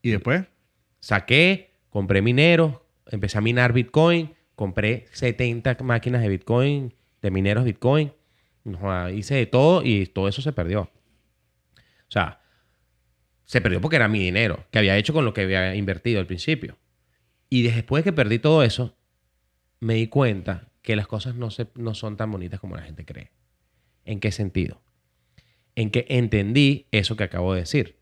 Y 0.00 0.10
después, 0.10 0.44
Saqué, 1.00 1.72
compré 1.90 2.22
mineros, 2.22 2.76
empecé 3.06 3.38
a 3.38 3.40
minar 3.40 3.72
Bitcoin, 3.72 4.36
compré 4.54 5.08
70 5.10 5.78
máquinas 5.82 6.22
de 6.22 6.28
Bitcoin, 6.28 6.94
de 7.20 7.30
mineros 7.32 7.64
Bitcoin. 7.64 8.12
No 8.62 9.10
hice 9.10 9.34
de 9.34 9.46
todo 9.46 9.82
y 9.84 10.06
todo 10.06 10.28
eso 10.28 10.42
se 10.42 10.52
perdió. 10.52 10.82
O 10.82 12.10
sea, 12.10 12.40
se 13.46 13.60
perdió 13.60 13.80
porque 13.80 13.96
era 13.96 14.06
mi 14.06 14.20
dinero, 14.20 14.64
que 14.70 14.78
había 14.78 14.96
hecho 14.96 15.12
con 15.12 15.24
lo 15.24 15.34
que 15.34 15.40
había 15.40 15.74
invertido 15.74 16.20
al 16.20 16.26
principio. 16.28 16.78
Y 17.50 17.62
después 17.62 18.04
que 18.04 18.12
perdí 18.12 18.38
todo 18.38 18.62
eso, 18.62 18.96
me 19.80 19.94
di 19.94 20.08
cuenta 20.08 20.68
que 20.82 20.96
las 20.96 21.06
cosas 21.06 21.34
no, 21.34 21.50
se, 21.50 21.68
no 21.74 21.94
son 21.94 22.16
tan 22.16 22.30
bonitas 22.30 22.60
como 22.60 22.76
la 22.76 22.82
gente 22.82 23.04
cree. 23.04 23.32
¿En 24.04 24.20
qué 24.20 24.32
sentido? 24.32 24.80
En 25.74 25.90
que 25.90 26.06
entendí 26.08 26.86
eso 26.90 27.16
que 27.16 27.24
acabo 27.24 27.54
de 27.54 27.60
decir 27.60 27.98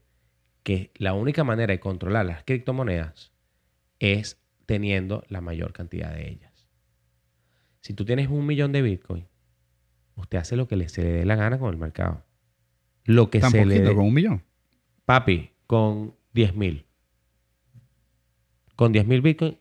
que 0.62 0.91
la 0.97 1.14
única 1.14 1.45
manera 1.45 1.72
de 1.72 1.81
controlar 1.81 2.27
las 2.27 2.45
criptomonedas 2.45 3.33
es 3.99 4.41
teniendo 4.66 5.24
la 5.29 5.41
mayor 5.41 5.72
cantidad 5.72 6.12
de 6.12 6.29
ellas. 6.29 6.68
Si 7.81 7.95
tú 7.95 8.05
tienes 8.05 8.29
un 8.29 8.47
millón 8.47 8.72
de 8.72 8.83
Bitcoin, 8.83 9.29
usted 10.16 10.39
hace 10.39 10.57
lo 10.57 10.66
que 10.66 10.77
le, 10.77 10.89
se 10.89 11.03
le 11.03 11.11
dé 11.11 11.24
la 11.24 11.37
gana 11.37 11.59
con 11.59 11.70
el 11.72 11.79
mercado. 11.79 12.24
Lo 13.05 13.31
que 13.31 13.39
tan 13.39 13.53
se 13.53 13.64
le 13.64 13.81
dé. 13.81 13.95
con 13.95 14.07
un 14.07 14.14
millón. 14.14 14.43
Papi, 15.05 15.53
con 15.68 16.16
10 16.33 16.57
mil. 16.57 16.85
Con 18.74 18.93
10 18.93 19.07
mil 19.07 19.20
Bitcoin. 19.20 19.57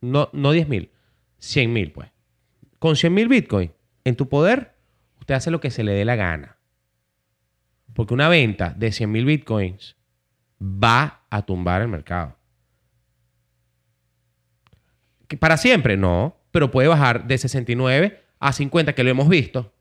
No, 0.00 0.30
no 0.32 0.50
10 0.50 0.68
mil. 0.68 0.90
100 1.44 1.72
mil, 1.72 1.92
pues. 1.92 2.10
Con 2.78 2.96
100 2.96 3.14
mil 3.14 3.28
Bitcoin 3.28 3.72
en 4.04 4.16
tu 4.16 4.28
poder, 4.28 4.74
usted 5.20 5.34
hace 5.34 5.50
lo 5.50 5.60
que 5.60 5.70
se 5.70 5.84
le 5.84 5.92
dé 5.92 6.04
la 6.04 6.16
gana. 6.16 6.56
Porque 7.94 8.14
una 8.14 8.28
venta 8.28 8.74
de 8.76 8.92
100 8.92 9.10
mil 9.10 9.24
Bitcoins 9.24 9.96
va 10.60 11.22
a 11.30 11.42
tumbar 11.42 11.82
el 11.82 11.88
mercado. 11.88 12.36
¿Que 15.28 15.36
¿Para 15.36 15.56
siempre? 15.56 15.96
No. 15.96 16.36
Pero 16.50 16.70
puede 16.70 16.88
bajar 16.88 17.26
de 17.26 17.38
69 17.38 18.22
a 18.38 18.52
50, 18.52 18.94
que 18.94 19.04
lo 19.04 19.10
hemos 19.10 19.28
visto. 19.28 19.72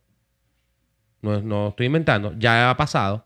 No, 1.21 1.41
no 1.41 1.69
estoy 1.69 1.85
inventando. 1.85 2.33
Ya 2.37 2.69
ha 2.69 2.77
pasado 2.77 3.25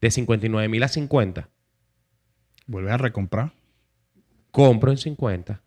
de 0.00 0.10
59 0.10 0.68
mil 0.68 0.82
a 0.82 0.88
50, 0.88 1.48
Vuelves 2.66 2.92
a 2.92 2.98
recomprar. 2.98 3.52
compro 4.50 4.90
en 4.92 4.98
50. 4.98 5.60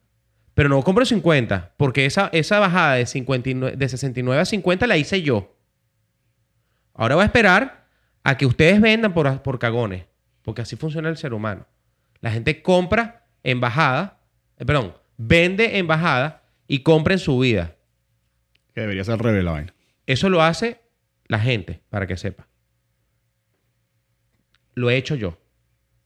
Pero 0.53 0.69
no 0.69 0.81
compro 0.83 1.03
en 1.03 1.07
50, 1.07 1.73
porque 1.77 2.05
esa, 2.05 2.29
esa 2.31 2.59
bajada 2.59 2.95
de, 2.95 3.05
59, 3.05 3.75
de 3.75 3.89
69 3.89 4.41
a 4.41 4.45
50 4.45 4.87
la 4.87 4.97
hice 4.97 5.21
yo. 5.21 5.55
Ahora 6.93 7.15
voy 7.15 7.23
a 7.23 7.25
esperar 7.25 7.87
a 8.23 8.37
que 8.37 8.45
ustedes 8.45 8.79
vendan 8.79 9.13
por, 9.13 9.41
por 9.41 9.57
cagones, 9.57 10.05
porque 10.43 10.61
así 10.61 10.75
funciona 10.75 11.09
el 11.09 11.17
ser 11.17 11.33
humano. 11.33 11.65
La 12.21 12.31
gente 12.31 12.61
compra 12.61 13.25
en 13.41 13.59
bajada, 13.59 14.21
eh, 14.57 14.65
perdón, 14.65 14.93
vende 15.17 15.77
en 15.79 15.87
bajada 15.87 16.43
y 16.67 16.79
compra 16.79 17.13
en 17.13 17.19
subida. 17.19 17.75
Que 18.75 18.81
debería 18.81 19.03
ser 19.03 19.13
al 19.13 19.19
revés 19.19 19.43
la 19.43 19.51
vaina. 19.51 19.73
Eso 20.05 20.29
lo 20.29 20.43
hace 20.43 20.81
la 21.27 21.39
gente, 21.39 21.81
para 21.89 22.05
que 22.05 22.15
sepa. 22.15 22.47
Lo 24.75 24.89
he 24.89 24.97
hecho 24.97 25.15
yo. 25.15 25.39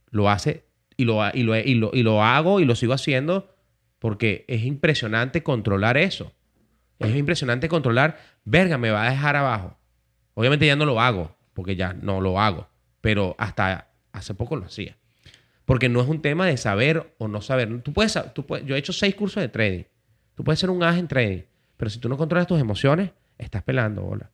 Lo 0.09 0.29
hace 0.29 0.63
y 0.95 1.03
lo, 1.03 1.21
y 1.33 1.43
lo, 1.43 1.55
y 1.57 1.75
lo, 1.75 1.91
y 1.93 2.03
lo 2.03 2.23
hago 2.23 2.59
y 2.61 2.65
lo 2.65 2.75
sigo 2.75 2.93
haciendo 2.93 3.56
porque 3.99 4.45
es 4.47 4.63
impresionante 4.63 5.43
controlar 5.43 5.97
eso. 5.97 6.33
Es 6.99 7.15
impresionante 7.15 7.69
controlar, 7.69 8.17
verga, 8.43 8.77
me 8.77 8.89
va 8.89 9.05
a 9.07 9.11
dejar 9.11 9.35
abajo. 9.35 9.77
Obviamente 10.33 10.65
ya 10.65 10.75
no 10.75 10.85
lo 10.85 10.99
hago, 10.99 11.35
porque 11.53 11.75
ya 11.75 11.93
no 11.93 12.21
lo 12.21 12.39
hago. 12.39 12.67
Pero 13.01 13.35
hasta 13.37 13.89
hace 14.11 14.33
poco 14.33 14.55
lo 14.55 14.65
hacía. 14.65 14.97
Porque 15.65 15.89
no 15.89 16.01
es 16.01 16.07
un 16.07 16.21
tema 16.21 16.45
de 16.47 16.57
saber 16.57 17.13
o 17.17 17.27
no 17.27 17.41
saber. 17.41 17.81
Tú 17.81 17.93
puedes, 17.93 18.17
tú 18.33 18.45
puedes- 18.45 18.65
yo 18.65 18.75
he 18.75 18.79
hecho 18.79 18.93
seis 18.93 19.13
cursos 19.15 19.41
de 19.41 19.49
trading. 19.49 19.83
Tú 20.33 20.43
puedes 20.43 20.59
ser 20.59 20.69
un 20.69 20.81
as 20.83 20.97
en 20.97 21.07
trading. 21.07 21.43
Pero 21.75 21.89
si 21.89 21.99
tú 21.99 22.09
no 22.09 22.17
controlas 22.17 22.47
tus 22.47 22.59
emociones, 22.59 23.11
estás 23.37 23.61
pelando, 23.63 24.01
bola. 24.01 24.31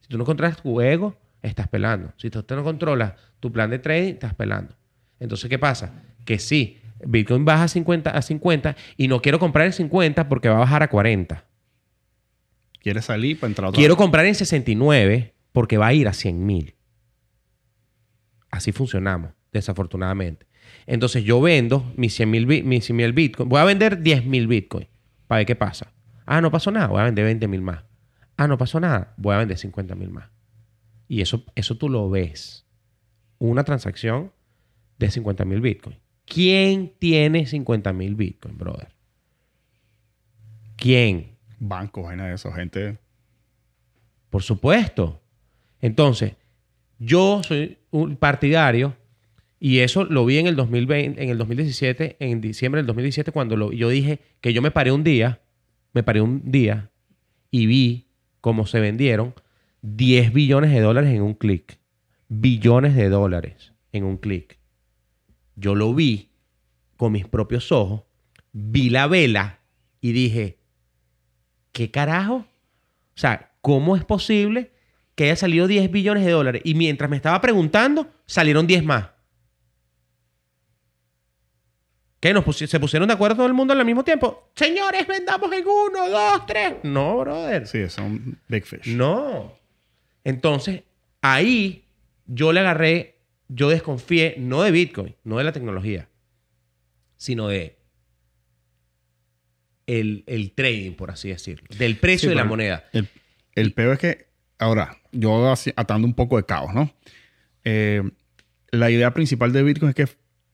Si 0.00 0.08
tú 0.08 0.18
no 0.18 0.24
controlas 0.24 0.60
tu 0.62 0.80
ego, 0.80 1.16
estás 1.42 1.68
pelando. 1.68 2.12
Si 2.16 2.30
tú 2.30 2.44
no 2.56 2.64
controlas 2.64 3.12
tu 3.40 3.52
plan 3.52 3.70
de 3.70 3.78
trading, 3.78 4.14
estás 4.14 4.34
pelando. 4.34 4.74
Entonces, 5.20 5.48
¿qué 5.48 5.58
pasa? 5.58 5.92
Que 6.24 6.38
sí, 6.38 6.80
Bitcoin 7.06 7.44
baja 7.44 7.64
a 7.64 7.68
50, 7.68 8.10
a 8.10 8.22
50 8.22 8.76
y 8.96 9.08
no 9.08 9.20
quiero 9.20 9.38
comprar 9.38 9.66
en 9.66 9.72
50 9.72 10.28
porque 10.28 10.48
va 10.48 10.56
a 10.56 10.60
bajar 10.60 10.82
a 10.82 10.88
40. 10.88 11.44
¿Quieres 12.80 13.06
salir 13.06 13.38
para 13.40 13.48
entrar 13.48 13.68
otra 13.68 13.78
Quiero 13.78 13.94
vez? 13.94 13.98
comprar 13.98 14.26
en 14.26 14.34
69 14.34 15.34
porque 15.52 15.78
va 15.78 15.88
a 15.88 15.92
ir 15.94 16.06
a 16.08 16.12
100 16.12 16.44
mil. 16.44 16.74
Así 18.50 18.72
funcionamos, 18.72 19.32
desafortunadamente. 19.52 20.46
Entonces 20.86 21.24
yo 21.24 21.40
vendo 21.40 21.92
mis 21.96 22.14
100 22.14 22.30
mil 22.30 22.46
mis 22.46 22.84
100,000 22.84 23.12
Bitcoin. 23.12 23.48
Voy 23.48 23.60
a 23.60 23.64
vender 23.64 24.02
10 24.02 24.26
mil 24.26 24.46
Bitcoin 24.46 24.86
para 25.26 25.38
ver 25.38 25.46
qué 25.46 25.56
pasa. 25.56 25.92
Ah, 26.26 26.40
no 26.40 26.50
pasó 26.50 26.70
nada. 26.70 26.88
Voy 26.88 27.00
a 27.00 27.04
vender 27.04 27.24
20 27.24 27.48
mil 27.48 27.62
más. 27.62 27.84
Ah, 28.36 28.46
no 28.48 28.58
pasó 28.58 28.80
nada. 28.80 29.14
Voy 29.16 29.34
a 29.34 29.38
vender 29.38 29.58
50 29.58 29.94
mil 29.94 30.10
más. 30.10 30.30
Y 31.08 31.20
eso, 31.20 31.44
eso 31.54 31.76
tú 31.76 31.88
lo 31.88 32.08
ves. 32.10 32.66
Una 33.38 33.64
transacción 33.64 34.32
de 34.98 35.10
50 35.10 35.44
mil 35.44 35.60
Bitcoin. 35.60 35.96
¿Quién 36.24 36.92
tiene 36.98 37.46
50 37.46 37.92
mil 37.92 38.14
Bitcoin, 38.14 38.56
brother? 38.56 38.88
¿Quién? 40.76 41.36
Bancos, 41.58 42.04
vaina 42.04 42.26
de 42.26 42.34
eso, 42.34 42.52
gente. 42.52 42.98
Por 44.30 44.42
supuesto. 44.42 45.22
Entonces, 45.80 46.34
yo 46.98 47.42
soy 47.42 47.78
un 47.90 48.16
partidario 48.16 48.96
y 49.60 49.80
eso 49.80 50.04
lo 50.04 50.24
vi 50.24 50.38
en 50.38 50.46
el 50.46 50.56
2020, 50.56 51.22
en 51.22 51.30
el 51.30 51.38
2017, 51.38 52.16
en 52.20 52.40
diciembre 52.40 52.80
del 52.80 52.86
2017 52.86 53.32
cuando 53.32 53.56
lo, 53.56 53.72
yo 53.72 53.88
dije 53.88 54.20
que 54.40 54.52
yo 54.52 54.60
me 54.60 54.70
paré 54.70 54.92
un 54.92 55.04
día, 55.04 55.40
me 55.92 56.02
paré 56.02 56.20
un 56.20 56.50
día 56.50 56.90
y 57.50 57.66
vi 57.66 58.08
cómo 58.40 58.66
se 58.66 58.80
vendieron 58.80 59.34
10 59.82 60.32
billones 60.32 60.70
de 60.70 60.80
dólares 60.80 61.14
en 61.14 61.22
un 61.22 61.34
clic. 61.34 61.78
Billones 62.28 62.96
de 62.96 63.08
dólares 63.08 63.72
en 63.92 64.04
un 64.04 64.16
clic. 64.16 64.58
Yo 65.56 65.74
lo 65.74 65.94
vi 65.94 66.30
con 66.96 67.12
mis 67.12 67.26
propios 67.26 67.70
ojos, 67.72 68.02
vi 68.52 68.90
la 68.90 69.06
vela 69.06 69.60
y 70.00 70.12
dije, 70.12 70.58
¿qué 71.72 71.90
carajo? 71.90 72.34
O 72.36 72.46
sea, 73.16 73.52
¿cómo 73.60 73.96
es 73.96 74.04
posible 74.04 74.72
que 75.14 75.24
haya 75.24 75.36
salido 75.36 75.66
10 75.66 75.90
billones 75.90 76.24
de 76.24 76.32
dólares? 76.32 76.62
Y 76.64 76.74
mientras 76.74 77.08
me 77.08 77.16
estaba 77.16 77.40
preguntando, 77.40 78.08
salieron 78.26 78.66
10 78.66 78.84
más. 78.84 79.14
¿Qué? 82.24 82.32
Nos 82.32 82.56
¿Se 82.56 82.80
pusieron 82.80 83.06
de 83.06 83.12
acuerdo 83.12 83.36
todo 83.36 83.46
el 83.46 83.52
mundo 83.52 83.74
al 83.74 83.84
mismo 83.84 84.02
tiempo? 84.02 84.48
Señores, 84.54 85.06
vendamos 85.06 85.52
en 85.52 85.66
uno, 85.66 86.08
dos, 86.08 86.46
tres. 86.46 86.76
No, 86.82 87.18
brother. 87.18 87.66
Sí, 87.66 87.86
son 87.90 88.38
big 88.48 88.64
fish. 88.64 88.96
No. 88.96 89.52
Entonces, 90.24 90.84
ahí 91.20 91.84
yo 92.24 92.50
le 92.54 92.60
agarré, 92.60 93.13
yo 93.48 93.68
desconfié 93.68 94.34
no 94.38 94.62
de 94.62 94.70
Bitcoin, 94.70 95.14
no 95.24 95.38
de 95.38 95.44
la 95.44 95.52
tecnología, 95.52 96.08
sino 97.16 97.48
de 97.48 97.78
el, 99.86 100.24
el 100.26 100.52
trading, 100.52 100.92
por 100.92 101.10
así 101.10 101.28
decirlo, 101.28 101.66
del 101.76 101.96
precio 101.98 102.28
Sí, 102.28 102.30
de 102.30 102.34
la 102.36 102.44
moneda. 102.44 102.84
El, 102.92 103.08
el 103.54 103.72
peor 103.72 103.94
es 103.94 103.98
que, 103.98 104.26
ahora, 104.58 104.96
yo 105.12 105.52
atando 105.76 106.06
un 106.06 106.14
poco 106.14 106.36
de 106.36 106.44
caos, 106.44 106.72
¿no? 106.74 106.92
Eh, 107.64 108.02
la 108.70 108.90
idea 108.90 109.12
principal 109.12 109.52
de 109.52 109.62
Bitcoin 109.62 109.90
es 109.90 109.94
que 109.94 110.08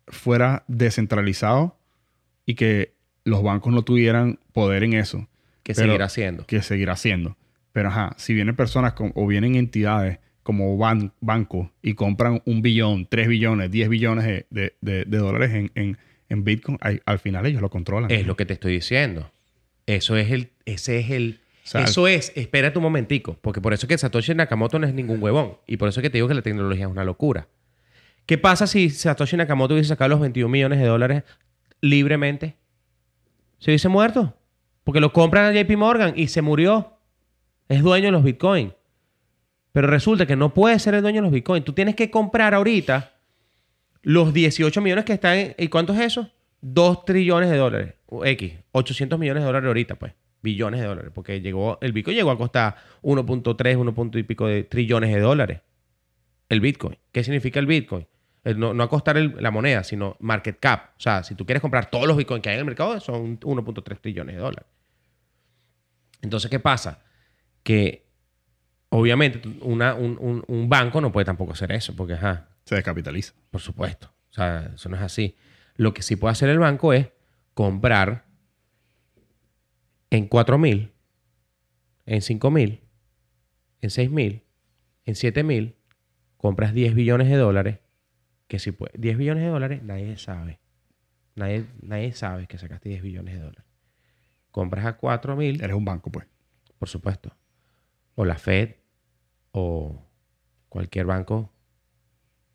fuera 0.08 0.64
descentralizado 0.68 1.78
y 2.44 2.54
que 2.56 2.94
los 3.24 3.42
bancos 3.42 3.72
no 3.72 3.82
tuvieran 3.82 4.40
poder 4.52 4.82
en 4.82 4.94
eso. 4.94 5.28
Que 5.62 5.74
seguirá 5.74 6.06
haciendo. 6.06 6.46
que 6.46 6.62
seguirá 6.62 6.94
haciendo. 6.94 7.36
Pero 7.72 7.88
ajá, 7.88 8.14
si 8.18 8.34
vienen 8.34 8.56
personas 8.56 8.94
con- 8.94 9.12
o 9.14 9.26
vienen 9.26 9.54
entidades 9.54 10.18
como 10.50 10.76
ban- 10.76 11.12
bancos 11.20 11.68
y 11.80 11.94
compran 11.94 12.42
un 12.44 12.60
billón, 12.60 13.06
tres 13.08 13.28
billones, 13.28 13.70
diez 13.70 13.88
billones 13.88 14.24
de, 14.24 14.46
de- 14.50 14.74
de- 14.80 15.04
de 15.04 15.18
dólares 15.18 15.52
en, 15.54 15.70
en- 15.76 15.96
en 16.28 16.42
Bitcoin, 16.44 16.76
al, 16.80 17.00
al 17.06 17.18
final 17.20 17.46
ellos 17.46 17.62
lo 17.62 17.70
controlan. 17.70 18.10
Es 18.10 18.26
lo 18.26 18.36
que 18.36 18.44
te 18.46 18.54
estoy 18.54 18.72
diciendo. 18.72 19.30
Eso 19.86 20.16
es 20.16 20.30
el, 20.32 20.50
ese 20.64 20.98
es 20.98 21.10
el, 21.10 21.40
sea, 21.62 21.82
eso 21.84 22.08
es, 22.08 22.32
espérate 22.34 22.78
un 22.78 22.82
momentico, 22.82 23.36
porque 23.40 23.60
por 23.60 23.72
eso 23.72 23.86
que 23.86 23.96
Satoshi 23.96 24.34
Nakamoto 24.34 24.78
no 24.80 24.86
es 24.88 24.94
ningún 24.94 25.22
huevón. 25.22 25.58
Y 25.68 25.76
por 25.76 25.88
eso 25.88 26.02
que 26.02 26.10
te 26.10 26.18
digo 26.18 26.26
que 26.28 26.34
la 26.34 26.42
tecnología 26.42 26.86
es 26.86 26.90
una 26.90 27.04
locura. 27.04 27.46
¿Qué 28.26 28.38
pasa 28.38 28.66
si 28.66 28.90
Satoshi 28.90 29.36
Nakamoto 29.36 29.74
hubiese 29.74 29.88
sacado 29.88 30.08
los 30.10 30.20
21 30.20 30.48
millones 30.50 30.78
de 30.80 30.86
dólares 30.86 31.22
libremente? 31.80 32.56
¿Se 33.58 33.70
hubiese 33.70 33.88
muerto? 33.88 34.34
Porque 34.84 35.00
lo 35.00 35.12
compran 35.12 35.44
a 35.46 35.52
JP 35.60 35.76
Morgan 35.76 36.12
y 36.16 36.28
se 36.28 36.42
murió. 36.42 36.96
Es 37.68 37.82
dueño 37.82 38.06
de 38.06 38.12
los 38.12 38.24
Bitcoin. 38.24 38.72
Pero 39.72 39.86
resulta 39.86 40.26
que 40.26 40.36
no 40.36 40.52
puedes 40.52 40.82
ser 40.82 40.94
el 40.94 41.02
dueño 41.02 41.16
de 41.18 41.22
los 41.22 41.32
bitcoins. 41.32 41.64
Tú 41.64 41.72
tienes 41.72 41.94
que 41.94 42.10
comprar 42.10 42.54
ahorita 42.54 43.14
los 44.02 44.32
18 44.32 44.80
millones 44.80 45.04
que 45.04 45.12
están 45.12 45.36
en... 45.36 45.54
¿Y 45.58 45.68
cuánto 45.68 45.92
es 45.92 46.00
eso? 46.00 46.30
2 46.62 47.04
trillones 47.04 47.50
de 47.50 47.56
dólares. 47.56 47.94
X. 48.24 48.54
800 48.72 49.18
millones 49.18 49.42
de 49.42 49.46
dólares 49.46 49.66
ahorita, 49.66 49.94
pues. 49.94 50.12
Billones 50.42 50.80
de 50.80 50.86
dólares. 50.86 51.12
Porque 51.14 51.40
llegó, 51.40 51.78
el 51.80 51.92
Bitcoin 51.92 52.16
llegó 52.16 52.30
a 52.30 52.38
costar 52.38 52.76
1.3, 53.02 53.76
1. 53.76 53.94
punto 53.94 54.18
y 54.18 54.22
pico 54.22 54.46
de 54.46 54.64
trillones 54.64 55.14
de 55.14 55.20
dólares. 55.20 55.60
El 56.48 56.60
Bitcoin. 56.60 56.98
¿Qué 57.12 57.22
significa 57.22 57.60
el 57.60 57.66
Bitcoin? 57.66 58.06
No, 58.56 58.72
no 58.72 58.82
a 58.82 58.88
costar 58.88 59.16
la 59.16 59.50
moneda, 59.50 59.84
sino 59.84 60.16
market 60.18 60.58
cap. 60.58 60.92
O 60.96 61.00
sea, 61.00 61.22
si 61.22 61.34
tú 61.34 61.44
quieres 61.44 61.60
comprar 61.60 61.90
todos 61.90 62.08
los 62.08 62.16
Bitcoins 62.16 62.42
que 62.42 62.48
hay 62.48 62.54
en 62.54 62.60
el 62.60 62.64
mercado, 62.64 62.98
son 62.98 63.38
1.3 63.38 64.00
trillones 64.00 64.34
de 64.34 64.40
dólares. 64.40 64.66
Entonces, 66.22 66.50
¿qué 66.50 66.58
pasa? 66.58 67.02
Que 67.62 68.09
obviamente 68.90 69.40
una- 69.62 69.94
un, 69.94 70.16
un- 70.20 70.44
un 70.46 70.68
banco 70.68 71.00
no 71.00 71.10
puede 71.12 71.24
tampoco 71.24 71.52
hacer 71.52 71.72
eso, 71.72 71.94
porque, 71.96 72.14
ajá, 72.14 72.48
Se 72.64 72.74
descapitaliza. 72.74 73.32
por 73.50 73.60
supuesto. 73.60 74.12
O 74.30 74.32
sea, 74.32 74.70
eso 74.74 74.88
no 74.88 74.96
es 74.96 75.02
así. 75.02 75.34
Lo 75.76 75.92
que 75.94 76.02
sí 76.02 76.16
puede 76.16 76.32
hacer 76.32 76.48
el 76.50 76.58
banco 76.58 76.92
es 76.92 77.08
comprar 77.54 78.26
en 80.10 80.26
4 80.26 80.58
mil, 80.58 80.92
en 82.06 82.20
5 82.22 82.50
mil, 82.50 82.80
en 83.80 83.90
6 83.90 84.10
mil, 84.10 84.42
en 85.04 85.14
7 85.14 85.42
mil, 85.44 85.76
compras 86.36 86.72
10 86.74 86.94
billones 86.94 87.28
de 87.28 87.36
dólares, 87.36 87.78
que 88.48 88.58
si 88.58 88.72
puede, 88.72 88.92
10 88.98 89.16
billones 89.16 89.44
de 89.44 89.50
dólares, 89.50 89.82
nadie 89.82 90.16
sabe. 90.16 90.58
Nadie, 91.36 91.66
nadie 91.80 92.12
sabe 92.12 92.46
que 92.46 92.58
sacaste 92.58 92.88
10 92.88 93.02
billones 93.02 93.34
de 93.34 93.40
dólares. 93.40 93.64
Compras 94.50 94.84
a 94.84 94.96
4 94.96 95.36
mil, 95.36 95.62
Eres 95.62 95.76
un 95.76 95.84
banco, 95.84 96.10
pues. 96.10 96.26
por 96.78 96.88
supuesto. 96.88 97.34
O 98.16 98.24
la 98.24 98.36
Fed 98.36 98.74
o 99.52 100.06
cualquier 100.68 101.06
banco 101.06 101.52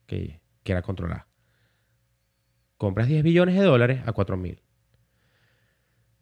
que 0.05 0.39
quiera 0.63 0.81
controlar. 0.81 1.25
Compras 2.77 3.07
10 3.07 3.23
billones 3.23 3.55
de 3.55 3.61
dólares 3.63 4.01
a 4.05 4.11
4 4.11 4.37
mil. 4.37 4.61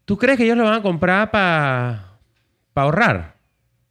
¿Tú 0.05 0.17
crees 0.17 0.37
que 0.37 0.43
ellos 0.43 0.57
lo 0.57 0.65
van 0.65 0.79
a 0.79 0.81
comprar 0.81 1.31
para 1.31 2.19
ahorrar? 2.75 3.37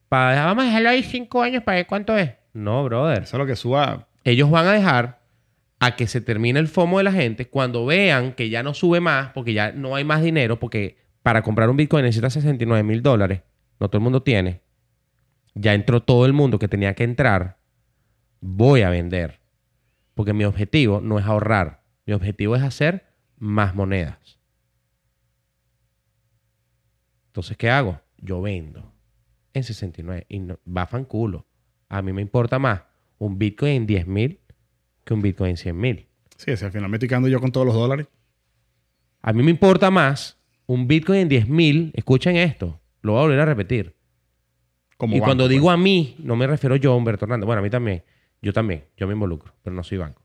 Para, 0.08 0.44
vamos 0.44 0.64
a 0.64 0.66
dejarlo 0.66 0.90
ahí 0.90 1.02
5 1.02 1.42
años 1.42 1.62
para 1.62 1.76
ver 1.76 1.86
cuánto 1.86 2.16
es. 2.16 2.32
No, 2.52 2.84
brother. 2.84 3.22
Eso 3.22 3.36
es 3.36 3.38
lo 3.38 3.46
que 3.46 3.56
suba. 3.56 4.08
Ellos 4.24 4.50
van 4.50 4.66
a 4.66 4.72
dejar 4.72 5.22
a 5.80 5.96
que 5.96 6.06
se 6.06 6.20
termine 6.20 6.60
el 6.60 6.68
FOMO 6.68 6.98
de 6.98 7.04
la 7.04 7.12
gente 7.12 7.48
cuando 7.48 7.86
vean 7.86 8.34
que 8.34 8.50
ya 8.50 8.62
no 8.62 8.74
sube 8.74 9.00
más, 9.00 9.30
porque 9.32 9.52
ya 9.52 9.72
no 9.72 9.96
hay 9.96 10.04
más 10.04 10.22
dinero, 10.22 10.60
porque 10.60 10.96
para 11.22 11.42
comprar 11.42 11.70
un 11.70 11.76
Bitcoin 11.76 12.04
necesitas 12.04 12.34
69 12.34 12.82
mil 12.84 13.02
dólares. 13.02 13.40
No 13.80 13.88
todo 13.88 13.98
el 13.98 14.04
mundo 14.04 14.22
tiene. 14.22 14.60
Ya 15.55 15.74
entró 15.74 16.03
todo 16.03 16.26
el 16.26 16.32
mundo 16.32 16.59
que 16.59 16.68
tenía 16.68 16.94
que 16.94 17.05
entrar. 17.05 17.59
Voy 18.40 18.82
a 18.82 18.90
vender. 18.90 19.40
Porque 20.14 20.32
mi 20.32 20.44
objetivo 20.44 21.00
no 21.00 21.18
es 21.18 21.26
ahorrar. 21.26 21.82
Mi 22.07 22.12
objetivo 22.12 22.57
es 22.57 22.62
hacer 22.62 23.07
más 23.38 23.74
monedas. 23.74 24.38
Entonces, 27.28 27.57
¿qué 27.57 27.70
hago? 27.70 28.00
Yo 28.18 28.40
vendo 28.42 28.92
en 29.55 29.64
69 29.64 30.26
y 30.28 30.38
no, 30.38 30.59
va 30.66 30.86
fanculo. 30.86 31.46
A 31.88 32.03
mí 32.03 32.12
me 32.12 32.22
importa 32.22 32.59
más 32.59 32.82
un 33.18 33.38
Bitcoin 33.38 33.72
en 33.72 33.86
10 33.86 34.07
mil 34.07 34.40
que 35.05 35.14
un 35.14 35.22
Bitcoin 35.22 35.50
en 35.50 35.57
100 35.57 35.78
mil. 35.78 36.09
Sí, 36.36 36.57
si 36.57 36.64
al 36.64 36.72
final 36.72 36.88
me 36.88 36.96
estoy 36.96 37.09
quedando 37.09 37.28
yo 37.28 37.40
con 37.40 37.53
todos 37.53 37.66
los 37.66 37.74
dólares. 37.74 38.07
A 39.20 39.32
mí 39.32 39.42
me 39.42 39.50
importa 39.50 39.90
más 39.90 40.38
un 40.66 40.88
Bitcoin 40.88 41.20
en 41.20 41.28
10 41.28 41.48
mil. 41.48 41.92
Escuchen 41.94 42.36
esto. 42.36 42.80
Lo 43.00 43.12
voy 43.12 43.20
a 43.20 43.22
volver 43.22 43.40
a 43.40 43.44
repetir. 43.44 43.96
Como 45.03 45.16
y 45.16 45.18
banco, 45.18 45.30
cuando 45.30 45.44
pues. 45.46 45.50
digo 45.50 45.68
a 45.68 45.76
mí, 45.76 46.14
no 46.20 46.36
me 46.36 46.46
refiero 46.46 46.76
yo, 46.76 46.94
Humberto 46.94 47.24
Hernández. 47.24 47.44
Bueno, 47.44 47.59
a 47.59 47.62
mí 47.64 47.70
también. 47.70 48.05
Yo 48.40 48.53
también. 48.53 48.84
Yo 48.96 49.09
me 49.09 49.14
involucro, 49.14 49.53
pero 49.61 49.74
no 49.74 49.82
soy 49.82 49.98
banco. 49.98 50.22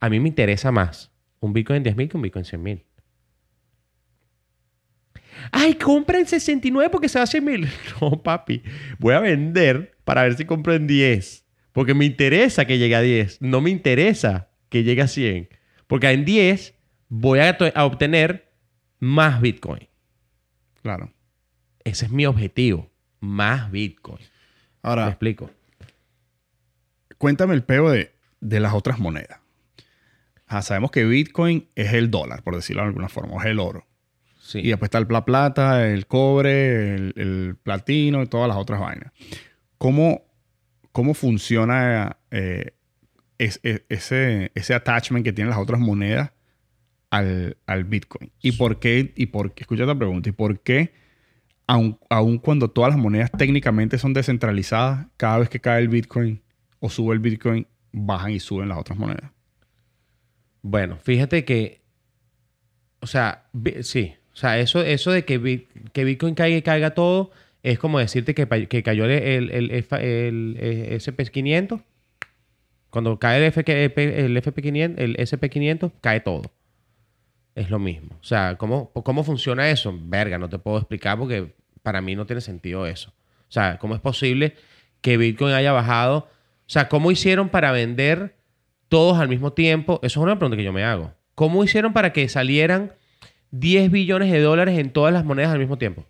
A 0.00 0.10
mí 0.10 0.20
me 0.20 0.28
interesa 0.28 0.70
más 0.70 1.10
un 1.40 1.54
Bitcoin 1.54 1.78
en 1.78 1.82
10 1.84 1.96
mil 1.96 2.08
que 2.10 2.18
un 2.18 2.22
Bitcoin 2.22 2.42
en 2.42 2.44
100 2.44 2.62
mil. 2.62 2.84
Ay, 5.50 5.76
compra 5.76 6.18
en 6.18 6.26
69 6.26 6.90
porque 6.90 7.08
se 7.08 7.18
va 7.18 7.22
a 7.22 7.26
100 7.26 7.42
mil. 7.42 7.66
No, 8.02 8.22
papi. 8.22 8.62
Voy 8.98 9.14
a 9.14 9.20
vender 9.20 9.96
para 10.04 10.24
ver 10.24 10.34
si 10.36 10.44
compro 10.44 10.74
en 10.74 10.86
10. 10.86 11.46
Porque 11.72 11.94
me 11.94 12.04
interesa 12.04 12.66
que 12.66 12.76
llegue 12.76 12.94
a 12.94 13.00
10. 13.00 13.40
No 13.40 13.62
me 13.62 13.70
interesa 13.70 14.50
que 14.68 14.84
llegue 14.84 15.00
a 15.00 15.08
100. 15.08 15.48
Porque 15.86 16.10
en 16.10 16.26
10 16.26 16.74
voy 17.08 17.38
a, 17.38 17.56
a 17.74 17.86
obtener 17.86 18.52
más 18.98 19.40
Bitcoin. 19.40 19.88
Claro. 20.82 21.10
Ese 21.82 22.04
es 22.04 22.10
mi 22.10 22.26
objetivo. 22.26 22.91
Más 23.22 23.70
Bitcoin. 23.70 24.18
¿Me 24.18 24.28
Ahora, 24.82 25.08
explico? 25.08 25.50
cuéntame 27.18 27.54
el 27.54 27.62
peo 27.62 27.90
de, 27.90 28.12
de 28.40 28.60
las 28.60 28.74
otras 28.74 28.98
monedas. 28.98 29.38
Ajá, 30.46 30.62
sabemos 30.62 30.90
que 30.90 31.04
Bitcoin 31.04 31.68
es 31.74 31.92
el 31.94 32.10
dólar, 32.10 32.42
por 32.42 32.54
decirlo 32.56 32.82
de 32.82 32.88
alguna 32.88 33.08
forma, 33.08 33.34
o 33.34 33.40
es 33.40 33.46
el 33.46 33.58
oro. 33.60 33.86
Sí. 34.40 34.58
Y 34.58 34.68
después 34.68 34.88
está 34.88 34.98
el 34.98 35.06
la 35.08 35.24
plata, 35.24 35.86
el 35.88 36.06
cobre, 36.06 36.94
el, 36.96 37.12
el 37.16 37.56
platino 37.62 38.22
y 38.22 38.26
todas 38.26 38.48
las 38.48 38.56
otras 38.56 38.80
vainas. 38.80 39.12
¿Cómo, 39.78 40.24
cómo 40.90 41.14
funciona 41.14 42.18
eh, 42.30 42.72
es- 43.38 43.60
es- 43.62 43.82
ese, 43.88 44.50
ese 44.54 44.74
attachment 44.74 45.24
que 45.24 45.32
tienen 45.32 45.50
las 45.50 45.58
otras 45.60 45.80
monedas 45.80 46.32
al, 47.10 47.56
al 47.66 47.84
Bitcoin? 47.84 48.32
¿Y 48.42 48.52
por 48.52 48.78
qué? 48.80 49.12
Y 49.16 49.26
por, 49.26 49.52
escucha 49.56 49.84
esta 49.84 49.94
pregunta. 49.94 50.28
¿Y 50.28 50.32
por 50.32 50.60
qué, 50.60 50.92
aun, 52.08 52.38
cuando 52.38 52.68
todas 52.68 52.90
las 52.92 52.98
monedas 53.00 53.30
técnicamente 53.32 53.98
son 53.98 54.12
descentralizadas, 54.12 55.06
cada 55.16 55.38
vez 55.38 55.48
que 55.48 55.60
cae 55.60 55.80
el 55.80 55.88
Bitcoin 55.88 56.42
o 56.80 56.90
sube 56.90 57.14
el 57.14 57.20
Bitcoin, 57.20 57.66
bajan 57.92 58.32
y 58.32 58.40
suben 58.40 58.68
las 58.68 58.78
otras 58.78 58.98
monedas? 58.98 59.30
Bueno, 60.62 60.96
fíjate 60.98 61.44
que. 61.44 61.82
O 63.00 63.06
sea, 63.06 63.44
sí. 63.82 64.14
O 64.32 64.36
sea, 64.36 64.58
eso, 64.58 64.80
eso 64.82 65.10
de 65.10 65.24
que, 65.24 65.38
Bit- 65.38 65.68
que 65.92 66.04
Bitcoin 66.04 66.34
caiga 66.34 66.56
y 66.56 66.62
caiga 66.62 66.94
todo 66.94 67.30
es 67.62 67.78
como 67.78 67.98
decirte 67.98 68.34
que, 68.34 68.46
que 68.68 68.82
cayó 68.82 69.04
el, 69.04 69.10
el, 69.10 69.50
el, 69.50 69.70
F- 69.70 70.28
el, 70.28 70.56
eh, 70.58 70.96
SP500. 70.98 71.82
Cuando 72.90 73.18
cae 73.18 73.38
el, 73.38 73.52
FK 73.52 73.68
el 73.70 74.36
FP500, 74.36 74.94
el 74.98 75.16
SP500, 75.16 75.92
cae 76.00 76.20
todo. 76.20 76.42
Es 77.54 77.70
lo 77.70 77.78
mismo. 77.78 78.16
O 78.20 78.24
sea, 78.24 78.56
¿cómo, 78.56 78.90
¿cómo 78.92 79.24
funciona 79.24 79.70
eso? 79.70 79.94
Verga, 80.02 80.38
no 80.38 80.48
te 80.48 80.58
puedo 80.58 80.78
explicar 80.78 81.18
porque 81.18 81.54
para 81.82 82.00
mí 82.00 82.14
no 82.16 82.26
tiene 82.26 82.40
sentido 82.40 82.86
eso. 82.86 83.10
O 83.48 83.52
sea, 83.52 83.78
¿cómo 83.78 83.94
es 83.94 84.00
posible 84.00 84.54
que 85.00 85.16
Bitcoin 85.16 85.54
haya 85.54 85.72
bajado? 85.72 86.18
O 86.18 86.70
sea, 86.72 86.88
¿cómo 86.88 87.10
hicieron 87.10 87.48
para 87.48 87.72
vender 87.72 88.36
todos 88.88 89.18
al 89.18 89.28
mismo 89.28 89.52
tiempo? 89.52 90.00
Eso 90.02 90.20
es 90.20 90.24
una 90.24 90.38
pregunta 90.38 90.56
que 90.56 90.64
yo 90.64 90.72
me 90.72 90.84
hago. 90.84 91.12
¿Cómo 91.34 91.62
hicieron 91.64 91.92
para 91.92 92.12
que 92.12 92.28
salieran 92.28 92.92
10 93.50 93.90
billones 93.90 94.30
de 94.30 94.40
dólares 94.40 94.78
en 94.78 94.90
todas 94.90 95.12
las 95.12 95.24
monedas 95.24 95.52
al 95.52 95.58
mismo 95.58 95.76
tiempo? 95.78 96.06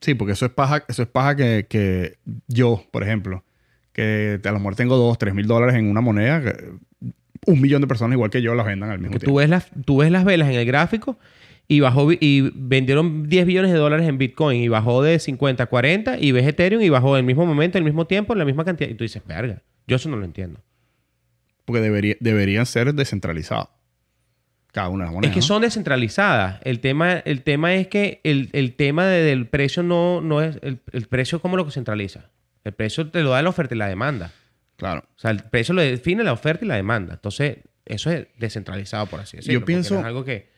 Sí, 0.00 0.14
porque 0.14 0.32
eso 0.32 0.46
es 0.46 0.52
paja, 0.52 0.84
eso 0.88 1.02
es 1.02 1.08
paja 1.08 1.36
que, 1.36 1.66
que 1.68 2.16
yo, 2.48 2.82
por 2.90 3.02
ejemplo, 3.02 3.44
que 3.92 4.40
a 4.42 4.52
lo 4.52 4.58
mejor 4.58 4.74
tengo 4.76 4.96
2, 4.96 5.18
3 5.18 5.34
mil 5.34 5.46
dólares 5.46 5.74
en 5.74 5.90
una 5.90 6.00
moneda, 6.00 6.40
que 6.42 6.70
un 7.46 7.60
millón 7.60 7.82
de 7.82 7.86
personas 7.86 8.14
igual 8.14 8.30
que 8.30 8.40
yo 8.42 8.54
las 8.54 8.64
vendan 8.66 8.90
al 8.90 8.98
mismo 8.98 9.12
Que 9.14 9.18
tiempo. 9.20 9.32
tú 9.32 9.38
ves, 9.38 9.48
las, 9.50 9.70
tú 9.84 9.98
ves 9.98 10.10
las 10.10 10.24
velas 10.24 10.48
en 10.48 10.54
el 10.54 10.64
gráfico 10.64 11.18
y 11.72 11.78
bajó 11.78 12.10
y 12.12 12.50
vendieron 12.54 13.28
10 13.28 13.46
billones 13.46 13.70
de 13.70 13.78
dólares 13.78 14.08
en 14.08 14.18
Bitcoin 14.18 14.60
y 14.60 14.66
bajó 14.66 15.04
de 15.04 15.20
50 15.20 15.62
a 15.62 15.66
40 15.66 16.18
y 16.18 16.32
ves 16.32 16.44
Ethereum 16.44 16.82
y 16.82 16.88
bajó 16.88 17.14
en 17.16 17.20
el 17.20 17.24
mismo 17.26 17.46
momento, 17.46 17.78
en 17.78 17.82
el 17.82 17.90
mismo 17.92 18.06
tiempo, 18.08 18.32
en 18.32 18.40
la 18.40 18.44
misma 18.44 18.64
cantidad. 18.64 18.90
Y 18.90 18.94
tú 18.94 19.04
dices, 19.04 19.22
verga, 19.24 19.62
yo 19.86 19.94
eso 19.94 20.08
no 20.08 20.16
lo 20.16 20.24
entiendo. 20.24 20.60
Porque 21.64 21.80
debería, 21.80 22.16
deberían 22.18 22.66
ser 22.66 22.92
descentralizados. 22.92 23.68
Cada 24.72 24.88
una 24.88 25.04
de 25.04 25.06
las 25.06 25.14
monedas. 25.14 25.30
es 25.30 25.34
que 25.34 25.40
¿no? 25.40 25.46
son 25.46 25.62
descentralizadas. 25.62 26.60
El 26.64 26.80
tema, 26.80 27.12
el 27.24 27.42
tema 27.42 27.74
es 27.74 27.86
que 27.86 28.20
el, 28.24 28.48
el 28.52 28.74
tema 28.74 29.06
de- 29.06 29.22
del 29.22 29.46
precio 29.46 29.84
no, 29.84 30.20
no 30.20 30.42
es... 30.42 30.58
El, 30.62 30.80
el 30.92 31.06
precio, 31.06 31.40
¿cómo 31.40 31.56
lo 31.56 31.70
centraliza? 31.70 32.30
El 32.64 32.72
precio 32.72 33.08
te 33.10 33.22
lo 33.22 33.30
da 33.30 33.42
la 33.42 33.48
oferta 33.48 33.76
y 33.76 33.78
la 33.78 33.86
demanda. 33.88 34.32
Claro. 34.76 35.04
O 35.16 35.18
sea, 35.20 35.30
el 35.30 35.44
precio 35.44 35.72
lo 35.74 35.82
define 35.82 36.24
la 36.24 36.32
oferta 36.32 36.64
y 36.64 36.68
la 36.68 36.74
demanda. 36.76 37.14
Entonces, 37.14 37.58
eso 37.84 38.10
es 38.10 38.26
descentralizado, 38.38 39.06
por 39.06 39.20
así 39.20 39.36
decirlo. 39.36 39.60
porque 39.60 39.72
pienso- 39.72 39.98
es 40.00 40.04
algo 40.04 40.24
que... 40.24 40.50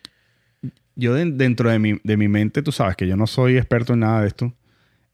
Yo 0.95 1.13
de- 1.13 1.31
dentro 1.31 1.69
de 1.69 1.79
mi, 1.79 1.99
de 2.03 2.17
mi 2.17 2.27
mente, 2.27 2.61
tú 2.61 2.71
sabes 2.71 2.95
que 2.95 3.07
yo 3.07 3.15
no 3.15 3.27
soy 3.27 3.57
experto 3.57 3.93
en 3.93 3.99
nada 3.99 4.21
de 4.21 4.27
esto. 4.27 4.53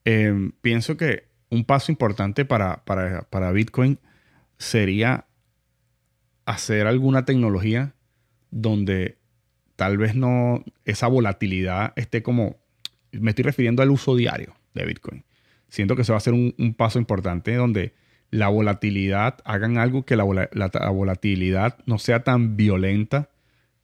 eh, 0.05 0.51
pienso 0.61 0.97
que 0.97 1.27
un 1.49 1.65
paso 1.65 1.91
importante 1.91 2.45
para, 2.45 2.83
para, 2.85 3.23
para 3.23 3.51
Bitcoin 3.51 3.99
sería 4.57 5.25
hacer 6.45 6.87
alguna 6.87 7.25
tecnología 7.25 7.93
donde 8.51 9.17
tal 9.75 9.97
vez 9.97 10.15
no 10.15 10.63
esa 10.85 11.07
volatilidad 11.07 11.93
esté 11.95 12.23
como 12.23 12.57
me 13.11 13.31
estoy 13.31 13.43
refiriendo 13.43 13.81
al 13.81 13.91
uso 13.91 14.15
diario 14.15 14.55
de 14.73 14.85
Bitcoin. 14.85 15.23
Siento 15.67 15.95
que 15.95 16.03
eso 16.03 16.13
va 16.13 16.17
a 16.17 16.21
ser 16.21 16.33
un, 16.33 16.73
paso 16.77 16.99
importante 16.99 17.53
donde 17.55 17.93
la 18.31 18.47
volatilidad, 18.47 19.37
hagan 19.45 19.77
algo 19.77 20.05
que 20.05 20.15
la 20.15 20.23
volatilidad 20.23 21.77
no 21.85 21.97
sea 21.97 22.23
tan 22.23 22.57
violenta 22.57 23.29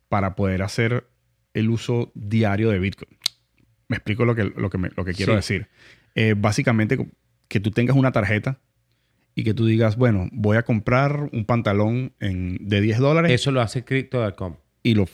para 0.10 0.36
poder 0.36 0.62
hacer 0.62 1.08
el 1.56 1.70
uso 1.70 2.12
diario 2.14 2.70
de 2.70 2.80
Bitcoin. 2.80 3.18
Me 3.88 3.96
explico 3.98 4.26
lo 4.26 4.36
que, 4.36 4.44
lo 4.44 4.70
que, 4.70 4.78
me- 4.78 4.92
lo 4.96 5.04
que 5.06 5.14
quiero 5.14 5.34
Sí. 5.34 5.36
decir. 5.38 5.68
Eh, 6.16 6.36
básicamente, 6.38 6.98
que 7.48 7.60
tú 7.60 7.72
tengas 7.72 7.96
una 7.96 8.12
tarjeta 8.12 8.60
y 9.36 9.44
que 9.44 9.54
tú 9.54 9.66
digas, 9.66 9.98
bueno, 9.98 10.30
voy 10.32 10.58
a 10.58 10.64
comprar 10.64 11.30
un 11.34 11.46
pantalón 11.46 12.14
en, 12.20 12.58
de 12.62 12.82
10 12.82 13.00
dólares. 13.00 13.32
Eso 13.32 13.52
lo 13.52 13.62
hace 13.62 13.84
Crypto.com. 13.84 14.56
Y 14.84 14.94
lo 14.96 15.06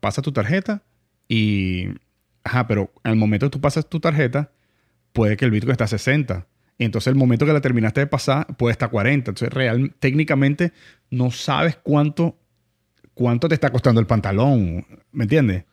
pasa 0.00 0.22
tu 0.22 0.32
tarjeta 0.32 0.82
y... 1.28 1.88
Ajá, 2.44 2.66
pero 2.66 2.90
al 3.02 3.16
momento 3.16 3.46
que 3.46 3.50
tú 3.50 3.60
pasas 3.60 3.88
tu 3.88 4.00
tarjeta, 4.00 4.50
puede 5.12 5.36
que 5.36 5.44
el 5.44 5.50
Bitcoin 5.50 5.72
esté 5.72 5.84
a 5.84 5.88
60. 5.88 6.46
Y 6.78 6.84
entonces 6.84 7.08
el 7.08 7.14
momento 7.14 7.44
que 7.44 7.52
la 7.52 7.60
terminaste 7.60 8.00
de 8.00 8.06
pasar, 8.06 8.46
puede 8.56 8.72
estar 8.72 8.86
a 8.88 8.90
40. 8.90 9.30
Entonces, 9.32 9.52
real, 9.52 9.94
técnicamente 9.98 10.72
no 11.10 11.30
sabes 11.30 11.76
cuánto, 11.82 12.38
cuánto 13.14 13.48
te 13.48 13.54
está 13.54 13.70
costando 13.70 14.00
el 14.00 14.06
pantalón. 14.06 14.86
¿Me 15.12 15.24
entiendes? 15.24 15.64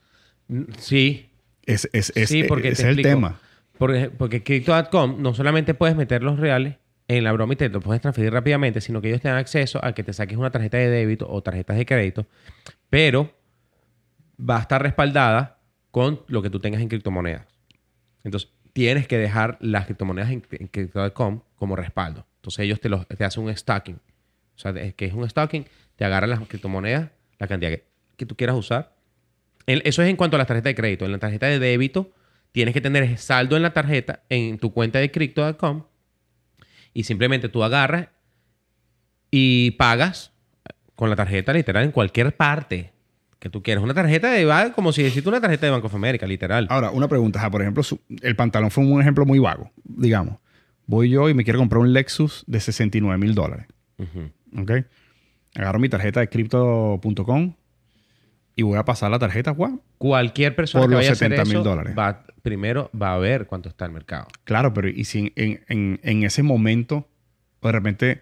Sí. 0.78 1.30
Es, 1.66 1.90
es, 1.94 2.12
es, 2.16 2.30
Sí, 2.30 2.44
porque 2.44 2.70
te 2.70 2.74
es 2.74 2.80
el 2.82 2.88
explico. 2.90 3.10
tema. 3.10 3.40
Porque, 3.78 4.10
porque 4.10 4.44
Crypto.com 4.44 5.22
no 5.22 5.34
solamente 5.34 5.74
puedes 5.74 5.96
meter 5.96 6.24
los 6.24 6.40
reales 6.40 6.76
en 7.08 7.24
la 7.24 7.32
broma 7.34 7.54
y 7.54 7.56
te 7.58 7.70
lo 7.70 7.82
puedes 7.82 8.02
transferir 8.02 8.32
rápidamente, 8.32 8.82
sino 8.82 9.02
que 9.02 9.10
ellos 9.10 9.22
te 9.22 9.28
dan 9.28 9.38
acceso 9.38 9.84
a 9.84 9.94
que 9.94 10.04
te 10.04 10.14
saques 10.14 10.38
una 10.38 10.50
tarjeta 10.52 10.78
de 10.78 10.90
débito 10.90 11.28
o 11.30 11.42
tarjetas 11.44 11.78
de 11.78 11.86
crédito, 11.86 12.26
pero 12.90 13.34
va 14.40 14.58
a 14.58 14.62
estar 14.62 14.82
respaldada 14.82 15.60
con 15.92 16.22
lo 16.28 16.42
que 16.42 16.50
tú 16.50 16.60
tengas 16.60 16.82
en 16.82 16.88
criptomonedas. 16.90 17.46
Entonces, 18.24 18.50
tienes 18.74 19.08
que 19.08 19.18
dejar 19.18 19.58
las 19.62 19.86
criptomonedas 19.86 20.32
en, 20.32 20.44
en 20.52 20.68
Crypto.com 20.68 21.42
como 21.56 21.76
respaldo. 21.76 22.26
Entonces, 22.38 22.60
ellos 22.66 22.80
te, 22.80 22.90
los, 22.90 23.08
te 23.08 23.24
hacen 23.24 23.44
un 23.44 23.56
stacking. 23.56 23.96
O 23.96 24.58
sea, 24.58 24.74
que 24.74 25.06
es 25.06 25.14
un 25.14 25.30
stacking, 25.30 25.66
te 25.96 26.06
agarran 26.06 26.30
las 26.32 26.40
criptomonedas, 26.48 27.10
la 27.40 27.48
cantidad 27.48 27.72
que, 27.72 27.86
que 28.18 28.26
tú 28.26 28.36
quieras 28.36 28.56
usar. 28.56 28.95
En- 29.68 29.82
eso 29.86 30.02
es 30.04 30.10
en 30.10 30.16
cuanto 30.16 30.36
a 30.36 30.40
la 30.40 30.46
tarjeta 30.46 30.70
de 30.70 30.76
crédito. 30.76 31.06
En 31.06 31.12
la 31.12 31.18
tarjeta 31.20 31.48
de 31.48 31.60
débito, 31.60 32.12
tienes 32.52 32.74
que 32.74 32.82
tener 32.82 33.18
saldo 33.18 33.56
en 33.58 33.64
la 33.64 33.74
tarjeta, 33.74 34.22
en 34.30 34.58
tu 34.60 34.72
cuenta 34.74 35.00
de 35.00 35.12
Crypto.com, 35.12 35.84
y 36.94 37.04
simplemente 37.04 37.50
tú 37.50 37.64
agarras 37.64 38.08
y 39.32 39.72
pagas 39.72 40.32
con 40.96 41.10
la 41.10 41.16
tarjeta 41.16 41.52
literal 41.54 41.84
en 41.84 41.92
cualquier 41.92 42.36
parte 42.36 42.92
que 43.40 43.50
tú 43.50 43.62
quieras. 43.62 43.84
Una 43.84 43.94
tarjeta 43.94 44.32
de 44.32 44.46
va 44.46 44.72
como 44.72 44.94
si 44.94 45.04
decís 45.04 45.26
una 45.26 45.42
tarjeta 45.42 45.66
de 45.66 45.72
Banco 45.74 45.88
of 45.88 45.96
America, 45.96 46.26
literal. 46.26 46.68
Ahora, 46.70 46.92
una 46.92 47.08
pregunta. 47.08 47.50
por 47.52 47.62
ejemplo, 47.62 47.84
su- 47.84 48.00
el 48.22 48.36
pantalón 48.36 48.72
fue 48.72 48.86
un 48.86 49.02
ejemplo 49.02 49.26
muy 49.26 49.40
vago. 49.40 49.72
Digamos, 49.84 50.38
voy 50.88 51.10
yo 51.10 51.28
y 51.30 51.34
me 51.34 51.44
quiero 51.44 51.60
comprar 51.60 51.82
un 51.82 51.92
Lexus 51.92 52.44
de 52.48 52.60
69 52.60 53.18
mil 53.20 53.36
dólares. 53.36 53.68
¿Ok? 54.58 54.72
Agarro 55.56 55.80
mi 55.80 55.90
tarjeta 55.90 56.22
de 56.22 56.30
crypto.com 56.30 57.56
y 58.56 58.64
voy 58.64 58.78
a 58.78 58.86
pasar 58.86 59.12
la 59.12 59.20
tarjeta, 59.20 59.52
guau. 59.52 59.82
Cualquier 59.98 60.56
persona 60.56 60.84
Por 60.84 60.90
que 60.90 60.96
los 60.96 61.00
vaya 61.00 61.10
a 61.10 61.14
hacer 61.14 61.32
70.000 61.32 61.48
eso, 61.50 61.64
dólares. 61.64 61.94
va, 61.98 62.24
primero 62.42 62.90
va 63.00 63.14
a 63.14 63.18
ver 63.18 63.48
cuánto 63.48 63.70
está 63.70 63.86
el 63.86 63.92
mercado. 63.92 64.28
Claro, 64.46 64.74
pero 64.74 64.88
¿y 64.90 65.04
si 65.06 65.34
en, 65.36 65.62
en- 65.68 66.00
en- 66.04 66.24
ese 66.24 66.42
momento, 66.44 67.08
o 67.62 67.68
de 67.68 67.72
repente, 67.72 68.22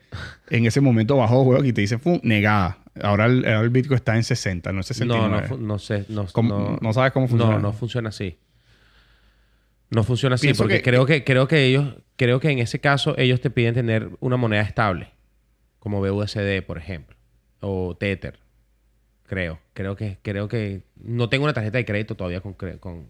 en 0.49 0.65
ese 0.65 0.81
momento 0.81 1.18
bajó 1.18 1.43
juego 1.43 1.64
y 1.64 1.73
te 1.73 1.81
dice, 1.81 1.97
¡fum! 1.99 2.19
negada. 2.23 2.80
Ahora 3.01 3.26
el, 3.26 3.43
ahora 3.45 3.61
el 3.61 3.69
Bitcoin 3.69 3.95
está 3.97 4.15
en 4.15 4.23
60, 4.23 4.72
no 4.72 4.80
en 4.80 4.84
69. 4.84 5.47
No, 5.49 5.57
no, 5.57 5.64
no 5.64 5.80
sé. 5.80 6.05
No, 6.10 6.26
¿Cómo- 6.31 6.49
no, 6.57 6.77
no 6.81 6.93
sabes 6.93 7.11
cómo 7.11 7.27
funciona? 7.27 7.53
No, 7.55 7.60
no 7.60 7.73
funciona 7.73 8.10
así. 8.10 8.38
No 9.89 10.03
funciona 10.03 10.35
así 10.35 10.47
Pienso 10.47 10.64
porque 10.64 10.77
que- 10.77 10.84
creo 10.84 11.05
que 11.05 11.23
creo 11.23 11.47
que 11.47 11.65
ellos 11.65 11.95
creo 12.15 12.39
que 12.39 12.49
en 12.49 12.60
ese 12.60 12.80
caso 12.80 13.15
ellos 13.18 13.41
te 13.41 13.49
piden 13.49 13.73
tener 13.76 14.10
una 14.19 14.38
moneda 14.38 14.61
estable, 14.61 15.10
como 15.80 15.99
BUSD, 15.99 16.61
por 16.65 16.77
ejemplo, 16.77 17.15
o 17.60 17.95
Tether. 17.99 18.39
Creo, 19.25 19.59
creo 19.73 19.95
que 19.95 20.19
creo 20.21 20.47
que 20.47 20.83
no 20.95 21.29
tengo 21.29 21.45
una 21.45 21.53
tarjeta 21.53 21.77
de 21.77 21.85
crédito 21.85 22.15
todavía 22.15 22.41
con 22.41 22.53
con 22.53 23.07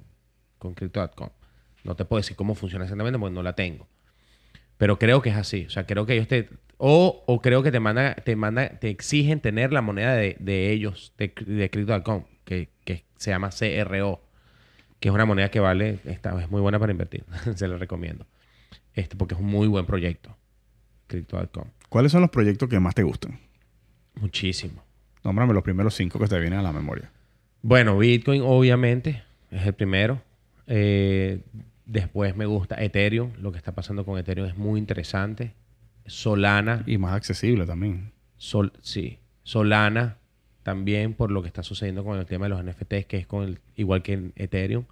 con 0.64 0.74
Crypto.com. 0.74 1.30
No 1.84 1.96
te 1.96 2.06
puedo 2.06 2.22
decir 2.22 2.38
cómo 2.38 2.56
funciona 2.56 2.86
exactamente 2.86 3.20
porque 3.20 3.36
no 3.36 3.44
la 3.44 3.54
tengo. 3.54 3.88
Pero 4.78 4.98
creo 4.98 5.22
que 5.22 5.30
es 5.30 5.36
así. 5.36 5.66
O 5.66 5.70
sea, 5.70 5.86
creo 5.86 6.06
que 6.06 6.14
ellos 6.14 6.28
te. 6.28 6.50
O, 6.78 7.24
o 7.28 7.42
creo 7.42 7.62
que 7.62 7.72
te 7.72 7.80
manda, 7.80 8.16
te 8.16 8.36
manda, 8.36 8.80
te 8.80 8.90
exigen 8.90 9.40
tener 9.40 9.72
la 9.72 9.82
moneda 9.82 10.16
de, 10.16 10.36
de 10.40 10.72
ellos, 10.72 11.14
de, 11.18 11.34
de 11.46 11.70
Crypto.com, 11.70 12.24
que, 12.46 12.70
que 12.84 13.06
se 13.18 13.32
llama 13.32 13.50
CRO, 13.50 14.22
que 15.00 15.10
es 15.10 15.14
una 15.14 15.26
moneda 15.26 15.50
que 15.50 15.60
vale, 15.60 16.00
esta, 16.06 16.42
es 16.42 16.50
muy 16.50 16.62
buena 16.62 16.80
para 16.80 16.92
invertir. 16.92 17.26
se 17.56 17.68
la 17.68 17.78
recomiendo. 17.78 18.26
Este, 18.94 19.16
porque 19.16 19.36
es 19.36 19.40
un 19.40 19.48
muy 19.48 19.68
buen 19.68 19.86
proyecto. 19.86 20.36
Crypto.com. 21.08 21.70
¿Cuáles 21.90 22.12
son 22.12 22.22
los 22.22 22.30
proyectos 22.30 22.68
que 22.70 22.80
más 22.80 22.96
te 22.96 23.04
gustan? 23.04 23.40
Muchísimo. 24.16 24.84
Nómbrame 25.24 25.54
los 25.54 25.64
primeros 25.64 25.96
cinco 25.96 26.20
que 26.20 26.28
te 26.28 26.40
vienen 26.40 26.60
a 26.60 26.62
la 26.62 26.72
memoria. 26.72 27.10
Bueno, 27.62 27.98
Bitcoin, 27.98 28.42
obviamente, 28.42 29.24
es 29.50 29.66
el 29.66 29.74
primero. 29.74 30.22
Eh, 30.68 31.42
después 31.86 32.36
me 32.36 32.46
gusta 32.46 32.82
Ethereum. 32.84 33.32
Lo 33.40 33.52
que 33.52 33.58
está 33.58 33.72
pasando 33.72 34.06
con 34.06 34.18
Ethereum 34.18 34.48
es 34.48 34.58
muy 34.58 34.80
interesante. 34.80 35.54
Solana. 36.06 36.84
Y 36.86 36.98
más 36.98 37.14
accesible 37.14 37.66
también. 37.66 38.12
Sol, 38.38 38.74
sí. 38.82 39.20
Solana 39.44 40.18
también 40.64 41.14
por 41.14 41.32
lo 41.32 41.42
que 41.42 41.48
está 41.48 41.64
sucediendo 41.64 42.04
con 42.04 42.18
el 42.18 42.26
tema 42.26 42.46
de 42.46 42.50
los 42.50 42.64
NFTs, 42.64 43.06
que 43.06 43.18
es 43.18 43.28
con 43.28 43.44
el, 43.44 43.60
igual 43.76 44.02
que 44.02 44.14
en 44.14 44.34
Ethereum. 44.36 44.86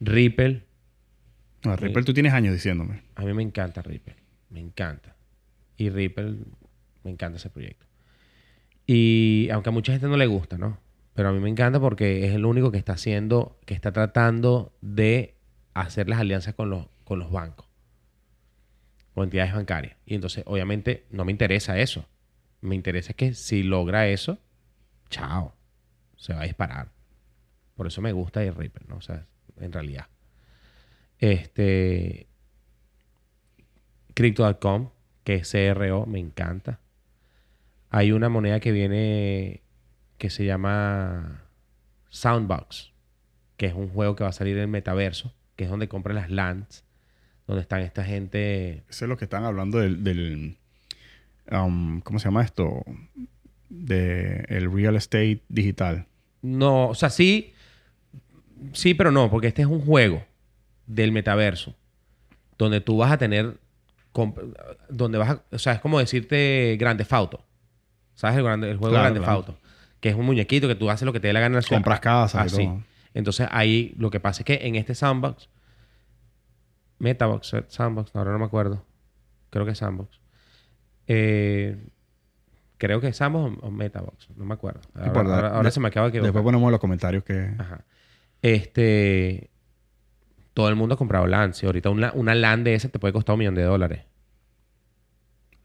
Ripple. 0.00 0.62
No, 1.64 1.74
Ripple, 1.74 2.04
tú 2.04 2.12
tienes 2.12 2.32
años 2.32 2.54
diciéndome. 2.54 3.02
A 3.14 3.24
mí 3.24 3.32
me 3.32 3.42
encanta 3.42 3.82
Ripple. 3.82 4.14
Me 4.50 4.60
encanta. 4.60 5.16
Y 5.76 5.90
Ripple, 5.90 6.36
me 7.02 7.10
encanta 7.10 7.38
ese 7.38 7.50
proyecto. 7.50 7.85
Y 8.86 9.48
aunque 9.50 9.70
a 9.70 9.72
mucha 9.72 9.92
gente 9.92 10.06
no 10.06 10.16
le 10.16 10.26
gusta, 10.26 10.58
¿no? 10.58 10.78
Pero 11.14 11.30
a 11.30 11.32
mí 11.32 11.40
me 11.40 11.48
encanta 11.48 11.80
porque 11.80 12.26
es 12.26 12.34
el 12.34 12.44
único 12.44 12.70
que 12.70 12.78
está 12.78 12.92
haciendo, 12.92 13.58
que 13.64 13.74
está 13.74 13.90
tratando 13.90 14.72
de 14.80 15.34
hacer 15.74 16.08
las 16.08 16.20
alianzas 16.20 16.54
con 16.54 16.70
los, 16.70 16.86
con 17.04 17.18
los 17.18 17.30
bancos. 17.30 17.66
O 19.14 19.24
entidades 19.24 19.54
bancarias. 19.54 19.96
Y 20.04 20.14
entonces, 20.14 20.44
obviamente, 20.46 21.06
no 21.10 21.24
me 21.24 21.32
interesa 21.32 21.78
eso. 21.78 22.06
Me 22.60 22.74
interesa 22.74 23.14
que 23.14 23.32
si 23.32 23.62
logra 23.62 24.08
eso, 24.08 24.38
chao. 25.08 25.54
Se 26.16 26.34
va 26.34 26.42
a 26.42 26.44
disparar. 26.44 26.90
Por 27.74 27.86
eso 27.86 28.02
me 28.02 28.12
gusta 28.12 28.42
el 28.42 28.54
Ripple, 28.54 28.84
¿no? 28.88 28.96
O 28.96 29.00
sea, 29.00 29.26
en 29.58 29.72
realidad. 29.72 30.06
Este. 31.18 32.26
Crypto.com, 34.14 34.90
que 35.24 35.36
es 35.36 35.50
CRO, 35.50 36.06
me 36.06 36.18
encanta. 36.18 36.80
Hay 37.96 38.12
una 38.12 38.28
moneda 38.28 38.60
que 38.60 38.72
viene 38.72 39.62
que 40.18 40.28
se 40.28 40.44
llama 40.44 41.44
Soundbox, 42.10 42.92
que 43.56 43.64
es 43.64 43.72
un 43.72 43.88
juego 43.88 44.14
que 44.14 44.22
va 44.22 44.28
a 44.28 44.34
salir 44.34 44.54
en 44.56 44.64
el 44.64 44.68
metaverso, 44.68 45.32
que 45.56 45.64
es 45.64 45.70
donde 45.70 45.88
compran 45.88 46.16
las 46.16 46.30
lands, 46.30 46.84
donde 47.46 47.62
están 47.62 47.80
esta 47.80 48.04
gente. 48.04 48.84
Ese 48.90 49.06
es 49.06 49.08
lo 49.08 49.16
que 49.16 49.24
están 49.24 49.44
hablando 49.44 49.78
del... 49.78 50.04
del, 50.04 50.58
um, 51.50 52.02
¿Cómo 52.02 52.18
se 52.18 52.26
llama 52.26 52.44
esto? 52.44 52.84
De 53.70 54.44
el 54.50 54.70
real 54.70 54.94
estate 54.96 55.40
digital. 55.48 56.04
No, 56.42 56.88
o 56.88 56.94
sea, 56.94 57.08
sí, 57.08 57.54
sí, 58.74 58.92
pero 58.92 59.10
no, 59.10 59.30
porque 59.30 59.46
este 59.46 59.62
es 59.62 59.68
un 59.68 59.80
juego 59.80 60.22
del 60.86 61.12
metaverso, 61.12 61.74
donde 62.58 62.82
tú 62.82 62.98
vas 62.98 63.10
a 63.10 63.16
tener, 63.16 63.56
donde 64.90 65.16
vas 65.16 65.30
a, 65.30 65.42
o 65.50 65.58
sea, 65.58 65.72
es 65.72 65.80
como 65.80 65.98
decirte 65.98 66.76
Grande 66.78 67.06
Fauto, 67.06 67.45
¿sabes? 68.16 68.36
El, 68.38 68.42
grande, 68.44 68.68
el 68.70 68.76
juego 68.78 68.90
Claro, 68.92 69.04
Grande 69.04 69.20
claro. 69.20 69.42
Fauto, 69.44 69.58
que 70.00 70.08
es 70.08 70.16
un 70.16 70.26
muñequito 70.26 70.66
que 70.66 70.74
tú 70.74 70.90
haces 70.90 71.06
lo 71.06 71.12
que 71.12 71.20
te 71.20 71.28
dé 71.28 71.32
la 71.32 71.38
gana. 71.40 71.60
Compras 71.62 72.00
casas 72.00 72.42
y 72.52 72.54
Así. 72.56 72.66
todo. 72.66 72.82
Entonces 73.14 73.46
ahí 73.52 73.94
lo 73.96 74.10
que 74.10 74.18
pasa 74.20 74.40
es 74.42 74.44
que 74.44 74.66
en 74.66 74.74
este 74.74 74.94
sandbox, 74.96 75.48
Metabox, 76.98 77.54
Sandbox, 77.68 78.10
ahora 78.16 78.32
no 78.32 78.38
me 78.38 78.44
acuerdo, 78.46 78.84
creo 79.50 79.64
que 79.64 79.70
es 79.72 79.78
Sandbox. 79.78 80.20
Eh, 81.06 81.76
creo 82.78 83.00
que 83.00 83.08
es 83.08 83.16
Sandbox 83.16 83.58
o, 83.62 83.70
Metabox, 83.70 84.28
no 84.36 84.44
me 84.44 84.54
acuerdo. 84.54 84.80
Ahora, 84.94 85.10
ahora- 85.20 85.48
ahora 85.56 85.62
De- 85.68 85.70
se 85.70 85.80
me 85.80 85.88
acaba 85.88 86.06
de 86.06 86.10
equivocar. 86.10 86.26
Después 86.32 86.42
ponemos 86.44 86.70
los 86.70 86.80
comentarios 86.80 87.22
que... 87.24 87.54
Ajá. 87.58 87.84
Este. 88.42 89.50
Todo 90.54 90.68
el 90.68 90.76
mundo 90.76 90.94
ha 90.94 90.98
comprado 90.98 91.26
LAN. 91.26 91.52
Si 91.54 91.66
ahorita 91.66 91.90
una, 91.90 92.12
una 92.12 92.34
LAN 92.34 92.64
de 92.64 92.74
esa 92.74 92.88
te 92.88 92.98
puede 92.98 93.12
costar 93.12 93.34
un 93.34 93.40
millón 93.40 93.54
de 93.54 93.62
dólares. 93.62 94.04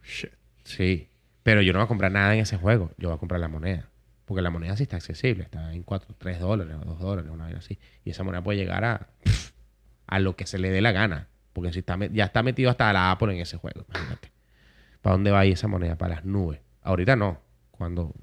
Shit. 0.03 0.31
Sí. 0.63 1.07
Pero 1.43 1.61
yo 1.61 1.73
no 1.73 1.79
voy 1.79 1.85
a 1.85 1.87
comprar 1.87 2.11
nada 2.11 2.33
en 2.33 2.41
ese 2.41 2.57
juego. 2.57 2.91
Yo 2.97 3.09
voy 3.09 3.15
a 3.15 3.19
comprar 3.19 3.39
la 3.39 3.47
moneda. 3.47 3.89
Porque 4.25 4.41
la 4.41 4.49
moneda 4.49 4.75
sí 4.77 4.83
está 4.83 4.97
accesible. 4.97 5.43
Está 5.43 5.73
en 5.73 5.83
4, 5.83 6.15
3 6.17 6.39
dólares 6.39 6.75
o 6.81 6.85
2 6.85 6.99
dólares, 6.99 7.31
una 7.31 7.45
vaina 7.45 7.59
así. 7.59 7.79
Y 8.03 8.11
esa 8.11 8.23
moneda 8.23 8.43
puede 8.43 8.59
llegar 8.59 8.85
a, 8.85 9.09
a 10.07 10.19
lo 10.19 10.35
que 10.35 10.45
se 10.45 10.59
le 10.59 10.69
dé 10.69 10.81
la 10.81 10.91
gana. 10.91 11.27
Porque 11.53 11.73
si 11.73 11.79
está, 11.79 11.97
ya 12.11 12.25
está 12.25 12.43
metido 12.43 12.69
hasta 12.69 12.93
la 12.93 13.11
Apple 13.11 13.33
en 13.33 13.39
ese 13.39 13.57
juego. 13.57 13.85
Imagínate. 13.89 14.31
¿Para 15.01 15.15
dónde 15.15 15.31
va 15.31 15.39
a 15.39 15.45
ir 15.45 15.53
esa 15.53 15.67
moneda? 15.67 15.97
Para 15.97 16.15
las 16.15 16.25
nubes. 16.25 16.61
Ahorita 16.81 17.15
no. 17.15 17.41
Cuando, 17.71 18.13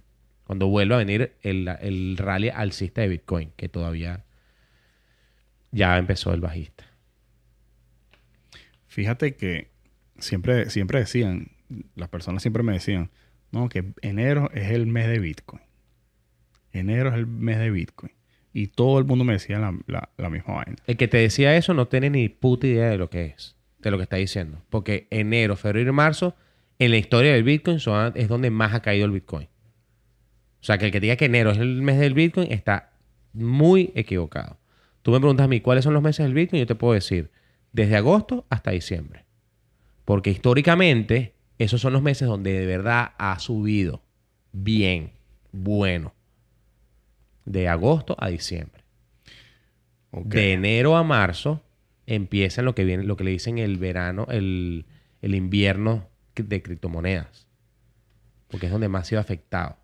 cuando 0.44 0.68
vuelva 0.68 0.96
a 0.96 0.98
venir 0.98 1.36
el, 1.42 1.68
el 1.80 2.16
rally 2.16 2.48
alcista 2.48 3.00
de 3.00 3.08
Bitcoin, 3.08 3.52
que 3.56 3.68
todavía 3.68 4.24
ya 5.72 5.98
empezó 5.98 6.32
el 6.32 6.40
bajista. 6.40 6.84
Fíjate 8.86 9.36
que 9.36 9.70
siempre, 10.18 10.70
siempre 10.70 11.00
decían, 11.00 11.52
las 11.94 12.08
personas 12.08 12.42
siempre 12.42 12.62
me 12.62 12.72
decían, 12.72 13.10
no, 13.52 13.68
que 13.68 13.92
enero 14.02 14.50
es 14.54 14.70
el 14.70 14.86
mes 14.86 15.08
de 15.08 15.18
Bitcoin. 15.18 15.62
Enero 16.72 17.08
es 17.10 17.14
el 17.16 17.26
mes 17.26 17.58
de 17.58 17.70
Bitcoin. 17.70 18.12
Y 18.52 18.68
todo 18.68 18.98
el 18.98 19.04
mundo 19.04 19.24
me 19.24 19.34
decía 19.34 19.58
la, 19.58 19.76
la- 19.86 20.08
la 20.16 20.30
misma 20.30 20.54
vaina. 20.54 20.76
El 20.86 20.96
que 20.96 21.08
te 21.08 21.18
decía 21.18 21.56
eso 21.56 21.74
no 21.74 21.86
tiene 21.88 22.10
ni 22.10 22.28
puta 22.28 22.66
idea 22.66 22.88
de 22.90 22.98
lo 22.98 23.08
que 23.10 23.26
es. 23.26 23.54
de 23.80 23.92
lo 23.92 23.96
que 23.96 24.02
está 24.02 24.16
diciendo. 24.16 24.60
Porque 24.70 25.06
enero, 25.10 25.54
febrero 25.54 25.90
y 25.90 25.92
marzo, 25.92 26.34
en 26.80 26.90
la 26.90 26.96
historia 26.96 27.32
del 27.32 27.44
Bitcoin 27.44 27.78
son- 27.78 28.12
es 28.16 28.26
donde 28.26 28.50
más 28.50 28.74
ha 28.74 28.82
caído 28.82 29.06
el 29.06 29.12
Bitcoin. 29.12 29.46
O 30.60 30.64
sea, 30.64 30.78
que 30.78 30.86
el 30.86 30.90
que 30.90 30.98
diga 30.98 31.14
que 31.14 31.26
enero 31.26 31.52
es 31.52 31.58
el 31.58 31.80
mes 31.80 31.98
del 32.00 32.12
Bitcoin 32.14 32.50
está 32.50 32.90
muy 33.32 33.92
equivocado. 33.94 34.58
Tú 35.02 35.12
me 35.12 35.20
preguntas 35.20 35.44
a 35.44 35.48
mí 35.48 35.60
cuáles 35.60 35.84
son 35.84 35.94
los 35.94 36.02
meses 36.02 36.24
del 36.26 36.34
Bitcoin, 36.34 36.58
yo 36.60 36.66
te 36.66 36.74
puedo 36.74 36.92
decir 36.94 37.30
desde 37.72 37.94
agosto 37.96 38.46
hasta 38.50 38.72
diciembre. 38.72 39.24
Porque 40.04 40.30
históricamente 40.30 41.34
esos 41.59 41.80
son 41.80 41.93
los 41.93 42.02
meses 42.02 42.28
donde 42.28 42.52
de 42.52 42.66
verdad 42.66 43.12
ha 43.18 43.39
subido 43.39 44.02
bien, 44.52 45.12
bueno. 45.52 46.14
De 47.44 47.68
agosto 47.68 48.14
a 48.18 48.28
diciembre. 48.28 48.82
De 50.12 50.52
enero 50.52 50.97
a 50.97 51.02
marzo 51.02 51.62
empiezan 52.06 52.64
lo 52.64 52.74
que 52.74 52.85
viene, 52.85 53.05
lo 53.05 53.16
que 53.16 53.24
le 53.24 53.30
dicen 53.30 53.59
el 53.59 53.76
verano, 53.78 54.26
el, 54.30 54.86
el 55.22 55.35
invierno 55.35 56.09
de 56.36 56.62
criptomonedas. 56.62 57.47
Porque 58.48 58.66
es 58.66 58.72
donde 58.72 58.89
más 58.89 59.02
ha 59.02 59.05
sido 59.06 59.20
afectado. 59.20 59.76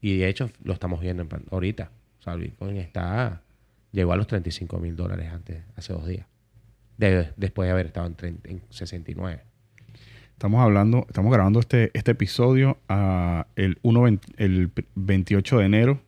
Y 0.00 0.16
de 0.18 0.28
hecho 0.28 0.50
lo 0.62 0.72
estamos 0.74 1.00
viendo 1.00 1.26
ahorita. 1.50 1.90
O 2.20 2.22
sea, 2.22 2.34
el 2.34 2.40
Bitcoin 2.40 2.76
está. 2.76 3.42
Llegó 3.92 4.12
a 4.12 4.16
los 4.16 4.26
35 4.26 4.78
mil 4.78 4.96
dólares 4.96 5.30
antes, 5.32 5.62
hace 5.76 5.92
dos 5.92 6.06
días. 6.06 6.26
De- 6.96 7.32
después 7.36 7.66
de 7.66 7.72
haber 7.72 7.86
estado 7.86 8.06
en, 8.06 8.14
30 8.14 8.48
en 8.50 8.62
69. 8.70 9.42
Estamos 10.44 10.60
hablando, 10.62 11.06
estamos 11.08 11.32
grabando 11.32 11.58
este, 11.58 11.90
este 11.94 12.10
episodio 12.10 12.76
a 12.90 13.46
el, 13.56 13.78
1, 13.80 14.02
20 14.02 14.26
el 14.36 14.70
28 14.94 15.56
de 15.60 15.64
enero, 15.64 16.00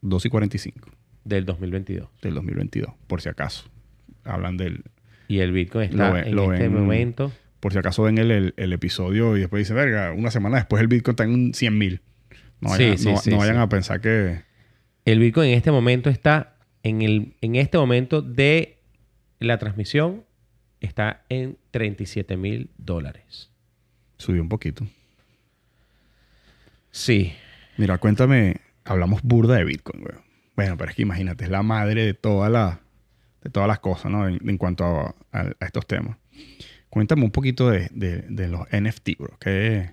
2 0.00 0.26
y 0.26 0.28
45 0.30 0.90
Del 1.22 1.46
2022. 1.46 2.08
del 2.22 2.34
2022, 2.34 2.90
por 3.06 3.20
si 3.22 3.28
acaso. 3.28 3.70
Hablan 4.24 4.56
del... 4.56 4.82
Y 5.28 5.38
el 5.38 5.52
Bitcoin 5.52 5.90
está 5.90 6.08
en 6.22 6.36
este 6.36 6.68
ven- 6.68 6.74
momento. 6.74 7.30
Por 7.60 7.72
si 7.72 7.78
acaso 7.78 8.02
ven 8.02 8.18
el, 8.18 8.32
el- 8.32 8.54
el 8.56 8.72
episodio 8.72 9.36
y 9.36 9.40
después 9.42 9.60
dicen, 9.60 9.76
verga, 9.76 10.10
una 10.10 10.32
semana 10.32 10.56
después 10.56 10.82
el 10.82 10.88
Bitcoin 10.88 11.12
está 11.12 11.22
en 11.22 11.54
100 11.54 11.78
mil. 11.78 12.00
No, 12.60 12.70
Sí, 12.70 12.82
vayan, 12.82 12.98
sí, 12.98 13.12
no- 13.12 13.16
sí, 13.18 13.30
no 13.30 13.36
vayan 13.38 13.54
sí. 13.54 13.60
a 13.62 13.68
pensar 13.68 14.00
que... 14.00 14.40
El 15.04 15.20
Bitcoin 15.20 15.50
en 15.50 15.56
este 15.56 15.70
momento 15.70 16.10
está 16.10 16.56
en, 16.82 17.00
el, 17.00 17.36
en 17.40 17.54
este 17.54 17.78
momento 17.78 18.22
de 18.22 18.80
la 19.38 19.58
transmisión 19.58 20.24
está 20.80 21.22
en 21.28 21.58
37 21.76 22.36
mil 22.38 22.70
dólares. 22.78 23.50
Subió 24.16 24.40
un 24.40 24.48
poquito. 24.48 24.86
Sí. 26.90 27.34
Mira, 27.76 27.98
cuéntame, 27.98 28.56
hablamos 28.84 29.22
burda 29.22 29.56
de 29.56 29.64
Bitcoin, 29.64 30.02
güey. 30.02 30.14
Bueno, 30.56 30.76
pero 30.78 30.88
es 30.90 30.96
que 30.96 31.02
imagínate, 31.02 31.44
es 31.44 31.50
la 31.50 31.62
madre 31.62 32.04
de 32.06 32.14
todas 32.14 32.50
las 32.50 32.78
de 33.42 33.50
todas 33.50 33.68
las 33.68 33.78
cosas, 33.78 34.10
¿no? 34.10 34.26
En, 34.26 34.38
en 34.48 34.56
cuanto 34.58 34.84
a, 34.84 35.14
a- 35.32 35.52
a 35.60 35.64
estos 35.66 35.86
temas. 35.86 36.16
Cuéntame 36.88 37.22
un 37.24 37.30
poquito 37.30 37.68
de, 37.70 37.88
de- 37.92 38.22
de 38.22 38.48
los 38.48 38.62
NFT, 38.72 39.10
bro. 39.18 39.36
¿Qué- 39.38 39.90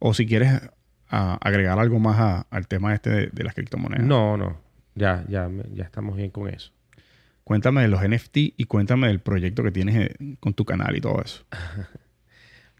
o 0.00 0.12
si 0.12 0.26
quieres 0.26 0.60
a- 1.08 1.34
agregar 1.40 1.78
algo 1.78 1.98
más 2.00 2.44
al 2.50 2.66
tema 2.66 2.92
este 2.92 3.08
de, 3.10 3.26
de 3.28 3.44
las 3.44 3.54
criptomonedas. 3.54 4.04
No, 4.04 4.36
no. 4.36 4.60
Ya, 4.96 5.24
ya, 5.28 5.48
ya 5.72 5.84
estamos 5.84 6.16
bien 6.16 6.30
con 6.30 6.48
eso. 6.48 6.72
Cuéntame 7.44 7.82
de 7.82 7.88
los 7.88 8.02
NFT 8.02 8.36
y 8.56 8.64
cuéntame 8.64 9.08
del 9.08 9.20
proyecto 9.20 9.62
que 9.62 9.72
tienes 9.72 9.96
eh, 9.96 10.36
con 10.40 10.54
tu 10.54 10.64
canal 10.64 10.96
y 10.96 11.00
todo 11.00 11.20
eso. 11.22 11.44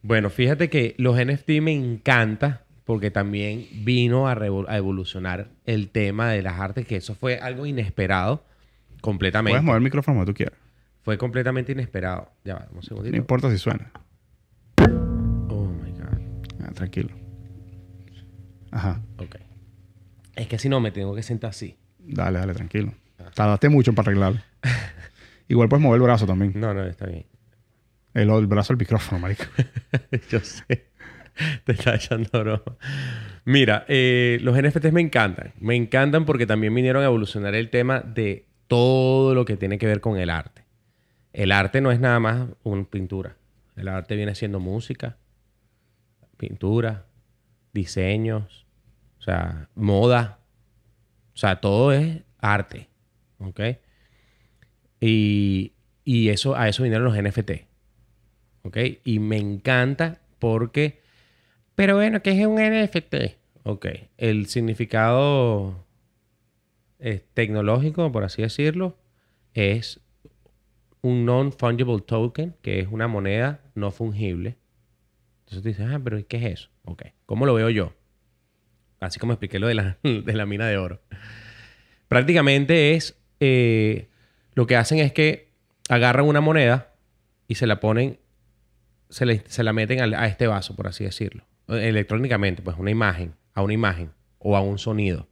Bueno, 0.03 0.31
fíjate 0.31 0.71
que 0.71 0.95
los 0.97 1.17
NFT 1.23 1.61
me 1.61 1.73
encanta 1.73 2.65
porque 2.85 3.11
también 3.11 3.67
vino 3.85 4.29
a, 4.29 4.33
evolucionar 4.77 5.49
el 5.67 5.91
tema 5.91 6.31
de 6.31 6.43
las 6.43 6.59
artes, 6.59 6.87
que 6.87 6.97
eso 6.97 7.15
fue 7.15 7.39
algo 7.39 7.67
inesperado 7.67 8.45
completamente. 9.01 9.53
Puedes 9.53 9.65
mover 9.65 9.79
el 9.79 9.85
micrófono 9.85 10.25
tú 10.25 10.35
quieras. 10.35 10.59
Fue 11.03 11.17
completamente 11.19 11.73
inesperado. 11.73 12.31
Ya 12.45 12.55
va, 12.55 12.69
un 12.73 12.83
segundito. 12.83 13.13
No 13.13 13.19
importa 13.19 13.51
si 13.51 13.59
suena. 13.59 13.91
Oh 15.49 15.67
my 15.67 15.93
God. 15.93 16.19
Ah, 16.65 16.73
tranquilo. 16.73 17.11
Ajá. 18.71 19.01
Ok. 19.19 19.37
Es 20.35 20.49
que 20.49 20.59
si 20.59 20.69
no, 20.69 20.81
me 20.81 20.91
tengo 20.91 21.15
que 21.15 21.23
sentar 21.23 21.51
así. 21.51 21.77
Dale, 21.99 22.39
dale, 22.39 22.55
tranquilo. 22.55 22.95
Tardaste 23.35 23.69
mucho 23.69 23.93
para 23.95 24.11
arreglarlo. 24.11 24.41
Igual 25.49 25.69
puedes 25.69 25.83
mover 25.83 25.97
el 25.97 26.03
brazo 26.03 26.27
también. 26.27 26.53
No, 26.55 26.75
no, 26.75 26.85
está 26.85 27.07
bien. 27.07 27.27
El, 28.15 28.31
el 28.31 28.47
brazo 28.47 28.73
al 28.73 28.79
micrófono, 28.79 29.21
marico. 29.21 29.45
Yo 30.31 30.41
sé. 30.41 30.91
Te 31.65 31.73
está 31.73 31.95
echando 31.95 32.29
broma. 32.33 32.77
Mira, 33.45 33.85
eh, 33.89 34.39
los 34.43 34.61
NFTs 34.61 34.93
me 34.93 35.01
encantan. 35.01 35.55
Me 35.59 35.75
encantan 35.75 36.25
porque 36.25 36.47
también 36.47 36.75
vinieron 36.75 37.03
a 37.03 37.07
evolucionar 37.07 37.55
el 37.55 37.71
tema 37.71 38.01
de 38.01 38.47
todo 38.67 39.35
lo 39.35 39.45
que 39.45 39.57
tiene 39.57 39.79
que 39.79 39.87
ver 39.87 40.01
con 40.01 40.19
el 40.19 40.31
arte. 40.31 40.65
El 41.33 41.53
arte 41.53 41.81
no 41.81 41.93
es 41.93 42.01
nada 42.01 42.21
más 42.21 42.49
una 42.63 42.85
pintura. 42.85 43.37
El 43.77 43.89
arte 43.89 44.17
viene 44.17 44.35
siendo 44.35 44.61
música, 44.61 45.17
pintura, 46.37 47.07
diseños, 47.73 48.67
o 49.19 49.23
sea, 49.23 49.69
moda. 49.75 50.41
O 51.35 51.39
sea, 51.39 51.61
todo 51.61 51.93
es 51.93 52.23
arte. 52.39 52.90
¿Ok? 53.41 53.61
Y, 55.01 55.73
y 56.05 56.29
eso, 56.29 56.57
a 56.57 56.69
eso 56.69 56.83
vinieron 56.83 57.05
los 57.05 57.17
NFT. 57.17 57.53
¿Ok? 58.63 58.77
Y 59.05 59.19
me 59.19 59.39
encanta 59.39 60.21
porque... 60.39 61.01
Pero 61.75 61.97
bueno, 61.97 62.23
¿qué 62.23 62.33
es 62.33 62.47
un 62.47 62.57
NFT? 62.57 63.15
Ok. 63.63 63.87
El 64.19 64.47
significado 64.47 65.87
eh, 66.99 67.25
tecnológico, 67.35 68.13
por 68.13 68.25
así 68.25 68.43
decirlo, 68.43 68.99
es 69.55 70.01
un 71.03 71.25
non-fungible 71.25 72.01
token, 72.01 72.55
que 72.61 72.81
es 72.81 72.89
una 72.89 73.09
moneda 73.09 73.61
no 73.75 73.91
fungible. 73.91 74.57
Entonces 75.41 75.63
tú 75.63 75.69
dices, 75.69 75.87
ah, 75.91 76.01
pero 76.03 76.25
¿qué 76.27 76.37
es 76.37 76.45
eso? 76.45 76.71
Ok. 76.85 77.05
¿Cómo 77.27 77.47
lo 77.47 77.55
veo 77.55 77.71
yo? 77.71 77.95
Así 79.01 79.19
como 79.19 79.33
expliqué 79.33 79.59
lo 79.59 79.67
de 79.67 79.75
la, 79.75 79.99
de 80.03 80.33
la 80.35 80.47
mina 80.47 80.67
de 80.69 80.77
oro. 80.77 81.01
Prácticamente 82.09 82.95
es... 82.95 83.17
eh, 83.41 84.09
lo 84.55 84.67
que 84.67 84.77
hacen 84.77 84.99
es 84.99 85.13
que 85.13 85.51
agarran 85.89 86.27
una 86.27 86.41
moneda 86.41 86.93
y 87.49 87.57
se 87.57 87.67
la 87.67 87.81
ponen, 87.81 88.19
se, 89.09 89.27
le- 89.27 89.43
se 89.49 89.63
la 89.65 89.73
meten 89.73 90.01
a 90.15 90.27
este 90.27 90.47
vaso, 90.47 90.77
por 90.77 90.87
así 90.87 91.05
decirlo. 91.05 91.45
Electrónicamente, 91.69 92.63
pues 92.63 92.77
una 92.79 92.91
imagen, 92.91 93.35
a 93.55 93.63
una 93.63 93.73
imagen 93.75 94.13
o 94.39 94.57
a 94.57 94.61
un 94.61 94.79
sonido. 94.79 95.29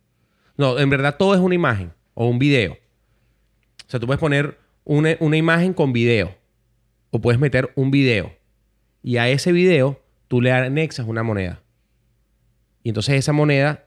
No, 0.56 0.78
en 0.78 0.90
verdad 0.90 1.16
todo 1.16 1.35
es 1.35 1.40
una 1.40 1.55
imagen 1.55 1.93
o 2.14 2.26
un 2.26 2.39
video. 2.39 2.72
O 2.72 3.90
sea, 3.90 4.01
tú 4.01 4.06
puedes 4.06 4.20
poner 4.20 4.59
una, 4.85 5.16
una 5.20 5.36
imagen 5.36 5.72
con 5.74 5.93
video 5.93 6.36
o 7.10 7.20
puedes 7.20 7.40
meter 7.40 7.72
un 7.76 7.90
video 7.90 8.32
y 9.02 9.16
a 9.16 9.28
ese 9.28 9.52
video 9.52 10.02
tú 10.28 10.40
le 10.40 10.52
anexas 10.52 11.06
una 11.06 11.22
moneda. 11.22 11.62
Y 12.82 12.90
entonces 12.90 13.14
esa 13.16 13.32
moneda 13.32 13.85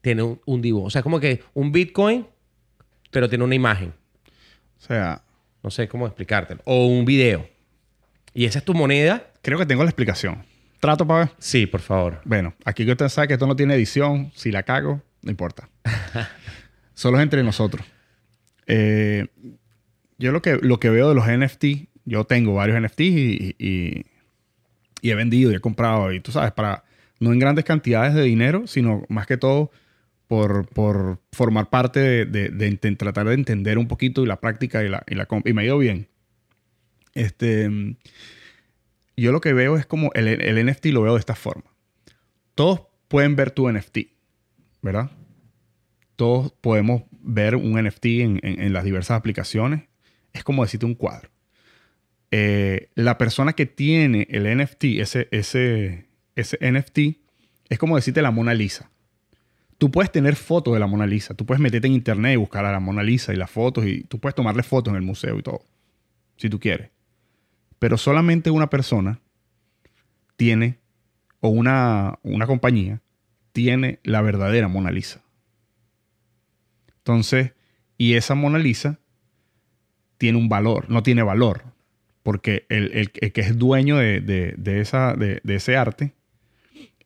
tiene 0.00 0.22
un, 0.22 0.40
un 0.46 0.60
dibujo. 0.62 0.86
O 0.86 0.90
sea, 0.90 1.02
como 1.02 1.20
que 1.20 1.42
un 1.54 1.72
Bitcoin, 1.72 2.26
pero 3.10 3.28
tiene 3.28 3.44
una 3.44 3.54
imagen. 3.54 3.92
O 4.78 4.80
sea, 4.80 5.22
No 5.62 5.70
sé 5.70 5.88
cómo 5.88 6.06
explicártelo. 6.06 6.60
O 6.64 6.86
un 6.86 7.04
video. 7.04 7.48
Y 8.34 8.44
esa 8.44 8.60
es 8.60 8.64
tu 8.64 8.74
moneda. 8.74 9.32
creo 9.42 9.58
que 9.58 9.66
tengo 9.66 9.82
la 9.82 9.90
explicación. 9.90 10.44
Trato 10.80 11.06
para 11.06 11.20
ver. 11.20 11.30
Sí, 11.38 11.66
por 11.66 11.80
favor. 11.80 12.20
Bueno, 12.24 12.54
aquí 12.64 12.84
que 12.86 12.92
usted 12.92 13.08
sabe 13.08 13.26
que 13.28 13.34
esto 13.34 13.46
no 13.46 13.56
tiene 13.56 13.74
edición. 13.74 14.30
Si 14.36 14.52
la 14.52 14.62
cago, 14.62 15.02
no 15.22 15.30
importa. 15.30 15.68
Solo 16.94 17.18
es 17.18 17.22
entre 17.24 17.42
nosotros. 17.42 17.84
Eh, 18.66 19.26
yo 20.18 20.32
lo 20.32 20.42
que, 20.42 20.56
lo 20.62 20.78
que 20.78 20.90
veo 20.90 21.08
de 21.08 21.14
los 21.14 21.26
NFT, 21.26 21.88
yo 22.04 22.24
tengo 22.24 22.54
varios 22.54 22.80
NFT 22.80 23.00
y, 23.00 23.56
y- 23.58 24.06
y 25.00 25.10
he 25.10 25.14
vendido 25.14 25.50
y 25.52 25.54
he 25.56 25.60
comprado. 25.60 26.12
Y 26.12 26.20
tú 26.20 26.32
sabes, 26.32 26.52
para 26.52 26.84
no 27.20 27.32
en 27.32 27.38
grandes 27.38 27.64
cantidades 27.64 28.14
de 28.14 28.22
dinero, 28.22 28.66
sino 28.66 29.04
más 29.08 29.26
que 29.26 29.36
todo 29.36 29.70
por, 30.28 30.68
por 30.68 31.20
formar 31.32 31.70
parte 31.70 31.98
de, 32.00 32.26
de- 32.26 32.50
de 32.50 32.96
tratar 32.96 33.26
de 33.26 33.34
entender 33.34 33.78
un 33.78 33.88
poquito 33.88 34.22
y 34.22 34.26
la 34.26 34.40
práctica 34.40 34.84
y 34.84 34.88
la, 34.88 35.02
y 35.08 35.16
y 35.48 35.52
me 35.54 35.62
ha 35.62 35.64
ido 35.64 35.78
bien. 35.78 36.08
Este, 37.14 37.68
yo 39.16 39.32
lo 39.32 39.40
que 39.40 39.52
veo 39.52 39.76
es 39.76 39.86
como 39.86 40.12
el, 40.14 40.28
el 40.28 40.66
NFT 40.66 40.86
lo 40.86 41.02
veo 41.02 41.14
de 41.14 41.20
esta 41.20 41.34
forma. 41.34 41.64
Todos 42.54 42.82
pueden 43.08 43.34
ver 43.36 43.50
tu 43.50 43.68
NFT, 43.70 43.98
¿verdad? 44.82 45.10
Todos 46.16 46.52
podemos 46.52 47.02
ver 47.22 47.56
un 47.56 47.82
NFT 47.82 48.04
en, 48.06 48.40
en- 48.42 48.60
en 48.60 48.72
las 48.72 48.84
diversas 48.84 49.16
aplicaciones. 49.16 49.84
Es 50.32 50.44
como 50.44 50.62
decirte 50.62 50.86
un 50.86 50.94
cuadro. 50.94 51.30
Eh, 52.30 52.90
la 52.94 53.16
persona 53.16 53.54
que 53.54 53.64
tiene 53.66 54.26
el 54.30 54.44
NFT, 54.58 54.84
ese, 55.00 55.28
ese, 55.30 56.06
ese 56.36 56.58
NFT, 56.70 56.98
es 57.70 57.78
como 57.78 57.96
decirte 57.96 58.20
la 58.20 58.30
Mona 58.30 58.52
Lisa. 58.54 58.90
Tú 59.78 59.90
puedes 59.92 60.10
tener 60.10 60.34
fotos 60.36 60.74
de 60.74 60.80
la 60.80 60.86
Mona 60.88 61.06
Lisa. 61.06 61.34
Tú 61.34 61.46
puedes 61.46 61.60
meterte 61.60 61.86
en 61.86 61.94
internet 61.94 62.34
y 62.34 62.36
buscar 62.36 62.64
a 62.64 62.72
la 62.72 62.80
Mona 62.80 63.02
Lisa 63.02 63.32
y 63.32 63.36
las 63.36 63.50
fotos 63.50 63.86
y 63.86 64.02
tú 64.04 64.18
puedes 64.18 64.34
tomarle 64.34 64.62
fotos 64.64 64.90
en 64.90 64.96
el 64.96 65.02
museo 65.02 65.38
y 65.38 65.42
todo, 65.42 65.64
si 66.36 66.48
tú 66.50 66.58
quieres. 66.58 66.90
Pero 67.78 67.96
solamente 67.96 68.50
una 68.50 68.68
persona 68.70 69.20
tiene, 70.36 70.78
o 71.40 71.48
una, 71.48 72.18
una 72.22 72.46
compañía, 72.46 73.00
tiene 73.52 74.00
la 74.02 74.20
verdadera 74.20 74.66
Mona 74.68 74.90
Lisa. 74.90 75.22
Entonces, 76.98 77.52
y 77.96 78.14
esa 78.14 78.34
Mona 78.34 78.58
Lisa 78.58 78.98
tiene 80.18 80.38
un 80.38 80.48
valor, 80.48 80.90
no 80.90 81.02
tiene 81.02 81.22
valor, 81.22 81.62
Porque 82.24 82.66
el, 82.68 82.90
el- 82.92 83.10
que 83.32 83.40
es 83.40 83.56
dueño 83.56 83.96
de, 83.96 84.20
de- 84.20 84.54
de 84.58 84.80
esa, 84.80 85.14
de, 85.14 85.40
de 85.44 85.54
ese 85.54 85.76
arte, 85.76 86.12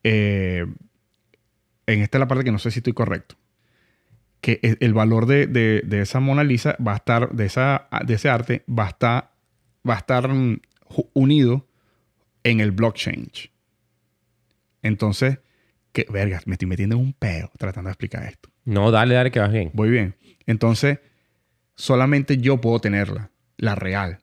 eh, 0.02 0.66
en 1.86 2.00
esta 2.00 2.18
es 2.18 2.20
la 2.20 2.28
parte 2.28 2.44
que 2.44 2.52
no 2.52 2.58
sé 2.58 2.70
si 2.70 2.78
estoy 2.80 2.92
correcto, 2.92 3.36
que 4.40 4.58
el, 4.62 4.76
el 4.80 4.94
valor 4.94 5.26
de, 5.26 5.46
de- 5.46 5.82
de 5.84 6.00
esa 6.00 6.20
Mona 6.20 6.44
Lisa 6.44 6.76
va 6.86 6.92
a 6.92 6.96
estar, 6.96 7.30
de, 7.32 7.46
esa, 7.46 7.88
de 8.04 8.14
ese 8.14 8.28
arte, 8.28 8.64
va 8.68 8.86
a 8.86 8.88
estar, 8.88 9.32
va 9.88 9.94
a 9.94 9.98
estar 9.98 10.28
mm, 10.28 10.60
unido 11.14 11.66
en 12.44 12.60
el 12.60 12.72
blockchain. 12.72 13.30
Entonces, 14.82 15.38
que, 15.92 16.06
verga, 16.10 16.40
me 16.46 16.54
estoy 16.54 16.68
metiendo 16.68 16.96
en 16.96 17.02
un 17.02 17.12
peo 17.12 17.50
tratando 17.58 17.88
de 17.88 17.92
explicar 17.92 18.24
esto. 18.24 18.48
No, 18.64 18.90
dale, 18.90 19.14
dale, 19.14 19.30
que 19.30 19.40
vas 19.40 19.52
bien. 19.52 19.70
Voy 19.74 19.90
bien. 19.90 20.16
Entonces, 20.46 20.98
solamente 21.76 22.38
yo 22.38 22.60
puedo 22.60 22.80
tenerla, 22.80 23.30
la 23.56 23.74
real. 23.74 24.18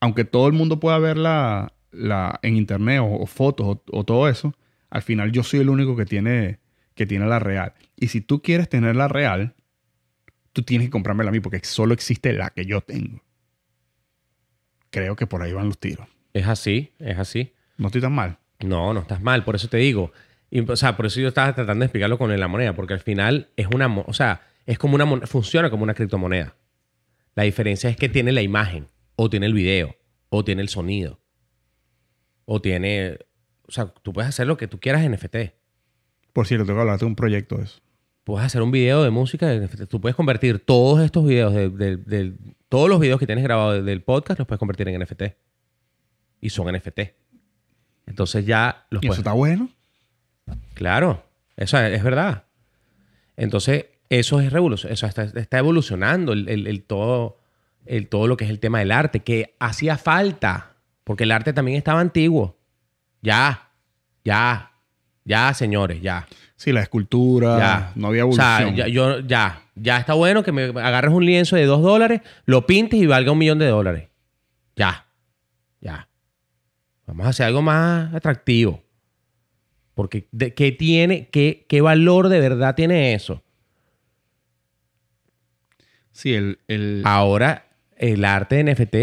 Aunque 0.00 0.24
todo 0.24 0.46
el 0.46 0.52
mundo 0.52 0.78
pueda 0.80 0.98
verla 0.98 1.72
la, 1.90 2.38
en 2.42 2.56
internet 2.56 3.00
o, 3.00 3.06
o 3.22 3.26
fotos 3.26 3.66
o, 3.66 3.82
o 3.92 4.04
todo 4.04 4.28
eso, 4.28 4.54
al 4.90 5.02
final 5.02 5.32
yo 5.32 5.42
soy 5.42 5.60
el 5.60 5.68
único 5.70 5.96
que 5.96 6.04
tiene, 6.04 6.58
que 6.94 7.06
tiene 7.06 7.26
la 7.26 7.38
real. 7.38 7.74
Y 7.96 8.08
si 8.08 8.20
tú 8.20 8.42
quieres 8.42 8.68
tener 8.68 8.96
la 8.96 9.08
real, 9.08 9.54
tú 10.52 10.62
tienes 10.62 10.88
que 10.88 10.92
comprármela 10.92 11.30
a 11.30 11.32
mí 11.32 11.40
porque 11.40 11.60
solo 11.64 11.94
existe 11.94 12.32
la 12.32 12.50
que 12.50 12.64
yo 12.64 12.80
tengo. 12.80 13.22
Creo 14.90 15.16
que 15.16 15.26
por 15.26 15.42
ahí 15.42 15.52
van 15.52 15.66
los 15.66 15.78
tiros. 15.78 16.06
Es 16.32 16.46
así, 16.46 16.92
es 16.98 17.18
así. 17.18 17.52
No 17.76 17.88
estoy 17.88 18.00
tan 18.00 18.12
mal. 18.12 18.38
No, 18.60 18.94
no 18.94 19.00
estás 19.00 19.20
mal, 19.20 19.44
por 19.44 19.56
eso 19.56 19.68
te 19.68 19.76
digo. 19.76 20.12
Y, 20.50 20.60
o 20.60 20.76
sea, 20.76 20.96
por 20.96 21.06
eso 21.06 21.20
yo 21.20 21.28
estaba 21.28 21.52
tratando 21.54 21.82
de 21.82 21.86
explicarlo 21.86 22.16
con 22.18 22.38
la 22.38 22.48
moneda, 22.48 22.74
porque 22.74 22.94
al 22.94 23.00
final 23.00 23.50
es 23.56 23.66
una, 23.66 23.86
o 23.88 24.12
sea, 24.12 24.42
es 24.66 24.78
como 24.78 24.94
una, 24.94 25.26
funciona 25.26 25.70
como 25.70 25.82
una 25.82 25.94
criptomoneda. 25.94 26.56
La 27.34 27.42
diferencia 27.42 27.90
es 27.90 27.96
que 27.96 28.08
tiene 28.08 28.30
la 28.30 28.42
imagen, 28.42 28.86
o 29.16 29.28
tiene 29.28 29.46
el 29.46 29.54
video, 29.54 29.96
o 30.28 30.44
tiene 30.44 30.62
el 30.62 30.68
sonido, 30.68 31.20
o 32.44 32.60
tiene, 32.60 33.18
o 33.66 33.72
sea, 33.72 33.86
tú 33.86 34.12
puedes 34.12 34.28
hacer 34.28 34.46
lo 34.46 34.56
que 34.56 34.68
tú 34.68 34.78
quieras 34.78 35.02
en 35.02 35.12
NFT. 35.12 35.36
Por 36.34 36.46
cierto, 36.46 36.66
tengo 36.66 36.76
que 36.76 36.82
hablarte 36.82 37.06
de 37.06 37.08
un 37.08 37.16
proyecto 37.16 37.56
de 37.56 37.64
eso. 37.64 37.80
Puedes 38.24 38.44
hacer 38.46 38.60
un 38.60 38.70
video 38.70 39.02
de 39.02 39.08
música, 39.10 39.50
tú 39.88 40.00
puedes 40.00 40.14
convertir 40.16 40.58
todos 40.58 41.00
estos 41.02 41.24
videos, 41.26 41.54
de, 41.54 41.70
de- 41.70 41.96
de- 41.96 42.34
todos 42.68 42.88
los 42.90 43.00
videos 43.00 43.18
que 43.18 43.26
tienes 43.26 43.44
grabados 43.44 43.74
de- 43.76 43.82
del 43.82 44.02
podcast, 44.02 44.38
los 44.38 44.46
puedes 44.48 44.58
convertir 44.58 44.88
en 44.88 45.00
NFT. 45.00 45.22
Y 46.42 46.50
son 46.50 46.66
NFT. 46.74 47.00
Entonces 48.06 48.44
ya 48.44 48.84
los 48.90 49.02
¿Y 49.02 49.06
eso 49.06 49.16
está 49.20 49.32
bueno? 49.32 49.70
Claro, 50.74 51.24
eso 51.56 51.78
es, 51.78 51.94
es 51.96 52.02
verdad. 52.02 52.44
Entonces, 53.36 53.86
eso 54.10 54.40
es 54.40 54.52
revolución, 54.52 54.92
eso 54.92 55.06
está, 55.06 55.22
está 55.24 55.58
evolucionando 55.58 56.32
el, 56.32 56.48
el- 56.48 56.66
el 56.66 56.82
todo, 56.82 57.38
el 57.86 58.08
todo 58.08 58.26
lo 58.26 58.36
que 58.36 58.44
es 58.44 58.50
el 58.50 58.58
tema 58.60 58.80
del 58.80 58.90
arte, 58.92 59.20
que 59.20 59.54
hacía 59.58 59.96
falta, 59.98 60.76
porque 61.04 61.24
el 61.24 61.32
arte 61.32 61.52
también 61.52 61.76
estaba 61.78 62.00
antiguo. 62.00 62.56
Ya, 63.22 63.70
ya, 64.24 64.72
ya, 65.24 65.52
señores, 65.54 66.00
ya. 66.02 66.26
Sí, 66.56 66.72
la 66.72 66.82
escultura, 66.82 67.58
Ya. 67.58 67.92
no 67.96 68.08
había 68.08 68.24
O 68.26 68.32
sea, 68.32 68.60
evolución. 68.62 68.76
ya, 68.76 68.88
yo, 68.88 69.20
ya, 69.20 69.62
ya 69.74 69.98
está 69.98 70.14
bueno 70.14 70.42
que 70.42 70.52
me 70.52 70.64
agarres 70.64 71.12
un 71.12 71.24
lienzo 71.26 71.56
de 71.56 71.66
dos 71.66 71.82
dólares, 71.82 72.20
lo 72.46 72.66
pintes 72.66 73.00
y 73.00 73.06
valga 73.06 73.32
un 73.32 73.38
millón 73.38 73.58
de 73.58 73.66
dólares. 73.66 74.08
Ya, 74.76 75.06
ya. 75.80 76.08
Vamos 77.06 77.26
a 77.26 77.30
hacer 77.30 77.46
algo 77.46 77.60
más 77.62 78.14
atractivo. 78.14 78.82
Porque, 79.94 80.26
de- 80.32 80.54
¿qué 80.54 80.72
tiene, 80.72 81.28
qué, 81.28 81.66
qué 81.68 81.80
valor 81.80 82.28
de 82.28 82.40
verdad 82.40 82.74
tiene 82.74 83.14
eso? 83.14 83.42
Sí, 86.12 86.34
el, 86.34 86.58
el- 86.68 87.02
Ahora, 87.04 87.66
el 87.96 88.24
arte 88.24 88.56
de 88.62 88.74
NFT, 88.74 88.96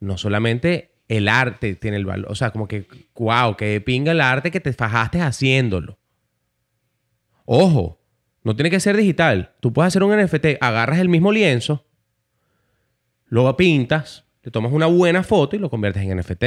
no 0.00 0.16
solamente 0.18 0.89
el 1.10 1.28
arte 1.28 1.74
tiene 1.74 1.96
el 1.96 2.06
valor, 2.06 2.30
o 2.30 2.36
sea, 2.36 2.52
como 2.52 2.68
que, 2.68 2.86
wow, 3.16 3.56
que 3.56 3.80
pinga 3.80 4.12
el 4.12 4.20
arte 4.20 4.52
que 4.52 4.60
te 4.60 4.72
fajaste 4.72 5.20
haciéndolo. 5.20 5.98
Ojo, 7.44 8.00
no 8.44 8.54
tiene 8.54 8.70
que 8.70 8.78
ser 8.78 8.96
digital. 8.96 9.56
Tú 9.58 9.72
puedes 9.72 9.88
hacer 9.88 10.04
un 10.04 10.16
NFT, 10.16 10.58
agarras 10.60 11.00
el 11.00 11.08
mismo 11.08 11.32
lienzo, 11.32 11.84
lo 13.26 13.56
pintas, 13.56 14.24
te 14.40 14.52
tomas 14.52 14.72
una 14.72 14.86
buena 14.86 15.24
foto 15.24 15.56
y 15.56 15.58
lo 15.58 15.68
conviertes 15.68 16.04
en 16.04 16.16
NFT. 16.16 16.44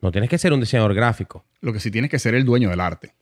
No 0.00 0.10
tienes 0.10 0.30
que 0.30 0.38
ser 0.38 0.54
un 0.54 0.60
diseñador 0.60 0.94
gráfico. 0.94 1.44
lo 1.60 1.72
que 1.74 1.80
sí 1.80 1.90
tienes 1.90 2.10
que 2.10 2.18
ser 2.18 2.34
el 2.34 2.46
dueño 2.46 2.70
del 2.70 2.80
arte. 2.80 3.14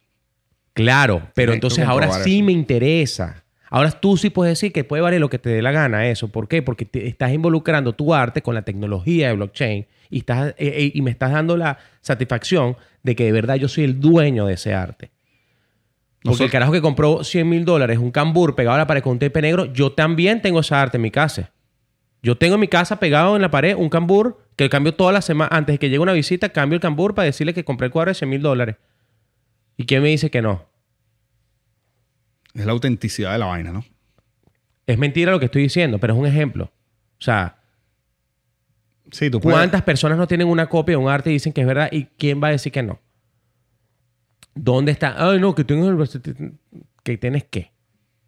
Claro, 0.72 1.30
pero 1.34 1.50
Tienes 1.50 1.56
entonces 1.56 1.84
ahora 1.84 2.12
sí 2.22 2.36
eso. 2.36 2.44
me 2.44 2.52
interesa. 2.52 3.44
Ahora 3.70 3.92
tú 3.92 4.16
sí 4.16 4.30
puedes 4.30 4.52
decir 4.58 4.72
que 4.72 4.82
puede 4.82 5.00
valer 5.00 5.20
lo 5.20 5.30
que 5.30 5.38
te 5.38 5.48
dé 5.48 5.62
la 5.62 5.70
gana 5.70 6.08
eso. 6.08 6.28
¿Por 6.28 6.48
qué? 6.48 6.60
Porque 6.60 6.84
te 6.84 7.06
estás 7.06 7.32
involucrando 7.32 7.92
tu 7.92 8.12
arte 8.12 8.42
con 8.42 8.54
la 8.54 8.62
tecnología 8.62 9.28
de 9.28 9.34
blockchain 9.34 9.86
y, 10.10 10.18
estás, 10.18 10.48
eh, 10.50 10.54
eh, 10.58 10.90
y 10.92 11.02
me 11.02 11.12
estás 11.12 11.30
dando 11.30 11.56
la 11.56 11.78
satisfacción 12.00 12.76
de 13.04 13.14
que 13.14 13.24
de 13.24 13.32
verdad 13.32 13.54
yo 13.54 13.68
soy 13.68 13.84
el 13.84 14.00
dueño 14.00 14.46
de 14.46 14.54
ese 14.54 14.74
arte. 14.74 15.12
Porque 16.22 16.44
el 16.44 16.50
carajo 16.50 16.72
que 16.72 16.82
compró 16.82 17.24
100 17.24 17.48
mil 17.48 17.64
dólares, 17.64 17.98
un 17.98 18.10
cambur 18.10 18.54
pegado 18.54 18.74
a 18.74 18.78
la 18.78 18.86
pared 18.86 19.02
con 19.02 19.12
un 19.12 19.18
tepe 19.18 19.40
negro, 19.40 19.72
yo 19.72 19.92
también 19.92 20.42
tengo 20.42 20.60
esa 20.60 20.82
arte 20.82 20.98
en 20.98 21.02
mi 21.02 21.10
casa. 21.10 21.52
Yo 22.22 22.36
tengo 22.36 22.54
en 22.56 22.60
mi 22.60 22.68
casa 22.68 22.98
pegado 22.98 23.36
en 23.36 23.42
la 23.42 23.50
pared 23.50 23.74
un 23.74 23.88
cambur 23.88 24.38
que 24.56 24.68
cambio 24.68 24.94
toda 24.94 25.12
la 25.12 25.22
semana. 25.22 25.48
Antes 25.56 25.74
de 25.74 25.78
que 25.78 25.88
llegue 25.88 26.00
una 26.00 26.12
visita, 26.12 26.50
cambio 26.50 26.74
el 26.74 26.80
cambur 26.80 27.14
para 27.14 27.26
decirle 27.26 27.54
que 27.54 27.64
compré 27.64 27.86
el 27.86 27.92
cuadro 27.92 28.10
de 28.10 28.16
100 28.16 28.28
mil 28.28 28.42
dólares. 28.42 28.76
¿Y 29.78 29.86
quién 29.86 30.02
me 30.02 30.10
dice 30.10 30.30
que 30.30 30.42
no? 30.42 30.69
Es 32.54 32.66
la 32.66 32.72
autenticidad 32.72 33.32
de 33.32 33.38
la 33.38 33.46
vaina, 33.46 33.72
¿no? 33.72 33.84
Es 34.86 34.98
mentira 34.98 35.30
lo 35.30 35.38
que 35.38 35.46
estoy 35.46 35.62
diciendo, 35.62 35.98
pero 35.98 36.14
es 36.14 36.18
un 36.18 36.26
ejemplo. 36.26 36.64
O 37.18 37.22
sea, 37.22 37.60
Sí, 39.10 39.30
tú 39.30 39.40
puedes. 39.40 39.58
¿cuántas 39.58 39.82
personas 39.82 40.18
no 40.18 40.26
tienen 40.26 40.48
una 40.48 40.68
copia 40.68 40.92
de 40.92 40.96
un 40.96 41.10
arte 41.10 41.30
y 41.30 41.34
dicen 41.34 41.52
que 41.52 41.60
es 41.60 41.66
verdad? 41.66 41.88
¿Y 41.92 42.04
quién 42.04 42.42
va 42.42 42.48
a 42.48 42.52
decir 42.52 42.72
que 42.72 42.82
no? 42.82 43.00
¿Dónde 44.54 44.92
está? 44.92 45.14
Ay, 45.16 45.40
no, 45.40 45.54
que 45.54 45.62
el... 45.62 46.58
¿Que 47.02 47.16
tienes 47.16 47.44
qué? 47.44 47.72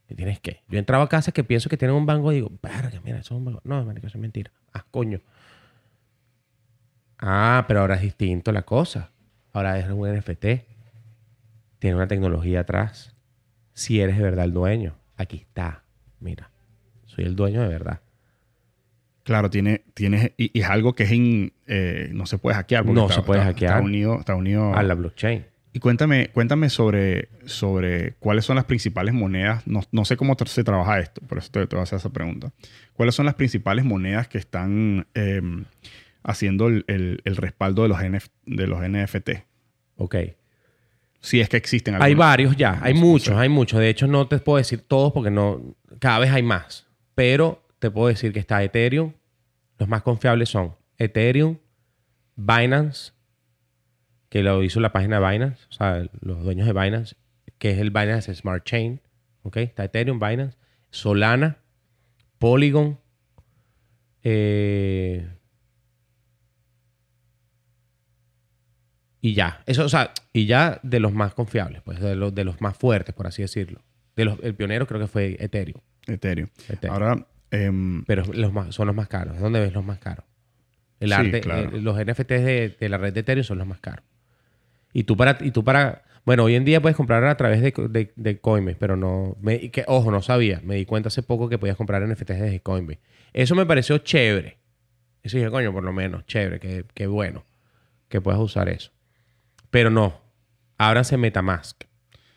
¿Que 0.09 0.15
tienes 0.15 0.41
qué? 0.41 0.63
Yo 0.69 0.79
entraba 0.79 1.05
a 1.05 1.09
casa 1.09 1.33
que 1.33 1.45
pienso 1.45 1.69
que 1.69 1.77
tienen 1.77 1.97
un 1.97 2.07
banco 2.07 2.33
y 2.33 2.37
digo, 2.37 2.51
verga, 2.63 3.01
mira, 3.05 3.19
eso 3.19 3.35
es 3.35 3.39
un 3.39 3.45
banco. 3.45 3.61
No, 3.65 3.85
marico, 3.85 4.07
eso 4.07 4.19
es 4.19 4.23
mentira. 4.23 4.51
Ah, 4.73 4.85
coño. 4.91 5.21
Ah, 7.19 7.65
pero 7.69 7.81
ahora 7.81 7.97
es 7.97 8.03
distinto 8.03 8.51
la 8.51 8.63
cosa. 8.63 9.11
Ahora 9.53 9.79
es 9.79 9.89
un 9.89 10.09
NFT. 10.11 10.47
Tiene 11.79 11.97
una 11.97 12.09
tecnología 12.09 12.61
atrás. 12.61 13.12
Si 13.75 14.01
eres 14.01 14.17
de 14.19 14.23
verdad 14.23 14.45
el 14.45 14.53
dueño. 14.53 14.95
Aquí 15.17 15.37
está. 15.39 15.83
Mira. 16.21 16.51
Soy 17.07 17.25
el 17.25 17.37
dueño 17.37 17.63
de 17.63 17.69
verdad. 17.69 18.01
Claro, 19.25 19.51
tiene, 19.51 19.85
tiene, 19.95 20.35
y, 20.37 20.51
y 20.59 20.63
es 20.63 20.69
algo 20.69 20.95
que 20.95 21.05
es 21.05 21.13
in- 21.13 21.53
eh, 21.67 22.11
no 22.13 22.27
se 22.27 22.39
puede 22.39 22.57
hackear. 22.57 22.83
porque 22.85 22.95
No 23.01 23.03
está- 23.09 23.15
se 23.17 23.23
puede 23.23 23.41
está- 23.41 23.53
hackear. 23.53 23.73
Está 23.75 23.85
unido, 23.85 24.19
está 24.19 24.35
unido 24.35 24.75
A 24.75 24.83
la 24.83 24.95
blockchain. 24.95 25.47
Y 25.75 25.79
cuéntame, 25.79 26.29
cuéntame 26.35 26.69
sobre, 26.69 27.29
sobre 27.47 28.15
cuáles 28.19 28.45
son 28.45 28.57
las 28.57 28.65
principales 28.67 29.15
monedas. 29.15 29.67
No, 29.67 29.81
no 29.91 30.05
sé 30.05 30.17
cómo 30.17 30.37
se 30.45 30.65
trabaja 30.65 30.99
esto, 30.99 31.21
por 31.27 31.39
eso 31.39 31.51
te, 31.51 31.67
te 31.67 31.77
voy 31.77 31.81
a 31.81 31.85
hacer 31.85 31.99
esa 31.99 32.11
pregunta. 32.11 32.53
¿Cuáles 32.95 33.15
son 33.15 33.25
las 33.27 33.37
principales 33.37 33.85
monedas 33.85 34.29
que 34.29 34.37
están 34.39 35.07
eh, 35.15 35.41
haciendo 36.25 36.67
el, 36.69 36.85
el- 36.89 37.23
el 37.25 37.37
respaldo 37.37 37.83
de 37.85 37.89
los, 37.89 37.99
NF 38.03 38.27
de 38.45 38.67
los 38.67 38.81
NFT? 38.83 39.31
Ok. 39.97 40.17
Si 41.23 41.41
es 41.41 41.49
que 41.49 41.57
existen 41.57 41.95
Hay 41.95 42.13
algunas. 42.13 42.19
varios 42.19 42.57
ya, 42.57 42.81
hay 42.83 42.95
muchos, 42.95 43.37
hay 43.37 43.49
muchos. 43.49 43.79
De 43.79 43.89
hecho, 43.89 44.09
no 44.09 44.27
te 44.27 44.39
puedo 44.41 44.59
decir 44.59 44.83
todos 44.83 45.13
porque 45.13 45.31
no, 45.31 45.77
cada 46.01 46.19
vez 46.19 46.33
hay 46.33 46.43
más. 46.43 46.89
Pero 47.15 47.63
te 47.79 47.91
puedo 47.91 48.09
decir 48.09 48.33
que 48.33 48.41
está 48.41 48.63
Ethereum. 48.63 49.13
Los 49.79 49.89
más 49.89 50.03
confiables 50.03 50.49
son 50.49 50.75
Ethereum, 50.99 51.59
Binance, 52.35 53.13
que 54.29 54.43
lo 54.43 54.65
hizo 54.65 54.81
la 54.81 54.93
página 54.93 55.21
de 55.21 55.31
Binance, 55.31 55.67
o 55.71 55.73
sea, 55.73 56.07
los 56.21 56.43
dueños 56.43 56.67
de 56.67 56.73
Binance, 56.73 57.15
que 57.59 57.71
es 57.71 57.79
el 57.79 57.91
Binance 57.91 58.35
Smart 58.35 58.65
Chain. 58.65 59.01
¿Ok? 59.43 59.59
Está 59.59 59.85
Ethereum, 59.85 60.19
Binance, 60.19 60.57
Solana, 60.91 61.59
Polygon, 62.39 62.99
eh, 64.25 65.29
Y 69.23 69.33
ya. 69.35 69.63
Eso, 69.67 69.85
o 69.85 69.89
sea, 69.89 70.13
y 70.35 70.45
ya 70.47 70.81
de 70.83 71.01
los 71.01 71.13
más 71.15 71.33
confiables, 71.33 71.81
pues, 71.83 72.01
de 72.01 72.15
los, 72.17 72.35
de 72.35 72.45
los 72.45 72.61
más 72.61 72.77
fuertes, 72.77 73.15
por 73.15 73.27
así 73.27 73.41
decirlo. 73.41 73.81
De 74.17 74.25
los, 74.27 74.39
el 74.43 74.55
pionero 74.55 74.87
creo 74.87 75.01
que 75.01 75.07
fue 75.07 75.37
Ethereum. 75.39 75.81
Ethereum. 76.07 76.49
Ethereum. 76.69 76.93
Ahora, 76.93 77.27
em, 77.51 78.05
Pero 78.05 78.25
los 78.35 78.53
más, 78.53 78.75
son 78.75 78.89
los 78.89 78.97
más 78.97 79.09
caros. 79.09 79.39
¿Dónde 79.39 79.61
ves 79.61 79.73
los 79.73 79.85
más 79.85 79.99
caros? 80.01 80.27
El 81.01 81.09
Sí, 81.11 81.15
arte, 81.15 81.41
claro. 81.41 81.75
eh, 81.75 81.81
los 81.81 81.97
NFTs 81.97 82.29
de, 82.29 82.77
de 82.79 82.89
la 82.89 82.99
red 82.99 83.13
de 83.15 83.21
Ethereum 83.21 83.45
son 83.45 83.59
los 83.59 83.67
más 83.67 83.79
caros. 83.81 84.05
Y 84.93 85.05
tú 85.05 85.17
para, 85.17 85.39
y 85.41 85.53
tú 85.53 85.65
para, 85.65 86.03
bueno, 86.25 86.45
hoy 86.45 86.55
en 86.57 86.65
día 86.65 86.83
puedes 86.83 86.97
comprar 86.97 87.25
a 87.25 87.37
través 87.37 87.63
de, 87.63 87.73
de, 87.89 88.13
de 88.15 88.39
Coinbase, 88.41 88.77
pero 88.79 88.97
no, 88.97 89.37
me- 89.41 89.71
que, 89.71 89.85
ojo, 89.87 90.11
no 90.11 90.21
sabía. 90.21 90.61
Me 90.65 90.75
di 90.75 90.85
cuenta 90.85 91.07
hace 91.09 91.23
poco 91.23 91.49
que 91.49 91.59
podías 91.59 91.77
comprar 91.77 92.07
NFTs 92.07 92.27
desde 92.41 92.61
Coinbase. 92.61 93.01
Eso 93.33 93.55
me 93.55 93.65
pareció 93.67 93.99
chévere. 93.99 94.59
Eso 95.23 95.37
dije, 95.39 95.49
coño, 95.51 95.73
por 95.73 95.85
lo 95.85 95.93
menos, 95.93 96.27
chévere, 96.27 96.59
que, 96.59 96.85
que 96.93 97.07
bueno 97.07 97.45
que 98.09 98.21
puedas 98.21 98.41
usar 98.41 98.69
eso. 98.69 98.91
Pero 99.73 99.91
no, 99.91 100.21
ábranse 100.79 101.17
Metamask. 101.17 101.83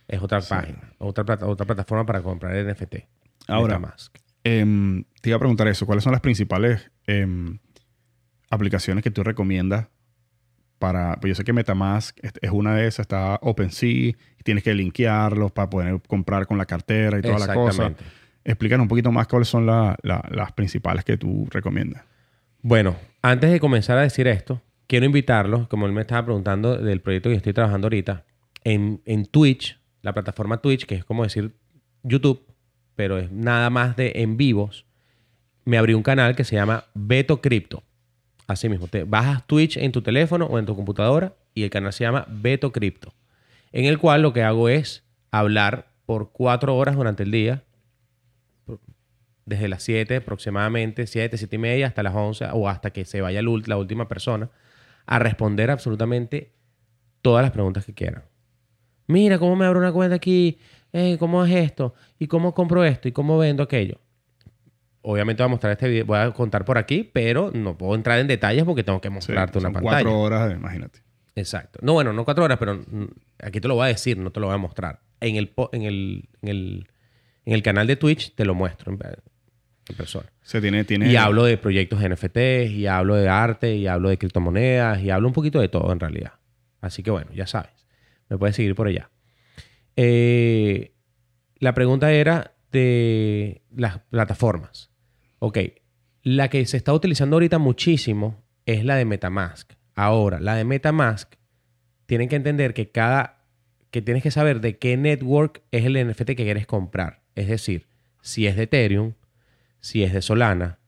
Es 0.08 0.22
otra 0.22 0.40
página, 0.42 0.94
otra, 0.98 1.24
plata- 1.24 1.46
otra 1.46 1.66
plataforma 1.68 2.06
para 2.06 2.22
comprar 2.24 2.56
NFT. 2.56 3.08
Ahora, 3.48 3.78
Metamask. 3.78 4.16
em, 4.44 5.04
te 5.22 5.30
iba 5.30 5.36
a 5.36 5.40
preguntar 5.40 5.68
eso. 5.68 5.86
¿Cuáles 5.86 6.04
son 6.04 6.14
las 6.14 6.22
principales 6.22 6.90
em, 7.06 7.60
aplicaciones 8.50 9.04
que 9.04 9.12
tú 9.12 9.22
recomiendas 9.24 9.88
para, 10.80 11.16
pues 11.20 11.30
yo 11.32 11.36
sé 11.36 11.44
que 11.44 11.54
Metamask 11.54 12.18
es 12.24 12.32
es 12.42 12.52
una 12.52 12.74
de 12.76 12.88
esas, 12.88 13.02
está 13.02 13.38
OpenSea, 13.42 14.14
tienes 14.44 14.64
que 14.64 14.74
linkearlos 14.74 15.52
para 15.52 15.70
poder 15.70 16.02
comprar 16.08 16.48
con 16.48 16.58
la 16.58 16.66
cartera 16.66 17.18
y 17.20 17.22
toda 17.22 17.40
la 17.40 17.54
cosa. 17.54 17.94
Explícanos 18.44 18.84
un 18.84 18.88
poquito 18.90 19.12
más 19.12 19.28
cuáles 19.28 19.48
son 19.50 19.66
la- 19.66 19.98
la- 20.04 20.24
las 20.32 20.52
principales 20.54 21.04
que 21.04 21.18
tú 21.18 21.48
recomiendas. 21.52 22.04
Bueno, 22.62 22.96
antes 23.22 23.52
de 23.52 23.60
comenzar 23.60 23.98
a 23.98 24.02
decir 24.02 24.28
esto, 24.28 24.62
quiero 24.88 25.06
invitarlos, 25.06 25.68
como 25.68 25.86
él 25.86 25.92
me 25.92 26.02
estaba 26.02 26.26
preguntando 26.26 26.78
del 26.78 27.02
proyecto 27.02 27.30
que 27.30 27.36
estoy 27.36 27.54
trabajando 27.54 27.86
ahorita, 27.86 28.26
en, 28.64 29.02
en 29.06 29.26
Twitch, 29.26 29.80
la 30.02 30.14
plataforma 30.14 30.58
Twitch, 30.58 30.86
que 30.86 30.96
es 30.96 31.06
como 31.06 31.24
decir 31.24 31.56
YouTube, 32.04 32.46
pero 32.96 33.18
es 33.18 33.32
nada 33.32 33.70
más 33.70 33.96
de 33.96 34.14
en 34.16 34.38
vivos, 34.38 34.86
me 35.66 35.78
abrí 35.78 35.94
un 35.94 36.04
canal 36.04 36.36
que 36.36 36.44
se 36.44 36.56
llama 36.56 36.86
Beto 36.94 37.42
Crypto. 37.42 37.84
Así 38.48 38.70
mismo, 38.70 38.88
te 38.88 39.04
bajas 39.04 39.46
Twitch 39.48 39.78
en 39.78 39.92
tu 39.92 40.02
teléfono 40.02 40.46
o 40.46 40.60
en 40.60 40.66
tu 40.66 40.76
computadora 40.76 41.34
y 41.56 41.64
el 41.64 41.72
canal 41.72 41.94
se 41.94 42.04
llama 42.04 42.26
Beto 42.30 42.72
Crypto, 42.72 43.14
en 43.72 43.86
el 43.86 43.98
cual 43.98 44.22
lo 44.22 44.34
que 44.34 44.44
hago 44.44 44.70
es 44.70 45.04
hablar 45.32 45.88
por 46.06 46.32
cuatro 46.32 46.76
horas 46.78 46.96
durante 46.96 47.24
el 47.24 47.32
día 47.32 47.64
desde 49.46 49.68
las 49.68 49.84
7 49.84 50.18
aproximadamente, 50.18 51.08
7, 51.08 51.38
7 51.38 51.56
y 51.56 51.60
media 51.60 51.88
hasta 51.88 52.04
las 52.04 52.16
11 52.16 52.48
o 52.54 52.68
hasta 52.68 52.92
que 52.92 53.06
se 53.06 53.22
vaya 53.22 53.42
la 53.42 53.78
última 53.78 54.08
persona 54.08 54.50
a 55.06 55.20
responder 55.20 55.72
absolutamente 55.72 56.54
todas 57.22 57.44
las 57.44 57.52
preguntas 57.52 57.86
que 57.86 57.94
quieran. 57.94 58.24
Mira, 59.08 59.38
¿cómo 59.40 59.56
me 59.56 59.66
abro 59.66 59.80
una 59.80 59.92
cuenta 59.92 60.16
aquí? 60.16 60.58
Eh, 60.94 61.18
¿Cómo 61.20 61.44
es 61.46 61.54
esto? 61.54 61.94
¿Y 62.18 62.28
cómo 62.28 62.54
compro 62.54 62.84
esto? 62.84 63.08
¿Y 63.08 63.12
cómo 63.12 63.38
vendo 63.38 63.62
aquello? 63.64 64.00
Obviamente 65.02 65.44
voy 65.44 65.48
a 65.48 65.52
mostrar 65.52 65.72
este 65.74 65.88
video, 65.88 66.06
voy 66.06 66.18
a 66.18 66.32
contar 66.32 66.66
por 66.66 66.78
aquí, 66.80 67.04
pero 67.14 67.52
no 67.54 67.78
puedo 67.78 67.94
entrar 67.94 68.20
en 68.20 68.28
detalles 68.28 68.64
porque 68.64 68.84
tengo 68.84 69.00
que 69.02 69.10
Sí, 69.10 69.14
mostrarte 69.14 69.60
una 69.60 69.68
son 69.68 69.74
pantalla. 69.74 70.04
cuatro 70.04 70.20
horas, 70.20 70.52
imagínate. 70.54 71.00
Exacto. 71.36 71.80
No, 71.84 71.94
bueno, 71.94 72.14
no 72.14 72.26
cuatro 72.26 72.44
horas, 72.44 72.58
pero 72.58 72.76
mm, 72.76 73.06
aquí 73.44 73.60
te 73.62 73.68
lo 73.68 73.76
voy 73.76 73.86
a 73.86 73.88
decir, 73.90 74.18
no 74.18 74.32
te 74.32 74.40
lo 74.40 74.48
voy 74.48 74.56
a 74.56 74.58
mostrar. 74.58 75.02
En 75.20 75.36
el, 75.36 75.54
en 75.74 75.84
el, 75.84 76.30
en 76.42 76.50
el, 76.50 76.88
en 77.46 77.54
el 77.54 77.62
canal 77.62 77.86
de 77.86 77.98
Twitch 77.98 78.34
te 78.34 78.46
lo 78.46 78.56
muestro 78.56 78.98
persona. 79.94 80.26
Se 80.42 80.62
tiene, 80.62 80.84
tiene, 80.84 81.12
Y 81.12 81.16
hablo 81.16 81.44
de 81.44 81.58
proyectos 81.58 82.02
NFT, 82.02 82.38
y 82.70 82.88
hablo 82.88 83.16
de 83.16 83.30
arte, 83.30 83.76
y 83.76 83.88
hablo 83.88 84.10
de 84.10 84.18
criptomonedas, 84.18 85.02
y 85.02 85.12
hablo 85.12 85.28
un 85.28 85.34
poquito 85.34 85.60
de 85.60 85.70
todo 85.70 85.92
en 85.92 86.00
realidad. 86.00 86.34
Así 86.82 87.04
que 87.04 87.12
bueno, 87.12 87.32
ya 87.34 87.48
sabes. 87.48 87.86
Me 88.30 88.38
puedes 88.38 88.56
seguir 88.56 88.76
por 88.76 88.88
allá. 88.88 89.12
Eh, 89.96 90.94
la 91.60 91.74
pregunta 91.74 92.12
era 92.12 92.56
de 92.72 93.62
las 93.76 94.00
plataformas. 94.10 94.92
Ok, 95.40 95.60
la 96.24 96.50
que 96.50 96.66
se 96.66 96.78
está 96.78 96.94
utilizando 96.94 97.36
ahorita 97.36 97.60
muchísimo 97.60 98.44
es 98.66 98.84
la 98.84 98.96
de 98.96 99.06
Metamask. 99.06 99.74
Ahora, 99.94 100.40
la 100.40 100.56
de 100.56 100.66
Metamask, 100.66 101.36
tienen 102.06 102.30
que 102.30 102.36
entender 102.36 102.74
que 102.74 102.92
cada, 102.92 103.46
que 103.92 104.02
tienes 104.02 104.24
que 104.24 104.32
saber 104.32 104.62
de 104.62 104.78
qué 104.78 104.98
network 104.98 105.64
es 105.72 105.86
el 105.86 106.08
NFT 106.08 106.26
que 106.30 106.36
quieres 106.36 106.68
comprar. 106.68 107.22
Es 107.36 107.48
decir, 107.48 107.88
si 108.22 108.48
es 108.48 108.56
de 108.56 108.64
Ethereum, 108.64 109.14
si 109.86 110.04
es 110.04 110.14
de 110.14 110.24
Solana, 110.24 110.80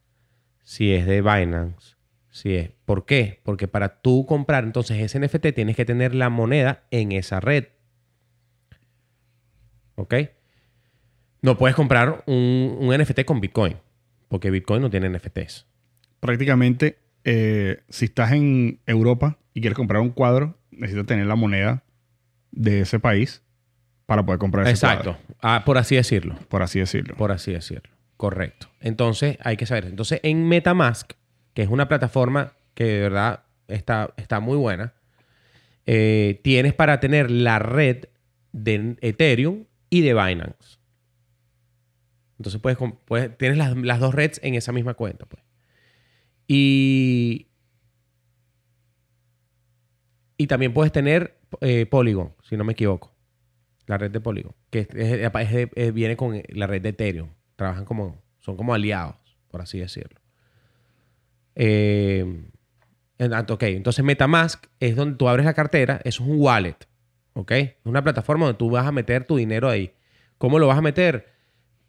si 0.64 0.92
es 0.92 1.06
de 1.06 1.22
Binance, 1.22 1.96
si 2.32 2.56
es... 2.56 2.72
¿Por 2.84 3.06
qué? 3.06 3.42
Porque 3.44 3.68
para 3.68 4.02
tú 4.02 4.26
comprar 4.26 4.64
entonces 4.64 4.98
ese 5.00 5.20
NFT 5.20 5.54
tienes 5.54 5.76
que 5.76 5.86
tener 5.86 6.16
la 6.16 6.30
moneda 6.32 6.84
en 6.90 7.12
esa 7.12 7.40
red. 7.40 7.66
¿Ok? 9.96 10.16
No 11.44 11.60
puedes 11.60 11.76
comprar 11.76 12.24
un, 12.26 12.76
un 12.80 12.98
NFT 12.98 13.24
con 13.24 13.40
Bitcoin, 13.40 13.76
porque 14.30 14.50
Bitcoin 14.50 14.82
no 14.82 14.90
tiene 14.90 15.10
NFTs. 15.10 15.68
prácticamente, 16.20 16.98
eh, 17.24 17.84
si 17.90 18.06
estás 18.06 18.32
en 18.32 18.80
Europa 18.88 19.38
y 19.54 19.62
quieres 19.62 19.78
comprar 19.78 20.02
un 20.02 20.10
cuadro, 20.10 20.58
necesitas 20.72 21.06
tener 21.06 21.28
la 21.28 21.36
moneda 21.36 21.84
de 22.52 22.82
ese 22.82 23.00
país 23.00 23.44
para 24.08 24.26
poder 24.26 24.40
comprar 24.40 24.64
ese 24.66 24.72
Exacto. 24.74 25.14
cuadro, 25.18 25.36
Ah, 25.42 25.64
por 25.66 25.78
así 25.78 25.96
decirlo. 25.96 26.36
por 26.50 26.64
así 26.64 26.80
decirlo. 26.80 27.16
Por 27.16 27.32
así 27.32 27.52
decirlo. 27.54 27.92
Correcto. 28.18 28.68
Entonces, 28.82 29.38
hay 29.42 29.58
que 29.58 29.66
saber. 29.66 29.86
Entonces, 29.86 30.20
en 30.24 30.48
Metamask, 30.48 31.12
que 31.54 31.62
es 31.62 31.70
una 31.70 31.88
plataforma 31.88 32.54
que 32.74 32.84
de 32.86 33.00
verdad 33.02 33.44
está, 33.68 34.14
está 34.18 34.40
muy 34.40 34.58
buena, 34.58 34.94
eh, 35.86 36.40
tienes 36.44 36.74
para 36.74 37.00
tener 37.00 37.30
la 37.32 37.60
red 37.60 38.06
de 38.52 38.98
Ethereum 39.02 39.66
y 39.90 40.02
de 40.02 40.14
Binance. 40.14 40.78
Entonces, 42.40 42.60
puedes, 42.62 42.78
puedes- 43.06 43.38
tienes 43.38 43.58
las, 43.58 43.76
las 43.78 44.00
dos 44.00 44.14
redes 44.14 44.40
en 44.44 44.56
esa 44.56 44.72
misma 44.72 44.96
cuenta. 44.96 45.26
Pues. 45.26 45.44
Y, 46.48 47.48
y 50.38 50.48
también 50.48 50.74
puedes 50.74 50.92
tener 50.92 51.40
eh, 51.62 51.86
Polygon, 51.86 52.34
si 52.44 52.58
no 52.58 52.64
me 52.64 52.74
equivoco. 52.74 53.14
La 53.86 53.98
red 53.98 54.12
de 54.12 54.20
Polygon. 54.20 54.54
Que 54.70 54.88
es- 54.92 55.94
viene 55.94 56.18
con 56.18 56.42
la 56.50 56.68
red 56.68 56.82
de 56.82 56.90
Ethereum. 56.90 57.30
Trabajan 57.58 57.84
como... 57.84 58.22
Son 58.40 58.56
como 58.56 58.74
aliados, 58.74 59.16
por 59.50 59.60
así 59.62 59.78
decirlo. 59.80 60.22
Eh, 61.56 62.44
en- 63.18 63.34
ok, 63.34 63.64
entonces 63.64 64.06
Metamask 64.06 64.66
es 64.80 64.96
donde 64.96 65.18
tú 65.18 65.28
abres 65.28 65.46
la 65.46 65.54
cartera. 65.54 66.00
Eso 66.06 66.24
es 66.24 66.30
un 66.30 66.40
wallet. 66.40 66.78
¿Ok? 67.34 67.52
Es 67.52 67.76
una 67.84 68.04
plataforma 68.04 68.46
donde 68.46 68.58
tú 68.58 68.70
vas 68.70 68.88
a 68.88 68.92
meter 68.92 69.26
tu 69.26 69.36
dinero 69.38 69.70
ahí. 69.70 69.92
¿Cómo 70.38 70.60
lo 70.60 70.68
vas 70.68 70.78
a 70.78 70.82
meter? 70.82 71.28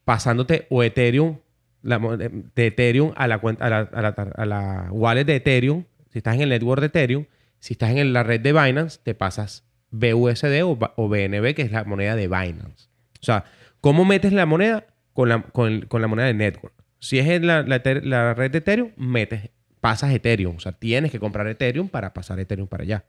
Pasándote 0.04 0.66
o 0.70 0.82
Ethereum, 0.82 1.38
la 1.82 1.98
mo- 1.98 2.16
de 2.16 2.42
Ethereum 2.56 3.12
a 3.16 3.28
la, 3.28 3.38
cuenta, 3.38 3.66
a 3.66 3.70
la, 3.70 3.78
a 3.80 4.02
la 4.02 4.08
a 4.08 4.46
la 4.46 4.88
wallet 4.90 5.24
de 5.24 5.36
Ethereum. 5.36 5.84
Si 6.10 6.18
estás 6.18 6.34
en 6.36 6.42
el 6.42 6.48
network 6.48 6.80
de 6.80 6.86
Ethereum, 6.86 7.26
si 7.60 7.74
estás 7.74 7.90
en 7.90 8.12
la 8.12 8.22
red 8.22 8.40
de 8.40 8.52
Binance, 8.52 8.98
te 9.02 9.14
pasas 9.14 9.64
BUSD 9.90 10.62
o, 10.64 10.78
o 10.96 11.08
BNB, 11.08 11.54
que 11.54 11.62
es 11.62 11.72
la 11.72 11.84
moneda 11.84 12.16
de 12.16 12.26
Binance. 12.26 12.88
O 13.20 13.24
sea, 13.24 13.44
¿cómo 13.80 14.04
metes 14.04 14.32
la 14.32 14.46
moneda? 14.46 14.86
Con 15.18 15.28
la, 15.28 15.42
con 15.42 16.00
la 16.00 16.06
moneda 16.06 16.26
de 16.26 16.34
network. 16.34 16.74
Si 17.00 17.18
es 17.18 17.26
en 17.26 17.46
la, 17.46 17.62
la 17.62 17.82
la 18.02 18.34
red 18.34 18.52
de 18.52 18.58
Ethereum, 18.58 18.92
metes, 18.96 19.50
pasas 19.80 20.12
Ethereum. 20.12 20.56
O 20.56 20.60
sea, 20.60 20.72
tienes 20.72 21.10
que 21.10 21.18
comprar 21.18 21.46
Ethereum 21.48 21.88
para 21.88 22.14
pasar 22.14 22.38
Ethereum 22.38 22.68
para 22.68 22.84
allá. 22.84 23.04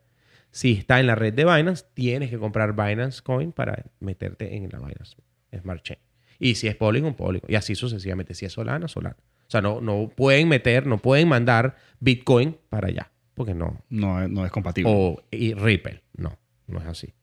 Si 0.51 0.71
está 0.71 0.99
en 0.99 1.07
la 1.07 1.15
red 1.15 1.33
de 1.33 1.45
Binance, 1.45 1.85
tienes 1.93 2.29
que 2.29 2.39
comprar 2.39 2.73
Binance 2.73 3.21
Coin 3.21 3.51
para 3.51 3.85
meterte 3.99 4.55
en 4.55 4.69
la 4.69 4.79
Binance 4.79 5.17
Smart 5.55 5.83
Chain. 5.83 5.99
Y 6.39 6.55
si 6.55 6.67
es 6.67 6.75
Polygon, 6.75 7.13
Polygon. 7.13 7.49
Y 7.51 7.55
así 7.55 7.75
sucesivamente. 7.75 8.33
Si 8.33 8.45
es 8.45 8.53
Solana, 8.53 8.87
Solana. 8.87 9.17
O 9.19 9.51
sea, 9.51 9.61
no, 9.61 9.81
no 9.81 10.09
pueden 10.15 10.47
meter, 10.47 10.87
no 10.87 10.99
pueden 10.99 11.27
mandar 11.27 11.75
Bitcoin 11.99 12.57
para 12.69 12.87
allá. 12.87 13.11
Porque 13.33 13.53
no. 13.53 13.83
No, 13.89 14.27
no 14.27 14.45
es 14.45 14.51
compatible. 14.51 14.91
O 14.93 15.21
y 15.31 15.53
Ripple. 15.53 16.01
No, 16.15 16.39
no 16.67 16.79
es 16.79 16.85
así. 16.87 17.13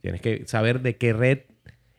Tienes 0.00 0.20
que 0.20 0.46
saber 0.46 0.80
de 0.80 0.96
qué 0.96 1.12
red, 1.12 1.40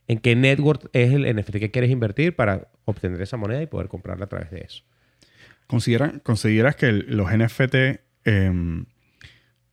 en 0.08 0.20
qué 0.20 0.36
network 0.36 0.90
es 0.94 1.14
el 1.14 1.26
NFT 1.36 1.58
que 1.60 1.72
quieres 1.72 1.90
invertir 1.92 2.36
para 2.36 2.70
obtener 2.86 3.22
esa 3.22 3.38
moneda 3.38 3.62
y 3.62 3.68
poder 3.68 3.88
comprarla 3.88 4.26
a 4.26 4.30
través 4.30 4.52
de 4.52 4.60
eso. 4.62 4.84
¿Considera- 5.68 6.20
¿Consideras 6.24 6.76
que 6.76 6.88
el- 6.88 7.06
los 7.16 7.32
NFT 7.32 8.02
em, 8.26 8.86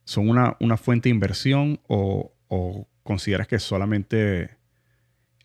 son 0.04 0.28
una, 0.28 0.56
una 0.60 0.76
fuente 0.76 1.08
de 1.08 1.14
inversión 1.14 1.80
o, 1.88 2.32
o 2.48 2.88
consideras 3.02 3.46
que 3.48 3.58
solamente 3.58 4.50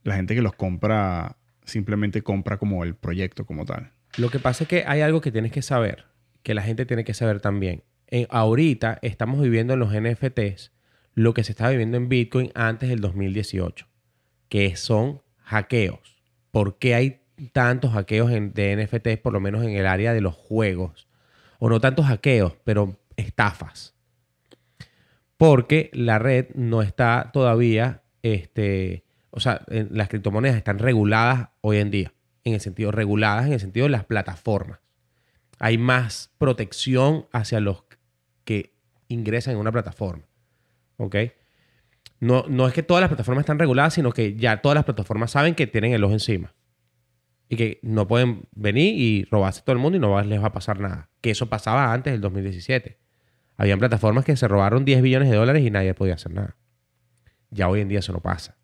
la 0.03 0.15
gente 0.15 0.35
que 0.35 0.41
los 0.41 0.53
compra 0.53 1.37
simplemente 1.65 2.21
compra 2.21 2.57
como 2.57 2.83
el 2.83 2.95
proyecto 2.95 3.45
como 3.45 3.65
tal? 3.65 3.91
Lo 4.17 4.29
que 4.29 4.39
pasa 4.39 4.63
es 4.63 4.67
que 4.69 4.83
hay 4.87 5.01
algo 5.01 5.19
que 5.21 5.31
tienes 5.31 5.51
que 5.51 5.61
saber, 5.61 6.05
que 6.43 6.53
la 6.53 6.61
gente 6.61 6.85
tiene 6.85 7.03
que 7.03 7.13
saber 7.13 7.41
también. 7.41 7.83
En- 8.07 8.27
ahorita 8.29 8.99
estamos 9.01 9.41
viviendo 9.41 9.73
en 9.73 9.79
los 9.79 9.91
NFTs 9.93 10.71
lo 11.15 11.33
que 11.33 11.43
se 11.43 11.51
estaba 11.53 11.71
viviendo 11.71 11.97
en 11.97 12.07
Bitcoin 12.07 12.51
antes 12.55 12.89
del 12.89 13.01
2018, 13.01 13.87
que 14.49 14.75
son 14.75 15.21
hackeos. 15.43 16.17
¿Por 16.51 16.77
qué 16.77 16.95
hay 16.95 17.21
tantos 17.51 17.91
hackeos 17.93 18.31
en- 18.31 18.53
de 18.53 18.71
NFTs, 18.73 19.17
por 19.19 19.33
lo 19.33 19.39
menos 19.39 19.63
en 19.63 19.71
el 19.71 19.85
área 19.87 20.13
de 20.13 20.21
los 20.21 20.35
juegos? 20.35 21.07
O 21.59 21.69
no 21.69 21.79
tantos 21.79 22.05
hackeos, 22.05 22.53
pero 22.63 22.97
estafas. 23.17 23.93
Porque 25.37 25.89
la 25.93 26.19
red 26.19 26.47
no 26.55 26.81
está 26.81 27.29
todavía, 27.33 28.03
este, 28.23 29.03
o 29.31 29.39
sea, 29.39 29.61
en- 29.67 29.89
las 29.91 30.07
criptomonedas 30.07 30.55
están 30.57 30.79
reguladas 30.79 31.49
hoy 31.61 31.77
en 31.77 31.91
día, 31.91 32.13
en 32.43 32.53
el 32.53 32.61
sentido, 32.61 32.91
reguladas 32.91 33.45
en 33.47 33.53
el 33.53 33.59
sentido 33.59 33.85
de 33.85 33.89
las 33.91 34.05
plataformas. 34.05 34.79
Hay 35.59 35.77
más 35.77 36.31
protección 36.37 37.27
hacia 37.31 37.59
los 37.59 37.83
que 38.45 38.73
ingresan 39.07 39.53
en 39.55 39.59
una 39.59 39.71
plataforma. 39.71 40.23
¿Ok? 40.97 41.15
No, 42.25 42.43
no 42.47 42.67
es 42.67 42.73
que 42.73 42.81
todas 42.81 43.01
las 43.01 43.09
plataformas 43.09 43.43
están 43.43 43.59
reguladas, 43.59 43.93
sino 43.93 44.11
que 44.11 44.35
ya 44.35 44.61
todas 44.61 44.75
las 44.75 44.83
plataformas 44.83 45.29
saben 45.29 45.53
que 45.53 45.67
tienen 45.67 45.93
el 45.93 46.03
ojo 46.03 46.13
encima. 46.13 46.55
Y 47.49 47.55
que 47.55 47.79
no 47.83 48.07
pueden 48.07 48.47
venir 48.53 48.99
y 48.99 49.25
robarse 49.25 49.61
todo 49.61 49.73
el 49.73 49.79
mundo 49.79 49.97
y 49.97 49.99
no 50.01 50.19
les 50.23 50.41
va 50.41 50.47
a 50.47 50.51
pasar 50.51 50.79
nada. 50.79 51.11
Que 51.21 51.29
eso 51.29 51.47
pasaba 51.47 51.93
antes 51.93 52.11
del 52.11 52.21
2017. 52.21 52.97
Habían 53.57 53.77
plataformas 53.77 54.25
que 54.25 54.35
se 54.35 54.47
robaron 54.47 54.85
10 54.85 55.03
billones 55.03 55.29
de 55.29 55.35
dólares 55.35 55.63
y 55.63 55.69
nadie 55.69 55.93
podía 55.93 56.15
hacer 56.15 56.33
nada. 56.33 56.57
Ya 57.51 57.69
hoy 57.69 57.81
en 57.81 57.89
día 57.89 57.99
eso 57.99 58.11
no 58.11 58.21
pasa. 58.21 58.57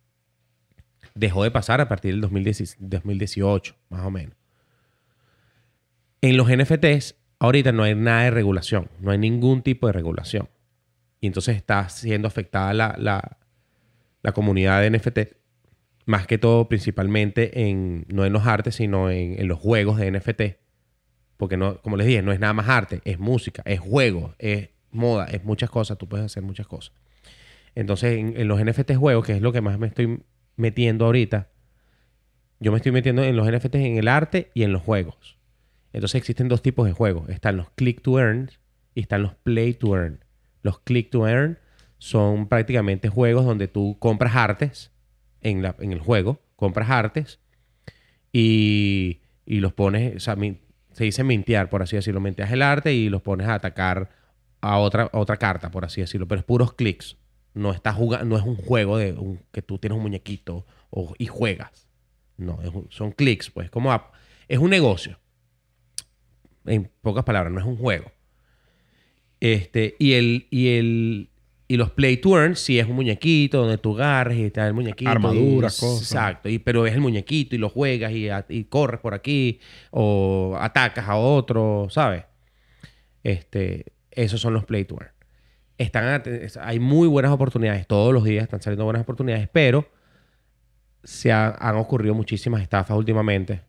Dejó 1.14 1.44
de 1.44 1.52
pasar 1.52 1.82
a 1.82 1.88
partir 1.88 2.14
del 2.14 2.22
2010 2.22 2.78
2018, 2.80 3.76
más 3.90 4.02
o 4.02 4.10
menos. 4.10 4.36
En 6.22 6.36
los 6.36 6.50
NFTs 6.50 7.16
ahorita 7.38 7.72
no 7.72 7.84
hay 7.84 7.94
nada 7.94 8.24
de 8.24 8.32
regulación, 8.32 8.90
no 9.00 9.12
hay 9.12 9.20
ningún 9.20 9.62
tipo 9.62 9.86
de 9.86 9.94
regulación. 9.94 10.50
Y 11.20 11.28
entonces 11.28 11.56
está 11.56 11.88
siendo 11.90 12.28
afectada 12.28 12.74
la, 12.74 12.96
la, 12.98 13.38
la 14.22 14.32
comunidad 14.32 14.82
de 14.82 14.92
NFT, 14.92 15.20
más 16.06 16.28
que 16.28 16.38
todo 16.38 16.68
principalmente 16.68 17.68
en, 17.68 18.06
no 18.10 18.26
en 18.26 18.34
los 18.34 18.46
artes, 18.46 18.76
sino 18.76 19.10
en, 19.10 19.40
en 19.40 19.48
los 19.48 19.60
juegos 19.60 19.98
de 19.98 20.12
NFT. 20.12 20.42
Porque 21.38 21.58
no, 21.58 21.82
como 21.82 21.98
les 21.98 22.08
dije, 22.08 22.22
no 22.22 22.32
es 22.32 22.40
nada 22.40 22.54
más 22.54 22.70
arte, 22.70 23.02
es 23.06 23.20
música, 23.20 23.64
es 23.66 23.80
juego, 23.80 24.36
es 24.38 24.70
moda, 24.92 25.26
es 25.26 25.44
muchas 25.44 25.70
cosas, 25.70 25.98
tú 25.98 26.08
puedes 26.08 26.26
hacer 26.26 26.44
muchas 26.44 26.68
cosas. 26.68 26.94
Entonces, 27.74 28.18
en, 28.18 28.40
en 28.40 28.48
los 28.48 28.64
NFT 28.64 28.96
juegos, 28.96 29.26
que 29.26 29.34
es 29.34 29.42
lo 29.42 29.52
que 29.52 29.62
más 29.62 29.80
me 29.80 29.88
estoy 29.88 30.22
metiendo 30.56 31.06
ahorita, 31.06 31.50
yo 32.60 32.72
me 32.72 32.78
estoy 32.78 32.92
metiendo 32.92 33.24
en 33.24 33.36
los 33.36 33.52
NFTs 33.52 33.76
en 33.76 33.98
el 33.98 34.08
arte 34.08 34.52
y 34.54 34.62
en 34.64 34.72
los 34.72 34.84
juegos. 34.84 35.38
Entonces 35.94 36.16
existen 36.16 36.48
dos 36.48 36.62
tipos 36.62 36.86
de 36.86 36.94
juegos. 36.94 37.28
Están 37.30 37.58
los 37.58 37.72
click 37.72 38.02
to 38.02 38.20
earn 38.20 38.52
y 38.94 39.02
están 39.02 39.24
los 39.24 39.34
play 39.36 39.74
to 39.74 39.96
earn. 39.96 40.24
Los 40.62 40.80
click 40.80 41.10
to 41.10 41.28
earn 41.28 41.58
son 42.04 42.48
prácticamente 42.48 43.10
juegos 43.10 43.46
donde 43.46 43.68
tú 43.68 43.96
compras 44.00 44.36
artes 44.36 44.92
en, 45.42 45.62
la- 45.62 45.76
en 45.80 45.92
el 45.92 46.00
juego, 46.00 46.42
compras 46.56 46.90
artes 46.90 47.40
y, 48.34 49.22
y 49.46 49.60
los 49.60 49.72
pones, 49.74 50.16
o 50.16 50.20
sea, 50.20 50.36
se 50.94 51.04
dice 51.04 51.24
mintear, 51.24 51.70
por 51.70 51.84
así 51.84 51.96
decirlo, 51.96 52.20
minteas 52.20 52.52
el 52.52 52.64
arte 52.64 52.92
y 52.92 53.08
los 53.10 53.22
pones 53.22 53.48
a 53.48 53.54
atacar 53.54 54.10
a 54.62 54.80
otra, 54.80 55.12
otra 55.14 55.38
carta, 55.38 55.70
por 55.70 55.86
así 55.86 56.02
decirlo, 56.02 56.28
pero 56.28 56.40
es 56.40 56.46
puros 56.46 56.74
clics. 56.74 57.18
No 57.54 57.72
jugando, 57.94 58.26
no 58.26 58.36
es 58.36 58.44
un 58.44 58.56
juego 58.56 58.98
de 58.98 59.14
un- 59.14 59.40
que 59.52 59.62
tú 59.62 59.78
tienes 59.78 59.96
un 59.98 60.02
muñequito 60.02 60.66
o- 60.90 61.14
y 61.20 61.28
juegas. 61.28 61.88
No, 62.38 62.58
son 62.90 63.12
clics, 63.12 63.52
pues, 63.52 63.70
como 63.70 63.92
a- 63.92 64.12
es 64.48 64.58
un 64.58 64.72
negocio. 64.72 65.20
En 66.66 66.90
pocas 67.02 67.24
palabras, 67.26 67.54
no 67.54 67.60
es 67.60 67.66
un 67.68 67.78
juego. 67.78 68.12
Este, 69.40 69.96
y 70.00 70.14
el, 70.14 70.48
y 70.50 70.70
el, 70.78 71.30
y 71.74 71.78
los 71.78 71.92
play 71.92 72.20
earn 72.26 72.56
sí 72.56 72.80
es 72.80 72.88
un 72.88 72.96
muñequito 72.96 73.60
donde 73.62 73.78
tú 73.78 73.96
agarres 73.96 74.38
y 74.38 74.44
está 74.46 74.68
el 74.68 74.74
muñequito. 74.74 75.10
Armaduras, 75.10 75.80
cosas. 75.80 76.02
Exacto. 76.12 76.50
Y, 76.50 76.60
pero 76.60 76.86
es 76.86 76.94
el 76.94 77.02
muñequito 77.02 77.56
y 77.56 77.60
lo 77.60 77.70
juegas 77.70 78.12
y, 78.12 78.30
a- 78.30 78.46
y 78.50 78.66
corres 78.66 79.00
por 79.00 79.14
aquí 79.14 79.60
o 79.92 80.58
atacas 80.60 81.08
a 81.08 81.16
otro, 81.16 81.88
¿sabes? 81.90 82.24
Este, 83.24 83.86
esos 84.12 84.42
son 84.42 84.54
los 84.54 84.66
play 84.66 84.86
earn. 84.90 85.12
Están, 85.78 86.22
hay 86.62 86.80
muy 86.80 87.08
buenas 87.08 87.32
oportunidades, 87.32 87.88
todos 87.88 88.14
los 88.14 88.24
días 88.24 88.44
están 88.44 88.62
saliendo 88.62 88.84
buenas 88.86 89.02
oportunidades, 89.04 89.50
pero 89.52 89.90
se 91.04 91.32
ha- 91.32 91.56
han 91.60 91.76
ocurrido 91.78 92.14
muchísimas 92.14 92.62
estafas 92.62 92.96
últimamente 92.98 93.62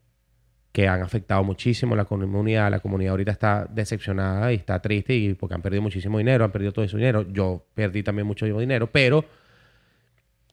que 0.73 0.89
han 0.89 1.03
afectado 1.03 1.45
muchísimo 1.45 1.95
la 1.95 2.07
comunidad. 2.07 2.71
La 2.71 2.81
comunidad 2.81 3.13
ahorita 3.13 3.31
está 3.31 3.67
decepcionada 3.71 4.53
y 4.53 4.57
está 4.57 4.81
triste 4.81 5.15
y 5.15 5.35
porque 5.35 5.55
han 5.55 5.63
perdido 5.63 5.83
muchísimo 5.83 6.19
dinero, 6.19 6.45
han 6.45 6.53
perdido 6.53 6.73
todo 6.73 6.85
ese 6.85 6.97
dinero. 6.97 7.27
Yo 7.31 7.67
perdí 7.75 8.03
también 8.03 8.27
mucho 8.27 8.47
dinero, 8.47 8.91
pero 8.91 9.25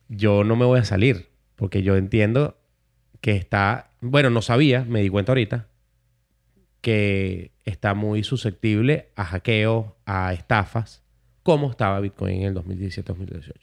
yo 0.09 0.43
no 0.43 0.55
me 0.55 0.65
voy 0.65 0.79
a 0.79 0.83
salir 0.83 1.29
porque 1.55 1.83
yo 1.83 1.95
entiendo 1.95 2.57
que 3.21 3.35
está, 3.35 3.91
bueno, 4.01 4.29
no 4.29 4.41
sabía, 4.41 4.83
me 4.83 5.01
di 5.01 5.09
cuenta 5.09 5.31
ahorita, 5.31 5.67
que 6.81 7.51
está 7.65 7.93
muy 7.93 8.23
susceptible 8.23 9.09
a 9.15 9.25
hackeos, 9.25 9.87
a 10.05 10.33
estafas, 10.33 11.03
como 11.43 11.69
estaba 11.69 11.99
Bitcoin 11.99 12.41
en 12.41 12.47
el 12.47 12.55
2017-2018. 12.55 13.53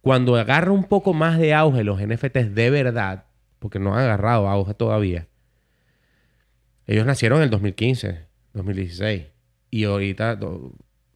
Cuando 0.00 0.36
agarra 0.36 0.70
un 0.70 0.84
poco 0.84 1.14
más 1.14 1.38
de 1.38 1.54
auge 1.54 1.84
los 1.84 2.00
NFTs 2.00 2.54
de 2.54 2.70
verdad, 2.70 3.24
porque 3.58 3.78
no 3.78 3.94
han 3.94 4.00
agarrado 4.00 4.48
auge 4.48 4.74
todavía, 4.74 5.28
ellos 6.86 7.06
nacieron 7.06 7.38
en 7.38 7.44
el 7.44 7.50
2015, 7.50 8.18
2016. 8.52 9.24
Y 9.70 9.84
ahorita... 9.84 10.36
do- 10.36 10.50
O 10.50 10.72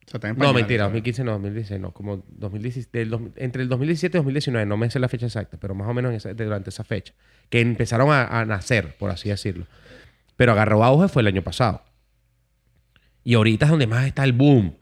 sea, 0.07 0.17
está 0.17 0.29
en 0.29 0.37
No, 0.37 0.53
mentira, 0.53 0.83
¿sabes? 0.85 0.93
2015 0.93 1.23
no, 1.23 1.31
2016 1.33 1.79
no. 1.79 1.91
Como 1.93 2.23
2017, 2.29 2.97
del 2.99 3.09
dos- 3.09 3.21
entre 3.35 3.61
el 3.63 3.69
2017 3.69 4.17
y 4.17 4.19
2019, 4.19 4.65
no 4.65 4.77
me 4.77 4.89
sé 4.89 4.99
la 4.99 5.07
fecha 5.07 5.27
exacta, 5.27 5.57
pero 5.59 5.75
más 5.75 5.87
o 5.87 5.93
menos 5.93 6.09
en 6.11 6.17
esa- 6.17 6.33
durante 6.33 6.69
esa 6.71 6.83
fecha. 6.83 7.13
Que 7.49 7.61
empezaron 7.61 8.11
a, 8.11 8.25
a 8.27 8.45
nacer, 8.45 8.95
por 8.97 9.11
así 9.11 9.29
decirlo. 9.29 9.65
Pero 10.35 10.51
agarró 10.53 10.83
auge 10.83 11.07
fue 11.07 11.21
el 11.21 11.27
año 11.27 11.41
pasado. 11.43 11.83
Y 13.23 13.33
ahorita 13.35 13.65
es 13.65 13.71
donde 13.71 13.87
más 13.87 14.05
está 14.07 14.23
el 14.23 14.33
boom. 14.33 14.75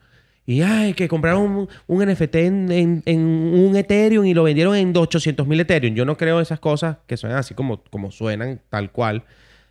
Y 0.45 0.61
ay, 0.61 0.93
que 0.93 1.09
compraron 1.09 1.41
un, 1.41 1.69
un 1.87 2.05
NFT 2.09 2.35
en, 2.35 2.71
en- 2.71 3.03
en 3.05 3.19
un 3.19 3.75
Ethereum 3.75 4.25
y 4.25 4.33
lo 4.33 4.43
vendieron 4.43 4.75
en 4.75 4.95
800 4.95 5.45
mil 5.45 5.59
Ethereum. 5.59 5.93
Yo 5.93 6.05
no 6.05 6.15
creo 6.15 6.39
esas 6.39 6.59
cosas 6.59 6.97
que 7.05 7.17
suenan 7.17 7.39
así 7.39 7.53
como, 7.53 7.83
como 7.89 8.11
suenan, 8.11 8.61
tal 8.69 8.91
cual. 8.91 9.23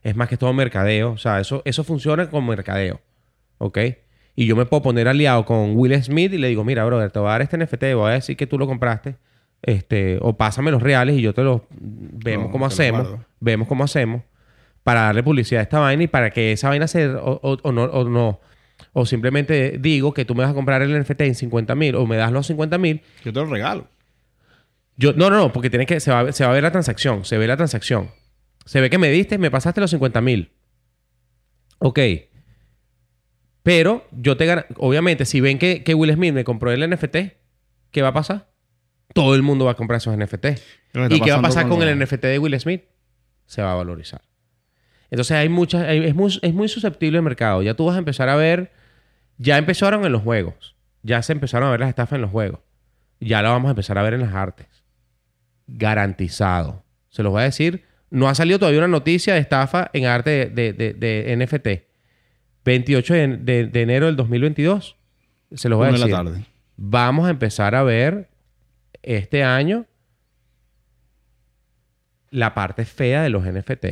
Es 0.03 0.15
más 0.17 0.29
que 0.29 0.37
todo 0.37 0.53
mercadeo. 0.53 1.13
O 1.13 1.19
sea, 1.19 1.41
eso, 1.41 1.63
eso 1.65 1.85
funciona 1.85 2.29
como 2.31 2.49
mercadeo. 2.49 3.01
¿Ok? 3.59 3.79
Y 4.35 4.47
yo 4.47 4.55
me 4.55 4.67
puedo 4.67 4.83
poner 4.83 5.09
aliado 5.09 5.45
con 5.47 5.77
Will 5.77 6.03
Smith 6.03 6.33
y 6.33 6.39
le 6.39 6.49
digo, 6.49 6.63
mira, 6.65 6.85
brother, 6.85 7.11
te 7.11 7.19
voy 7.19 7.29
a 7.29 7.33
dar 7.33 7.43
este 7.43 7.57
NFT, 7.59 7.95
voy 7.95 8.11
a 8.11 8.15
decir 8.15 8.37
que 8.37 8.47
tú 8.47 8.59
lo 8.59 8.67
compraste. 8.67 9.17
Este, 9.63 10.19
o 10.21 10.37
pásame 10.37 10.71
los 10.71 10.83
reales 10.83 11.17
y 11.17 11.23
yo 11.23 11.33
te 11.35 11.43
los 11.43 11.63
vemos 11.71 12.47
No, 12.47 12.53
cómo 12.53 12.67
hacemos. 12.67 13.09
Vemos 13.41 13.67
cómo 13.69 13.85
hacemos 13.85 14.23
para 14.85 15.01
darle 15.03 15.23
publicidad 15.23 15.61
a 15.61 15.63
esta 15.63 15.79
vaina 15.81 16.03
y 16.05 16.07
para 16.07 16.31
que 16.31 16.53
esa 16.53 16.69
vaina 16.69 16.87
se... 16.87 17.09
O, 17.09 17.41
o- 17.43 17.59
o 17.63 17.73
no, 17.73 17.85
o 17.85 18.05
no. 18.09 18.41
O 18.93 19.07
simplemente 19.07 19.79
digo 19.81 20.13
que 20.13 20.25
tú 20.27 20.35
me 20.35 20.43
vas 20.43 20.53
a 20.53 20.55
comprar 20.55 20.83
el 20.83 20.97
NFT 21.01 21.23
en 21.23 21.35
50 21.35 21.75
mil 21.75 21.95
o 21.97 22.07
me 22.07 22.17
das 22.17 22.31
los 22.31 22.47
50 22.47 22.77
mil. 22.79 23.01
Yo 23.25 23.33
te 23.33 23.41
lo 23.41 23.47
regalo. 23.47 23.89
Yo, 24.99 25.13
no, 25.15 25.31
no, 25.31 25.37
no, 25.39 25.53
porque 25.53 25.71
tiene 25.71 25.87
que, 25.87 25.99
se 26.01 26.11
va, 26.11 26.31
se 26.33 26.45
va 26.45 26.51
a 26.51 26.55
ver 26.55 26.63
la 26.63 26.71
transacción. 26.71 27.25
Se 27.25 27.37
ve 27.39 27.47
la 27.47 27.57
transacción. 27.57 28.11
Se 28.67 28.81
ve 28.81 28.91
que 28.91 28.99
me 28.99 29.09
diste, 29.09 29.39
me 29.39 29.51
pasaste 29.51 29.81
los 29.81 29.91
50 29.91 30.21
mil. 30.21 30.53
Ok. 31.79 32.01
Pero 33.63 34.07
yo 34.13 34.37
te 34.37 34.65
Obviamente, 34.77 35.25
si 35.25 35.41
ven 35.41 35.59
que, 35.59 35.83
que 35.83 35.95
Will 35.95 36.13
Smith 36.13 36.35
me 36.35 36.45
compró 36.45 36.71
el 36.71 36.89
NFT, 36.89 37.17
¿qué 37.91 38.03
va 38.03 38.09
a 38.09 38.13
pasar? 38.13 38.51
Todo 39.15 39.35
el 39.35 39.43
mundo 39.43 39.65
va 39.65 39.73
a 39.73 39.75
comprar 39.75 39.99
esos 39.99 40.17
NFT. 40.17 40.47
¿Y 41.11 41.21
qué 41.21 41.31
va 41.31 41.39
a 41.39 41.43
pasar 41.43 41.69
con, 41.69 41.83
el 41.83 41.99
NFT 41.99 42.23
de 42.23 42.39
Will 42.39 42.59
Smith? 42.61 42.85
Se 43.47 43.63
va 43.63 43.73
a 43.73 43.75
valorizar. 43.77 44.23
Entonces 45.11 45.37
hay 45.37 45.49
muchas, 45.49 45.83
hay- 45.87 46.05
es, 46.05 46.15
muy, 46.15 46.37
es 46.43 46.55
muy 46.55 46.69
susceptible 46.69 47.19
el 47.19 47.23
mercado. 47.23 47.63
Ya 47.63 47.75
tú 47.75 47.87
vas 47.87 47.95
a 47.95 47.99
empezar 47.99 48.29
a 48.29 48.37
ver, 48.37 48.73
ya 49.39 49.59
empezaron 49.59 50.05
en 50.05 50.13
los 50.13 50.23
juegos, 50.23 50.77
ya 51.03 51.23
se 51.23 51.33
empezaron 51.33 51.69
a 51.69 51.71
ver 51.71 51.81
las 51.81 51.89
estafas 51.89 52.17
en 52.17 52.23
los 52.23 52.31
juegos, 52.31 52.61
ya 53.21 53.43
lo 53.43 53.51
vamos 53.51 53.69
a 53.69 53.71
empezar 53.71 53.97
a 53.99 54.03
ver 54.03 54.15
en 54.15 54.23
las 54.23 54.35
artes. 54.35 54.67
Garantizado. 55.69 56.85
Se 57.09 57.23
los 57.23 57.33
voy 57.33 57.43
a 57.43 57.45
decir, 57.45 57.85
no 58.11 58.29
ha 58.29 58.35
salido 58.35 58.59
todavía 58.59 58.79
una 58.81 58.89
noticia 58.89 59.35
de 59.35 59.41
estafa 59.41 59.91
en 59.93 60.07
arte 60.07 60.47
de, 60.47 60.73
de- 60.73 60.95
de- 60.95 61.37
NFT. 61.37 61.85
28 62.65 63.15
de, 63.15 63.71
enero 63.75 64.07
del 64.07 64.17
2022. 64.17 64.97
Se 65.55 65.69
los 65.69 65.77
voy 65.79 65.85
a 65.89 65.93
de 65.93 65.99
decir 65.99 66.11
la 66.11 66.17
tarde. 66.25 66.45
vamos 66.77 67.27
a 67.27 67.31
empezar 67.31 67.75
a 67.75 67.83
ver 67.85 68.29
este 69.03 69.45
año 69.45 69.87
la 72.31 72.55
parte 72.55 72.85
fea 72.85 73.23
de 73.23 73.31
los 73.31 73.45
NFT, 73.45 73.87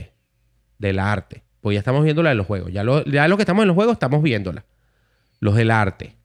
del 0.78 0.98
arte. 0.98 1.42
Pues 1.60 1.74
ya 1.74 1.78
estamos 1.78 2.04
viendo 2.04 2.22
la 2.22 2.30
de 2.30 2.34
los 2.36 2.46
juegos. 2.46 2.72
Ya 2.72 2.84
lo, 2.84 3.04
ya 3.04 3.26
lo 3.28 3.36
que 3.36 3.42
estamos 3.42 3.62
en 3.62 3.68
los 3.68 3.74
juegos, 3.74 3.94
estamos 3.94 4.22
viéndola. 4.22 4.64
Los 5.40 5.54
del 5.54 5.70
arte. 5.70 6.16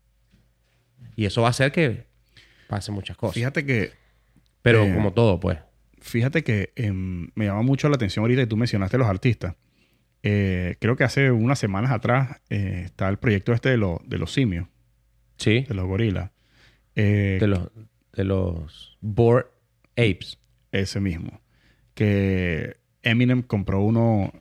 Y 1.16 1.26
eso 1.26 1.42
va 1.42 1.48
a 1.48 1.52
hacer 1.52 1.72
que 1.72 2.08
pase 2.68 2.92
muchas 2.92 3.16
cosas. 3.16 3.36
Fíjate 3.36 3.66
que, 3.66 3.92
Pero 4.62 4.84
eh, 4.84 4.94
como 4.94 5.14
todo, 5.14 5.40
pues. 5.40 5.60
Fíjate 6.02 6.44
que 6.44 6.72
em, 6.76 7.30
me 7.36 7.46
llama 7.46 7.62
mucho 7.62 7.90
la 7.90 7.96
atención 7.96 8.24
ahorita 8.24 8.42
que 8.44 8.48
tú 8.48 8.58
mencionaste 8.58 8.98
los 8.98 9.08
artistas. 9.08 9.56
Eh, 10.24 10.76
creo 10.82 10.96
que 10.98 11.04
hace 11.06 11.32
unas 11.32 11.60
semanas 11.60 11.92
atrás 11.92 12.42
eh, 12.50 12.82
está 12.86 13.08
el 13.10 13.18
proyecto 13.18 13.54
este 13.54 13.70
de, 13.70 13.78
lo- 13.78 14.02
de 14.06 14.18
los 14.18 14.34
simios, 14.34 14.68
Sí. 15.38 15.62
de 15.68 15.74
los 15.74 15.86
gorilas. 15.88 16.32
Eh, 16.96 17.38
De 17.40 17.48
los, 17.48 17.70
de 18.14 18.24
los 18.26 18.98
Bored 19.02 19.46
Apes. 19.96 20.38
ese 20.72 21.00
mismo. 21.00 21.40
Que 21.94 22.78
Eminem 23.04 23.42
compró 23.44 23.82
uno, 23.82 24.34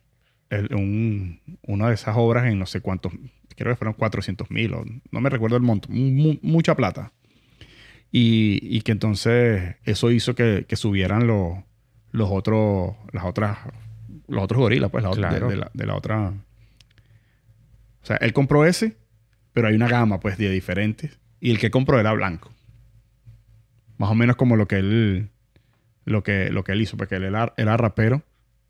el- 0.51 0.75
un- 0.75 1.41
una 1.63 1.89
de 1.89 1.95
esas 1.95 2.17
obras 2.17 2.47
en 2.47 2.59
no 2.59 2.67
sé 2.67 2.81
cuántos, 2.81 3.13
creo 3.57 3.73
que 3.73 3.77
fueron 3.77 3.95
400 3.95 4.51
mil, 4.51 4.73
no 5.11 5.21
me 5.21 5.31
recuerdo 5.31 5.57
el 5.57 5.63
monto, 5.63 5.89
mu- 5.91 6.39
mucha 6.43 6.75
plata. 6.75 7.13
Y, 8.11 8.59
y 8.63 8.81
que 8.83 8.93
entonces 8.93 9.77
eso 9.85 10.11
hizo 10.11 10.35
que, 10.35 10.65
que 10.69 10.77
subieran 10.77 11.27
los, 11.27 11.59
los 12.11 12.31
otros, 12.31 12.95
las 13.13 13.25
otras, 13.25 13.59
los 14.29 14.43
otros 14.43 14.61
gorilas, 14.61 14.91
pues, 14.91 15.05
la 15.05 15.11
otra- 15.11 15.31
de- 15.49 15.57
la, 15.57 15.71
de 15.75 15.87
la 15.87 15.95
otra. 15.95 16.33
O 18.03 18.07
sea, 18.07 18.17
él 18.17 18.33
compró 18.33 18.65
ese, 18.65 18.97
pero 19.53 19.69
hay 19.69 19.75
una 19.75 19.89
gama, 19.89 20.21
pues, 20.21 20.39
de 20.39 20.49
diferentes. 20.51 21.19
Y 21.41 21.51
el 21.51 21.59
que 21.59 21.71
compró 21.71 22.01
era 22.01 22.13
blanco. 22.13 22.51
Más 23.99 24.11
o 24.11 24.15
menos 24.15 24.37
como 24.37 24.57
lo 24.57 24.67
que 24.69 24.77
él, 24.77 25.29
lo 26.05 26.23
que, 26.23 26.51
lo 26.51 26.65
que 26.65 26.73
él 26.73 26.81
hizo, 26.81 26.97
porque 26.97 27.17
él 27.17 27.25
era, 27.25 27.53
era 27.57 27.77
rapero 27.77 28.23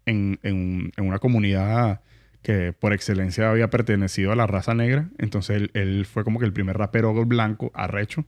en, 0.07 0.41
en- 0.43 0.91
en 0.97 1.07
una 1.07 1.19
comunidad 1.19 2.01
que 2.43 2.73
por 2.73 2.93
excelencia 2.93 3.51
había 3.51 3.69
pertenecido 3.71 4.33
a 4.33 4.37
la 4.37 4.47
raza 4.47 4.75
negra. 4.75 5.09
Entonces 5.19 5.57
él, 5.57 5.71
él 5.75 6.07
fue 6.07 6.25
como 6.25 6.39
que 6.41 6.47
el 6.47 6.53
primer 6.53 6.77
rapero 6.79 7.13
blanco 7.27 7.71
arrecho. 7.75 8.25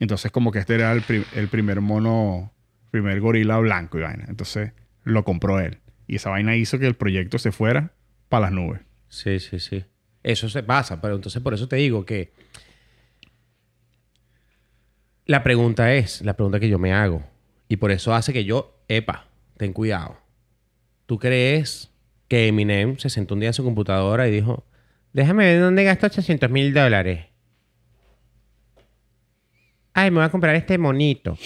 Entonces 0.00 0.30
como 0.30 0.52
que 0.52 0.58
este 0.60 0.74
era 0.74 0.92
el, 0.92 1.02
pri- 1.02 1.24
el 1.34 1.48
primer 1.48 1.80
mono, 1.80 2.52
primer 2.90 3.20
gorila 3.20 3.58
blanco 3.58 3.98
y 3.98 4.02
vaina. 4.02 4.24
Entonces 4.28 4.72
lo 5.04 5.24
compró 5.24 5.60
él. 5.60 5.78
Y 6.06 6.16
esa 6.16 6.30
vaina 6.30 6.56
hizo 6.56 6.78
que 6.78 6.86
el 6.86 6.94
proyecto 6.94 7.38
se 7.38 7.52
fuera 7.52 7.92
para 8.28 8.42
las 8.46 8.52
nubes. 8.52 8.80
Sí, 9.08 9.38
sí, 9.40 9.58
sí. 9.58 9.84
Eso 10.22 10.48
se 10.48 10.62
pasa, 10.62 11.00
pero 11.00 11.14
entonces 11.16 11.42
por 11.42 11.54
eso 11.54 11.68
te 11.68 11.76
digo 11.76 12.04
que 12.04 12.32
la 15.26 15.42
pregunta 15.42 15.92
es, 15.94 16.22
la 16.22 16.34
pregunta 16.34 16.60
que 16.60 16.68
yo 16.68 16.78
me 16.78 16.92
hago, 16.92 17.22
y 17.68 17.76
por 17.76 17.90
eso 17.90 18.14
hace 18.14 18.32
que 18.32 18.44
yo, 18.44 18.82
epa, 18.88 19.26
ten 19.56 19.72
cuidado. 19.72 20.16
¿Tú 21.06 21.18
crees 21.18 21.90
que 22.28 22.48
Eminem 22.48 22.98
se 22.98 23.10
sentó 23.10 23.34
un 23.34 23.40
día 23.40 23.50
en 23.50 23.54
su 23.54 23.64
computadora 23.64 24.28
y 24.28 24.30
dijo, 24.30 24.66
déjame 25.12 25.44
ver 25.44 25.60
dónde 25.60 25.84
gasto 25.84 26.06
800 26.06 26.50
mil 26.50 26.72
dólares? 26.72 27.26
Ay, 29.98 30.12
me 30.12 30.18
voy 30.18 30.26
a 30.26 30.30
comprar 30.30 30.54
este 30.54 30.78
monito. 30.78 31.36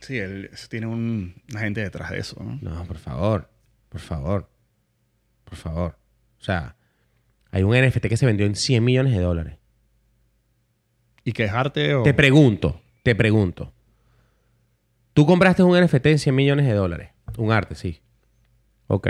Sí, 0.00 0.16
él 0.16 0.48
tiene 0.68 0.86
un, 0.86 1.34
una 1.50 1.60
gente 1.60 1.80
detrás 1.80 2.10
de 2.10 2.18
eso, 2.18 2.40
¿no? 2.40 2.56
No, 2.62 2.84
por 2.84 2.98
favor, 2.98 3.50
por 3.88 4.00
favor, 4.00 4.48
por 5.42 5.56
favor. 5.56 5.98
O 6.38 6.44
sea, 6.44 6.76
hay 7.50 7.64
un 7.64 7.76
NFT 7.76 8.06
que 8.06 8.16
se 8.16 8.24
vendió 8.24 8.46
en 8.46 8.54
100 8.54 8.84
millones 8.84 9.12
de 9.12 9.20
dólares. 9.20 9.58
¿Y 11.24 11.32
que 11.32 11.46
es 11.46 11.52
arte 11.52 11.96
o...? 11.96 12.04
Te 12.04 12.14
pregunto, 12.14 12.80
te 13.02 13.16
pregunto. 13.16 13.72
Tú 15.12 15.26
compraste 15.26 15.64
un 15.64 15.76
NFT 15.76 16.06
en 16.06 16.18
100 16.20 16.34
millones 16.34 16.66
de 16.66 16.74
dólares. 16.74 17.10
Un 17.38 17.50
arte, 17.50 17.74
sí. 17.74 18.00
Ok. 18.86 19.08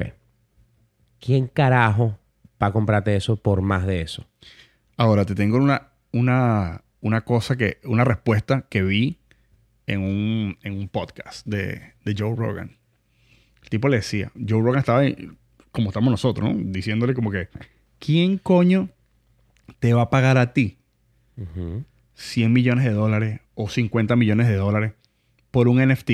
¿Quién 1.20 1.48
carajo 1.48 2.18
va 2.62 2.68
a 2.68 2.72
comprarte 2.72 3.14
eso 3.14 3.36
por 3.36 3.60
más 3.60 3.86
de 3.86 4.00
eso? 4.00 4.26
Ahora, 4.96 5.26
te 5.26 5.34
tengo 5.34 5.58
una, 5.58 5.88
una, 6.12 6.80
una 7.06 7.22
cosa 7.22 7.56
que... 7.56 7.78
Una 7.84 8.04
respuesta 8.04 8.66
que 8.68 8.82
vi 8.82 9.18
en 9.86 10.00
un, 10.00 10.58
en 10.62 10.72
un 10.74 10.88
podcast 10.88 11.46
de, 11.46 11.94
de 12.04 12.14
Joe 12.16 12.34
Rogan. 12.36 12.78
El 13.62 13.68
tipo 13.68 13.88
le 13.88 13.96
decía... 13.98 14.32
Joe 14.34 14.62
Rogan 14.62 14.80
estaba 14.80 15.02
como 15.70 15.90
estamos 15.90 16.10
nosotros, 16.10 16.54
¿no? 16.54 16.60
Diciéndole 16.72 17.14
como 17.14 17.30
que... 17.30 17.48
¿Quién 17.98 18.38
coño 18.38 18.90
te 19.78 19.94
va 19.94 20.02
a 20.02 20.10
pagar 20.10 20.38
a 20.38 20.52
ti 20.52 20.78
Ujú. 21.36 21.84
100 22.14 22.52
millones 22.52 22.84
de 22.84 22.92
dólares 22.92 23.40
o 23.54 23.68
50 23.68 24.16
millones 24.16 24.48
de 24.48 24.56
dólares 24.56 24.92
por 25.50 25.68
un 25.68 25.86
NFT. 25.86 26.10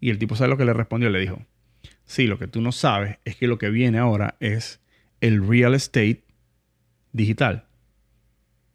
Y 0.00 0.10
el 0.10 0.18
tipo 0.18 0.36
sabe 0.36 0.50
lo 0.50 0.56
que 0.56 0.64
le 0.64 0.72
respondió. 0.72 1.10
Le 1.10 1.20
dijo, 1.20 1.42
sí, 2.04 2.26
lo 2.26 2.38
que 2.38 2.46
tú 2.46 2.60
no 2.60 2.72
sabes 2.72 3.18
es 3.24 3.36
que 3.36 3.46
lo 3.46 3.58
que 3.58 3.70
viene 3.70 3.98
ahora 3.98 4.36
es 4.40 4.80
el 5.20 5.46
real 5.46 5.74
estate 5.74 6.24
digital. 7.12 7.66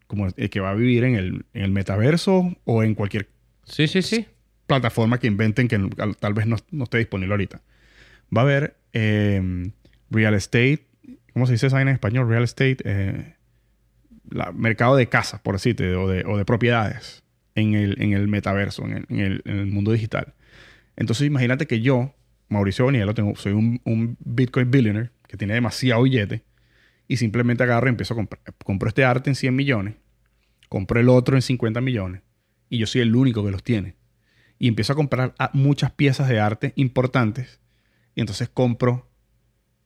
Como 0.09 0.25
el 0.25 0.49
que 0.49 0.59
va 0.59 0.71
a 0.71 0.73
vivir 0.73 1.03
en 1.03 1.13
el, 1.15 1.45
en 1.53 1.63
el 1.63 1.69
metaverso 1.71 2.57
o 2.65 2.81
en 2.83 2.95
cualquier 2.95 3.29
Sí, 3.63 3.87
sí, 3.87 4.01
sí. 4.01 4.25
plataforma 4.65 5.19
que 5.19 5.27
inventen 5.27 5.67
que 5.67 5.75
al- 5.75 6.17
tal 6.17 6.33
vez 6.33 6.47
no, 6.47 6.55
no 6.71 6.85
esté 6.85 6.97
disponible 6.97 7.31
ahorita. 7.33 7.61
Va 8.35 8.41
a 8.41 8.43
haber 8.45 8.75
eh, 8.93 9.69
real 10.09 10.33
estate, 10.33 10.87
¿cómo 11.33 11.45
se 11.45 11.51
dice 11.51 11.67
esa 11.67 11.79
en 11.81 11.89
español? 11.89 12.27
Real 12.27 12.43
estate, 12.43 12.77
eh, 12.85 13.35
la- 14.31 14.51
mercado 14.51 14.95
de 14.95 15.07
casas, 15.09 15.41
por 15.41 15.53
decirte, 15.53 15.93
o 15.95 16.07
de, 16.09 16.23
o 16.25 16.37
de 16.39 16.43
propiedades 16.45 17.23
en 17.53 17.75
el, 17.75 18.01
en 18.01 18.13
el 18.13 18.27
metaverso, 18.27 18.85
en 18.85 18.93
el, 18.97 19.05
en 19.09 19.19
el- 19.19 19.41
en 19.45 19.57
el 19.59 19.65
mundo 19.67 19.91
digital. 19.91 20.33
Entonces 20.95 21.27
imagínate 21.27 21.67
que 21.67 21.81
yo, 21.81 22.15
Mauricio 22.47 22.85
Bonielo, 22.85 23.13
tengo, 23.13 23.35
soy 23.35 23.53
un, 23.53 23.79
un 23.85 24.17
Bitcoin 24.25 24.71
billionaire 24.71 25.11
que 25.27 25.37
tiene 25.37 25.53
demasiado 25.53 26.01
billete 26.01 26.41
y 27.09 27.17
simplemente 27.17 27.63
agarro 27.63 27.87
y 27.87 27.89
empiezo 27.89 28.13
a 28.13 28.17
comprar. 28.17 28.41
Compro 28.63 28.87
este 28.87 29.03
arte 29.03 29.29
en 29.29 29.35
100 29.35 29.53
millones, 29.53 29.95
compro 30.69 31.01
el 31.01 31.09
otro 31.09 31.35
en 31.35 31.41
50 31.41 31.81
millones 31.81 32.21
y 32.69 32.77
yo 32.77 32.85
soy 32.87 33.01
el 33.01 33.13
único 33.13 33.43
que 33.43 33.51
los 33.51 33.63
tiene 33.63 33.95
y 34.59 34.67
empiezo 34.69 34.93
a 34.93 34.95
comprar 34.95 35.33
muchas 35.53 35.91
piezas 35.91 36.29
de 36.29 36.39
arte 36.39 36.71
importantes 36.75 37.59
y 38.15 38.21
entonces 38.21 38.47
compro 38.47 39.09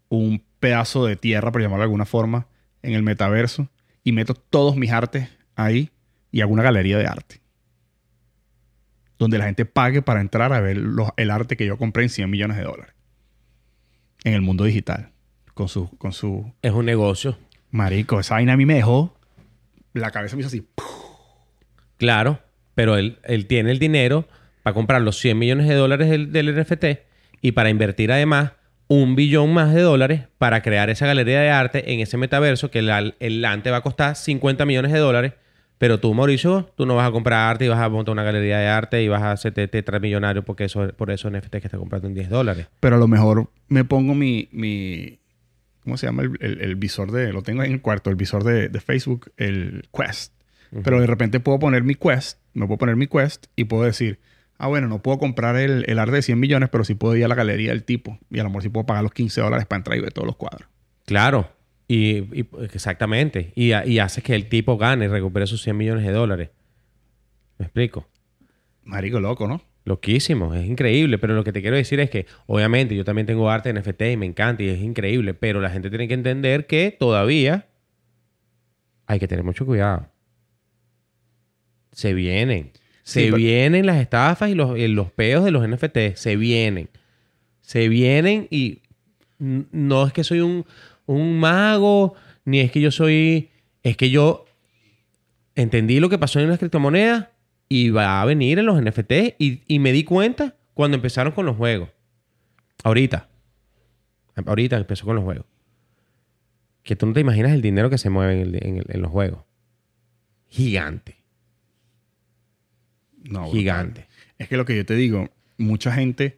un 0.10 0.44
pedazo 0.60 1.06
de 1.06 1.16
tierra, 1.16 1.52
por 1.52 1.62
llamarlo 1.62 1.82
de 1.82 1.86
alguna 1.86 2.06
forma, 2.06 2.48
en 2.82 2.94
el 2.94 3.04
metaverso 3.04 3.70
y 4.04 4.12
meto 4.12 4.34
todos 4.34 4.76
mis 4.76 4.91
artes 4.91 5.30
ahí 5.56 5.91
y 6.32 6.41
hago 6.41 6.52
una 6.52 6.64
galería 6.64 6.98
de 6.98 7.08
arte. 7.08 7.41
Donde 9.18 9.38
la 9.38 9.45
gente 9.45 9.66
pague 9.66 10.02
para 10.02 10.20
entrar 10.20 10.52
a 10.52 10.60
ver 10.60 10.76
los- 10.78 11.12
el 11.16 11.32
arte 11.32 11.56
que 11.56 11.66
yo 11.66 11.78
compré 11.78 12.04
en 12.04 12.10
100 12.10 12.30
millones 12.30 12.58
de 12.58 12.64
dólares. 12.64 12.94
En 14.26 14.34
el 14.34 14.41
mundo 14.41 14.66
digital. 14.66 15.12
Con 15.54 15.68
su, 15.68 15.90
con 15.98 16.12
su 16.14 16.52
Es 16.62 16.72
un 16.72 16.86
negocio. 16.86 17.38
marico. 17.72 18.20
Esa 18.20 18.36
vaina 18.36 18.54
a 18.54 18.58
mí 18.58 18.66
me 18.66 18.76
dejó. 18.76 19.16
La 19.94 20.12
cabeza 20.12 20.36
me 20.36 20.42
hizo 20.42 20.48
así. 20.48 20.68
Claro, 21.98 22.40
pero 22.76 22.98
él, 22.98 23.20
él 23.24 23.46
tiene 23.48 23.72
el 23.72 23.80
dinero 23.80 24.28
para 24.64 24.74
comprar 24.74 25.02
los 25.02 25.18
100 25.20 25.38
millones 25.38 25.68
de 25.68 25.76
dólares 25.76 26.10
del, 26.10 26.32
del 26.32 26.56
NFT 26.60 26.86
y 27.42 27.52
para 27.52 27.70
invertir 27.70 28.12
además 28.12 28.54
un 28.88 29.16
billón 29.16 29.54
más 29.54 29.74
de 29.74 29.82
dólares 29.82 30.24
para 30.38 30.62
crear 30.62 30.90
esa 30.90 31.06
galería 31.06 31.40
de 31.42 31.50
arte 31.50 31.94
en 31.94 32.00
ese 32.00 32.18
metaverso 32.18 32.70
que 32.72 32.80
el, 32.80 33.16
el 33.20 33.46
arte 33.46 33.72
va 33.72 33.78
a 33.78 33.82
costar 33.82 34.16
50 34.16 34.66
millones 34.66 34.92
de 34.92 35.00
dólares. 35.00 35.34
Pero 35.78 36.00
tú, 36.00 36.14
Mauricio, 36.14 36.72
tú 36.76 36.86
no 36.86 36.96
vas 36.96 37.08
a 37.08 37.12
comprar 37.12 37.50
arte 37.50 37.66
y 37.66 37.68
vas 37.68 37.80
a 37.80 37.90
montar 37.90 38.14
una 38.14 38.24
galería 38.24 38.58
de 38.60 38.68
arte 38.68 39.04
y 39.04 39.08
vas 39.08 39.22
a 39.22 39.32
hacerte 39.32 39.68
tetramillonario 39.68 40.44
porque 40.44 40.66
eso, 40.66 40.88
por 40.96 41.12
esos 41.12 41.32
NFT 41.32 41.52
que 41.52 41.58
estás 41.68 41.80
comprando 41.80 42.08
en 42.08 42.14
10 42.14 42.30
dólares. 42.30 42.68
Pero 42.80 42.96
a 42.96 43.00
lo 43.00 43.08
mejor 43.08 43.50
me 43.68 43.84
pongo 43.84 44.14
mi. 44.16 44.48
mi 44.52 45.20
¿Cómo 45.84 45.98
se 45.98 46.06
llama? 46.08 46.24
El, 46.24 46.38
el- 46.40 46.62
el 46.62 46.76
visor 46.76 47.12
de. 47.12 47.32
Lo 47.34 47.42
tengo 47.42 47.64
en 47.64 47.72
el 47.74 47.82
cuarto, 47.82 48.10
el 48.10 48.16
visor 48.16 48.44
de, 48.44 48.70
de 48.70 48.80
Facebook, 48.82 49.32
el 49.38 49.88
Quest. 49.94 50.34
Pero 50.84 51.00
de 51.00 51.06
repente 51.08 51.40
puedo 51.40 51.60
poner 51.60 51.84
mi 51.84 51.94
Quest, 51.96 52.40
me 52.54 52.66
puedo 52.66 52.80
poner 52.80 52.96
mi 52.96 53.06
Quest 53.06 53.46
y 53.56 53.66
puedo 53.66 53.84
decir, 53.84 54.20
ah, 54.58 54.68
bueno, 54.68 54.88
no 54.88 55.04
puedo 55.04 55.20
comprar 55.20 55.56
el, 55.56 55.86
el 55.88 56.00
arte 56.00 56.16
de 56.16 56.22
100 56.24 56.40
millones, 56.40 56.70
pero 56.70 56.84
sí 56.84 56.96
puedo 56.96 57.16
ir 57.16 57.26
a 57.26 57.28
la 57.28 57.36
galería 57.36 57.70
del 57.70 57.84
tipo. 57.84 58.18
Y 58.32 58.40
a 58.40 58.44
lo 58.44 58.50
mejor 58.50 58.64
sí 58.64 58.70
puedo 58.70 58.86
pagar 58.88 59.04
los 59.04 59.14
15 59.14 59.40
dólares 59.42 59.68
para 59.68 59.78
entrar 59.82 59.98
y 59.98 60.02
ver 60.02 60.12
todos 60.14 60.26
los 60.26 60.36
cuadros. 60.36 60.68
Claro. 61.06 61.52
Y, 61.88 62.40
y- 62.40 62.50
exactamente. 62.62 63.52
Y, 63.56 63.74
y 63.74 64.00
haces 64.00 64.24
que 64.24 64.34
el 64.34 64.50
tipo 64.50 64.78
gane 64.78 65.06
y 65.06 65.08
recupere 65.10 65.46
sus 65.46 65.62
100 65.62 65.78
millones 65.78 66.06
de 66.06 66.12
dólares. 66.12 66.50
¿Me 67.60 67.66
explico? 67.66 68.08
Marico, 68.84 69.20
loco, 69.20 69.48
¿no? 69.48 69.62
Loquísimo, 69.86 70.54
es 70.56 70.66
increíble, 70.66 71.18
pero 71.18 71.34
lo 71.36 71.44
que 71.44 71.52
te 71.52 71.62
quiero 71.62 71.76
decir 71.76 72.00
es 72.00 72.10
que 72.10 72.26
obviamente 72.48 72.96
yo 72.96 73.04
también 73.04 73.26
tengo 73.28 73.50
arte 73.50 73.70
en 73.70 73.76
NFT 73.78 74.02
y 74.14 74.18
me 74.18 74.26
encanta 74.26 74.64
y 74.64 74.70
es 74.70 74.80
increíble, 74.82 75.34
pero 75.34 75.60
la 75.60 75.70
gente 75.70 75.90
tiene 75.90 76.08
que 76.08 76.14
entender 76.14 76.68
que 76.68 76.96
todavía 76.98 77.68
hay 79.06 79.20
que 79.20 79.28
tener 79.28 79.44
mucho 79.44 79.66
cuidado. 79.66 80.08
Se 81.92 82.14
vienen, 82.14 82.72
se 83.04 83.20
Sí, 83.22 83.26
pero- 83.26 83.38
vienen 83.38 83.86
las 83.86 83.98
estafas 84.02 84.50
y 84.50 84.56
los, 84.56 84.78
y 84.78 84.88
los 84.88 85.12
peos 85.12 85.44
de 85.44 85.52
los 85.52 85.68
NFT, 85.68 86.16
se 86.16 86.36
vienen. 86.38 86.90
Se 87.62 87.90
vienen 87.90 88.48
y 88.50 88.82
no 89.40 90.08
es 90.08 90.14
que 90.14 90.24
soy 90.24 90.40
un, 90.40 90.66
un 91.06 91.40
mago, 91.40 92.16
ni 92.46 92.62
es 92.62 92.72
que 92.72 92.80
yo 92.80 92.92
soy, 92.92 93.50
es 93.84 93.98
que 93.98 94.10
yo 94.10 94.46
entendí 95.56 96.00
lo 96.00 96.08
que 96.10 96.18
pasó 96.18 96.40
en 96.40 96.50
las 96.50 96.60
criptomonedas 96.60 97.28
y 97.76 97.90
va 97.90 98.22
a 98.22 98.26
venir 98.26 98.60
en 98.60 98.66
los 98.68 98.80
NFT 98.80 99.12
y, 99.40 99.64
y 99.68 99.80
me 99.80 99.91
di 99.91 100.04
cuenta 100.04 100.56
cuando 100.76 100.95
empezaron 100.95 101.34
con 101.34 101.45
los 101.48 101.58
juegos. 101.58 101.90
Ahorita. 102.84 103.30
Ahorita 104.45 104.78
empezó 104.78 105.06
con 105.06 105.16
los 105.16 105.24
juegos. 105.24 105.45
Que 106.84 106.95
tú 106.95 107.06
no 107.08 107.14
te 107.14 107.22
imaginas 107.22 107.52
el 107.54 107.62
dinero 107.64 107.90
que 107.90 107.98
se 107.98 108.10
mueve 108.12 108.34
en, 108.34 108.40
el- 108.41 108.68
en 108.68 108.78
el- 108.78 108.86
en 108.90 109.02
los 109.02 109.10
juegos. 109.12 109.44
Gigante. 110.50 111.16
No, 113.24 113.41
brutal. 113.41 113.52
Gigante. 113.60 114.08
Es 114.38 114.48
que 114.50 114.58
lo 114.58 114.66
que 114.66 114.76
yo 114.76 114.86
te 114.86 114.95
digo, 114.95 115.30
mucha 115.58 115.91
gente 115.94 116.38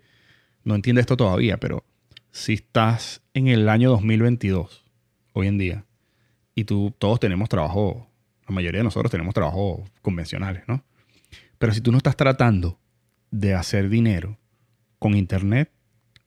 no 0.64 0.76
entiende 0.76 1.02
esto 1.02 1.18
todavía, 1.18 1.58
pero 1.58 1.84
si 2.32 2.54
estás 2.54 3.22
en 3.34 3.48
el 3.48 3.68
año 3.70 3.90
2022, 3.90 4.86
hoy 5.34 5.48
en 5.48 5.58
día, 5.58 5.86
y 6.54 6.64
tú, 6.66 6.94
todos 6.98 7.20
tenemos 7.20 7.50
trabajo, 7.50 8.08
la 8.48 8.54
mayoría 8.56 8.80
de 8.80 8.84
nosotros 8.86 9.12
tenemos 9.12 9.34
trabajos 9.34 9.82
convencionales, 10.02 10.64
¿no? 10.68 10.84
Pero 11.58 11.74
si 11.74 11.82
tú 11.82 11.92
no 11.92 11.98
estás 11.98 12.16
tratando 12.18 12.80
de 13.32 13.54
hacer 13.54 13.90
dinero 13.90 14.38
con 15.00 15.16
Internet, 15.16 15.72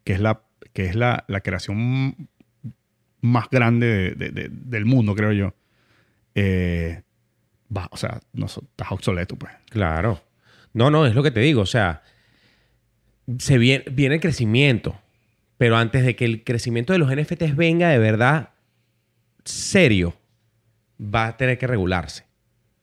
que 0.04 0.12
es 0.14 0.20
la, 0.20 0.42
que 0.72 0.86
es 0.86 0.94
la, 0.94 1.24
la 1.28 1.40
creación 1.40 2.28
más 3.20 3.48
grande 3.50 3.86
de- 3.86 4.14
de- 4.14 4.30
de- 4.30 4.48
del 4.50 4.84
mundo, 4.84 5.14
creo 5.14 5.32
yo, 5.32 5.54
eh, 6.34 7.02
va, 7.74 7.88
o 7.90 7.96
sea, 7.96 8.20
no, 8.32 8.46
estás 8.46 8.90
obsoleto, 8.92 9.36
pues. 9.36 9.52
Claro. 9.70 10.22
No, 10.72 10.90
no, 10.90 11.06
es 11.06 11.14
lo 11.14 11.22
que 11.22 11.30
te 11.30 11.40
digo. 11.40 11.62
O 11.62 11.66
sea, 11.66 12.02
se 13.38 13.58
viene, 13.58 13.84
viene 13.90 14.16
el 14.16 14.20
crecimiento. 14.20 14.98
Pero 15.56 15.76
antes 15.76 16.04
de 16.04 16.14
que 16.14 16.24
el 16.24 16.44
crecimiento 16.44 16.92
de 16.92 17.00
los 17.00 17.10
NFTs 17.14 17.56
venga 17.56 17.88
de 17.88 17.98
verdad 17.98 18.50
serio, 19.44 20.14
va 21.02 21.26
a 21.26 21.36
tener 21.36 21.58
que 21.58 21.66
regularse. 21.66 22.24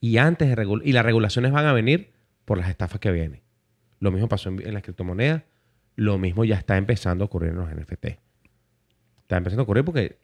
Y 0.00 0.18
antes 0.18 0.48
de 0.48 0.56
regu- 0.56 0.82
y 0.84 0.92
las 0.92 1.04
regulaciones 1.06 1.52
van 1.52 1.64
a 1.66 1.72
venir 1.72 2.10
por 2.46 2.56
las 2.56 2.70
estafas 2.70 2.98
que 3.00 3.12
vienen. 3.12 3.42
Lo 4.00 4.10
mismo 4.10 4.28
pasó 4.28 4.48
en, 4.48 4.66
en 4.66 4.72
las 4.72 4.82
criptomonedas. 4.82 5.42
Lo 5.96 6.16
mismo 6.16 6.44
ya 6.44 6.56
está 6.56 6.78
empezando 6.78 7.24
a 7.24 7.26
ocurrir 7.26 7.50
en 7.50 7.56
los 7.56 7.68
NFT. 7.70 8.06
Está 9.20 9.36
empezando 9.36 9.62
a 9.62 9.64
ocurrir 9.64 9.84
porque 9.84 10.18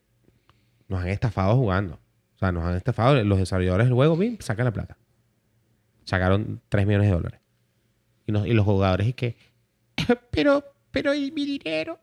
nos 0.88 1.00
han 1.02 1.08
estafado 1.08 1.54
jugando. 1.56 1.94
O 2.34 2.38
sea, 2.38 2.52
nos 2.52 2.64
han 2.64 2.76
estafado. 2.76 3.22
Los 3.24 3.38
desarrolladores 3.38 3.86
del 3.86 3.94
juego, 3.94 4.16
bien, 4.16 4.36
sacan 4.40 4.64
la 4.64 4.72
plata. 4.72 4.96
Sacaron 6.04 6.60
3 6.68 6.86
millones 6.86 7.08
de 7.08 7.14
dólares. 7.14 7.40
Y, 8.26 8.32
nos- 8.32 8.46
y 8.46 8.52
los 8.52 8.64
jugadores, 8.64 9.06
y 9.06 9.12
que, 9.12 9.36
pero, 10.30 10.64
pero, 10.90 11.14
¿y 11.14 11.30
mi 11.32 11.44
dinero? 11.44 11.98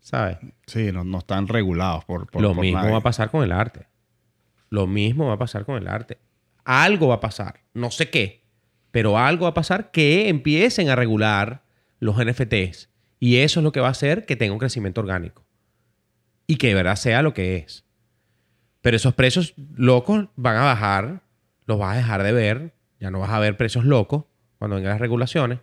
¿Sabes? 0.00 0.38
Sí, 0.66 0.92
no, 0.92 1.04
no 1.04 1.18
están 1.18 1.48
regulados 1.48 2.04
por, 2.04 2.30
por 2.30 2.42
Lo 2.42 2.54
por 2.54 2.62
mismo 2.62 2.78
nadie. 2.78 2.92
va 2.92 2.98
a 2.98 3.02
pasar 3.02 3.30
con 3.30 3.42
el 3.42 3.52
arte. 3.52 3.86
Lo 4.70 4.86
mismo 4.86 5.26
va 5.26 5.34
a 5.34 5.38
pasar 5.38 5.64
con 5.64 5.76
el 5.76 5.88
arte. 5.88 6.18
Algo 6.64 7.08
va 7.08 7.16
a 7.16 7.20
pasar. 7.20 7.60
No 7.74 7.90
sé 7.90 8.10
qué. 8.10 8.44
Pero 8.90 9.18
algo 9.18 9.44
va 9.44 9.50
a 9.50 9.54
pasar 9.54 9.90
que 9.90 10.28
empiecen 10.28 10.88
a 10.88 10.96
regular 10.96 11.62
los 12.00 12.16
NFTs. 12.16 12.88
Y 13.20 13.36
eso 13.38 13.60
es 13.60 13.64
lo 13.64 13.72
que 13.72 13.80
va 13.80 13.88
a 13.88 13.92
hacer 13.92 14.24
que 14.26 14.36
tenga 14.36 14.52
un 14.52 14.58
crecimiento 14.58 15.00
orgánico. 15.00 15.44
Y 16.46 16.56
que 16.56 16.68
de 16.68 16.74
verdad 16.74 16.96
sea 16.96 17.22
lo 17.22 17.34
que 17.34 17.56
es. 17.56 17.84
Pero 18.80 18.96
esos 18.96 19.14
precios 19.14 19.54
locos 19.76 20.26
van 20.36 20.56
a 20.56 20.62
bajar. 20.64 21.22
Los 21.66 21.78
vas 21.78 21.94
a 21.94 21.96
dejar 21.96 22.22
de 22.22 22.32
ver. 22.32 22.74
Ya 23.00 23.10
no 23.10 23.20
vas 23.20 23.30
a 23.30 23.38
ver 23.38 23.56
precios 23.56 23.84
locos 23.84 24.24
cuando 24.58 24.76
vengan 24.76 24.92
las 24.92 25.00
regulaciones. 25.00 25.58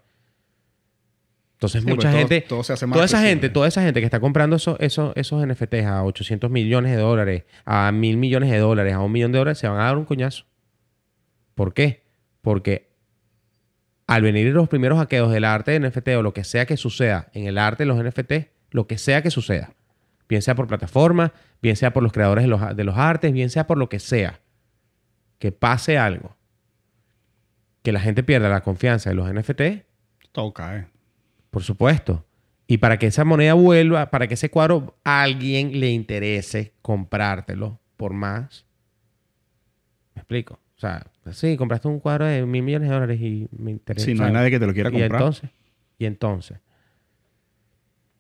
Entonces, 1.54 1.84
Sí, 1.84 1.88
mucha 1.88 2.10
pues 2.10 2.12
todo- 2.14 2.20
gente, 2.20 2.42
todo 2.42 2.64
se 2.64 2.74
hace 2.74 2.86
toda 2.88 3.06
esa 3.06 3.22
gente, 3.22 3.50
toda 3.50 3.68
esa 3.68 3.82
gente 3.82 4.02
que 4.02 4.06
está 4.06 4.20
comprando 4.20 4.58
esos, 4.58 4.78
esos, 4.82 5.14
esos 5.16 5.42
NFTs 5.42 5.86
a 5.86 6.04
800 6.04 6.52
millones 6.52 6.92
de 6.92 6.98
dólares, 7.02 7.46
a 7.64 7.92
mil 7.94 8.18
millones 8.18 8.52
de 8.52 8.58
dólares, 8.60 8.94
a 8.94 9.00
un 9.00 9.12
millón 9.12 9.32
de 9.32 9.38
dólares, 9.40 9.58
se 9.58 9.68
van 9.68 9.80
a 9.80 9.86
dar 9.86 9.98
un 9.98 10.04
coñazo. 10.06 10.46
¿Por 11.56 11.74
qué? 11.74 12.04
Porque 12.42 12.92
al 14.08 14.22
venir 14.22 14.54
los 14.54 14.70
primeros 14.70 15.00
hackeos 15.00 15.32
del 15.32 15.46
arte 15.46 15.72
de 15.78 15.90
NFT 15.90 16.10
o 16.10 16.22
lo 16.22 16.34
que 16.34 16.44
sea 16.44 16.66
que 16.66 16.78
suceda 16.78 17.30
en 17.34 17.46
el 17.48 17.58
arte 17.58 17.84
de 17.84 17.88
los 17.88 18.04
NFT, 18.04 18.50
lo 18.72 18.88
que 18.88 18.98
sea 18.98 19.22
que 19.22 19.32
suceda, 19.32 19.74
bien 20.30 20.42
sea 20.42 20.56
por 20.56 20.68
plataforma, 20.68 21.34
bien 21.62 21.76
sea 21.76 21.92
por 21.94 22.04
los 22.04 22.12
creadores 22.12 22.44
de 22.44 22.50
los, 22.50 22.76
de 22.76 22.84
los 22.84 22.98
artes, 22.98 23.34
bien 23.34 23.50
sea 23.50 23.66
por 23.68 23.78
lo 23.78 23.90
que 23.90 24.00
sea, 24.00 24.40
que 25.40 25.52
pase 25.52 25.98
algo, 25.98 26.36
que 27.82 27.92
la 27.92 28.00
gente 28.00 28.24
pierda 28.24 28.50
la 28.50 28.62
confianza 28.62 29.10
de 29.10 29.16
los 29.16 29.32
NFT, 29.34 29.62
Todo 30.32 30.54
cae. 30.54 30.88
por 31.50 31.64
supuesto. 31.64 32.26
Y 32.68 32.78
para 32.80 32.98
que 32.98 33.06
esa 33.08 33.24
moneda 33.26 33.54
vuelva, 33.54 34.10
para 34.10 34.28
que 34.28 34.34
ese 34.34 34.50
cuadro 34.50 34.98
a 35.04 35.22
alguien 35.22 35.80
le 35.80 35.92
interese 35.92 36.74
comprártelo 36.82 37.80
por 37.96 38.14
más. 38.14 38.66
¿Me 40.16 40.22
explico? 40.22 40.60
O 40.78 40.80
sea, 40.80 41.06
sí, 41.32 41.56
compraste 41.58 41.88
un 41.88 42.00
cuadro 42.00 42.26
de 42.26 42.46
mil 42.46 42.62
millones 42.62 42.90
de 42.90 42.94
dólares 42.94 43.22
y 43.22 43.48
me 43.58 43.72
interesa. 43.72 44.06
Si 44.06 44.14
no 44.14 44.26
hay 44.26 44.34
nadie 44.34 44.52
que 44.52 44.60
te 44.60 44.68
lo 44.68 44.74
quiera 44.74 44.90
Y 44.90 44.94
comprar. 44.94 45.22
entonces, 45.22 45.50
y 45.98 46.06
entonces. 46.06 46.58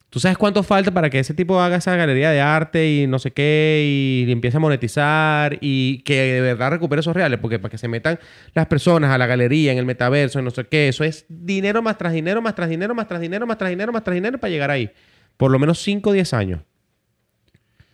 ¿Tú 0.10 0.22
sabes 0.22 0.38
cuánto 0.38 0.64
falta 0.64 0.92
para 0.92 1.10
que 1.10 1.20
ese 1.20 1.34
tipo 1.34 1.60
haga 1.60 1.76
esa 1.76 1.94
galería 1.98 2.32
de 2.32 2.40
arte 2.40 2.90
y 2.90 3.06
no 3.06 3.20
sé 3.20 3.32
qué 3.32 4.24
y 4.28 4.32
empiece 4.32 4.56
a 4.56 4.62
monetizar 4.62 5.58
y 5.60 6.04
que 6.04 6.16
de 6.36 6.40
verdad 6.40 6.72
recupere 6.72 7.02
esos 7.02 7.14
reales? 7.14 7.38
Porque 7.40 7.60
para 7.60 7.70
que 7.70 7.78
se 7.78 7.90
metan 7.90 8.18
las 8.54 8.68
personas 8.68 9.12
a 9.12 9.18
la 9.18 9.26
galería, 9.28 9.74
en 9.74 9.78
el 9.78 9.86
metaverso, 9.86 10.40
en 10.40 10.46
no 10.46 10.52
sé 10.52 10.64
qué, 10.68 10.88
eso 10.88 11.04
es 11.04 11.26
dinero 11.28 11.82
más 11.82 11.98
tras 11.98 12.14
dinero, 12.14 12.42
más 12.42 12.56
tras 12.56 12.70
dinero, 12.70 12.96
más 12.96 13.10
tras 13.10 13.20
dinero, 13.20 13.46
más 13.46 13.58
tras 13.58 13.70
dinero, 13.72 13.92
más 13.92 14.04
tras 14.06 14.14
dinero 14.14 14.38
para 14.40 14.52
llegar 14.52 14.72
ahí. 14.72 14.90
Por 15.36 15.52
lo 15.52 15.60
menos 15.60 15.80
5 15.80 16.12
o 16.12 16.14
10 16.14 16.34
años. 16.34 16.62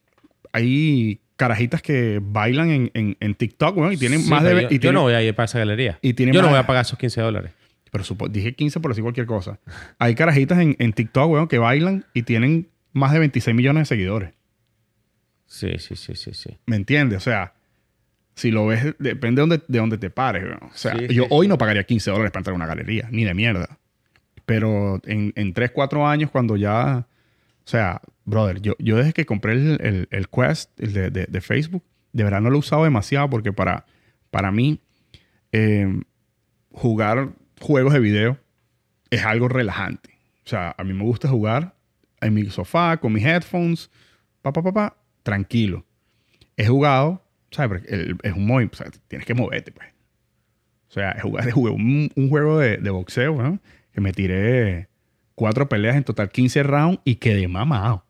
hay 0.52 1.20
carajitas 1.44 1.82
que 1.82 2.20
bailan 2.24 2.70
en, 2.72 2.92
en- 2.94 3.18
en 3.20 3.36
TikTok, 3.36 3.76
weón, 3.78 3.94
y 3.94 3.98
tienen 3.98 4.22
Sí, 4.22 4.30
más 4.30 4.44
de... 4.44 4.52
yo, 4.54 4.60
y 4.60 4.62
yo 4.64 4.70
tienen- 4.80 4.94
no 4.96 5.02
voy 5.02 5.14
a 5.14 5.22
ir 5.22 5.36
para 5.36 5.46
esa 5.46 5.60
galería. 5.60 6.00
y 6.02 6.14
tienen 6.14 6.34
yo 6.34 6.42
no 6.42 6.50
voy 6.50 6.58
a 6.58 6.66
pagar 6.66 6.84
esos 6.86 6.98
15 6.98 7.22
dólares. 7.22 7.52
Pero 7.92 8.04
supo- 8.04 8.28
dije 8.30 8.56
15 8.56 8.80
por 8.80 8.92
decir 8.92 9.04
cualquier 9.04 9.26
cosa. 9.28 9.60
Hay 10.00 10.16
carajitas 10.16 10.58
en, 10.60 10.76
en 10.80 10.94
TikTok, 10.94 11.30
weón, 11.32 11.48
que 11.48 11.58
bailan 11.60 12.06
y 12.14 12.24
tienen 12.24 12.68
más 12.94 13.12
de 13.14 13.20
26 13.20 13.56
millones 13.56 13.82
de 13.82 13.86
seguidores. 13.96 14.32
Sí, 15.46 15.70
sí, 15.78 15.96
sí, 15.96 16.16
sí, 16.16 16.34
sí. 16.34 16.58
¿Me 16.66 16.76
entiendes? 16.76 17.18
O 17.18 17.22
sea, 17.22 17.54
si 18.36 18.50
lo 18.50 18.66
ves, 18.66 18.96
depende 18.98 19.42
de 19.42 19.48
dónde, 19.48 19.62
de 19.68 19.80
dónde 19.80 19.98
te 19.98 20.10
pares. 20.10 20.44
weón. 20.44 20.60
O 20.64 20.72
sea, 20.74 20.96
Sí, 20.98 21.08
yo 21.14 21.24
sí, 21.24 21.30
hoy 21.32 21.48
no 21.48 21.58
pagaría 21.58 21.84
15 21.84 22.10
dólares 22.10 22.32
para 22.32 22.40
entrar 22.40 22.54
a 22.54 22.56
una 22.56 22.66
galería, 22.66 23.08
ni 23.12 23.24
de 23.26 23.34
mierda. 23.34 23.78
Pero 24.46 25.00
en, 25.06 25.32
en 25.36 25.54
3, 25.54 25.72
4 25.72 26.08
años, 26.08 26.32
cuando 26.32 26.58
ya... 26.58 27.06
O 27.66 27.68
sea, 27.70 28.02
brother, 28.26 28.62
yo, 28.62 28.74
yo 28.80 28.98
desde 28.98 29.14
que 29.14 29.26
compré 29.26 29.54
el, 29.54 29.78
el- 29.82 30.08
el 30.12 30.30
Quest 30.30 30.80
el 30.80 30.94
de, 30.94 31.10
de- 31.12 31.42
Facebook, 31.42 31.84
de 32.14 32.24
verdad 32.24 32.42
no 32.42 32.50
lo 32.50 32.56
he 32.58 32.60
usado 32.60 32.84
demasiado 32.84 33.30
porque 33.30 33.52
para, 33.54 33.86
para 34.32 34.52
mí 34.52 34.80
eh, 35.52 36.02
jugar 36.72 37.30
juegos 37.60 37.94
de 37.94 38.00
video 38.00 38.38
es 39.10 39.24
algo 39.26 39.48
relajante. 39.48 40.12
O 40.46 40.50
sea, 40.50 40.76
a 40.78 40.84
mí 40.84 40.94
me 40.94 41.04
gusta 41.04 41.28
jugar 41.30 41.76
en 42.22 42.34
mi 42.34 42.46
sofá 42.46 42.98
con 42.98 43.14
mis 43.14 43.24
headphones, 43.26 43.90
pa, 44.42 44.52
pa, 44.54 44.62
pa, 44.64 44.74
pa, 44.74 44.98
tranquilo. 45.24 45.86
He 46.58 46.68
jugado, 46.68 47.24
¿sabes? 47.52 47.84
El- 47.88 48.18
es 48.24 48.34
un 48.34 48.46
movimiento, 48.46 48.76
o 48.76 48.84
sea, 48.84 48.92
tienes 49.08 49.26
que 49.26 49.34
moverte, 49.34 49.72
pues. 49.72 49.90
O 50.90 50.94
sea, 50.94 51.18
jugado, 51.22 51.52
jugué 51.54 51.72
un, 51.72 52.12
un 52.16 52.30
juego 52.30 52.60
de, 52.60 52.78
de 52.78 52.90
boxeo, 52.90 53.42
¿no? 53.42 53.60
Que 53.92 54.02
me 54.02 54.12
tiré 54.14 54.88
cuatro 55.36 55.68
peleas 55.70 55.96
en 55.96 56.04
total, 56.04 56.30
15 56.30 56.62
rounds 56.64 57.00
y 57.06 57.16
quedé 57.16 57.48
mamado. 57.48 58.06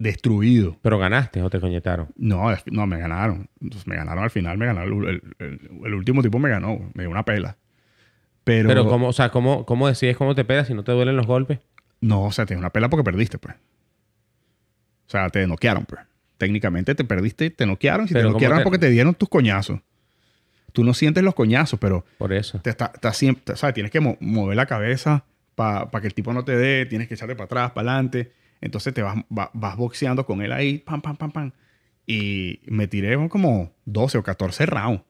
Destruido. 0.00 0.76
Pero 0.82 0.98
ganaste 0.98 1.42
o 1.42 1.50
te 1.50 1.60
coñetaron. 1.60 2.08
No, 2.16 2.46
no, 2.66 2.86
me 2.86 2.98
ganaron. 2.98 3.48
Entonces, 3.60 3.86
me 3.86 3.94
ganaron 3.96 4.24
al 4.24 4.30
final, 4.30 4.56
me 4.58 4.66
ganaron. 4.66 5.06
El, 5.06 5.22
el- 5.38 5.70
el 5.84 5.94
último 5.94 6.22
tipo 6.22 6.38
me 6.38 6.48
ganó, 6.48 6.90
me 6.94 7.02
dio 7.04 7.10
una 7.10 7.24
pela. 7.24 7.56
Pero, 8.44 8.68
Pero, 8.68 8.88
¿cómo, 8.88 9.08
o 9.08 9.12
sea, 9.12 9.28
¿cómo, 9.28 9.66
¿cómo 9.66 9.86
decides 9.86 10.16
cómo 10.16 10.34
te 10.34 10.44
pegas 10.44 10.66
si 10.68 10.74
no 10.74 10.82
te 10.82 10.92
duelen 10.92 11.16
los 11.16 11.26
golpes? 11.26 11.58
no, 12.00 12.24
o 12.24 12.32
sea, 12.32 12.46
te 12.46 12.54
dio 12.54 12.58
una 12.58 12.70
pela 12.70 12.88
porque 12.88 13.04
perdiste, 13.04 13.36
pues. 13.38 13.54
O 15.06 15.10
sea, 15.10 15.28
te 15.28 15.46
noquearon, 15.46 15.84
pues. 15.84 16.00
Técnicamente 16.38 16.94
te 16.94 17.04
perdiste, 17.04 17.50
te 17.50 17.66
noquearon. 17.66 18.08
Si 18.08 18.14
Pero 18.14 18.22
te 18.22 18.26
¿cómo 18.28 18.32
noquearon 18.38 18.58
te- 18.58 18.64
porque 18.64 18.78
te 18.78 18.88
dieron 18.88 19.14
tus 19.14 19.28
coñazos. 19.28 19.80
Tú 20.72 20.82
no 20.84 20.94
sientes 20.94 21.22
los 21.22 21.34
coñazos, 21.34 21.78
pero 21.78 22.04
Por 22.16 22.32
eso. 22.32 22.60
te 22.60 22.70
está, 22.70 22.90
está 22.94 23.12
siempre, 23.12 23.56
¿sabes? 23.56 23.74
Tienes 23.74 23.90
que 23.92 24.00
mo- 24.00 24.16
mover 24.20 24.56
la 24.56 24.64
cabeza 24.66 25.24
para 25.56 25.90
que 26.00 26.06
el 26.06 26.14
tipo 26.14 26.32
no 26.32 26.42
te 26.44 26.56
dé, 26.56 26.86
tienes 26.86 27.06
que 27.08 27.14
echarte 27.14 27.34
para 27.34 27.44
atrás, 27.44 27.72
para 27.72 27.90
adelante. 27.92 28.32
Entonces 28.60 28.92
te 28.94 29.02
vas, 29.02 29.16
va- 29.36 29.50
vas 29.54 29.76
boxeando 29.76 30.26
con 30.26 30.42
él 30.42 30.52
ahí, 30.52 30.78
pam, 30.78 31.00
pam, 31.00 31.16
pam, 31.16 31.30
pam. 31.32 31.52
Y 32.06 32.60
me 32.66 32.86
tiré 32.88 33.16
como 33.28 33.72
12 33.84 34.18
o 34.18 34.22
14 34.22 34.66
rounds. 34.66 35.02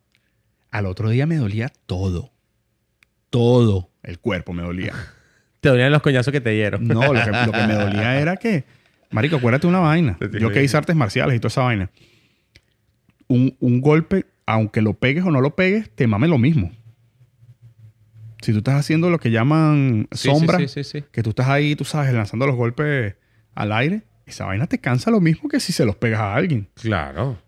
Al 0.70 0.86
otro 0.86 1.09
día 1.10 1.27
me 1.27 1.36
dolía 1.36 1.72
todo. 1.86 2.31
Todo 3.31 3.90
el 4.02 4.18
cuerpo 4.18 4.52
me 4.52 4.62
dolía. 4.62 4.93
Te 5.60 5.68
dolían 5.68 5.93
los 5.93 6.01
coñazos 6.02 6.32
que 6.32 6.40
te 6.40 6.51
dieron. 6.51 6.89
No, 6.89 7.12
lo 7.12 7.22
que, 7.22 7.31
lo 7.31 7.52
que 7.52 7.66
me 7.66 7.74
dolía 7.74 8.18
era 8.20 8.36
que, 8.39 8.64
marico, 9.10 9.36
acuérdate 9.36 9.66
una 9.66 9.81
vaina. 9.81 10.16
Yo 10.40 10.51
que 10.51 10.62
hice 10.64 10.77
artes 10.77 10.97
marciales 10.97 11.36
y 11.36 11.39
toda 11.39 11.48
esa 11.48 11.62
vaina. 11.62 11.90
Un, 13.28 13.55
un 13.60 13.81
golpe, 13.82 14.24
aunque 14.47 14.81
lo 14.81 14.94
pegues 14.94 15.22
o 15.24 15.31
no 15.31 15.40
lo 15.43 15.55
pegues, 15.56 15.90
te 15.94 16.06
mame 16.06 16.28
lo 16.28 16.39
mismo. 16.39 16.72
Si 18.40 18.52
tú 18.52 18.59
estás 18.59 18.77
haciendo 18.81 19.10
lo 19.10 19.18
que 19.18 19.31
llaman 19.31 20.09
sombra, 20.12 20.59
Sí, 20.60 20.68
sí, 20.68 20.82
sí. 20.85 21.05
que 21.12 21.22
tú 21.22 21.31
estás 21.31 21.48
ahí, 21.48 21.77
tú 21.77 21.85
sabes, 21.85 22.12
lanzando 22.14 22.47
los 22.47 22.56
golpes 22.56 23.16
al 23.60 23.72
aire, 23.72 24.02
esa 24.26 24.46
vaina 24.46 24.66
te 24.66 24.78
cansa 24.78 25.10
lo 25.10 25.20
mismo 25.20 25.48
que 25.48 25.60
si 25.60 25.72
se 25.72 25.84
los 25.84 25.96
pegas 25.96 26.20
a 26.20 26.34
alguien. 26.34 26.68
Claro. 26.74 27.38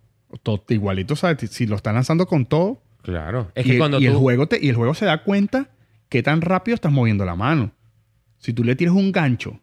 To- 0.43 0.65
igualito, 0.69 1.15
¿sabes? 1.17 1.51
Si 1.51 1.67
lo 1.67 1.77
están 1.77 1.95
lanzando 1.95 2.27
con 2.27 2.47
todo. 2.47 2.83
Claro. 3.03 3.51
Es 3.55 3.65
y, 3.65 3.69
que 3.69 3.73
el- 3.75 3.79
cuando 3.79 4.01
y 4.01 4.07
el 4.07 4.15
juego 4.15 4.47
te, 4.49 4.59
y 4.65 4.69
el 4.69 4.77
juego 4.77 4.95
se 4.95 5.05
da 5.05 5.23
cuenta 5.23 5.69
qué 6.09 6.23
tan 6.23 6.41
rápido 6.41 6.75
estás 6.75 6.93
moviendo 6.93 7.25
la 7.25 7.35
mano. 7.37 7.73
Si 8.39 8.53
tú 8.53 8.65
le 8.65 8.75
tienes 8.77 8.95
un 8.97 9.13
gancho 9.13 9.61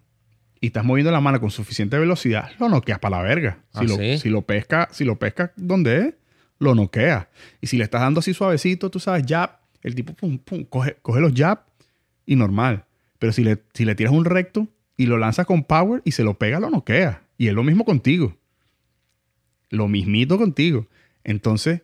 y 0.61 0.67
estás 0.67 0.83
moviendo 0.85 1.11
la 1.11 1.21
mano 1.21 1.39
con 1.39 1.51
suficiente 1.51 1.97
velocidad, 1.97 2.51
lo 2.59 2.69
noqueas 2.69 2.99
para 2.99 3.17
la 3.17 3.23
verga. 3.23 3.59
Si, 3.73 3.79
¿Ah, 3.79 3.83
lo, 3.83 3.95
sí? 3.95 4.17
si 4.17 4.29
lo 4.29 4.41
pesca, 4.43 4.87
si 4.91 5.03
lo 5.05 5.17
pesca 5.17 5.51
donde 5.55 5.97
es, 5.99 6.13
lo 6.59 6.75
noqueas. 6.75 7.27
Y 7.61 7.67
si 7.67 7.77
le 7.77 7.83
estás 7.83 8.01
dando 8.01 8.19
así 8.19 8.33
suavecito, 8.33 8.89
tú 8.89 8.99
sabes, 8.99 9.23
jab, 9.27 9.59
el 9.81 9.95
tipo 9.95 10.13
pum, 10.13 10.37
pum, 10.37 10.63
coge, 10.65 10.97
coge 11.01 11.21
los 11.21 11.33
jab 11.33 11.59
y 12.25 12.35
normal. 12.35 12.85
Pero 13.17 13.31
si 13.33 13.43
le, 13.43 13.63
si 13.73 13.85
le 13.85 13.95
tiras 13.95 14.13
un 14.13 14.25
recto 14.25 14.67
y 14.99 15.05
lo 15.05 15.17
lanzas 15.17 15.45
con 15.45 15.63
power 15.63 16.01
y 16.03 16.11
se 16.11 16.25
lo 16.25 16.37
pega, 16.37 16.59
lo 16.59 16.69
noquea. 16.69 17.23
Y 17.37 17.47
es 17.47 17.53
lo 17.53 17.63
mismo 17.63 17.85
contigo. 17.85 18.35
Lo 19.69 19.87
mismito 19.87 20.37
contigo. 20.37 20.87
Entonces, 21.23 21.83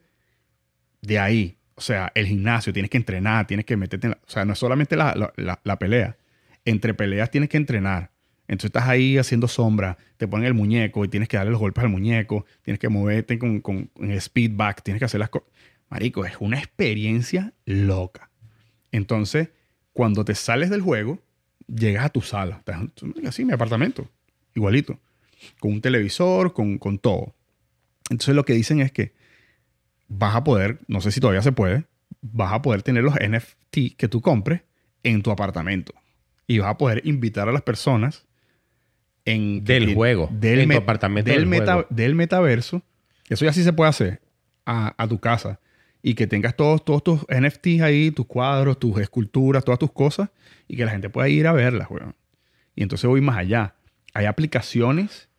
de 1.01 1.17
ahí, 1.19 1.57
o 1.75 1.81
sea, 1.81 2.11
el 2.13 2.27
gimnasio, 2.27 2.73
tienes 2.73 2.89
que 2.89 2.97
entrenar, 2.97 3.47
tienes 3.47 3.65
que 3.65 3.77
meterte 3.77 4.07
en 4.07 4.11
la, 4.11 4.17
O 4.17 4.29
sea, 4.29 4.43
no 4.43 4.51
es 4.51 4.59
solamente 4.59 4.97
la, 4.97 5.15
la- 5.37 5.61
la- 5.63 5.79
pelea. 5.79 6.17
Entre 6.65 6.93
peleas 6.93 7.31
tienes 7.31 7.49
que 7.49 7.55
entrenar. 7.55 8.11
Entonces 8.49 8.65
estás 8.67 8.89
ahí 8.89 9.17
haciendo 9.17 9.47
sombra, 9.47 9.97
te 10.17 10.27
ponen 10.27 10.47
el 10.47 10.53
muñeco 10.53 11.05
y 11.05 11.07
tienes 11.07 11.29
que 11.29 11.37
darle 11.37 11.51
los 11.51 11.59
golpes 11.61 11.85
al 11.85 11.89
muñeco, 11.89 12.45
tienes 12.63 12.79
que 12.79 12.89
moverte 12.89 13.39
con, 13.39 13.61
con, 13.61 13.85
con 13.85 14.11
el 14.11 14.19
speedback, 14.21 14.83
tienes 14.83 14.99
que 14.99 15.05
hacer 15.05 15.21
las 15.21 15.29
cosas. 15.29 15.47
Marico, 15.89 16.25
es 16.25 16.33
una 16.41 16.57
experiencia 16.57 17.53
loca. 17.63 18.29
Entonces, 18.91 19.51
cuando 19.93 20.25
te 20.25 20.35
sales 20.35 20.69
del 20.69 20.81
juego, 20.81 21.19
llegas 21.67 22.05
a 22.05 22.09
tu 22.09 22.21
sala. 22.21 22.63
Así, 23.27 23.45
mi 23.45 23.53
apartamento. 23.53 24.07
Igualito. 24.53 24.99
Con 25.59 25.73
un 25.73 25.81
televisor, 25.81 26.53
con, 26.53 26.77
con 26.77 26.97
todo. 26.99 27.35
Entonces, 28.09 28.35
lo 28.35 28.45
que 28.45 28.53
dicen 28.53 28.79
es 28.81 28.91
que 28.91 29.13
vas 30.07 30.35
a 30.35 30.43
poder, 30.43 30.79
no 30.87 31.01
sé 31.01 31.11
si 31.11 31.19
todavía 31.19 31.41
se 31.41 31.51
puede, 31.51 31.85
vas 32.21 32.53
a 32.53 32.61
poder 32.61 32.83
tener 32.83 33.03
los 33.03 33.15
NFT 33.15 33.95
que 33.97 34.07
tú 34.07 34.21
compres 34.21 34.61
en 35.03 35.21
tu 35.21 35.31
apartamento. 35.31 35.93
Y 36.47 36.59
vas 36.59 36.69
a 36.69 36.77
poder 36.77 37.01
invitar 37.05 37.49
a 37.49 37.51
las 37.51 37.63
personas 37.63 38.25
en, 39.25 39.63
Del 39.63 39.93
juego, 39.95 40.29
Del, 40.31 40.59
en 40.61 40.69
tu 40.69 40.75
met- 40.75 40.81
apartamento 40.83 41.29
del, 41.31 41.39
del 41.41 41.47
meta- 41.49 41.73
juego. 41.73 41.87
del 41.89 42.15
metaverso. 42.15 42.81
Eso 43.27 43.45
ya 43.45 43.53
sí 43.53 43.63
se 43.63 43.73
puede 43.73 43.89
hacer 43.89 44.21
a, 44.65 44.93
a 45.01 45.07
tu 45.07 45.19
casa. 45.19 45.59
Y 46.07 46.13
que 46.13 46.27
tengas 46.27 46.55
todos, 46.55 46.85
todos 46.85 47.03
tus 47.03 47.21
NFTs 47.35 47.81
ahí, 47.81 48.11
tus 48.11 48.27
cuadros, 48.27 48.77
tus 48.77 48.99
esculturas, 48.99 49.65
todas 49.65 49.79
tus 49.79 49.91
cosas. 49.91 50.29
Y 50.67 50.77
que 50.77 50.85
la 50.85 50.91
gente 50.91 51.09
pueda 51.09 51.27
ir 51.29 51.47
a 51.47 51.51
verlas, 51.51 51.89
weón. 51.89 52.15
Y 52.75 52.83
entonces 52.83 53.07
voy 53.09 53.21
más 53.21 53.37
allá. 53.37 53.73
Hay 54.13 54.25
aplicaciones 54.27 55.29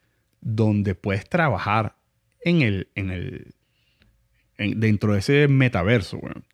donde 0.40 0.96
puedes 0.96 1.28
trabajar 1.28 1.94
en 2.40 2.62
el, 2.62 2.88
en 2.96 3.10
el, 3.12 3.54
en- 4.58 4.80
dentro 4.80 5.12
de 5.12 5.20
ese 5.20 5.46
metaverso, 5.46 6.16
weón. 6.18 6.44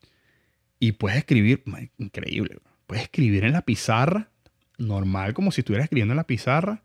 Y 0.78 0.93
puedes 0.93 1.16
escribir, 1.16 1.64
increíble, 1.97 2.59
weón. 2.62 2.76
Puedes 2.86 3.05
escribir 3.05 3.44
en 3.44 3.52
la 3.52 3.62
pizarra, 3.62 4.28
normal, 4.76 5.32
como 5.32 5.52
si 5.52 5.62
estuvieras 5.62 5.84
escribiendo 5.84 6.12
en 6.12 6.18
la 6.18 6.26
pizarra, 6.26 6.82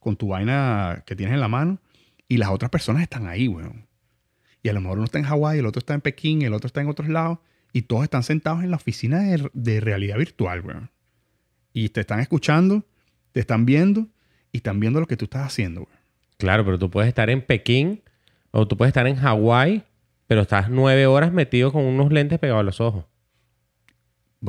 con 0.00 0.16
tu 0.18 0.28
vaina 0.28 1.02
que 1.06 1.16
tienes 1.16 1.32
en 1.32 1.40
la 1.40 1.48
mano, 1.48 1.80
y 2.28 2.36
las 2.36 2.50
otras 2.50 2.70
personas 2.70 3.00
están 3.00 3.26
ahí, 3.26 3.48
weón. 3.48 3.87
Y 4.62 4.68
a 4.68 4.72
lo 4.72 4.80
mejor 4.80 4.98
uno 4.98 5.04
está 5.04 5.18
en 5.18 5.24
Hawái, 5.24 5.58
el 5.58 5.66
otro 5.66 5.78
está 5.78 5.94
en 5.94 6.00
Pekín, 6.00 6.42
el 6.42 6.52
otro 6.52 6.66
está 6.66 6.80
en 6.80 6.88
otros 6.88 7.08
lados, 7.08 7.38
y 7.72 7.82
todos 7.82 8.04
están 8.04 8.22
sentados 8.22 8.62
en 8.64 8.70
la 8.70 8.76
oficina 8.76 9.20
de, 9.20 9.50
de 9.52 9.80
realidad 9.80 10.18
virtual, 10.18 10.60
weón. 10.60 10.90
Y 11.72 11.90
te 11.90 12.00
están 12.00 12.20
escuchando, 12.20 12.84
te 13.32 13.40
están 13.40 13.66
viendo, 13.66 14.08
y 14.52 14.58
están 14.58 14.80
viendo 14.80 15.00
lo 15.00 15.06
que 15.06 15.16
tú 15.16 15.26
estás 15.26 15.46
haciendo, 15.46 15.82
weón. 15.82 15.98
Claro, 16.38 16.64
pero 16.64 16.78
tú 16.78 16.90
puedes 16.90 17.08
estar 17.08 17.30
en 17.30 17.42
Pekín 17.42 18.02
o 18.52 18.66
tú 18.66 18.76
puedes 18.76 18.90
estar 18.90 19.06
en 19.06 19.16
Hawái, 19.16 19.84
pero 20.26 20.42
estás 20.42 20.70
nueve 20.70 21.06
horas 21.06 21.32
metido 21.32 21.72
con 21.72 21.84
unos 21.84 22.12
lentes 22.12 22.38
pegados 22.38 22.60
a 22.60 22.64
los 22.64 22.80
ojos. 22.80 23.04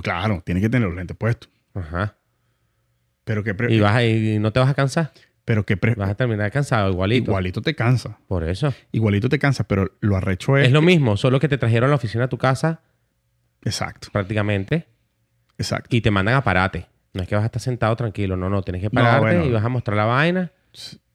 Claro, 0.02 0.42
tienes 0.46 0.62
que 0.62 0.70
tener 0.70 0.88
los 0.88 0.96
lentes 0.96 1.18
puestos. 1.18 1.50
Ajá. 1.74 2.16
Pero 3.24 3.44
que, 3.44 3.56
Y, 3.70 3.80
vas 3.80 3.96
a, 3.96 4.06
y 4.06 4.40
no 4.40 4.54
te 4.54 4.60
vas 4.60 4.70
a 4.70 4.74
cansar. 4.74 5.12
Pero 5.50 5.66
que 5.66 5.74
Vas 5.98 6.12
a 6.12 6.14
terminar 6.14 6.52
cansado, 6.52 6.92
igualito. 6.92 7.32
igualito 7.32 7.60
te 7.64 7.74
cansa. 7.74 8.20
Por 8.28 8.44
eso. 8.48 8.72
Igualito 8.92 9.30
te 9.30 9.40
cansa, 9.40 9.64
pero 9.68 9.98
lo 10.00 10.16
arrecho 10.16 10.56
es... 10.58 10.68
Es 10.68 10.72
lo 10.72 10.84
mismo, 10.84 11.18
solo 11.18 11.40
que 11.40 11.48
te 11.48 11.58
trajeron 11.58 11.88
a 11.88 11.90
la 11.90 11.96
oficina 11.96 12.26
a 12.26 12.30
tu 12.30 12.38
casa 12.38 12.82
Exacto, 13.64 14.10
prácticamente 14.12 14.86
exacto. 15.58 15.96
y 15.96 16.02
te 16.02 16.12
mandan 16.12 16.36
a 16.36 16.44
parate. 16.44 16.86
No 17.14 17.24
es 17.24 17.28
que 17.28 17.34
vas 17.34 17.42
a 17.42 17.48
estar 17.48 17.64
sentado 17.64 17.96
tranquilo, 17.96 18.38
no, 18.38 18.48
no, 18.48 18.62
tienes 18.62 18.80
que 18.84 18.90
No, 18.94 19.02
pararte 19.02 19.38
bueno. 19.38 19.46
y 19.46 19.52
vas 19.52 19.66
a 19.66 19.70
mostrar 19.70 19.98
la 19.98 20.06
vaina. 20.06 20.52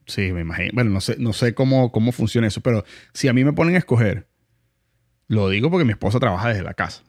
Sí, 0.06 0.32
me 0.32 0.40
imagino. 0.40 0.70
Bueno, 0.74 0.90
no 0.90 1.00
sé, 1.00 1.14
no 1.16 1.32
sé 1.32 1.54
cómo, 1.54 1.92
cómo 1.92 2.10
funciona 2.10 2.48
eso, 2.48 2.60
pero 2.60 2.84
si 3.12 3.28
a 3.28 3.32
mí 3.32 3.44
me 3.44 3.52
ponen 3.52 3.76
a 3.76 3.78
escoger, 3.78 4.26
lo 5.28 5.48
digo 5.48 5.70
porque 5.70 5.84
mi 5.84 5.92
esposa 5.92 6.18
trabaja 6.18 6.48
desde 6.48 6.64
la 6.64 6.74
casa. 6.74 7.04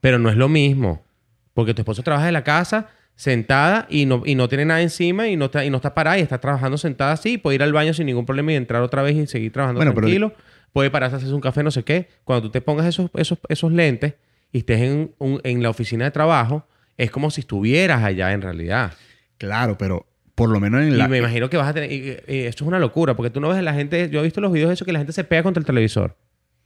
Pero 0.00 0.18
no 0.18 0.30
es 0.30 0.36
lo 0.38 0.48
mismo. 0.48 1.04
Porque 1.52 1.74
tu 1.74 1.82
esposo 1.82 2.02
trabaja 2.02 2.26
en 2.28 2.32
la 2.32 2.42
casa 2.42 2.88
sentada 3.20 3.86
y 3.90 4.06
no, 4.06 4.22
y 4.24 4.34
no 4.34 4.48
tiene 4.48 4.64
nada 4.64 4.80
encima 4.80 5.28
y 5.28 5.36
no, 5.36 5.44
está, 5.46 5.62
y 5.62 5.68
no 5.68 5.76
está 5.76 5.92
parada 5.94 6.16
y 6.18 6.22
está 6.22 6.38
trabajando 6.38 6.78
sentada 6.78 7.12
así. 7.12 7.36
Puede 7.36 7.56
ir 7.56 7.62
al 7.62 7.72
baño 7.74 7.92
sin 7.92 8.06
ningún 8.06 8.24
problema 8.24 8.52
y 8.52 8.56
entrar 8.56 8.80
otra 8.80 9.02
vez 9.02 9.14
y 9.14 9.26
seguir 9.26 9.52
trabajando 9.52 9.78
Bueno, 9.78 9.92
pero- 9.94 10.06
tranquilo. 10.06 10.32
Puede 10.72 10.88
pararse 10.90 11.16
a 11.16 11.18
hacerse 11.18 11.34
un 11.34 11.40
café, 11.40 11.62
no 11.64 11.70
sé 11.72 11.82
qué. 11.82 12.08
Cuando 12.24 12.42
tú 12.42 12.50
te 12.50 12.60
pongas 12.60 12.86
esos, 12.86 13.10
esos, 13.14 13.38
esos 13.48 13.72
lentes 13.72 14.14
y 14.52 14.58
estés 14.58 14.80
en, 14.80 15.14
un- 15.18 15.40
en 15.44 15.62
la 15.62 15.68
oficina 15.68 16.04
de 16.06 16.12
trabajo, 16.12 16.66
es 16.96 17.10
como 17.10 17.30
si 17.30 17.40
estuvieras 17.42 18.02
allá 18.04 18.32
en 18.32 18.40
realidad. 18.40 18.94
Claro, 19.36 19.76
pero 19.76 20.06
por 20.34 20.48
lo 20.48 20.58
menos 20.60 20.80
en 20.82 20.96
la... 20.96 21.04
y 21.04 21.08
me 21.08 21.18
imagino 21.18 21.50
que 21.50 21.56
vas 21.58 21.68
a 21.68 21.74
tener... 21.74 21.92
y- 21.92 22.16
y 22.26 22.38
esto 22.44 22.64
es 22.64 22.68
una 22.68 22.78
locura 22.78 23.14
porque 23.16 23.28
tú 23.30 23.40
no 23.40 23.48
ves 23.48 23.58
a 23.58 23.62
la 23.62 23.74
gente... 23.74 24.08
Yo 24.10 24.20
he 24.20 24.22
visto 24.22 24.40
los 24.40 24.52
videos 24.52 24.68
de 24.70 24.74
eso 24.74 24.84
que 24.86 24.92
la 24.92 25.00
gente 25.00 25.12
se 25.12 25.24
pega 25.24 25.42
contra 25.42 25.60
el 25.60 25.66
televisor. 25.66 26.16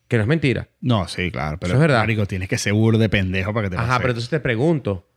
Que 0.06 0.18
no 0.18 0.22
es 0.22 0.28
mentira. 0.28 0.68
No, 0.82 1.08
sí, 1.08 1.30
claro, 1.32 1.56
pero 1.58 1.72
Eso 1.72 1.76
es 1.76 1.80
verdad. 1.80 2.00
marico, 2.00 2.26
tienes 2.26 2.48
que 2.48 2.58
ser 2.58 2.74
burro 2.74 2.98
de 2.98 3.08
pendejo 3.08 3.52
para 3.54 3.66
que 3.68 3.74
te 3.74 3.80
Ajá, 3.80 3.86
pase. 3.88 4.00
pero 4.00 4.10
entonces 4.10 4.30
te 4.30 4.38
pregunto, 4.40 5.08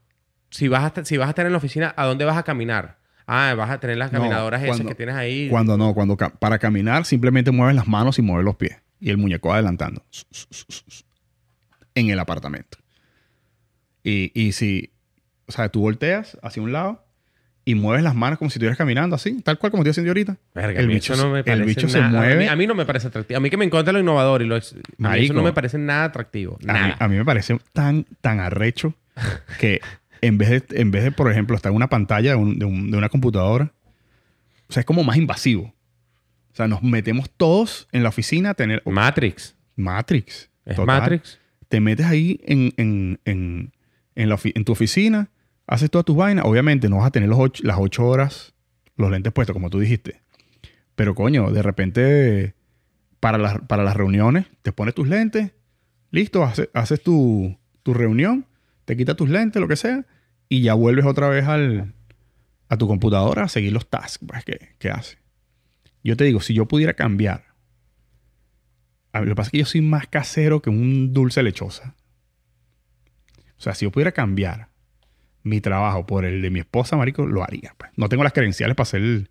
si 0.50 0.68
vas, 0.68 0.98
a 0.98 1.06
si 1.06 1.18
vas 1.18 1.28
a 1.28 1.30
estar 1.30 1.46
en 1.46 1.52
la 1.52 1.58
oficina, 1.58 1.94
¿a 1.98 2.06
dónde 2.06 2.26
vas 2.26 2.38
a 2.38 2.44
caminar? 2.44 2.98
Ah, 3.26 3.54
vas 3.58 3.70
a 3.70 3.80
tener 3.80 3.98
las 3.98 4.12
No, 4.14 4.20
caminadoras 4.20 4.64
esas 4.64 4.82
que 4.82 4.96
tienes 4.96 5.16
ahí. 5.16 5.50
Cuando 5.50 5.78
no, 5.78 5.94
cuando 5.94 6.16
para 6.16 6.60
caminar 6.60 7.04
simplemente 7.06 7.52
mueves 7.52 7.76
las 7.76 7.88
manos 7.88 8.18
y 8.20 8.22
mueves 8.22 8.46
los 8.46 8.56
pies. 8.56 8.78
Y 9.02 9.10
el 9.10 9.18
muñeco 9.18 9.54
adelantando. 9.54 10.04
En 11.96 12.10
el 12.10 12.20
apartamento. 12.20 12.78
Y, 14.04 14.32
y 14.34 14.52
si, 14.54 14.92
o 15.48 15.52
sea, 15.52 15.70
tú 15.70 15.82
volteas 15.82 16.38
hacia 16.42 16.62
un 16.64 16.72
lado 16.72 17.04
y 17.66 17.76
mueves 17.76 18.02
las 18.04 18.16
manos 18.16 18.40
como 18.40 18.50
si 18.50 18.56
estuvieras 18.56 18.78
caminando 18.78 19.16
así, 19.18 19.42
tal 19.42 19.58
cual 19.60 19.72
como 19.72 19.84
estoy 19.84 19.92
haciendo 19.92 20.12
ahorita. 20.12 20.38
Verga, 20.56 20.80
el 20.80 20.88
bicho, 20.88 21.16
no 21.18 21.30
me 21.30 21.40
el 21.40 21.44
parece 21.46 21.66
bicho 21.66 21.90
se 21.90 22.00
nada- 22.00 22.18
mueve. 22.20 22.34
A 22.36 22.38
mí, 22.38 22.48
a 22.48 22.56
mí 22.56 22.68
no 22.68 22.76
me 22.76 22.86
parece 22.86 23.08
atractivo. 23.08 23.38
A 23.38 23.42
mí 23.42 23.50
que 23.50 23.58
me 23.58 23.66
encanta 23.66 23.92
lo 23.92 24.00
innovador 24.00 24.42
y 24.42 24.46
lo... 24.46 24.56
ex- 24.56 24.74
a 25.04 25.10
mí 25.12 25.26
eso 25.26 25.34
no 25.34 25.44
me 25.44 25.52
parece 25.52 25.78
nada 25.78 26.06
atractivo. 26.06 26.56
A 26.68 26.74
mí, 26.74 26.80
Nada. 26.80 26.96
a 27.00 27.08
mí 27.10 27.18
me 27.18 27.26
parece 27.26 27.58
tan, 27.74 28.06
tan 28.22 28.40
arrecho 28.40 28.94
que 29.60 29.82
en 30.22 30.38
vez, 30.38 30.50
de, 30.68 30.82
en 30.82 30.92
vez 30.92 31.04
de, 31.04 31.12
por 31.12 31.32
ejemplo, 31.32 31.56
estar 31.56 31.72
en 31.72 31.76
una 31.76 31.90
pantalla 31.90 32.32
de, 32.32 32.36
un- 32.36 32.60
de 32.60 32.66
un- 32.66 32.92
de 32.92 32.98
una 32.98 33.10
computadora, 33.10 33.72
o 34.70 34.74
sea, 34.74 34.82
es 34.82 34.86
como 34.86 35.04
más 35.04 35.18
invasivo. 35.18 35.74
O 36.52 36.56
sea, 36.58 36.68
nos 36.68 36.82
metemos 36.84 37.30
todos 37.30 37.88
en 37.92 38.04
la 38.04 38.10
oficina 38.10 38.52
a 38.52 38.54
tener 38.54 38.82
Matrix. 38.86 39.56
Matrix. 39.76 40.50
¿Es 40.66 40.76
total. 40.76 41.02
Matrix? 41.02 41.40
Te 41.70 41.80
metes 41.80 42.06
ahí 42.06 42.40
en, 42.46 42.74
en, 42.78 43.20
en, 43.26 43.72
en, 44.16 44.30
la 44.30 44.36
ofi- 44.36 44.54
en 44.56 44.66
tu 44.66 44.72
oficina, 44.72 45.30
haces 45.68 45.92
todas 45.92 46.06
tus 46.06 46.16
vainas. 46.16 46.46
Obviamente 46.46 46.90
no 46.90 46.98
vas 46.98 47.08
a 47.08 47.12
tener 47.12 47.30
los 47.30 47.38
ocho- 47.40 47.64
las 47.64 47.78
ocho 47.80 48.06
horas, 48.08 48.54
los 48.96 49.12
lentes 49.12 49.32
puestos, 49.34 49.54
como 49.54 49.70
tú 49.70 49.80
dijiste. 49.80 50.22
Pero 50.96 51.14
coño, 51.14 51.52
de 51.52 51.62
repente, 51.62 52.56
para 53.20 53.38
las, 53.38 53.60
para 53.68 53.84
las 53.84 53.96
reuniones, 53.96 54.48
te 54.64 54.72
pones 54.72 54.96
tus 54.96 55.08
lentes, 55.08 55.52
listo, 56.10 56.44
hace- 56.44 56.72
haces 56.74 57.04
tu, 57.04 57.56
tu 57.84 57.94
reunión, 57.94 58.47
te 58.88 58.96
quitas 58.96 59.18
tus 59.18 59.30
lentes, 59.30 59.62
lo 59.62 59.68
que 59.68 59.76
sea, 59.76 60.06
y 60.48 60.62
ya 60.62 60.74
vuelves 60.74 61.06
otra 61.06 61.28
vez 61.28 61.46
al, 61.46 61.94
a 62.70 62.78
tu 62.78 62.88
computadora 62.88 63.44
a 63.44 63.50
seguir 63.50 63.74
los 63.74 63.90
tasks 63.90 64.26
pues, 64.26 64.46
que, 64.80 64.90
hace. 64.90 65.18
Yo 66.06 66.16
te 66.16 66.24
digo, 66.24 66.40
si 66.40 66.54
yo 66.54 66.70
pudiera 66.70 66.94
cambiar, 66.94 67.44
lo 69.12 69.26
que 69.26 69.36
pasa 69.36 69.50
es 69.50 69.52
que 69.52 69.58
yo 69.58 69.66
soy 69.66 69.82
más 69.82 70.08
casero 70.08 70.62
que 70.62 70.70
un 70.70 71.12
dulce 71.12 71.44
lechosa. 71.44 71.96
O 73.58 73.62
sea, 73.62 73.76
si 73.76 73.84
yo 73.84 73.92
pudiera 73.92 74.14
cambiar 74.14 74.70
mi 75.44 75.60
trabajo 75.60 76.06
por 76.06 76.24
el 76.24 76.42
de 76.42 76.50
mi 76.50 76.62
esposa, 76.62 76.96
marico, 76.96 77.26
lo 77.26 77.44
haría. 77.44 77.76
pues. 77.78 77.92
No 77.98 78.08
tengo 78.08 78.24
las 78.24 78.32
credenciales 78.32 78.78
para 78.78 78.84
hacer... 78.84 79.30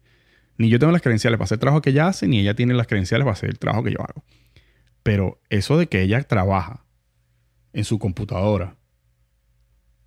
ni 0.59 0.69
yo 0.69 0.79
tengo 0.79 0.93
las 0.93 1.01
credenciales 1.01 1.39
para 1.39 1.47
hacer 1.47 1.57
el 1.57 1.61
trabajo 1.61 1.81
que 1.81 1.91
ella 1.91 2.09
hace, 2.09 2.29
ni 2.29 2.41
ella 2.41 2.55
tiene 2.55 2.75
las 2.75 2.89
credenciales 2.89 3.25
para 3.25 3.33
hacer 3.33 3.49
el 3.49 3.59
trabajo 3.59 3.85
que 3.85 3.93
yo 3.93 4.03
hago. 4.03 4.23
Pero 5.03 5.41
eso 5.49 5.79
de 5.79 5.87
que 5.87 6.03
ella 6.03 6.21
trabaja 6.25 6.85
en 7.73 7.85
su 7.85 7.99
computadora, 7.99 8.76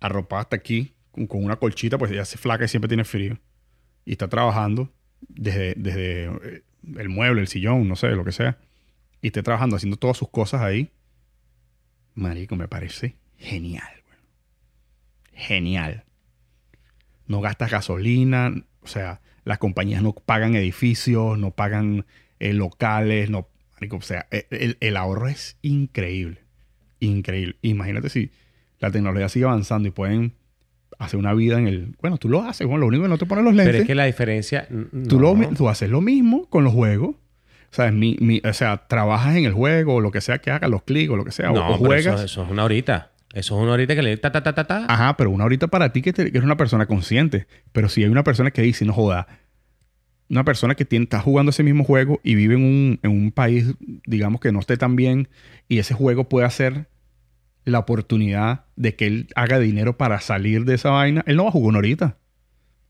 arropada 0.00 0.42
hasta 0.42 0.56
aquí, 0.56 0.94
con, 1.12 1.44
una 1.44 1.56
colchita, 1.56 1.98
pues 1.98 2.10
ella 2.10 2.24
se 2.24 2.38
flaca 2.38 2.64
y 2.64 2.68
siempre 2.68 2.88
tiene 2.88 3.04
frío. 3.04 3.38
Y 4.04 4.12
está 4.12 4.28
trabajando 4.28 4.90
desde, 5.28 5.74
desde 5.76 6.24
eh, 6.24 6.62
el 6.96 7.08
mueble, 7.08 7.42
el 7.42 7.48
sillón, 7.48 7.86
no 7.86 7.96
sé, 7.96 8.08
lo 8.10 8.24
que 8.24 8.32
sea. 8.32 8.58
Y 9.22 9.28
esté 9.28 9.42
trabajando, 9.42 9.76
haciendo 9.76 9.98
todas 9.98 10.16
sus 10.16 10.30
cosas 10.30 10.62
ahí. 10.62 10.90
Marico, 12.14 12.56
me 12.56 12.68
parece 12.68 13.16
genial. 13.36 14.02
Genial. 15.32 16.04
No 17.26 17.40
gastas 17.40 17.70
gasolina, 17.70 18.52
o 18.82 18.86
sea, 18.86 19.20
las 19.44 19.58
compañías 19.58 20.02
no 20.02 20.12
pagan 20.12 20.54
edificios, 20.54 21.38
no 21.38 21.52
pagan 21.52 22.06
eh, 22.38 22.52
locales, 22.52 23.30
no. 23.30 23.48
Marico, 23.74 23.96
o 23.96 24.02
sea, 24.02 24.26
e, 24.30 24.46
el, 24.50 24.76
el 24.80 24.96
ahorro 24.96 25.28
es 25.28 25.56
increíble. 25.62 26.40
Increíble. 26.98 27.56
Imagínate 27.62 28.08
si 28.08 28.30
la 28.80 28.90
tecnología 28.90 29.28
sigue 29.28 29.44
avanzando 29.44 29.88
y 29.88 29.90
pueden 29.92 30.32
hacer 30.98 31.18
una 31.18 31.32
vida 31.34 31.58
en 31.58 31.66
el... 31.68 31.94
Bueno, 32.00 32.18
tú 32.18 32.28
lo 32.28 32.42
haces, 32.42 32.66
bueno, 32.66 32.80
lo 32.82 32.86
único 32.88 33.04
que 33.04 33.08
no 33.08 33.18
te 33.18 33.26
pones 33.26 33.44
los 33.44 33.54
lentes. 33.54 33.72
Pero 33.72 33.82
es 33.82 33.86
que 33.86 33.94
la 33.94 34.04
diferencia... 34.06 34.68
tú, 35.08 35.18
lo, 35.20 35.34
tú 35.56 35.68
haces 35.68 35.88
lo 35.88 36.00
mismo 36.00 36.46
con 36.50 36.64
los 36.64 36.72
juegos. 36.72 37.10
O 37.14 37.72
sea, 37.74 37.90
mi, 37.92 38.16
mi- 38.20 38.42
o 38.44 38.52
sea, 38.52 38.86
trabajas 38.88 39.36
en 39.36 39.44
el 39.44 39.52
juego 39.52 39.94
o 39.94 40.00
lo 40.00 40.10
que 40.10 40.20
sea 40.20 40.38
que 40.38 40.50
hagas, 40.50 40.68
los 40.68 40.82
clics 40.82 41.10
o 41.10 41.16
lo 41.16 41.24
que 41.24 41.30
sea, 41.30 41.50
No, 41.52 41.70
o, 41.70 41.78
juegas. 41.78 42.16
Eso, 42.16 42.24
eso 42.24 42.42
es 42.44 42.50
una 42.50 42.64
horita. 42.64 43.12
Eso 43.32 43.56
es 43.56 43.62
una 43.62 43.72
horita 43.72 43.94
que 43.94 44.02
le 44.02 44.16
ta 44.16 44.32
ta 44.32 44.42
ta 44.42 44.52
ta 44.54 44.64
ta. 44.66 44.86
Ajá, 44.88 45.16
pero 45.16 45.30
una 45.30 45.44
horita 45.44 45.68
para 45.68 45.92
ti 45.92 46.02
que, 46.02 46.12
te- 46.12 46.24
que 46.24 46.30
eres 46.38 46.42
una 46.44 46.56
persona 46.56 46.86
consciente. 46.86 47.46
Pero 47.72 47.88
si 47.88 48.02
hay 48.02 48.10
una 48.10 48.24
persona 48.24 48.50
que 48.50 48.60
dice, 48.62 48.84
no 48.84 48.92
joda, 48.92 49.28
una 50.28 50.44
persona 50.44 50.74
que 50.74 50.84
tiene, 50.84 51.04
está 51.04 51.20
jugando 51.20 51.50
ese 51.50 51.62
mismo 51.62 51.84
juego 51.84 52.20
y 52.24 52.34
vive 52.34 52.54
en 52.54 52.62
un, 52.64 53.00
en 53.02 53.10
un 53.10 53.30
país, 53.32 53.72
digamos, 54.06 54.40
que 54.40 54.52
no 54.52 54.58
esté 54.60 54.76
tan 54.76 54.96
bien, 54.96 55.28
y 55.68 55.78
ese 55.78 55.94
juego 55.94 56.28
puede 56.28 56.50
ser 56.50 56.86
la 57.70 57.78
oportunidad 57.80 58.64
de 58.76 58.94
que 58.96 59.06
él 59.06 59.28
haga 59.34 59.58
dinero 59.58 59.96
para 59.96 60.20
salir 60.20 60.64
de 60.64 60.74
esa 60.74 60.90
vaina, 60.90 61.22
él 61.26 61.36
no 61.36 61.44
va 61.44 61.48
a 61.48 61.52
jugar 61.52 61.68
una 61.70 61.78
horita. 61.78 62.16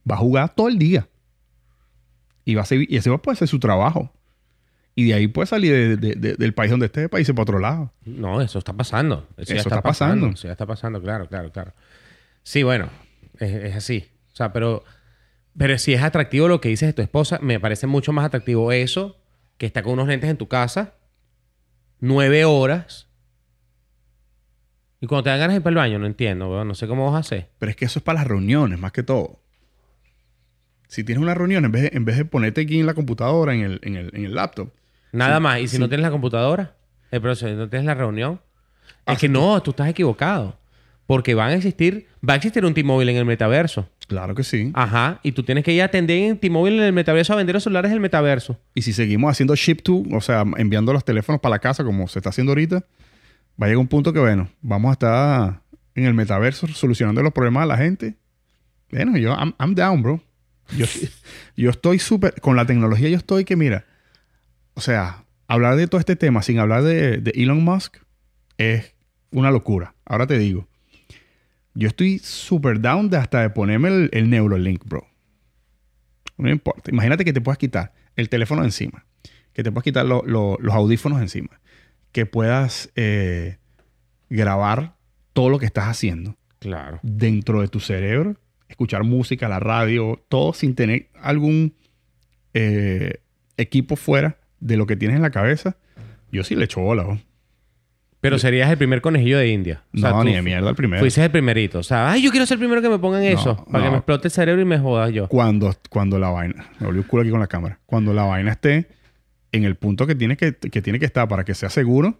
Va 0.09 0.15
a 0.15 0.19
jugar 0.19 0.53
todo 0.55 0.67
el 0.67 0.77
día. 0.77 1.07
Y, 2.45 2.55
va 2.55 2.63
a 2.63 2.65
ser, 2.65 2.81
y 2.91 2.95
ese 2.97 3.09
va 3.09 3.19
a 3.25 3.35
ser 3.35 3.47
su 3.47 3.59
trabajo. 3.59 4.11
Y 4.95 5.05
de 5.07 5.13
ahí 5.13 5.27
puede 5.27 5.45
salir 5.47 5.71
de- 5.71 5.95
de- 5.97 6.15
de- 6.15 6.35
del 6.35 6.53
país 6.53 6.71
donde 6.71 6.87
esté, 6.87 7.07
para 7.07 7.21
irse 7.21 7.33
para 7.33 7.43
otro 7.43 7.59
lado. 7.59 7.93
No, 8.03 8.41
eso 8.41 8.59
está 8.59 8.73
pasando. 8.73 9.27
Eso, 9.37 9.53
ya 9.53 9.59
está, 9.61 9.69
está 9.69 9.81
pasando. 9.81 10.15
pasando. 10.15 10.33
Eso 10.35 10.47
ya 10.47 10.51
está 10.51 10.65
pasando, 10.65 11.01
claro, 11.01 11.27
claro, 11.29 11.51
claro. 11.51 11.73
Sí, 12.43 12.63
bueno, 12.63 12.89
es, 13.39 13.53
es 13.53 13.75
así. 13.75 14.09
O 14.33 14.35
sea, 14.35 14.51
pero, 14.51 14.83
pero 15.57 15.77
si 15.77 15.93
es 15.93 16.01
atractivo 16.01 16.47
lo 16.47 16.59
que 16.59 16.69
dices 16.69 16.87
de 16.89 16.93
tu 16.93 17.01
esposa, 17.01 17.39
me 17.41 17.59
parece 17.59 17.87
mucho 17.87 18.11
más 18.11 18.25
atractivo 18.25 18.71
eso 18.71 19.17
que 19.57 19.65
estar 19.67 19.83
con 19.83 19.93
unos 19.93 20.07
lentes 20.07 20.29
en 20.29 20.37
tu 20.37 20.47
casa, 20.47 20.95
nueve 21.99 22.43
horas. 22.45 23.07
Y 25.01 25.07
cuando 25.07 25.23
te 25.23 25.29
dan 25.31 25.39
ganas 25.39 25.53
de 25.55 25.57
ir 25.57 25.63
para 25.63 25.71
el 25.71 25.77
baño, 25.77 25.99
no 25.99 26.05
entiendo, 26.05 26.49
weón. 26.49 26.67
No 26.67 26.75
sé 26.75 26.87
cómo 26.87 27.05
vas 27.05 27.15
a 27.15 27.19
hacer. 27.19 27.49
Pero 27.59 27.71
es 27.71 27.75
que 27.75 27.85
eso 27.85 27.99
es 27.99 28.03
para 28.03 28.19
las 28.19 28.27
reuniones, 28.27 28.79
más 28.79 28.91
que 28.91 29.01
todo. 29.03 29.39
Si 30.87 31.03
tienes 31.03 31.21
una 31.21 31.33
reunión, 31.33 31.63
en 31.65 31.71
vez 31.71 31.83
de, 31.83 31.91
en 31.93 32.05
vez 32.05 32.17
de 32.17 32.25
ponerte 32.25 32.61
aquí 32.61 32.79
en 32.79 32.85
la 32.85 32.93
computadora, 32.93 33.53
en 33.53 33.61
el, 33.61 33.79
en 33.83 33.95
el, 33.95 34.11
en 34.13 34.25
el 34.25 34.35
laptop, 34.35 34.69
Nada 35.13 35.37
Sí, 35.37 35.43
más. 35.43 35.59
Y 35.59 35.67
si 35.67 35.75
sí. 35.75 35.81
no 35.81 35.89
tienes 35.89 36.03
la 36.05 36.11
computadora, 36.11 36.75
eh, 37.11 37.19
pero 37.19 37.35
si 37.35 37.45
no 37.45 37.67
tienes 37.69 37.85
la 37.85 37.95
reunión, 37.95 38.39
Ah, 39.05 39.13
es 39.13 39.19
que 39.19 39.27
no, 39.27 39.61
tú 39.63 39.71
estás 39.71 39.87
equivocado. 39.89 40.57
Porque 41.07 41.33
van 41.33 41.49
a 41.49 41.55
existir, 41.55 42.07
va 42.27 42.33
a 42.33 42.35
existir 42.37 42.63
un 42.63 42.73
T-Mobile 42.73 43.11
en 43.11 43.17
el 43.17 43.25
metaverso. 43.25 43.89
claro 44.07 44.35
que 44.35 44.43
sí. 44.43 44.71
Ajá, 44.73 45.19
y 45.23 45.31
tú 45.33 45.43
tienes 45.43 45.63
que 45.63 45.73
ir 45.73 45.81
a 45.81 45.85
atender 45.85 46.17
en 46.17 46.37
T-Mobile 46.37 46.77
en 46.77 46.83
el 46.83 46.93
metaverso 46.93 47.33
a 47.33 47.35
vender 47.37 47.55
los 47.55 47.63
celulares 47.63 47.91
del 47.91 47.99
metaverso. 47.99 48.57
Y 48.75 48.83
si 48.83 48.93
seguimos 48.93 49.31
haciendo 49.31 49.55
ship 49.55 49.77
to, 49.83 50.03
o 50.13 50.21
sea, 50.21 50.45
enviando 50.57 50.93
los 50.93 51.03
teléfonos 51.03 51.41
para 51.41 51.55
la 51.55 51.59
casa 51.59 51.83
como 51.83 52.07
se 52.07 52.19
está 52.19 52.29
haciendo 52.29 52.51
ahorita, 52.51 52.85
va 53.59 53.65
a 53.65 53.69
llegar 53.69 53.77
un 53.79 53.87
punto 53.87 54.13
que, 54.13 54.19
bueno, 54.19 54.49
vamos 54.61 54.89
a 54.89 54.93
estar 54.93 55.61
en 55.95 56.05
el 56.05 56.13
metaverso 56.13 56.67
solucionando 56.67 57.21
los 57.23 57.33
problemas 57.33 57.63
de 57.63 57.67
la 57.67 57.77
gente. 57.77 58.15
Bueno, 58.91 59.17
yo, 59.17 59.33
I'm, 59.33 59.75
down, 59.75 60.01
bro. 60.01 60.21
Yo, 61.57 61.69
estoy 61.69 61.99
súper, 61.99 62.39
con 62.41 62.55
la 62.55 62.65
tecnología 62.65 63.09
yo 63.09 63.17
estoy 63.17 63.43
que, 63.45 63.55
mira, 63.55 63.85
o 64.73 64.81
sea, 64.81 65.25
hablar 65.47 65.75
de 65.75 65.87
todo 65.87 65.99
este 65.99 66.15
tema 66.15 66.41
sin 66.41 66.59
hablar 66.59 66.83
de, 66.83 67.21
Elon 67.35 67.63
Musk 67.63 67.97
es 68.57 68.95
una 69.31 69.51
locura. 69.51 69.95
Ahora 70.05 70.27
te 70.27 70.37
digo, 70.37 70.67
yo 71.73 71.87
estoy 71.87 72.19
súper 72.19 72.79
down 72.81 73.13
hasta 73.15 73.41
de 73.41 73.49
ponerme 73.49 74.09
el, 74.11 74.29
Neuralink, 74.29 74.85
bro. 74.85 75.07
No 76.37 76.49
importa. 76.49 76.89
Imagínate 76.91 77.25
que 77.25 77.33
te 77.33 77.41
puedas 77.41 77.57
quitar 77.57 77.93
el 78.15 78.29
teléfono 78.29 78.63
encima, 78.63 79.05
que 79.53 79.63
te 79.63 79.71
puedas 79.71 79.83
quitar 79.83 80.05
lo- 80.05 80.23
lo- 80.25 80.57
los 80.59 80.73
audífonos 80.73 81.21
encima, 81.21 81.59
que 82.11 82.25
puedas 82.25 82.91
eh, 82.95 83.57
grabar 84.29 84.95
todo 85.33 85.49
lo 85.49 85.59
que 85.59 85.65
estás 85.65 85.85
haciendo 85.85 86.35
Claro. 86.59 86.99
dentro 87.01 87.61
de 87.61 87.67
tu 87.67 87.79
cerebro, 87.79 88.35
escuchar 88.69 89.03
música, 89.03 89.47
la 89.49 89.59
radio, 89.59 90.23
todo 90.29 90.53
sin 90.53 90.75
tener 90.75 91.09
algún 91.21 91.73
eh, 92.53 93.21
equipo 93.57 93.95
fuera 93.95 94.37
de 94.59 94.77
lo 94.77 94.85
que 94.85 94.95
tienes 94.95 95.15
en 95.15 95.23
la 95.23 95.31
cabeza. 95.31 95.77
Yo 96.31 96.43
sí 96.43 96.55
le 96.55 96.65
echo 96.65 96.81
bola. 96.81 97.03
¿no? 97.03 97.19
Pero 98.21 98.37
serías 98.37 98.69
el 98.69 98.77
primer 98.77 99.01
conejillo 99.01 99.39
de 99.39 99.47
India. 99.49 99.83
O 99.93 99.97
sea, 99.97 100.11
no, 100.11 100.19
tú 100.19 100.25
ni 100.25 100.33
de 100.35 100.43
mierda 100.43 100.69
el 100.69 100.75
primero. 100.75 100.99
Fuiste 101.01 101.23
el 101.23 101.31
primerito. 101.31 101.79
O 101.79 101.83
sea, 101.83 102.11
ay, 102.11 102.21
yo 102.21 102.29
quiero 102.29 102.45
ser 102.45 102.55
el 102.55 102.59
primero 102.59 102.81
que 102.81 102.89
me 102.89 102.99
pongan 102.99 103.23
eso. 103.23 103.65
para 103.65 103.83
que 103.83 103.85
no. 103.87 103.91
me 103.93 103.97
explote 103.97 104.27
el 104.27 104.31
cerebro 104.31 104.61
y 104.61 104.65
me 104.65 104.77
jodas 104.77 105.11
yo. 105.11 105.27
Cuando, 105.27 105.73
cuando 105.89 106.19
la 106.19 106.29
vaina, 106.29 106.67
me 106.79 106.85
volvió 106.85 107.01
el 107.01 107.07
culo 107.07 107.21
aquí 107.23 107.31
con 107.31 107.39
la 107.39 107.47
cámara, 107.47 107.79
cuando 107.87 108.13
la 108.13 108.23
vaina 108.23 108.51
esté 108.51 108.87
en 109.51 109.63
el 109.65 109.75
punto 109.75 110.07
que 110.07 110.15
tiene 110.15 110.37
que, 110.37 110.55
que 110.55 110.81
tiene 110.81 110.99
que 110.99 111.05
estar 111.05 111.27
para 111.27 111.43
que 111.43 111.53
sea 111.55 111.69
seguro, 111.69 112.19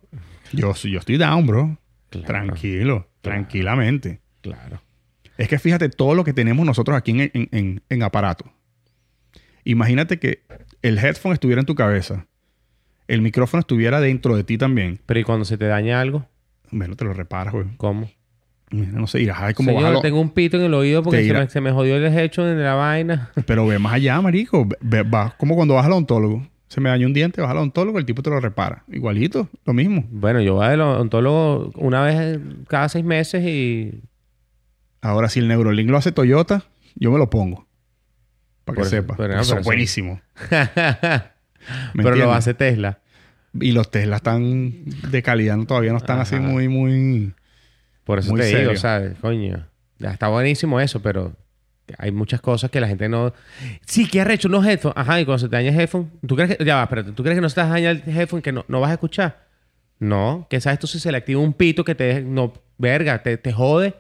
yo, 0.52 0.74
yo 0.74 1.00
estoy 1.00 1.18
down, 1.18 1.46
bro. 1.48 1.78
Claro. 2.10 2.28
Tranquilo, 2.28 3.08
tranquilamente. 3.22 4.20
Claro. 4.42 4.82
Es 5.38 5.48
que 5.48 5.58
fíjate 5.60 5.90
todo 5.90 6.14
lo 6.14 6.24
que 6.24 6.34
tenemos 6.34 6.66
nosotros 6.66 6.98
aquí 6.98 7.12
en, 7.12 7.20
en- 7.34 7.50
en- 7.52 7.82
en 7.90 8.04
aparato. 8.04 8.46
Imagínate 9.64 10.20
que 10.20 10.44
el 10.82 10.98
headphone 10.98 11.34
estuviera 11.34 11.60
en 11.62 11.66
tu 11.66 11.76
cabeza, 11.76 12.26
el 13.08 13.22
micrófono 13.22 13.60
estuviera 13.62 14.00
dentro 14.00 14.36
de 14.36 14.44
ti 14.44 14.58
también. 14.58 15.00
Pero 15.06 15.20
¿y 15.20 15.24
cuando 15.24 15.46
se 15.46 15.58
te 15.58 15.66
daña 15.66 16.02
algo? 16.02 16.28
Bueno, 16.72 16.96
te 16.96 17.04
lo 17.06 17.14
reparas, 17.14 17.54
güey. 17.54 17.66
¿Cómo? 17.78 18.10
Mira, 18.72 18.92
No 18.94 19.06
sé, 19.08 19.20
irás 19.22 19.42
a 19.42 19.54
cómo 19.54 19.70
Señor, 19.72 20.02
tengo 20.02 20.20
un 20.22 20.30
pito 20.32 20.58
en 20.58 20.64
el 20.64 20.74
oído 20.74 21.04
porque 21.04 21.26
se 21.28 21.34
me, 21.34 21.50
se 21.50 21.62
me 21.62 21.72
jodió 21.72 21.98
el 21.98 22.18
hecho 22.18 22.44
de 22.46 22.56
la 22.56 22.74
vaina. 22.76 23.32
Pero 23.46 23.68
ve 23.68 23.78
más 23.80 23.94
allá, 23.94 24.20
marico. 24.22 24.68
Ve- 24.80 25.04
va 25.04 25.36
como 25.38 25.56
cuando 25.56 25.74
vas 25.76 25.86
al 25.86 25.92
odontólogo. 25.92 26.48
Se 26.72 26.80
me 26.80 26.88
dañó 26.90 27.06
un 27.06 27.12
diente, 27.14 27.42
vas 27.42 27.52
al 27.52 27.58
odontólogo, 27.58 28.00
el 28.00 28.06
tipo 28.06 28.22
te 28.24 28.30
lo 28.30 28.40
repara. 28.40 28.86
Igualito, 28.88 29.50
lo 29.66 29.74
mismo. 29.74 30.06
Bueno, 30.10 30.40
yo 30.40 30.54
voy 30.56 30.66
al 30.68 30.80
odontólogo 30.80 31.70
una 31.76 32.02
vez 32.02 32.40
cada 32.70 32.88
seis 32.88 33.04
meses 33.04 33.44
y... 33.46 34.02
Ahora, 35.02 35.28
si 35.28 35.40
el 35.40 35.50
Neurolink 35.50 35.90
lo 35.90 35.98
hace 35.98 36.14
Toyota, 36.14 36.64
yo 36.96 37.12
me 37.12 37.18
lo 37.18 37.30
pongo. 37.30 37.68
Para 38.64 38.78
que 38.78 38.82
eso- 38.84 38.90
sepa. 38.92 39.16
pero 39.18 39.36
no, 39.36 39.42
eso- 39.42 39.60
buenísimos. 39.64 40.22
¿Me 41.94 42.04
Pero 42.04 42.16
lo 42.16 42.32
hace 42.32 42.54
Tesla. 42.54 43.00
Y 43.60 43.74
los 43.74 43.92
Tesla 43.92 44.16
están 44.16 44.72
de 44.86 45.22
calidad, 45.24 45.58
no- 45.58 45.66
todavía 45.66 45.92
no 45.92 45.98
están 45.98 46.20
así 46.20 46.38
muy, 46.38 46.70
muy... 46.70 47.34
Por 48.06 48.20
eso 48.20 48.32
Muy 48.32 48.40
te 48.42 48.48
serio. 48.48 48.70
digo, 48.70 48.80
¿sabes? 48.80 49.18
Coño. 49.20 49.68
Ya 50.00 50.12
está 50.12 50.30
buenísimo 50.30 50.80
eso, 50.80 51.02
pero 51.02 51.34
hay 51.98 52.12
muchas 52.12 52.42
cosas 52.42 52.70
que 52.72 52.80
la 52.80 52.88
gente 52.88 53.10
no. 53.10 53.34
Sí, 53.86 54.08
que 54.08 54.22
arrecho 54.22 54.48
unos 54.48 54.66
headphones. 54.66 54.98
Ajá, 54.98 55.20
y 55.22 55.26
cuando 55.26 55.40
se 55.40 55.50
te 55.50 55.56
daña 55.56 55.70
el 55.70 55.80
headphone, 55.80 56.12
¿tú 56.26 56.36
crees 56.36 56.58
que. 56.58 56.66
Ya 56.66 56.76
va, 56.76 56.84
espérate. 56.84 57.12
¿Tú 57.12 57.24
crees 57.24 57.38
que 57.38 57.42
no 57.42 57.50
se 57.50 57.56
te 57.56 57.62
daña 57.62 57.92
el 57.92 58.04
headphone 58.06 58.42
que 58.42 58.52
no, 58.52 58.66
no 58.68 58.80
vas 58.80 58.92
a 58.92 58.94
escuchar? 58.94 59.48
No, 60.00 60.48
que 60.50 60.60
sabes 60.60 60.80
tú 60.80 60.88
si 60.88 61.00
se 61.00 61.12
le 61.12 61.18
activa 61.18 61.42
un 61.42 61.54
pito 61.54 61.84
que 61.84 61.96
te 61.96 62.22
no, 62.22 62.54
verga, 62.78 63.22
te, 63.22 63.38
te 63.38 63.54
jode. 63.54 63.96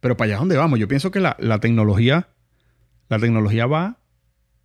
Pero 0.00 0.16
para 0.16 0.26
allá 0.26 0.34
es 0.34 0.40
donde 0.40 0.56
vamos. 0.56 0.78
Yo 0.78 0.88
pienso 0.88 1.10
que 1.10 1.20
la, 1.20 1.36
la 1.38 1.58
tecnología, 1.58 2.28
la 3.08 3.18
tecnología 3.18 3.66
va. 3.66 3.98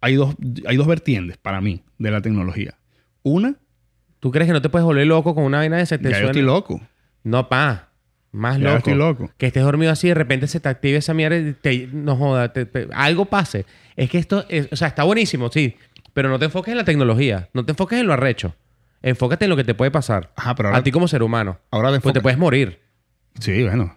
Hay 0.01 0.15
dos, 0.15 0.35
hay 0.67 0.75
dos 0.75 0.87
vertientes 0.87 1.37
para 1.37 1.61
mí 1.61 1.83
de 1.97 2.11
la 2.11 2.21
tecnología. 2.21 2.77
Una, 3.21 3.55
¿Tú 4.23 4.31
crees 4.31 4.47
que 4.47 4.53
no 4.53 4.61
te 4.61 4.69
puedes 4.69 4.85
volver 4.85 5.05
loco 5.05 5.35
con 5.35 5.43
una 5.43 5.57
vaina 5.57 5.75
de 5.75 5.85
te 5.85 6.09
ya 6.09 6.21
yo 6.21 6.27
estoy 6.27 6.43
loco. 6.43 6.79
No, 7.23 7.49
pa. 7.49 7.89
Más 8.33 8.57
Ya 8.57 8.63
loco. 8.65 8.77
estoy 8.79 8.95
loco. 8.95 9.31
Que 9.37 9.45
estés 9.47 9.63
dormido 9.63 9.91
así 9.91 10.07
y 10.07 10.09
de 10.09 10.15
repente 10.15 10.47
se 10.47 10.59
te 10.59 10.67
active 10.67 10.97
esa 10.97 11.13
mierda 11.13 11.37
y 11.37 11.53
te, 11.53 11.87
no 11.93 12.15
joda, 12.17 12.51
te- 12.51 12.65
te- 12.65 12.87
algo 12.93 13.25
pase. 13.25 13.65
Es 13.95 14.09
que 14.09 14.17
esto, 14.17 14.45
es- 14.49 14.67
o 14.71 14.75
sea, 14.75 14.87
está 14.89 15.03
buenísimo, 15.03 15.49
sí. 15.51 15.77
Pero 16.13 16.29
no 16.29 16.37
te 16.39 16.45
enfoques 16.45 16.71
en 16.71 16.77
la 16.77 16.83
tecnología. 16.83 17.49
No 17.53 17.63
te 17.63 17.71
enfoques 17.71 17.99
en 17.99 18.07
lo 18.07 18.13
arrecho. 18.13 18.55
Enfócate 19.01 19.45
en 19.45 19.49
lo 19.49 19.55
que 19.55 19.63
te 19.63 19.75
puede 19.75 19.91
pasar. 19.91 20.31
Ajá, 20.35 20.55
pero 20.55 20.69
ahora, 20.69 20.79
a 20.79 20.83
ti 20.83 20.91
como 20.91 21.07
ser 21.07 21.23
humano. 21.23 21.59
ahora 21.71 21.91
de 21.91 21.99
Pues 21.99 22.13
te 22.13 22.21
puedes 22.21 22.37
morir. 22.39 22.79
Sí, 23.39 23.63
bueno. 23.63 23.95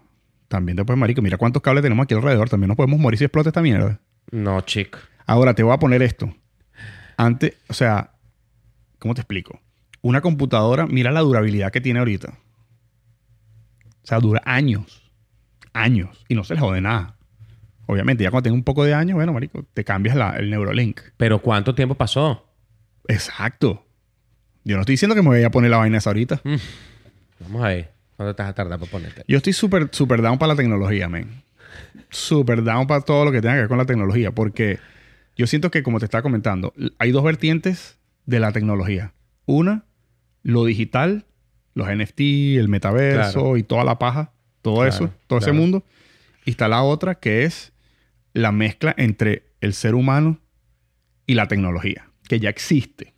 También 0.48 0.76
te 0.76 0.84
puedes, 0.84 0.98
marico. 0.98 1.22
Mira 1.22 1.38
cuántos 1.38 1.62
cables 1.62 1.82
tenemos 1.82 2.04
aquí 2.04 2.14
alrededor. 2.14 2.48
También 2.48 2.68
nos 2.68 2.76
podemos 2.76 3.00
morir 3.00 3.18
si 3.18 3.24
explota 3.24 3.48
esta 3.50 3.62
mierda. 3.62 4.00
No, 4.30 4.60
chico. 4.60 4.98
Ahora 5.26 5.54
te 5.54 5.62
voy 5.62 5.72
a 5.74 5.78
poner 5.78 6.02
esto. 6.02 6.32
Antes, 7.16 7.54
o 7.68 7.74
sea, 7.74 8.12
¿cómo 8.98 9.14
te 9.14 9.22
explico? 9.22 9.60
Una 10.02 10.20
computadora, 10.20 10.86
mira 10.86 11.10
la 11.10 11.20
durabilidad 11.20 11.72
que 11.72 11.80
tiene 11.80 11.98
ahorita. 12.00 12.38
O 14.06 14.08
sea, 14.08 14.20
dura 14.20 14.40
años. 14.44 15.02
Años. 15.72 16.24
Y 16.28 16.36
no 16.36 16.44
se 16.44 16.54
le 16.54 16.60
jode 16.60 16.80
nada. 16.80 17.16
Obviamente, 17.86 18.22
ya 18.22 18.30
cuando 18.30 18.44
tenga 18.44 18.54
un 18.54 18.62
poco 18.62 18.84
de 18.84 18.94
años, 18.94 19.16
bueno, 19.16 19.32
marico, 19.32 19.64
te 19.74 19.82
cambias 19.82 20.14
la- 20.14 20.36
el 20.36 20.48
Neurolink. 20.48 21.00
Pero 21.16 21.40
¿cuánto 21.40 21.74
tiempo 21.74 21.96
pasó? 21.96 22.48
Exacto. 23.08 23.84
Yo 24.64 24.76
no 24.76 24.82
estoy 24.82 24.92
diciendo 24.92 25.16
que 25.16 25.22
me 25.22 25.28
voy 25.28 25.42
a 25.42 25.50
poner 25.50 25.72
la 25.72 25.78
vaina 25.78 25.98
esa 25.98 26.10
ahorita. 26.10 26.40
Vamos 27.40 27.64
a 27.64 27.68
ver. 27.68 27.92
¿Cuánto 28.16 28.36
te 28.36 28.42
vas 28.44 28.50
a 28.50 28.54
tardar 28.54 28.78
para 28.78 28.90
ponerte? 28.90 29.24
Yo 29.26 29.36
estoy 29.38 29.52
súper, 29.52 29.88
súper 29.92 30.22
down 30.22 30.38
para 30.38 30.52
la 30.52 30.56
tecnología, 30.56 31.08
man. 31.08 31.42
Súper 32.10 32.62
down 32.62 32.86
para 32.86 33.00
todo 33.02 33.24
lo 33.24 33.32
que 33.32 33.40
tenga 33.40 33.54
que 33.54 33.60
ver 33.62 33.68
con 33.68 33.78
la 33.78 33.86
tecnología. 33.86 34.30
Porque 34.32 34.78
yo 35.36 35.46
siento 35.48 35.70
que, 35.72 35.82
como 35.82 35.98
te 35.98 36.04
estaba 36.06 36.22
comentando, 36.22 36.72
hay 36.98 37.10
dos 37.10 37.24
vertientes 37.24 37.98
de 38.24 38.38
la 38.40 38.52
tecnología. 38.52 39.12
Una, 39.46 39.84
lo 40.42 40.64
digital, 40.64 41.26
los 41.76 41.88
NFT, 41.88 42.56
el 42.58 42.68
metaverso 42.68 43.32
Claro. 43.40 43.56
y 43.58 43.62
toda 43.62 43.84
la 43.84 43.98
paja, 44.00 44.32
todo 44.62 44.76
Claro, 44.76 44.88
eso, 44.88 45.10
todo 45.28 45.38
ese 45.38 45.52
mundo. 45.52 45.84
Y 46.46 46.50
está 46.50 46.66
la 46.68 46.82
otra 46.82 47.16
que 47.16 47.44
es 47.44 47.72
la 48.32 48.50
mezcla 48.50 48.94
entre 48.98 49.44
el 49.60 49.74
ser 49.74 49.94
humano 49.94 50.40
y 51.26 51.34
la 51.34 51.46
tecnología, 51.48 52.10
que 52.28 52.40
ya 52.40 52.48
existe. 52.50 53.12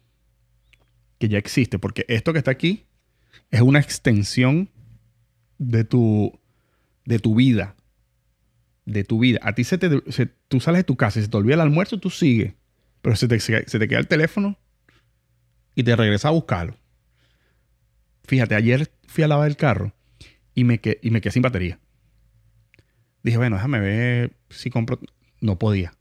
que 1.18 1.28
ya 1.28 1.38
existe, 1.38 1.78
porque 1.80 2.04
esto 2.08 2.32
que 2.32 2.38
está 2.38 2.52
aquí 2.52 2.84
es 3.50 3.60
una 3.60 3.80
extensión 3.80 4.68
de 5.58 5.82
tu, 5.82 6.38
de 7.06 7.18
tu 7.18 7.34
vida. 7.34 7.74
De 8.84 9.02
tu 9.02 9.18
vida. 9.18 9.40
A 9.42 9.52
ti 9.54 9.64
se 9.64 9.78
te, 9.78 10.00
se- 10.12 10.26
tú 10.48 10.60
sales 10.60 10.78
de 10.80 10.84
tu 10.84 10.96
casa 10.96 11.18
y 11.18 11.22
se 11.22 11.28
te 11.28 11.36
olvida 11.36 11.54
el 11.54 11.60
almuerzo, 11.62 11.98
tú 11.98 12.08
sigues. 12.10 12.54
Pero 13.02 13.16
se 13.16 13.26
te, 13.26 13.40
se 13.40 13.62
te 13.64 13.88
queda 13.88 13.98
el 13.98 14.06
teléfono 14.06 14.56
y 15.74 15.82
te 15.82 15.94
regresa 15.96 16.28
a 16.28 16.30
buscarlo. 16.30 16.76
Fíjate, 18.28 18.54
ayer 18.54 18.90
fui 19.06 19.24
a 19.24 19.28
lavar 19.28 19.48
el 19.48 19.56
carro 19.56 19.92
y 20.54 20.62
me, 20.64 20.78
que- 20.80 21.00
y 21.02 21.10
me 21.10 21.20
quedé 21.20 21.32
sin 21.32 21.42
batería. 21.42 21.78
Dije, 23.22 23.36
bueno, 23.38 23.56
déjame 23.56 23.80
ver 23.80 24.36
si 24.50 24.70
compro. 24.70 25.00
No 25.40 25.58
podía. 25.58 25.92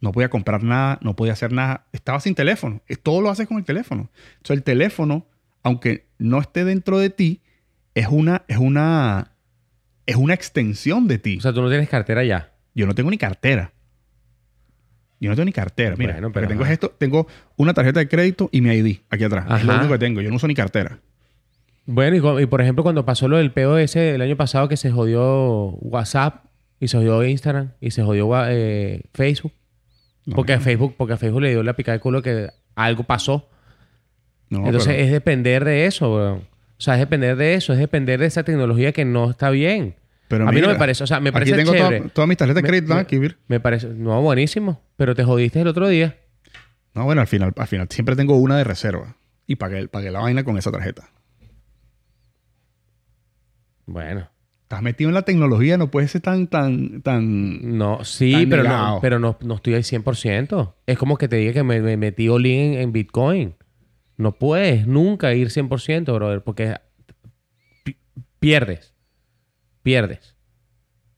No 0.00 0.12
podía 0.12 0.28
comprar 0.28 0.62
nada, 0.62 0.98
no 1.02 1.16
podía 1.16 1.32
hacer 1.32 1.52
nada. 1.52 1.86
Estaba 1.92 2.20
sin 2.20 2.34
teléfono. 2.34 2.82
Es- 2.86 3.00
Todo 3.02 3.20
lo 3.20 3.30
haces 3.30 3.46
con 3.48 3.56
el 3.58 3.64
teléfono. 3.64 4.10
Entonces, 4.36 4.58
el 4.58 4.62
teléfono, 4.62 5.26
aunque 5.62 6.06
no 6.18 6.40
esté 6.40 6.64
dentro 6.64 6.98
de 6.98 7.10
ti, 7.10 7.40
es 7.94 8.06
una, 8.08 8.44
es 8.48 8.58
una, 8.58 9.32
es 10.06 10.16
una 10.16 10.34
extensión 10.34 11.08
de 11.08 11.18
ti. 11.18 11.38
O 11.38 11.40
sea, 11.40 11.52
tú 11.52 11.62
no 11.62 11.68
tienes 11.68 11.88
cartera 11.88 12.22
ya. 12.24 12.52
Yo 12.74 12.86
no 12.86 12.94
tengo 12.94 13.10
ni 13.10 13.18
cartera. 13.18 13.72
Yo 15.20 15.30
no 15.30 15.36
tengo 15.36 15.46
ni 15.46 15.52
cartera. 15.52 15.96
Mira, 15.96 16.12
Bueno, 16.14 16.28
lo 16.28 16.32
pero 16.32 16.46
que 16.46 16.48
tengo 16.52 16.62
ajá. 16.62 16.72
es 16.72 16.76
esto. 16.76 16.90
Tengo 16.90 17.26
una 17.56 17.74
tarjeta 17.74 17.98
de 18.00 18.08
crédito 18.08 18.48
y 18.52 18.60
mi 18.60 18.70
ID 18.72 19.00
aquí 19.10 19.24
atrás. 19.24 19.46
Es 19.60 19.64
lo 19.66 19.74
único 19.74 19.92
que 19.92 19.98
tengo. 19.98 20.20
Yo 20.20 20.30
no 20.30 20.36
uso 20.36 20.46
ni 20.46 20.54
cartera. 20.54 21.00
Bueno, 21.90 22.38
y, 22.38 22.44
por 22.46 22.60
ejemplo, 22.60 22.82
cuando 22.82 23.06
pasó 23.06 23.28
lo 23.28 23.38
del 23.38 23.50
POS 23.50 23.96
el 23.96 24.20
año 24.20 24.36
pasado 24.36 24.68
que 24.68 24.76
se 24.76 24.90
jodió 24.90 25.70
WhatsApp 25.80 26.44
y 26.80 26.88
se 26.88 26.98
jodió 26.98 27.24
Instagram 27.24 27.72
y 27.80 27.92
se 27.92 28.02
jodió 28.02 28.28
eh, 28.46 29.04
Facebook. 29.14 29.52
No, 30.26 30.36
porque, 30.36 30.52
a 30.52 30.60
Facebook 30.60 30.94
porque 30.98 31.14
a 31.14 31.16
Facebook 31.16 31.40
le 31.40 31.48
dio 31.50 31.62
la 31.62 31.72
picada 31.72 31.96
de 31.96 32.00
culo 32.00 32.20
que 32.20 32.48
algo 32.74 33.04
pasó. 33.04 33.48
no, 34.50 34.66
Entonces 34.66 34.88
pero- 34.92 35.02
es 35.06 35.10
depender 35.10 35.64
de 35.64 35.86
eso, 35.86 36.14
weón. 36.14 36.38
O 36.40 36.80
sea, 36.80 36.94
es 36.94 37.00
depender 37.00 37.36
de 37.36 37.54
eso, 37.54 37.72
es 37.72 37.78
depender 37.78 38.20
de 38.20 38.26
esa 38.26 38.42
tecnología 38.42 38.92
que 38.92 39.06
no 39.06 39.30
está 39.30 39.48
bien. 39.48 39.94
pero 40.28 40.46
a 40.46 40.52
mí 40.52 40.60
no 40.60 40.68
me 40.68 40.74
parece, 40.74 41.02
o 41.04 41.06
sea, 41.06 41.20
me 41.20 41.32
parece 41.32 41.54
Aquí 41.54 41.62
tengo 41.64 41.72
chévere. 41.74 41.98
toda- 42.00 42.10
todas 42.10 42.28
mis 42.28 42.36
tarjetas 42.36 42.62
de 42.62 42.68
crédito 42.68 42.92
aquí. 42.94 43.18
Me 43.48 43.60
parece, 43.60 43.88
no, 43.88 44.20
buenísimo, 44.20 44.82
pero 44.98 45.14
te 45.14 45.24
jodiste 45.24 45.62
el 45.62 45.68
otro 45.68 45.88
día. 45.88 46.16
No, 46.94 47.04
bueno, 47.04 47.22
al 47.22 47.26
final, 47.26 47.54
al 47.56 47.66
final 47.66 47.86
siempre 47.90 48.14
tengo 48.14 48.36
una 48.36 48.58
de 48.58 48.64
reserva. 48.64 49.16
Y 49.46 49.56
pagué, 49.56 49.88
pagué 49.88 50.10
la 50.10 50.20
vaina 50.20 50.44
con 50.44 50.58
esa 50.58 50.70
tarjeta. 50.70 51.08
Bueno, 53.88 54.28
Estás 54.62 54.82
metido 54.82 55.08
en 55.08 55.14
la 55.14 55.22
tecnología, 55.22 55.78
no 55.78 55.90
puedes 55.90 56.10
ser 56.10 56.20
tan, 56.20 56.46
tan, 56.46 57.00
tan... 57.00 57.78
no, 57.78 58.04
sí, 58.04 58.32
Tan 58.32 58.50
pero, 58.50 58.62
no, 58.64 58.98
pero 59.00 59.18
no, 59.18 59.38
no 59.40 59.54
estoy 59.54 59.72
al 59.72 59.82
100%. 59.82 60.74
Es 60.84 60.98
como 60.98 61.16
que 61.16 61.26
te 61.26 61.36
diga 61.36 61.54
que 61.54 61.62
me, 61.62 61.80
me 61.80 61.96
metí 61.96 62.28
all 62.28 62.44
en, 62.44 62.74
en 62.74 62.92
Bitcoin. 62.92 63.54
No 64.18 64.32
puedes 64.32 64.86
nunca 64.86 65.32
ir 65.32 65.48
100%, 65.48 66.12
brother, 66.14 66.42
porque 66.42 66.74
pi- 67.82 67.96
pierdes. 68.40 68.92
Pierdes. 69.82 70.36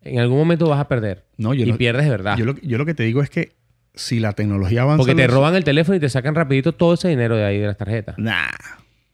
En 0.03 0.21
algún 0.21 0.39
momento 0.39 0.69
vas 0.69 0.79
a 0.79 0.87
perder. 0.87 1.27
No, 1.37 1.53
yo 1.53 1.65
y 1.67 1.73
no- 1.73 1.77
pierdes 1.77 2.05
de 2.05 2.11
verdad. 2.11 2.37
Yo 2.37 2.45
lo, 2.45 2.55
yo 2.61 2.79
lo 2.79 2.87
que 2.87 2.95
te 2.95 3.03
digo 3.03 3.21
es 3.21 3.31
que 3.31 3.57
si 3.95 4.21
la 4.21 4.33
tecnología 4.35 4.83
avanza... 4.83 4.99
porque 4.99 5.17
te 5.17 5.27
lo- 5.27 5.35
roban 5.35 5.57
el 5.57 5.65
teléfono 5.65 5.97
y 5.97 6.01
te 6.01 6.09
sacan 6.09 6.37
rapidito 6.37 6.71
todo 6.73 6.95
ese 6.95 7.09
dinero 7.09 7.35
de 7.35 7.45
ahí 7.47 7.59
de 7.59 7.67
las 7.67 7.77
tarjetas. 7.77 8.17
Nah. 8.17 8.47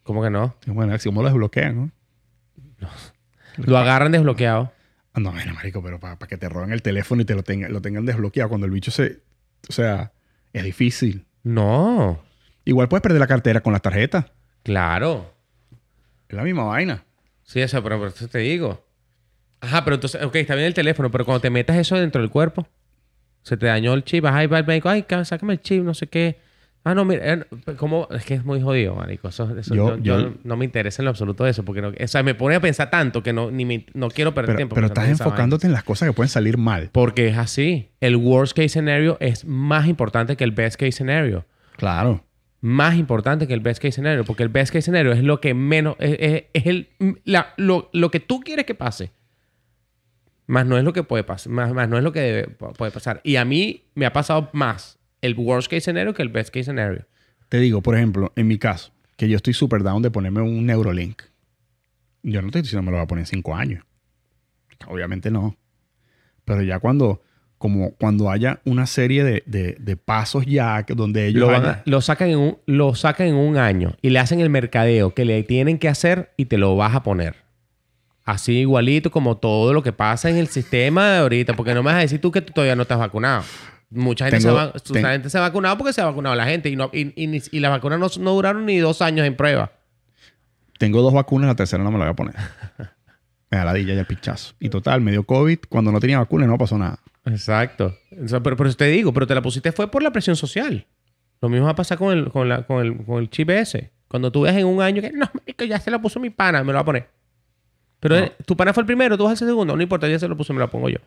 ¿Cómo 0.02 0.22
que 0.22 0.28
no? 0.28 0.56
Bueno, 0.66 0.98
si 0.98 1.08
cómo 1.08 1.22
lo 1.22 1.28
desbloquean, 1.28 1.90
¿no? 2.80 2.88
Lo 3.58 3.78
agarran 3.78 4.12
desbloqueado. 4.12 4.72
Ah, 5.12 5.20
No, 5.20 5.32
bueno, 5.32 5.54
marico, 5.54 5.82
pero 5.82 5.98
para 5.98 6.16
que 6.16 6.36
te 6.36 6.48
roben 6.48 6.72
el 6.72 6.82
teléfono 6.82 7.22
y 7.22 7.24
te 7.24 7.34
lo, 7.34 7.42
tengan 7.42 7.72
lo 7.72 7.80
tengan 7.80 8.04
desbloqueado 8.06 8.48
cuando 8.48 8.66
el 8.66 8.72
bicho 8.72 8.90
se... 8.90 9.20
O 9.68 9.72
sea, 9.72 10.12
es 10.52 10.62
difícil. 10.64 11.26
No. 11.42 12.22
Igual 12.64 12.88
puedes 12.88 13.02
perder 13.02 13.20
la 13.20 13.26
cartera 13.26 13.60
con 13.62 13.72
las 13.72 13.82
tarjetas. 13.82 14.26
Claro. 14.62 15.32
Es 16.28 16.36
la 16.36 16.42
misma 16.42 16.64
vaina. 16.64 17.04
Sí, 17.44 17.60
eso, 17.60 17.82
pero 17.82 17.98
por 17.98 18.08
eso 18.08 18.28
te 18.28 18.38
digo. 18.38 18.84
Ajá, 19.60 19.84
pero 19.84 19.94
entonces, 19.94 20.22
ok, 20.22 20.34
está 20.36 20.54
bien 20.54 20.66
el 20.66 20.74
teléfono, 20.74 21.10
pero 21.10 21.24
cuando 21.24 21.40
te 21.40 21.50
metas 21.50 21.76
eso 21.76 21.96
dentro 21.96 22.20
del 22.20 22.30
cuerpo, 22.30 22.66
se 23.42 23.56
te 23.56 23.66
dañó 23.66 23.94
el 23.94 24.04
chip, 24.04 24.22
vas 24.24 24.34
ahí 24.34 24.46
va 24.48 24.58
el 24.58 24.66
médico, 24.66 24.88
ay, 24.88 25.04
ca- 25.04 25.24
sácame 25.24 25.54
el 25.54 25.60
chip, 25.60 25.82
no 25.82 25.94
sé 25.94 26.08
qué. 26.08 26.40
Ah, 26.88 26.94
no, 26.94 27.04
mira, 27.04 27.34
eh. 27.34 27.44
Es 28.10 28.24
que 28.24 28.34
es 28.34 28.44
muy 28.44 28.60
jodido, 28.62 28.94
marico. 28.94 29.26
Eso, 29.26 29.58
eso- 29.58 29.74
Yo- 29.74 29.96
yo, 29.96 30.02
yo- 30.02 30.20
yo 30.20 30.34
no 30.44 30.56
me 30.56 30.64
interesa 30.64 31.02
en 31.02 31.06
lo 31.06 31.10
absoluto 31.10 31.44
eso, 31.44 31.64
porque 31.64 31.82
no, 31.82 31.88
o 31.88 32.06
sea, 32.06 32.22
me 32.22 32.36
pone 32.36 32.54
a 32.54 32.60
pensar 32.60 32.90
tanto 32.90 33.24
que 33.24 33.32
no, 33.32 33.50
ni 33.50 33.64
me- 33.64 33.86
no 33.92 34.08
quiero 34.08 34.32
perder 34.34 34.50
Pero, 34.50 34.56
tiempo. 34.58 34.74
pero 34.76 34.86
estás 34.86 35.08
enfocándote 35.08 35.66
en 35.66 35.72
las 35.72 35.82
cosas 35.82 36.08
que 36.08 36.12
pueden 36.12 36.28
salir 36.28 36.58
mal. 36.58 36.90
Porque 36.92 37.26
es 37.26 37.36
así. 37.38 37.88
El 38.00 38.14
worst 38.14 38.54
case 38.56 38.68
scenario 38.68 39.16
es 39.18 39.44
más 39.44 39.88
importante 39.88 40.36
que 40.36 40.44
el 40.44 40.52
best 40.52 40.76
case 40.78 40.92
scenario. 40.92 41.44
Claro. 41.76 42.22
más 42.62 42.96
importante 42.96 43.46
que 43.46 43.54
el 43.54 43.60
best 43.60 43.80
case 43.82 43.92
scenario, 43.92 44.24
porque 44.24 44.42
el 44.42 44.48
best 44.48 44.72
case 44.72 44.82
scenario 44.82 45.12
es 45.12 45.22
lo 45.22 45.40
que 45.40 45.54
menos, 45.54 45.94
es, 46.00 46.16
es- 46.20 46.44
es 46.52 46.66
el, 46.66 46.88
la- 47.24 47.52
lo, 47.56 47.90
lo 47.92 48.10
que 48.10 48.18
tú 48.20 48.40
quieres 48.40 48.64
que 48.64 48.74
pase. 48.74 49.10
Más 50.46 50.64
no 50.66 50.78
es 50.78 50.84
lo 50.84 50.92
que 50.92 51.02
puede 51.02 51.24
pasar, 51.24 51.52
más, 51.52 51.72
más 51.72 51.88
no 51.88 51.98
es 51.98 52.04
lo 52.04 52.12
que 52.12 52.20
debe- 52.20 52.72
puede 52.76 52.92
pasar. 52.92 53.20
Y 53.24 53.36
a 53.36 53.44
mí 53.44 53.84
me 53.94 54.06
ha 54.06 54.12
pasado 54.12 54.48
más 54.52 54.95
el 55.26 55.34
worst 55.36 55.68
case 55.70 55.82
scenario 55.82 56.14
que 56.14 56.22
el 56.22 56.28
best 56.28 56.50
case 56.50 56.64
scenario. 56.64 57.06
Te 57.48 57.58
digo, 57.58 57.82
por 57.82 57.94
ejemplo, 57.96 58.32
en 58.36 58.46
mi 58.48 58.58
caso, 58.58 58.92
que 59.16 59.28
yo 59.28 59.36
estoy 59.36 59.52
super 59.54 59.82
down 59.82 60.02
de 60.02 60.10
ponerme 60.10 60.40
un 60.42 60.66
Neurolink. 60.66 61.22
Yo 62.22 62.40
no 62.42 62.48
estoy 62.48 62.62
diciendo 62.62 62.82
que 62.82 62.86
me 62.86 62.90
lo 62.92 62.96
voy 62.98 63.04
a 63.04 63.08
poner 63.08 63.22
en 63.22 63.26
cinco 63.26 63.54
años. 63.54 63.84
Obviamente 64.88 65.30
no. 65.30 65.56
Pero 66.44 66.62
ya 66.62 66.78
cuando, 66.80 67.22
como 67.58 67.92
cuando 67.92 68.30
haya 68.30 68.60
una 68.64 68.86
serie 68.86 69.24
de, 69.24 69.42
de- 69.46 69.76
de 69.80 69.96
pasos 69.96 70.44
ya 70.46 70.84
donde 70.88 71.26
ellos 71.26 71.40
Lo, 71.40 71.46
van 71.48 71.62
hayan- 71.62 71.70
a- 71.76 71.82
lo 71.84 72.00
sacan 72.00 72.28
en 72.30 72.38
un, 72.38 72.58
lo 72.66 72.94
sacan 72.94 73.28
en 73.28 73.34
un 73.36 73.56
año 73.56 73.94
y 74.02 74.10
le 74.10 74.18
hacen 74.18 74.40
el 74.40 74.50
mercadeo 74.50 75.14
que 75.14 75.24
le 75.24 75.42
tienen 75.44 75.78
que 75.78 75.88
hacer 75.88 76.32
y 76.36 76.46
te 76.46 76.58
lo 76.58 76.76
vas 76.76 76.94
a 76.94 77.02
poner. 77.02 77.36
Así 78.24 78.58
igualito 78.58 79.10
como 79.12 79.36
todo 79.36 79.72
lo 79.72 79.82
que 79.84 79.92
pasa 79.92 80.28
en 80.28 80.36
el 80.36 80.48
sistema 80.48 81.12
de 81.12 81.18
ahorita. 81.18 81.54
Porque 81.54 81.74
no 81.74 81.82
me 81.84 81.90
vas 81.92 81.98
a 81.98 82.00
decir 82.00 82.20
tú 82.20 82.32
que 82.32 82.42
tú 82.42 82.52
todavía 82.52 82.74
no 82.74 82.82
estás 82.82 82.98
vacunado. 82.98 83.44
Mucha 83.90 84.24
gente, 84.26 84.38
Tengo- 84.44 84.58
se, 84.58 84.66
va, 84.66 84.72
ten- 84.72 85.04
gente 85.06 85.30
se 85.30 85.38
ha 85.38 85.42
vacunado 85.42 85.78
porque 85.78 85.92
se 85.92 86.00
ha 86.00 86.06
vacunado 86.06 86.34
la 86.34 86.44
gente. 86.46 86.68
Y, 86.68 86.76
no, 86.76 86.90
y, 86.92 87.12
y 87.16 87.60
las 87.60 87.70
vacunas 87.70 87.98
no, 87.98 88.08
no 88.22 88.32
duraron 88.32 88.66
ni 88.66 88.78
dos 88.78 89.00
años 89.02 89.26
en 89.26 89.36
prueba. 89.36 89.72
tengo 90.78 91.00
dos 91.02 91.12
vacunas, 91.14 91.48
la 91.48 91.54
tercera 91.54 91.82
no 91.84 91.90
me 91.90 91.98
la 91.98 92.06
voy 92.06 92.12
a 92.12 92.16
poner. 92.16 92.34
Me 93.48 93.58
da 93.58 93.64
la 93.64 93.74
dilla 93.74 93.94
y 93.94 93.98
el 93.98 94.06
pichazo. 94.06 94.54
Y 94.58 94.68
total, 94.70 95.00
me 95.00 95.12
dio 95.12 95.22
COVID. 95.22 95.60
Cuando 95.68 95.92
no 95.92 96.00
tenía 96.00 96.18
vacuna 96.18 96.48
no 96.48 96.58
pasó 96.58 96.76
nada. 96.78 96.98
Exacto. 97.26 97.96
O 98.22 98.26
sea, 98.26 98.40
pero, 98.40 98.56
pero 98.56 98.74
te 98.74 98.86
digo, 98.86 99.12
pero 99.12 99.24
te 99.28 99.36
la 99.36 99.40
pusiste 99.40 99.70
fue 99.70 99.88
por 99.88 100.02
la 100.02 100.10
presión 100.10 100.34
social. 100.34 100.84
Lo 101.40 101.48
mismo 101.48 101.66
va 101.66 101.70
a 101.70 101.76
pasar 101.76 101.96
con 101.96 102.12
el, 102.12 102.28
con 102.30 102.48
la- 102.48 102.66
con 102.66 102.84
el, 102.84 103.04
con 103.04 103.22
el 103.22 103.30
chip 103.30 103.48
ese. 103.50 103.92
Cuando 104.08 104.32
tú 104.32 104.40
ves 104.42 104.56
en 104.56 104.66
un 104.66 104.82
año 104.82 105.00
que 105.00 105.12
no, 105.12 105.30
marico, 105.32 105.64
ya 105.64 105.78
se 105.78 105.92
lo 105.92 106.02
puso 106.02 106.18
mi 106.18 106.30
pana, 106.30 106.64
me 106.64 106.72
lo 106.72 106.78
va 106.78 106.80
a 106.80 106.84
poner. 106.84 107.08
Pero 108.00 108.16
No. 108.16 108.24
eh, 108.24 108.32
tu 108.44 108.56
pana 108.56 108.72
fue 108.74 108.80
el 108.82 108.86
primero, 108.86 109.16
tú 109.16 109.22
vas 109.24 109.40
el 109.40 109.46
segundo, 109.48 109.76
no 109.76 109.82
importa, 109.82 110.08
ya 110.08 110.18
se 110.18 110.26
lo 110.26 110.36
puso, 110.36 110.52
me 110.52 110.58
lo 110.58 110.68
pongo 110.68 110.88
yo. 110.88 110.98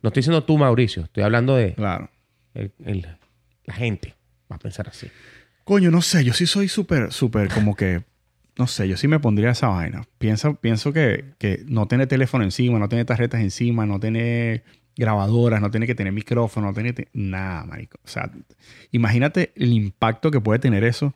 No 0.00 0.08
estoy 0.08 0.20
diciendo 0.22 0.42
tú, 0.44 0.56
Mauricio, 0.56 1.02
estoy 1.02 1.22
hablando 1.24 1.56
de 1.56 1.74
Claro. 1.74 2.08
El- 2.54 3.16
la 3.64 3.74
gente. 3.74 4.14
Va 4.50 4.56
a 4.56 4.58
pensar 4.58 4.88
así. 4.88 5.08
Coño, 5.64 5.90
no 5.90 6.02
sé. 6.02 6.24
Yo 6.24 6.32
sí 6.32 6.46
soy 6.46 6.68
súper, 6.68 7.12
súper 7.12 7.48
como 7.48 7.74
que... 7.76 8.02
No 8.58 8.66
sé, 8.66 8.86
yo 8.86 8.96
sí 8.98 9.08
me 9.08 9.18
pondría 9.18 9.50
esa 9.50 9.68
vaina. 9.68 10.02
Pienso, 10.18 10.56
pienso 10.56 10.92
que, 10.92 11.32
que 11.38 11.62
no 11.66 11.86
tener 11.88 12.06
teléfono 12.06 12.44
encima, 12.44 12.78
no 12.78 12.88
tener 12.88 13.06
tarjetas 13.06 13.40
encima, 13.40 13.86
no 13.86 13.98
tener 13.98 14.62
grabadoras, 14.94 15.60
no 15.62 15.70
tener 15.70 15.86
que 15.86 15.94
tener 15.94 16.12
micrófono, 16.12 16.70
no 16.70 16.74
te- 16.74 17.08
Nada, 17.14 17.64
marico. 17.64 17.98
O 18.04 18.08
sea, 18.08 18.30
imagínate 18.90 19.52
el 19.56 19.72
impacto 19.72 20.30
que 20.30 20.40
puede 20.40 20.58
tener 20.58 20.84
eso. 20.84 21.14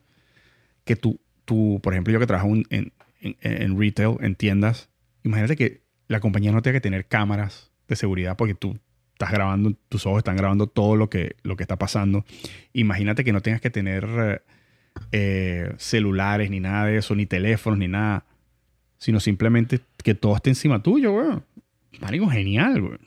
Que 0.85 0.97
tú, 0.97 1.21
tú 1.45 1.79
por 1.83 1.93
ejemplo, 1.93 2.13
yo 2.13 2.21
que 2.21 2.27
trabajo 2.27 2.49
en, 2.49 2.65
en- 2.71 2.93
en 3.41 3.79
retail, 3.79 4.17
en 4.21 4.35
tiendas, 4.37 4.89
imagínate 5.25 5.57
que 5.57 5.83
la 6.09 6.21
compañía 6.21 6.53
no 6.53 6.63
tenga 6.63 6.77
que 6.79 6.81
tener 6.83 7.07
cámaras 7.07 7.71
de 7.89 7.97
seguridad 7.97 8.37
porque 8.37 8.55
tú 8.55 8.79
estás 9.17 9.33
grabando, 9.33 9.73
tus 9.89 10.05
ojos 10.05 10.19
están 10.19 10.37
grabando 10.37 10.67
todo 10.67 10.95
lo 10.95 11.09
que, 11.09 11.37
lo 11.43 11.57
que 11.57 11.63
está 11.63 11.79
pasando. 11.79 12.27
Imagínate 12.75 13.25
que 13.25 13.33
no 13.33 13.41
tengas 13.41 13.63
que 13.63 13.71
tener 13.71 14.43
eh, 15.11 15.73
celulares 15.79 16.51
ni 16.51 16.61
nada 16.61 16.85
de 16.85 16.99
eso, 16.99 17.15
ni 17.15 17.25
teléfonos, 17.25 17.79
ni 17.79 17.89
nada, 17.89 18.27
sino 18.99 19.19
simplemente 19.19 19.81
que 20.05 20.15
todo 20.15 20.37
esté 20.37 20.51
encima 20.51 20.83
tuyo, 20.83 21.13
güey. 21.13 21.39
Marico, 22.01 22.29
genial, 22.29 22.83
güey. 22.83 22.99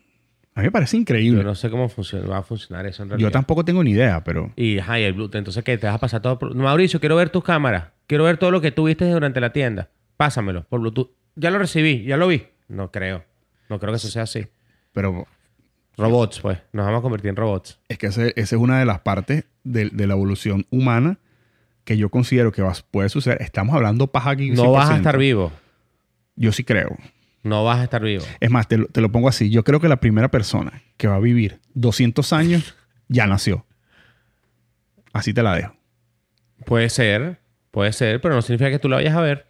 A 0.55 0.61
mí 0.61 0.65
me 0.65 0.71
parece 0.71 0.97
increíble. 0.97 1.41
Yo 1.41 1.43
no 1.43 1.53
sé 1.53 1.69
cómo 1.69 1.87
funciona, 1.89 2.27
va 2.27 2.39
a 2.39 2.43
funcionar 2.43 2.87
eso 2.87 3.03
en 3.03 3.15
Yo 3.17 3.29
tampoco 3.29 3.63
tengo 3.63 3.83
ni 3.83 3.91
idea, 3.91 4.23
pero 4.23 4.51
Y, 4.55 4.79
ajá, 4.79 4.99
y 4.99 5.03
el 5.03 5.13
Bluetooth. 5.13 5.37
Entonces, 5.37 5.63
¿qué? 5.63 5.77
Te 5.77 5.85
vas 5.85 5.95
a 5.95 5.99
pasar 5.99 6.23
todo 6.23 6.39
por... 6.39 6.55
Mauricio, 6.55 6.99
quiero 6.99 7.15
ver 7.15 7.29
tus 7.29 7.43
cámaras. 7.43 7.89
Quiero 8.07 8.23
ver 8.23 8.37
todo 8.37 8.49
lo 8.49 8.59
que 8.61 8.71
tuviste 8.71 9.05
durante 9.05 9.39
la 9.39 9.53
tienda. 9.53 9.89
Pásamelo 10.17 10.63
por 10.67 10.79
Bluetooth. 10.79 11.11
Ya 11.35 11.51
lo 11.51 11.59
recibí, 11.59 12.03
ya 12.03 12.17
lo 12.17 12.27
vi. 12.27 12.47
No 12.67 12.91
creo. 12.91 13.23
No 13.69 13.79
creo 13.79 13.93
que 13.93 13.97
eso 13.97 14.07
sea 14.07 14.23
así. 14.23 14.47
pero 14.91 15.27
Robots, 15.99 16.39
pues. 16.39 16.57
Nos 16.73 16.85
vamos 16.85 16.99
a 16.99 17.01
convertir 17.01 17.29
en 17.29 17.35
robots. 17.35 17.79
es 17.89 17.97
que 17.97 18.07
ese- 18.07 18.33
esa 18.35 18.55
es 18.55 18.61
una 18.61 18.79
de 18.79 18.85
las 18.85 18.99
partes 19.01 19.45
de, 19.63 19.89
de 19.89 20.07
la 20.07 20.13
evolución 20.13 20.65
humana 20.69 21.19
que 21.83 21.97
yo 21.97 22.09
considero 22.09 22.51
que 22.51 22.61
va- 22.61 22.73
puede 22.91 23.09
suceder. 23.09 23.41
Estamos 23.41 23.75
hablando 23.75 24.07
paja 24.07 24.31
aquí. 24.31 24.51
No 24.51 24.71
vas 24.71 24.89
a 24.89 24.93
100%. 24.93 24.97
estar 24.97 25.17
vivo. 25.17 25.51
Yo 26.35 26.51
sí 26.51 26.63
creo. 26.63 26.95
No 27.43 27.63
vas 27.63 27.79
a 27.79 27.83
estar 27.83 28.01
vivo. 28.01 28.23
Es 28.39 28.49
más, 28.51 28.67
te 28.67 28.77
lo, 28.77 28.87
te 28.87 29.01
lo 29.01 29.11
pongo 29.11 29.27
así. 29.29 29.49
Yo 29.49 29.63
creo 29.63 29.79
que 29.79 29.87
la 29.89 29.99
primera 29.99 30.29
persona 30.29 30.83
que 30.97 31.07
va 31.07 31.15
a 31.15 31.19
vivir 31.19 31.59
200 31.73 32.31
años 32.33 32.75
ya 33.07 33.27
nació. 33.27 33.65
Así 35.13 35.33
te 35.33 35.41
la 35.43 35.55
dejo. 35.55 35.73
Puede 36.65 36.89
ser. 36.89 37.39
Puede 37.71 37.93
ser, 37.93 38.19
pero 38.21 38.35
no 38.35 38.41
significa 38.41 38.69
que 38.71 38.79
tú 38.79 38.89
la 38.89 38.97
vayas 38.97 39.15
a 39.15 39.21
ver. 39.21 39.47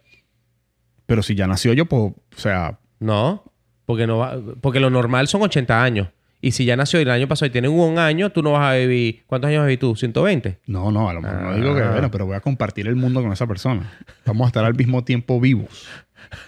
Pero 1.06 1.22
si 1.22 1.34
ya 1.34 1.46
nació 1.46 1.72
yo, 1.72 1.86
pues, 1.86 2.02
o 2.12 2.38
sea, 2.38 2.78
No, 3.00 3.44
porque 3.86 4.06
no 4.06 4.18
va, 4.18 4.36
porque 4.60 4.78
lo 4.78 4.90
normal 4.90 5.26
son 5.26 5.42
80 5.42 5.82
años. 5.82 6.08
Y 6.42 6.52
si 6.52 6.64
ya 6.64 6.74
nació 6.76 6.98
y 7.00 7.02
el 7.02 7.10
año 7.10 7.28
pasado 7.28 7.48
y 7.48 7.50
tiene 7.50 7.68
un 7.68 7.98
año, 7.98 8.30
tú 8.30 8.42
no 8.42 8.52
vas 8.52 8.72
a 8.72 8.74
vivir. 8.76 9.24
¿Cuántos 9.26 9.48
años 9.50 9.64
vivir 9.66 9.78
tú? 9.78 9.92
¿120? 9.94 10.56
no, 10.66 10.90
no, 10.90 11.10
a 11.10 11.12
lo 11.12 11.20
mejor 11.20 11.42
no 11.42 11.54
digo 11.54 11.74
que, 11.74 11.82
Ah. 11.82 11.90
bueno, 11.92 12.10
pero 12.10 12.24
voy 12.26 12.36
a 12.36 12.40
compartir 12.40 12.88
el 12.88 12.96
mundo 12.96 13.20
con 13.22 13.30
esa 13.32 13.46
persona. 13.46 13.92
Vamos 14.24 14.46
a 14.46 14.48
estar 14.48 14.64
al 14.64 14.74
mismo 14.74 15.04
tiempo 15.04 15.38
vivos. 15.40 15.86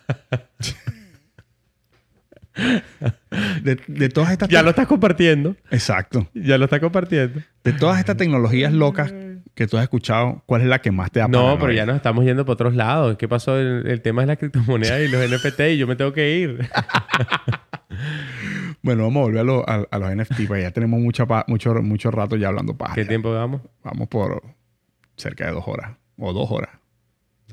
De, 3.63 3.79
de 3.87 4.09
todas 4.09 4.31
estas... 4.31 4.49
Ya 4.49 4.61
lo 4.61 4.71
estás 4.71 4.85
compartiendo. 4.87 5.55
Exacto. 5.71 6.27
Ya 6.33 6.57
lo 6.57 6.65
estás 6.65 6.81
compartiendo. 6.81 7.39
De 7.63 7.71
todas 7.73 7.97
estas 7.99 8.17
tecnologías 8.17 8.73
locas 8.73 9.13
que 9.55 9.67
tú 9.67 9.77
has 9.77 9.83
escuchado, 9.83 10.43
¿cuál 10.45 10.61
es 10.61 10.67
la 10.67 10.79
que 10.79 10.91
más 10.91 11.11
te 11.11 11.19
da 11.21 11.27
No, 11.29 11.57
pero 11.59 11.71
ya 11.71 11.85
nos 11.85 11.95
estamos 11.95 12.25
yendo 12.25 12.45
por 12.45 12.53
otros 12.53 12.75
lados. 12.75 13.15
¿Qué 13.17 13.27
pasó? 13.29 13.57
El, 13.57 13.87
el 13.87 14.01
tema 14.01 14.21
es 14.23 14.27
la 14.27 14.35
criptomoneda 14.35 14.99
y 15.01 15.07
los 15.07 15.21
NFT 15.31 15.59
y 15.71 15.77
yo 15.77 15.87
me 15.87 15.95
tengo 15.95 16.11
que 16.13 16.37
ir. 16.39 16.69
Bueno, 18.83 19.03
vamos 19.03 19.21
a 19.21 19.23
volver 19.25 19.39
a, 19.41 19.43
lo- 19.43 19.69
a- 19.69 19.87
a 19.91 19.99
los 19.99 20.09
NFT, 20.15 20.47
porque 20.47 20.63
ya 20.63 20.71
tenemos 20.71 20.99
mucha 20.99 21.25
pa- 21.25 21.45
mucho, 21.47 21.73
mucho 21.81 22.09
rato 22.11 22.35
ya 22.35 22.47
hablando 22.47 22.75
paja. 22.77 22.95
¿Qué 22.95 23.05
tiempo 23.05 23.31
vamos? 23.33 23.61
Vamos 23.83 24.07
por 24.07 24.41
cerca 25.17 25.45
de 25.45 25.51
dos 25.51 25.63
horas. 25.67 25.91
O 26.17 26.33
dos 26.33 26.49
horas. 26.51 26.71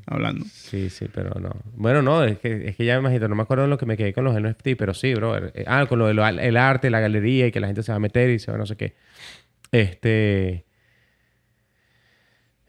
Hablando. 0.07 0.43
Sí, 0.51 0.89
sí, 0.89 1.05
pero 1.13 1.39
no. 1.39 1.51
Bueno, 1.75 2.01
no, 2.01 2.23
es 2.23 2.39
que, 2.39 2.69
es 2.69 2.75
que 2.75 2.83
ya 2.85 2.95
me 2.95 3.01
imagino, 3.01 3.27
no 3.27 3.35
me 3.35 3.43
acuerdo 3.43 3.63
de 3.65 3.69
lo 3.69 3.77
que 3.77 3.85
me 3.85 3.95
quedé 3.95 4.11
con 4.11 4.23
los 4.23 4.33
NFT, 4.35 4.69
pero 4.75 4.93
sí, 4.95 5.13
bro. 5.13 5.37
Eh, 5.37 5.65
Ah, 5.67 5.85
con 5.87 5.99
lo 5.99 6.07
del 6.07 6.17
arte, 6.57 6.89
la 6.89 6.99
galería 6.99 7.45
y 7.47 7.51
que 7.51 7.59
la 7.59 7.67
gente 7.67 7.83
se 7.83 7.91
va 7.91 7.97
a 7.97 7.99
meter 7.99 8.29
y 8.31 8.39
se 8.39 8.49
va 8.51 8.55
a 8.55 8.59
no 8.59 8.65
sé 8.65 8.75
qué. 8.75 8.95
Este. 9.71 10.65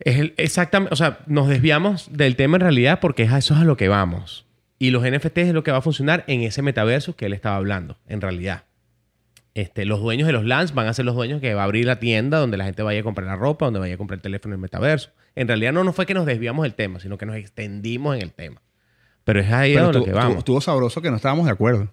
Es 0.01 0.19
el- 0.19 0.35
exactamente, 0.37 0.93
o 0.93 0.97
sea, 0.97 1.21
nos 1.27 1.49
desviamos 1.49 2.11
del 2.13 2.37
tema 2.37 2.57
en 2.57 2.63
realidad 2.63 3.01
porque 3.01 3.23
es 3.23 3.33
a 3.33 3.39
eso 3.39 3.55
es 3.55 3.61
a 3.61 3.65
lo 3.65 3.77
que 3.77 3.89
vamos. 3.89 4.47
Y 4.83 4.93
los 4.93 5.03
NFT 5.03 5.37
es 5.39 5.53
lo 5.53 5.63
que 5.63 5.71
va 5.71 5.77
a 5.77 5.83
funcionar 5.83 6.25
en 6.27 6.41
ese 6.41 6.63
metaverso 6.63 7.15
que 7.15 7.27
él 7.27 7.35
estaba 7.35 7.57
hablando, 7.57 7.99
en 8.09 8.23
realidad. 8.23 8.65
Este, 9.53 9.85
los 9.85 10.01
dueños 10.01 10.27
de 10.27 10.33
los 10.33 10.47
lands 10.47 10.73
van 10.73 10.87
a 10.87 10.95
ser 10.95 11.05
los 11.05 11.15
dueños 11.15 11.43
que 11.43 11.53
va 11.53 11.61
a 11.61 11.65
abrir 11.65 11.85
la 11.85 12.01
tienda 12.01 12.39
donde 12.39 12.57
la 12.57 12.65
gente 12.65 12.83
vaya 12.83 13.01
a 13.01 13.03
comprar 13.03 13.27
la 13.27 13.37
ropa, 13.37 13.67
donde 13.67 13.79
vaya 13.79 13.97
a 13.97 13.99
comprar 13.99 14.17
el 14.17 14.23
teléfono 14.23 14.55
en 14.55 14.59
el 14.59 14.63
metaverso. 14.63 15.11
En 15.35 15.49
realidad 15.49 15.75
no, 15.75 15.85
no 15.85 15.93
fue 15.93 16.07
que 16.07 16.15
nos 16.15 16.25
desviamos 16.25 16.63
del 16.63 16.73
tema, 16.73 16.99
sino 16.99 17.19
que 17.19 17.27
nos 17.27 17.37
extendimos 17.37 18.17
en 18.17 18.23
el 18.23 18.33
tema. 18.33 18.63
Pero 19.25 19.41
es 19.41 19.53
ahí 19.53 19.75
donde 19.75 20.03
que 20.03 20.13
vamos. 20.13 20.39
estuvo 20.39 20.63
sabroso 20.63 21.03
que 21.03 21.11
no 21.11 21.17
estábamos 21.17 21.45
de 21.45 21.53
acuerdo. 21.53 21.93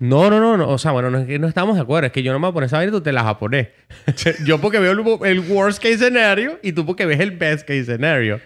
No, 0.00 0.30
no, 0.30 0.40
no, 0.40 0.56
no. 0.56 0.68
O 0.68 0.78
sea, 0.78 0.90
bueno, 0.90 1.08
no 1.08 1.18
es 1.18 1.26
que 1.28 1.38
no 1.38 1.46
estamos 1.46 1.76
de 1.76 1.82
acuerdo. 1.82 2.08
Es 2.08 2.12
que 2.12 2.24
yo 2.24 2.32
no 2.32 2.40
me 2.40 2.46
voy 2.46 2.50
a 2.50 2.54
poner 2.54 2.66
esa 2.66 2.78
vaina 2.78 2.90
y 2.90 2.92
tú 2.92 3.00
te 3.00 3.12
la 3.12 3.22
vas 3.22 3.30
a 3.30 3.38
poner. 3.38 3.74
yo 4.44 4.60
porque 4.60 4.80
veo 4.80 4.90
el, 4.90 5.28
el 5.28 5.40
worst 5.52 5.80
case 5.80 5.98
scenario 5.98 6.58
y 6.64 6.72
tú 6.72 6.84
porque 6.84 7.06
ves 7.06 7.20
el 7.20 7.30
best 7.30 7.64
case 7.64 7.84
scenario. 7.84 8.40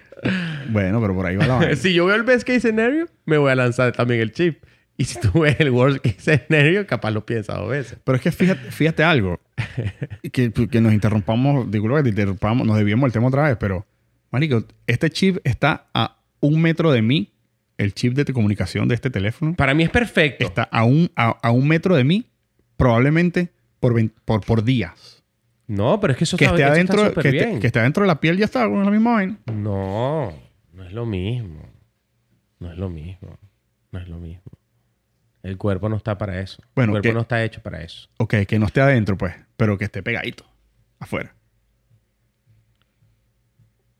Bueno, 0.69 1.01
pero 1.01 1.15
por 1.15 1.27
ahí 1.27 1.37
va 1.37 1.47
la 1.47 1.55
vaina. 1.57 1.77
si 1.77 1.93
yo 1.93 2.07
veo 2.07 2.17
el 2.17 2.23
best 2.23 2.47
case 2.47 2.61
scenario, 2.61 3.07
me 3.25 3.39
voy 3.39 3.51
a 3.51 3.55
lanzar 3.55 3.93
también 3.93 4.21
el 4.21 4.33
chip. 4.33 4.63
Y 4.97 5.05
si 5.05 5.21
tú 5.21 5.41
ves 5.41 5.57
el 5.61 5.71
worst 5.71 5.99
case 6.05 6.39
scenario, 6.39 6.87
capaz 6.87 7.11
lo 7.13 7.25
piensas 7.25 7.57
dos 7.57 7.69
veces. 7.69 7.99
Pero 8.03 8.17
es 8.17 8.23
que 8.23 8.33
fíjate, 8.33 8.71
fíjate 8.71 9.03
algo. 9.05 9.41
Que, 10.33 10.53
que 10.53 10.81
nos 10.81 10.93
interrumpamos, 10.93 11.71
disculpa 11.71 11.99
que 11.99 12.03
te 12.05 12.09
interrumpamos, 12.11 12.67
nos 12.67 12.77
desviamos 12.77 13.07
el 13.07 13.13
tema 13.13 13.29
otra 13.29 13.49
vez, 13.49 13.57
pero, 13.59 13.87
Marico, 14.31 14.65
este 14.87 15.09
chip 15.11 15.39
está 15.43 15.87
a 15.95 16.19
un 16.41 16.61
metro 16.61 16.93
de 16.93 17.03
mí. 17.03 17.33
El 17.77 17.95
chip 17.95 18.15
de 18.15 18.25
comunicación 18.33 18.89
de 18.89 18.97
este 18.97 19.09
teléfono 19.09 19.55
Para 19.55 19.73
mí 19.73 19.85
es 19.85 19.91
perfecto. 19.91 20.45
está 20.45 20.65
a 20.65 20.83
un, 20.83 21.11
a, 21.15 21.29
a 21.41 21.53
un 21.53 21.69
metro 21.69 21.95
de 21.95 22.03
mí, 22.03 22.27
probablemente 22.77 23.53
por, 23.79 23.95
por, 24.25 24.45
por 24.45 24.65
días. 24.65 25.23
No, 25.69 26.01
pero 26.01 26.13
es 26.13 26.17
que 26.19 26.25
eso 26.25 26.37
Que 26.37 26.47
está, 26.47 26.57
esté, 26.57 26.65
eso 26.65 26.73
adentro, 26.73 27.07
está 27.07 27.23
que, 27.23 27.29
esté, 27.29 27.61
que 27.61 27.67
esté 27.67 27.79
adentro 27.79 28.03
de 28.03 28.09
la 28.09 28.21
piel 28.21 28.39
ya 28.39 28.47
está, 28.47 28.67
con 28.69 28.85
la 28.85 28.91
misma 28.91 29.13
vaina. 29.13 29.39
No, 29.53 30.33
no 30.79 30.85
es 30.87 30.93
lo 30.93 31.05
mismo. 31.07 31.61
No 32.61 32.71
es 32.73 32.79
lo 32.79 32.89
mismo. 32.89 33.37
No 33.93 33.99
es 33.99 34.09
lo 34.09 34.19
mismo. 34.19 34.43
El 35.43 35.57
cuerpo 35.57 35.89
no 35.89 35.97
está 35.97 36.17
para 36.19 36.41
eso. 36.41 36.63
Bueno, 36.75 36.91
el 36.93 36.95
cuerpo 36.95 37.09
que- 37.09 37.15
no 37.15 37.21
está 37.21 37.43
hecho 37.45 37.61
para 37.63 37.83
eso. 37.83 38.09
Ok, 38.19 38.35
que 38.47 38.59
no 38.59 38.67
esté 38.67 38.81
adentro, 38.81 39.17
pues, 39.19 39.35
pero 39.57 39.77
que 39.79 39.85
esté 39.85 40.03
pegadito, 40.03 40.45
afuera. 40.99 41.35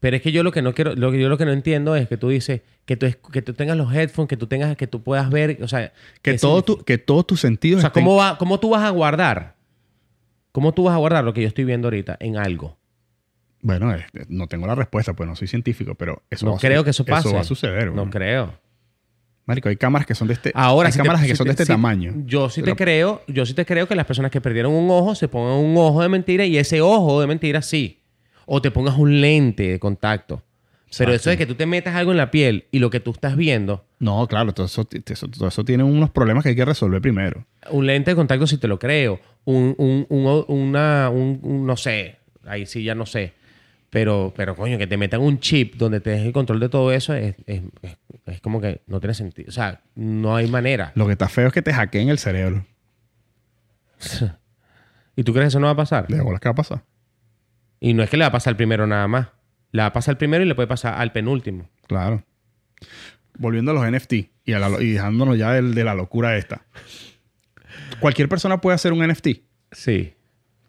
Pero 0.01 0.17
es 0.17 0.23
que 0.23 0.31
yo 0.31 0.43
lo 0.45 0.53
que 0.53 0.63
no 0.63 0.75
quiero, 0.75 0.95
lo 0.95 1.11
que 1.11 1.21
yo 1.21 1.29
lo 1.29 1.37
que 1.39 1.45
no 1.45 1.53
entiendo 1.53 1.97
es 1.97 2.09
que 2.09 2.17
tú 2.17 2.29
dices 2.29 2.63
que 2.85 2.97
tú, 2.97 3.07
que 3.33 3.43
tú 3.43 3.53
tengas 3.55 3.77
los 3.77 3.93
headphones, 3.93 4.29
que 4.29 4.37
tú 4.37 4.47
tengas, 4.47 4.77
que 4.77 4.87
tú 4.87 5.03
puedas 5.03 5.29
ver, 5.29 5.59
o 5.63 5.67
sea, 5.69 5.93
Que, 6.23 6.33
¿qué 6.33 6.39
todo 6.39 6.63
tu, 6.63 6.85
que 6.85 6.99
todos 6.99 7.27
tus 7.27 7.41
sentidos 7.41 7.79
o 7.79 7.81
sea, 7.81 7.89
estén- 7.89 8.05
¿cómo, 8.05 8.17
va, 8.17 8.39
¿cómo 8.39 8.61
tú 8.61 8.71
vas 8.71 8.83
a 8.85 8.91
guardar? 8.91 9.57
¿Cómo 10.53 10.73
tú 10.73 10.85
vas 10.85 10.95
a 10.95 10.99
guardar 10.99 11.25
lo 11.25 11.35
que 11.35 11.43
yo 11.43 11.49
estoy 11.49 11.65
viendo 11.65 11.89
ahorita 11.89 12.17
en 12.21 12.37
algo? 12.37 12.78
Bueno, 13.61 13.93
eh, 13.95 14.05
no 14.29 14.47
tengo 14.47 14.67
la 14.67 14.75
respuesta, 14.75 15.15
pues 15.15 15.29
no 15.29 15.35
soy 15.37 15.49
científico, 15.49 15.95
pero 15.95 16.23
eso 16.31 16.47
no 16.47 16.53
va 16.53 16.59
a 16.59 16.61
creo 16.61 16.81
su- 16.81 16.85
que 16.85 16.91
eso 16.91 17.05
pase. 17.05 17.29
Eso 17.29 17.35
va 17.35 17.41
a 17.41 17.45
suceder. 17.45 17.93
No 17.93 18.09
creo. 18.09 18.55
Marico, 19.47 19.69
hay 19.71 19.77
cámaras 19.77 20.07
que 20.07 20.15
son 20.15 20.29
de 20.29 20.35
este. 20.35 20.53
Ahora, 20.55 20.89
hay 20.89 20.93
si 20.93 20.99
te- 20.99 21.03
cámaras 21.03 21.23
que 21.23 21.29
si 21.31 21.37
son 21.37 21.45
te- 21.47 21.49
de 21.49 21.53
este 21.53 21.65
si- 21.65 21.73
tamaño. 21.73 22.13
Yo 22.27 22.51
sí 22.51 22.61
te 22.61 22.67
Pero- 22.67 22.77
creo, 22.77 23.23
yo 23.29 23.47
sí 23.47 23.55
te 23.55 23.65
creo 23.65 23.89
que 23.89 23.95
las 23.95 24.05
personas 24.07 24.31
que 24.31 24.41
perdieron 24.41 24.73
un 24.73 24.91
ojo 24.91 25.15
se 25.15 25.27
pongan 25.27 25.57
un 25.65 25.77
ojo 25.79 26.03
de 26.03 26.09
mentira 26.11 26.45
y 26.45 26.59
ese 26.59 26.81
ojo 26.83 27.21
de 27.21 27.27
mentira 27.27 27.63
sí. 27.63 28.01
O 28.47 28.61
te 28.63 28.71
pongas 28.71 28.97
un 28.99 29.21
lente 29.21 29.65
de 29.71 29.79
contacto. 29.79 30.43
Pero 30.97 31.13
eso 31.13 31.29
de 31.29 31.37
que 31.37 31.45
tú 31.45 31.55
te 31.55 31.67
metas 31.67 31.95
algo 31.95 32.13
en 32.13 32.17
la 32.17 32.31
piel 32.31 32.65
y 32.71 32.79
lo 32.79 32.89
que 32.89 32.99
tú 33.01 33.11
estás 33.11 33.37
viendo, 33.37 33.85
No, 34.01 34.27
claro, 34.27 34.55
todo 34.55 34.65
eso, 34.67 34.89
eso- 35.07 35.29
todo 35.29 35.49
eso 35.49 35.63
tiene 35.65 35.83
unos 35.83 36.09
problemas 36.11 36.43
que 36.45 36.51
hay 36.51 36.57
que 36.57 36.65
resolver 36.65 37.01
primero. 37.03 37.45
un 37.71 37.87
lente 37.87 38.13
de 38.13 38.15
contacto 38.17 38.47
sí 38.47 38.57
te 38.57 38.69
lo 38.69 38.79
creo. 38.79 39.21
Un, 39.45 39.75
un, 39.77 40.07
un- 40.09 40.45
una, 40.49 41.11
un, 41.11 41.41
un- 41.43 41.67
no 41.67 41.77
sé, 41.77 42.17
ahí 42.47 42.65
sí 42.65 42.83
ya 42.85 42.95
no 42.95 43.05
sé. 43.05 43.33
Pero, 43.91 44.35
pero 44.37 44.55
coño, 44.55 44.77
que 44.77 44.87
te 44.87 44.97
metan 44.99 45.21
un 45.23 45.41
chip 45.41 45.77
donde 45.77 46.01
te 46.01 46.11
dejes 46.11 46.27
el 46.27 46.33
control 46.33 46.61
de 46.61 46.69
todo 46.69 46.93
eso 46.93 47.15
es, 47.15 47.35
es- 47.47 47.63
es- 47.83 47.97
es 48.27 48.41
como 48.43 48.61
que 48.61 48.83
no 48.87 49.01
tiene 49.01 49.15
sentido. 49.15 49.49
O 49.49 49.53
sea, 49.53 49.81
no 49.95 50.37
hay 50.37 50.47
manera. 50.49 50.93
Lo 50.95 51.07
que 51.07 51.13
está 51.13 51.29
feo 51.29 51.47
es 51.49 51.53
que 51.55 51.63
te 51.63 51.73
hackeen 51.73 52.11
el 52.11 52.19
cerebro. 52.19 52.67
¿Y 55.17 55.25
tú 55.25 55.33
crees 55.33 55.47
que 55.47 55.49
eso 55.49 55.61
no 55.61 55.67
va 55.67 55.73
a 55.73 55.77
pasar? 55.77 56.07
De 56.09 56.21
bolas 56.21 56.41
que 56.41 56.49
va 56.49 56.53
a 56.53 56.57
pasar. 56.57 56.83
Y 57.81 57.95
no 57.95 58.03
es 58.03 58.11
que 58.11 58.17
le 58.17 58.25
va 58.25 58.29
a 58.29 58.33
pasar 58.33 58.53
al 58.53 58.57
primero 58.57 58.87
nada 58.87 59.09
más. 59.09 59.29
Le 59.73 59.83
va 59.83 59.87
a 59.87 59.93
pasar 59.93 60.13
al 60.13 60.19
primero 60.19 60.45
y 60.45 60.47
le 60.49 60.55
puede 60.55 60.69
pasar 60.69 60.95
al 61.01 61.13
penúltimo. 61.13 61.69
Claro. 61.87 62.23
Volviendo 63.39 63.71
a 63.71 63.75
los 63.75 63.85
NFT 63.91 64.13
y, 64.45 64.53
a 64.53 64.59
la 64.59 64.81
y 64.83 64.93
dejándonos 64.93 65.39
ya 65.39 65.53
del- 65.53 65.75
de, 65.75 65.85
la 65.85 65.95
locura 65.95 66.37
esta. 66.37 66.63
Cualquier 68.01 68.29
persona 68.29 68.61
puede 68.61 68.75
hacer 68.75 68.93
un 68.93 69.01
NFT. 69.07 69.29
Sí. 69.73 70.15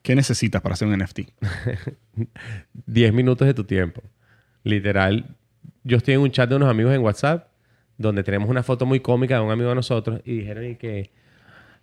¿Qué 0.10 0.16
necesitas 0.16 0.60
para 0.64 0.74
hacer 0.74 0.88
un 0.88 0.98
NFT? 0.98 1.20
10 2.88 3.14
minutos 3.14 3.46
de 3.46 3.54
tu 3.54 3.64
tiempo. 3.64 4.02
Literal. 4.64 5.36
Yo 5.84 5.98
estoy 5.98 6.16
en 6.16 6.22
un 6.22 6.32
chat 6.32 6.50
de 6.50 6.56
unos 6.56 6.68
amigos 6.68 6.96
en 6.96 7.02
WhatsApp 7.02 7.50
donde 7.96 8.24
tenemos 8.24 8.50
una 8.50 8.64
foto 8.64 8.88
muy 8.88 9.02
cómica 9.02 9.36
de 9.36 9.42
un 9.42 9.52
amigo 9.52 9.70
de 9.70 9.76
nosotros 9.76 10.22
y 10.26 10.40
dijeron 10.40 10.78
que 10.78 11.12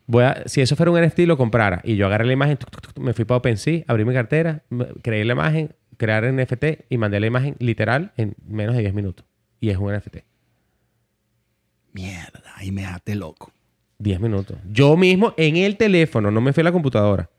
voy 0.09 0.25
a, 0.25 0.43
si 0.47 0.61
eso 0.61 0.75
fuera 0.75 0.91
un 0.91 1.01
NFT 1.01 1.21
lo 1.21 1.37
comprara. 1.37 1.81
Y 1.85 1.95
yo 1.95 2.07
agarré 2.07 2.25
la 2.25 2.33
imagen, 2.33 2.57
tuc, 2.57 2.69
tuc, 2.69 2.83
tuc, 2.95 2.99
me 2.99 3.13
fui 3.13 3.25
para 3.25 3.39
OpenSea, 3.39 3.85
abrí 3.87 4.05
mi 4.05 4.13
cartera, 4.13 4.65
creé 5.03 5.25
la 5.25 5.35
imagen, 5.35 5.77
crear 5.97 6.25
NFT 6.25 6.65
y 6.89 6.99
mandé 6.99 7.21
la 7.21 7.29
imagen 7.29 7.55
literal 7.61 8.11
en 8.17 8.35
menos 8.45 8.75
de 8.75 8.81
10 8.81 8.93
minutos. 8.93 9.25
Y 9.61 9.71
es 9.71 9.77
un 9.77 9.95
NFT. 9.95 10.17
Mierda, 11.93 12.43
ahí 12.57 12.73
me 12.73 12.81
dejaste 12.81 13.15
loco. 13.15 13.53
10 14.01 14.19
minutos. 14.19 14.59
Yo 14.69 14.97
mismo 14.97 15.33
en 15.37 15.59
el 15.59 15.77
teléfono, 15.77 16.33
no 16.33 16.41
me 16.41 16.53
fui 16.53 16.63
a 16.63 16.65
la 16.65 16.73
computadora. 16.73 17.31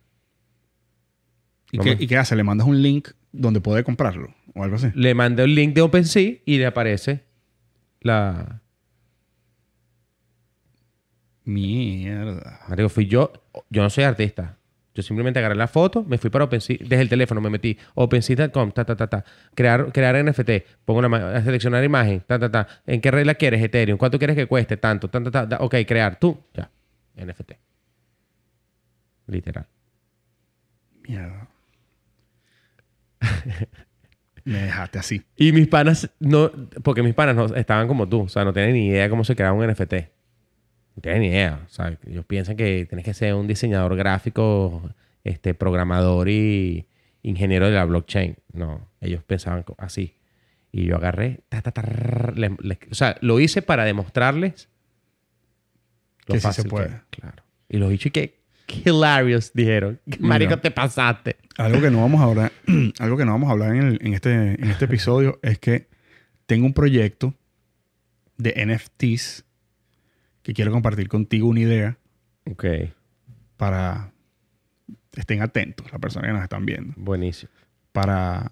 ¿Y, 1.72 1.80
qué, 1.80 1.96
me- 1.96 2.04
¿Y 2.04 2.08
qué 2.08 2.18
hace? 2.18 2.36
¿Le 2.36 2.44
mandas 2.44 2.68
un 2.68 2.82
link 2.82 3.10
donde 3.32 3.60
puede 3.62 3.84
comprarlo? 3.84 4.34
O 4.56 4.64
algo 4.64 4.76
así. 4.78 4.88
Le 4.96 5.14
mandé 5.14 5.44
el 5.44 5.54
link 5.56 5.74
de 5.76 5.82
OpenSea 5.82 6.38
y 6.46 6.58
le 6.58 6.66
aparece 6.66 7.24
la... 8.02 8.62
Mierda. 11.44 12.60
Marico, 12.68 12.90
fui 12.90 13.06
yo. 13.08 13.32
Yo 13.70 13.82
no 13.82 13.90
soy 13.90 14.04
artista. 14.04 14.58
Yo 14.94 15.04
simplemente 15.04 15.38
agarré 15.40 15.56
la 15.56 15.68
foto, 15.68 16.04
me 16.04 16.18
fui 16.18 16.32
para 16.32 16.46
OpenSea, 16.46 16.78
desde 16.80 17.02
el 17.02 17.08
teléfono 17.10 17.40
me 17.40 17.52
metí, 17.52 17.78
OpenSea.com, 17.94 18.72
ta, 18.72 18.84
ta, 18.84 18.96
ta, 18.96 19.08
ta. 19.08 19.24
Crear, 19.54 19.92
crear 19.94 20.16
NFT, 20.26 20.50
pongo 20.86 21.00
una 21.06 21.44
seleccionar 21.44 21.84
imagen, 21.84 22.22
ta, 22.26 22.40
ta, 22.40 22.50
ta. 22.52 22.68
¿En 22.88 23.00
qué 23.00 23.12
regla 23.12 23.36
quieres 23.36 23.62
Ethereum? 23.64 24.00
¿Cuánto 24.00 24.18
quieres 24.18 24.36
que 24.36 24.48
cueste? 24.48 24.76
Tanto, 24.78 25.08
ta, 25.08 25.22
ta, 25.24 25.30
ta, 25.30 25.48
ta. 25.50 25.58
Ok, 25.60 25.76
crear, 25.88 26.18
tú, 26.20 26.40
ya. 26.56 26.72
NFT. 27.16 27.52
Literal. 29.28 29.68
Mierda. 31.08 31.48
me 34.46 34.62
dejaste 34.64 35.00
así. 35.00 35.24
Y 35.36 35.52
mis 35.52 35.68
panas, 35.68 36.10
no, 36.20 36.52
porque 36.84 37.04
mis 37.04 37.14
panas 37.14 37.36
no 37.36 37.46
estaban 37.56 37.88
como 37.88 38.08
tú, 38.08 38.22
o 38.22 38.30
sea, 38.30 38.44
no 38.46 38.54
tienen 38.54 38.74
ni 38.74 38.88
idea 38.88 39.10
cómo 39.10 39.24
se 39.24 39.36
crea 39.36 39.54
un 39.54 39.66
NFT. 39.66 39.94
No 40.96 41.02
tienen 41.02 41.22
ni 41.22 41.28
idea. 41.28 41.62
O 41.66 41.70
sea, 41.70 41.98
ellos 42.08 42.26
piensan 42.26 42.56
que 42.56 42.86
tienes 42.88 43.06
que 43.06 43.14
ser 43.14 43.34
un 43.36 43.48
diseñador 43.48 43.96
gráfico, 43.96 44.90
este, 45.24 45.54
programador 45.54 46.30
y 46.30 46.88
ingeniero 47.22 47.68
de 47.68 47.74
la 47.74 47.86
blockchain. 47.86 48.38
No, 48.54 48.90
ellos 49.02 49.24
pensaban 49.24 49.64
así. 49.78 50.16
Y 50.72 50.86
yo 50.86 50.96
agarré, 50.96 51.42
ta, 51.50 51.62
ta, 51.62 51.72
ta, 51.72 51.84
o 52.92 52.96
sea, 52.96 53.18
lo 53.22 53.40
hice 53.40 53.62
para 53.62 53.86
demostrarles 53.86 54.70
lo 56.28 56.34
Que 56.34 56.40
sí 56.40 56.42
se 56.42 56.48
fácil 56.48 56.70
puede. 56.70 56.88
es. 56.88 56.94
Claro. 57.10 57.44
Y 57.70 57.78
los 57.78 57.90
bichos 57.90 58.08
y 58.08 58.12
que 58.12 58.37
hilarious, 58.68 59.52
dijeron. 59.54 60.00
Marico, 60.20 60.50
Mira. 60.52 60.62
te 60.62 60.72
pasaste. 60.72 61.38
Algo 61.58 61.82
que 61.82 61.90
no 61.92 62.02
vamos 62.02 62.22
a 62.22 62.26
hablar, 62.26 62.52
algo 63.00 63.18
que 63.18 63.26
no 63.26 63.32
vamos 63.32 63.50
a 63.50 63.54
hablar 63.54 63.76
en, 63.76 63.84
el- 63.84 64.00
en 64.02 64.14
este, 64.14 64.32
en 64.32 64.64
este 64.70 64.86
episodio 64.86 65.40
es 65.44 65.60
que 65.60 65.88
tengo 66.46 66.66
un 66.66 66.74
proyecto 66.74 67.34
de 68.38 68.54
NFTs 68.66 69.44
que 70.44 70.54
quiero 70.54 70.72
compartir 70.72 71.08
contigo 71.10 71.48
una 71.48 71.60
idea 71.62 71.98
Ok, 72.50 72.64
para 73.58 74.12
estén 75.14 75.42
atentos, 75.42 75.92
las 75.92 76.00
personas 76.00 76.28
que 76.30 76.34
nos 76.34 76.44
están 76.44 76.66
viendo, 76.66 76.94
buenísimo. 76.96 77.52
para, 77.92 78.52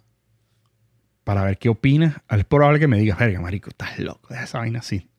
para 1.24 1.44
ver 1.44 1.58
qué 1.58 1.70
opinas. 1.70 2.16
Es 2.30 2.44
probable 2.44 2.80
que 2.80 2.88
me 2.88 2.98
digas, 3.00 3.18
verga, 3.20 3.40
marico, 3.40 3.70
estás 3.70 3.98
loco, 4.00 4.28
deja 4.30 4.44
esa 4.44 4.58
vaina 4.60 4.80
así. 4.80 5.10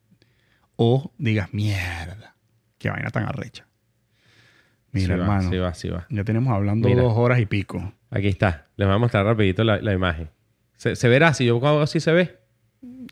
O 0.77 1.13
digas, 1.17 1.55
mierda, 1.55 2.35
qué 2.79 2.91
vaina 2.91 3.11
tan 3.11 3.25
arrecha. 3.25 3.67
Mira, 5.01 5.15
Sí 5.15 5.19
va, 5.21 5.25
hermano, 5.25 5.51
Sí 5.51 5.57
va, 5.59 5.75
sí 5.75 5.89
va. 5.89 6.07
ya 6.11 6.25
tenemos 6.25 6.53
hablando 6.53 6.89
Mira. 6.89 7.03
dos 7.03 7.13
horas 7.17 7.39
y 7.41 7.47
pico. 7.47 7.93
Aquí 8.11 8.29
está. 8.29 8.67
Les 8.77 8.87
voy 8.87 8.95
a 8.95 8.99
mostrar 8.99 9.25
rapidito 9.25 9.63
la, 9.65 9.81
la 9.81 9.93
imagen. 9.93 10.29
Se, 10.77 10.97
se 10.97 11.09
verá, 11.09 11.33
si 11.35 11.45
yo 11.47 11.57
hago 11.67 11.81
así 11.81 12.01
se 12.01 12.13
ve. 12.13 12.37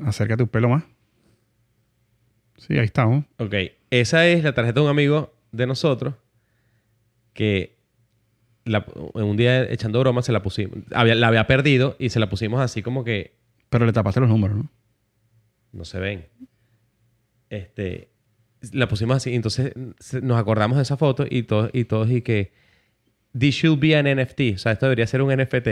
Acércate 0.04 0.42
un 0.42 0.48
pelo 0.48 0.68
más. 0.68 0.84
Sí, 2.58 2.78
ahí 2.78 2.84
estamos. 2.84 3.24
Ok, 3.38 3.54
esa 3.90 4.26
es 4.26 4.42
la 4.44 4.52
tarjeta 4.54 4.80
de 4.80 4.84
un 4.86 4.90
amigo 4.90 5.34
de 5.52 5.66
nosotros 5.66 6.14
que 7.32 7.76
la- 8.64 8.86
en 9.14 9.24
un 9.24 9.36
día 9.36 9.64
echando 9.64 10.00
broma 10.00 10.22
se 10.22 10.32
la 10.32 10.42
pusimos. 10.42 10.78
Había- 10.94 11.14
la 11.14 11.28
había 11.28 11.46
perdido 11.46 11.96
y 11.98 12.10
se 12.10 12.20
la 12.20 12.28
pusimos 12.28 12.60
así 12.60 12.82
como 12.82 13.04
que 13.04 13.34
Pero 13.68 13.86
le 13.86 13.92
tapaste 13.92 14.20
los 14.20 14.28
números, 14.28 14.56
¿no? 14.56 14.70
no 15.72 15.84
se 15.84 15.98
ven. 15.98 16.26
Este, 17.50 18.08
la 18.72 18.88
pusimos 18.88 19.16
así. 19.16 19.34
Entonces 19.34 19.72
nos 20.22 20.38
acordamos 20.38 20.76
de 20.76 20.82
esa 20.82 20.96
foto 20.96 21.26
y 21.28 21.44
todos 21.44 21.70
y, 21.72 21.84
todos 21.84 22.10
y 22.10 22.22
que 22.22 22.52
this 23.38 23.54
should 23.54 23.78
be 23.78 23.96
an 23.96 24.06
NFT. 24.06 24.54
O 24.54 24.58
sea, 24.58 24.72
esto 24.72 24.86
debería 24.86 25.06
ser 25.06 25.22
un 25.22 25.34
NFT. 25.34 25.68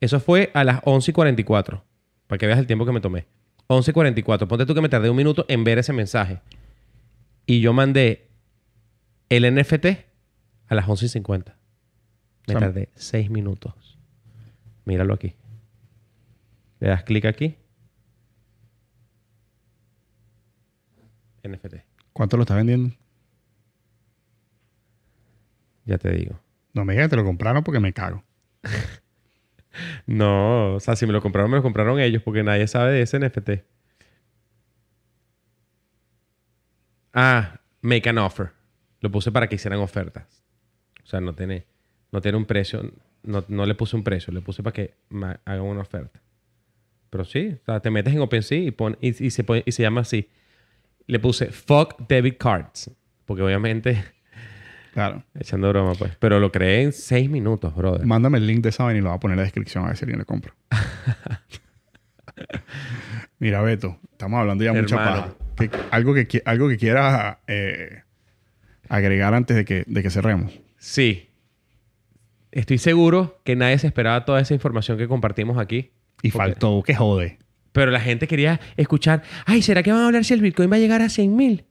Eso 0.00 0.20
fue 0.20 0.50
a 0.54 0.64
las 0.64 0.80
11 0.84 1.10
y 1.10 1.14
44. 1.14 1.84
Para 2.26 2.38
que 2.38 2.46
veas 2.46 2.58
el 2.58 2.66
tiempo 2.66 2.84
que 2.84 2.92
me 2.92 3.00
tomé. 3.00 3.26
11 3.68 3.90
y 3.90 3.94
44. 3.94 4.48
Ponte 4.48 4.66
tú 4.66 4.74
que 4.74 4.80
me 4.80 4.88
tardé 4.88 5.10
un 5.10 5.16
minuto 5.16 5.44
en 5.48 5.64
ver 5.64 5.78
ese 5.78 5.92
mensaje. 5.92 6.40
Y 7.46 7.60
yo 7.60 7.72
mandé 7.72 8.28
el 9.28 9.54
NFT 9.54 9.86
a 10.68 10.74
las 10.74 10.88
11 10.88 11.06
y 11.06 11.08
50. 11.08 11.56
Me 12.48 12.54
tardé 12.54 12.90
6 12.94 13.30
minutos. 13.30 13.98
Míralo 14.84 15.14
aquí. 15.14 15.34
Le 16.80 16.88
das 16.88 17.02
clic 17.02 17.24
aquí. 17.24 17.56
NFT. 21.42 21.85
¿Cuánto 22.16 22.38
lo 22.38 22.44
estás 22.44 22.56
vendiendo? 22.56 22.96
Ya 25.84 25.98
te 25.98 26.10
digo. 26.12 26.40
No 26.72 26.86
me 26.86 26.94
digas 26.94 27.08
que 27.08 27.10
te 27.10 27.16
lo 27.16 27.24
compraron 27.24 27.62
porque 27.62 27.78
me 27.78 27.92
cago. 27.92 28.24
No, 30.06 30.76
o 30.76 30.80
sea, 30.80 30.96
si 30.96 31.06
me 31.06 31.12
lo 31.12 31.20
compraron, 31.20 31.50
me 31.50 31.58
lo 31.58 31.62
compraron 31.62 32.00
ellos 32.00 32.22
porque 32.22 32.42
nadie 32.42 32.66
sabe 32.66 32.92
de 32.92 33.02
ese 33.02 33.18
NFT. 33.18 33.50
Ah, 37.12 37.60
make 37.82 38.08
an 38.08 38.16
offer. 38.16 38.52
Lo 39.00 39.10
puse 39.10 39.30
para 39.30 39.46
que 39.50 39.56
hicieran 39.56 39.80
ofertas. 39.80 40.42
O 41.04 41.06
sea, 41.06 41.20
no 41.20 41.34
tiene, 41.34 41.66
no 42.10 42.22
tiene 42.22 42.38
un 42.38 42.46
precio. 42.46 42.90
No, 43.22 43.44
no 43.48 43.66
le 43.66 43.74
puse 43.74 43.96
un 43.96 44.02
precio, 44.02 44.32
le 44.32 44.40
puse 44.40 44.62
para 44.62 44.72
que 44.72 44.94
hagan 45.44 45.60
una 45.60 45.82
oferta. 45.82 46.22
Pero 47.10 47.26
sí, 47.26 47.58
o 47.60 47.64
sea, 47.66 47.80
te 47.80 47.90
metes 47.90 48.14
en 48.14 48.22
OpenSea 48.22 48.60
y, 48.60 48.70
pon, 48.70 48.96
y, 49.02 49.08
y 49.08 49.30
se, 49.30 49.44
y 49.66 49.72
se 49.72 49.82
llama 49.82 50.00
así. 50.00 50.30
Le 51.06 51.18
puse 51.20 51.46
fuck 51.52 51.96
debit 52.08 52.38
cards. 52.38 52.90
Porque 53.24 53.42
obviamente, 53.42 54.04
Claro. 54.92 55.22
echando 55.38 55.68
broma, 55.68 55.94
pues. 55.94 56.16
Pero 56.18 56.40
lo 56.40 56.50
creé 56.52 56.82
en 56.82 56.92
seis 56.92 57.28
minutos, 57.30 57.74
brother. 57.74 58.04
Mándame 58.06 58.38
el 58.38 58.46
link 58.46 58.62
de 58.62 58.68
esa 58.70 58.84
vaina 58.84 58.98
y 58.98 59.02
lo 59.02 59.08
voy 59.10 59.16
a 59.16 59.20
poner 59.20 59.34
en 59.34 59.38
la 59.38 59.42
descripción 59.44 59.84
a 59.84 59.88
ver 59.88 59.96
si 59.96 60.04
alguien 60.04 60.18
le 60.20 60.24
compra. 60.24 60.54
Mira, 63.38 63.60
Beto, 63.62 63.98
estamos 64.12 64.40
hablando 64.40 64.64
ya 64.64 64.72
mucha 64.72 64.96
Hermano. 64.96 65.22
paja. 65.22 65.34
Que- 65.56 65.70
algo, 65.90 66.14
que, 66.14 66.42
algo 66.44 66.68
que 66.68 66.76
quieras 66.76 67.38
eh, 67.46 68.02
agregar 68.88 69.34
antes 69.34 69.56
de 69.56 69.64
que, 69.64 69.84
de 69.86 70.02
que 70.02 70.10
cerremos. 70.10 70.58
Sí. 70.78 71.30
Estoy 72.52 72.78
seguro 72.78 73.40
que 73.44 73.56
nadie 73.56 73.78
se 73.78 73.86
esperaba 73.86 74.24
toda 74.24 74.40
esa 74.40 74.54
información 74.54 74.96
que 74.98 75.08
compartimos 75.08 75.58
aquí. 75.58 75.92
Y 76.22 76.30
Porque- 76.30 76.50
faltó 76.52 76.82
que 76.82 76.94
jode. 76.94 77.38
Pero 77.76 77.90
la 77.90 78.00
gente 78.00 78.26
quería 78.26 78.58
escuchar, 78.78 79.22
ay, 79.44 79.60
¿será 79.60 79.82
que 79.82 79.92
van 79.92 80.00
a 80.00 80.06
hablar 80.06 80.24
si 80.24 80.32
el 80.32 80.40
Bitcoin 80.40 80.72
va 80.72 80.76
a 80.76 80.78
llegar 80.78 81.02
a 81.02 81.10
100 81.10 81.36
mil? 81.36 81.64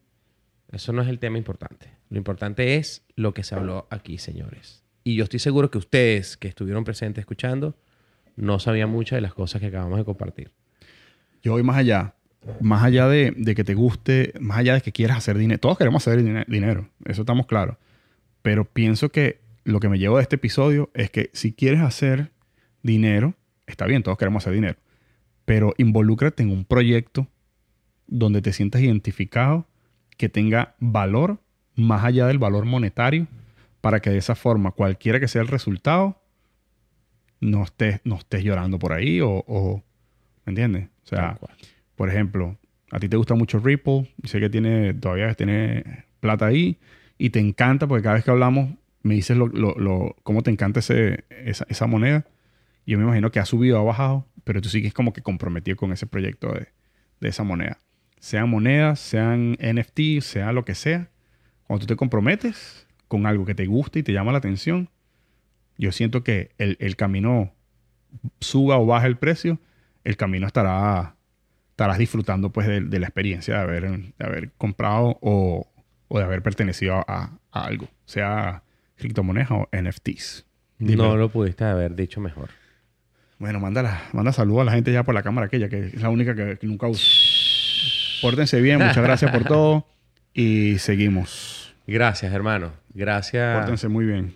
Eso 0.71 0.93
no 0.93 1.01
es 1.01 1.07
el 1.07 1.17
tema 1.17 1.39
importante. 1.39 1.89
Lo 2.11 2.17
importante 2.19 2.75
es 2.75 3.03
lo 3.15 3.33
que 3.33 3.43
se 3.43 3.55
habló 3.55 3.87
aquí, 3.89 4.19
señores. 4.19 4.83
Y 5.03 5.15
yo 5.15 5.23
estoy 5.23 5.39
seguro 5.39 5.71
que 5.71 5.79
ustedes 5.79 6.37
que 6.37 6.47
estuvieron 6.47 6.83
presentes 6.83 7.23
escuchando 7.23 7.75
no 8.35 8.59
sabían 8.59 8.89
muchas 8.91 9.17
de 9.17 9.21
las 9.21 9.33
cosas 9.33 9.61
que 9.61 9.67
acabamos 9.67 9.97
de 9.97 10.05
compartir. 10.05 10.51
Yo 11.41 11.53
voy 11.53 11.63
más 11.63 11.77
allá. 11.77 12.13
Más 12.61 12.83
allá 12.83 13.07
de, 13.07 13.33
que 13.55 13.63
te 13.63 13.73
guste, 13.73 14.33
más 14.39 14.59
allá 14.59 14.75
de 14.75 14.81
que 14.81 14.91
quieras 14.91 15.17
hacer 15.17 15.39
dinero. 15.39 15.59
Todos 15.59 15.77
queremos 15.79 16.05
hacer 16.07 16.21
dine- 16.23 16.45
dinero. 16.47 16.87
Eso 17.05 17.23
estamos 17.23 17.47
claros. 17.47 17.77
Pero 18.43 18.65
pienso 18.65 19.09
que 19.09 19.39
lo 19.63 19.79
que 19.79 19.89
me 19.89 19.97
llevo 19.97 20.17
de 20.17 20.21
este 20.21 20.35
episodio 20.35 20.91
es 20.93 21.09
que 21.09 21.31
si 21.33 21.51
quieres 21.53 21.81
hacer 21.81 22.29
dinero, 22.83 23.33
está 23.65 23.87
bien, 23.87 24.03
todos 24.03 24.19
queremos 24.19 24.43
hacer 24.43 24.53
dinero. 24.53 24.77
Pero 25.45 25.73
involúcrate 25.77 26.43
en 26.43 26.51
un 26.51 26.65
proyecto 26.65 27.27
donde 28.07 28.41
te 28.41 28.53
sientas 28.53 28.81
identificado, 28.81 29.67
que 30.17 30.29
tenga 30.29 30.75
valor 30.79 31.39
más 31.75 32.03
allá 32.03 32.27
del 32.27 32.39
valor 32.39 32.65
monetario, 32.65 33.27
para 33.81 33.99
que 33.99 34.09
de 34.09 34.17
esa 34.17 34.35
forma, 34.35 34.71
cualquiera 34.71 35.19
que 35.19 35.27
sea 35.27 35.41
el 35.41 35.47
resultado, 35.47 36.21
no 37.39 37.63
estés, 37.63 37.99
no 38.03 38.15
estés 38.15 38.43
llorando 38.43 38.79
por 38.79 38.93
ahí 38.93 39.21
o, 39.21 39.43
o- 39.47 39.83
¿me 40.45 40.51
entiendes? 40.51 40.87
O 41.03 41.07
sea, 41.07 41.37
por 41.95 42.09
ejemplo, 42.09 42.57
a 42.91 42.99
ti 42.99 43.09
te 43.09 43.17
gusta 43.17 43.35
mucho 43.35 43.59
Ripple, 43.59 44.11
sé 44.23 44.39
que 44.39 44.49
tiene, 44.49 44.93
todavía 44.93 45.33
tiene 45.35 46.05
plata 46.19 46.45
ahí, 46.47 46.77
y 47.17 47.29
te 47.29 47.39
encanta, 47.39 47.87
porque 47.87 48.03
cada 48.03 48.15
vez 48.15 48.23
que 48.23 48.31
hablamos 48.31 48.71
me 49.03 49.13
dices 49.15 49.37
lo, 49.37 49.47
lo- 49.47 49.75
lo- 49.75 50.15
cómo 50.23 50.41
te 50.41 50.49
encanta 50.51 50.79
ese, 50.79 51.25
esa, 51.29 51.65
esa 51.69 51.85
moneda. 51.87 52.25
Yo 52.85 52.97
me 52.97 53.03
imagino 53.03 53.31
que 53.31 53.39
ha 53.39 53.45
subido 53.45 53.77
o 53.77 53.81
ha 53.81 53.83
bajado, 53.83 54.27
pero 54.43 54.61
tú 54.61 54.69
sigues 54.69 54.93
como 54.93 55.13
que 55.13 55.21
comprometido 55.21 55.77
con 55.77 55.91
ese 55.91 56.05
proyecto 56.05 56.51
de, 56.53 56.67
de 57.19 57.29
esa 57.29 57.43
moneda. 57.43 57.79
Sean 58.19 58.49
monedas, 58.49 58.99
sean 58.99 59.57
NFT, 59.59 60.21
sea 60.21 60.51
lo 60.51 60.65
que 60.65 60.75
sea. 60.75 61.09
Cuando 61.67 61.85
tú 61.85 61.93
te 61.93 61.95
comprometes 61.95 62.87
con 63.07 63.25
algo 63.25 63.45
que 63.45 63.55
te 63.55 63.65
gusta 63.65 63.99
y 63.99 64.03
te 64.03 64.13
llama 64.13 64.31
la 64.31 64.37
atención, 64.39 64.89
yo 65.77 65.91
siento 65.91 66.23
que 66.23 66.51
el, 66.57 66.77
el 66.79 66.95
camino 66.95 67.53
suba 68.39 68.77
o 68.77 68.85
baje 68.85 69.07
el 69.07 69.17
precio, 69.17 69.59
el 70.03 70.17
camino 70.17 70.47
estará 70.47 71.15
estarás 71.75 71.97
disfrutando 71.97 72.51
pues 72.51 72.67
de, 72.67 72.79
de 72.79 72.99
la 72.99 73.07
experiencia 73.07 73.55
de 73.55 73.61
haber, 73.61 73.91
de 74.17 74.25
haber 74.25 74.51
comprado 74.53 75.17
o, 75.21 75.67
o 76.07 76.17
de 76.17 76.23
haber 76.23 76.41
pertenecido 76.41 77.03
a, 77.05 77.37
a 77.51 77.65
algo, 77.65 77.89
sea 78.05 78.63
criptomonedas 78.95 79.51
o 79.51 79.67
NFTs. 79.73 80.45
Dime. 80.79 81.03
No 81.03 81.17
lo 81.17 81.27
pudiste 81.27 81.65
haber 81.65 81.95
dicho 81.95 82.21
mejor. 82.21 82.49
Bueno, 83.39 83.59
manda, 83.59 83.81
la- 83.83 84.01
manda 84.13 84.31
saludos 84.31 84.61
a 84.61 84.65
la 84.65 84.71
gente 84.71 84.91
ya 84.93 85.03
por 85.03 85.13
la 85.13 85.23
cámara 85.23 85.47
aquella, 85.47 85.67
que 85.69 85.87
es 85.87 86.01
la 86.01 86.09
única 86.09 86.35
que, 86.35 86.57
que 86.57 86.67
nunca 86.67 86.87
uso. 86.87 87.05
Pórtense 88.21 88.61
bien, 88.61 88.79
muchas 88.85 89.03
gracias 89.03 89.31
por 89.31 89.43
todo 89.43 89.87
y 90.33 90.77
seguimos. 90.79 91.75
Gracias, 91.87 92.33
hermano. 92.33 92.71
Gracias. 92.93 93.57
Pórtense 93.57 93.87
muy 93.89 94.05
bien. 94.05 94.35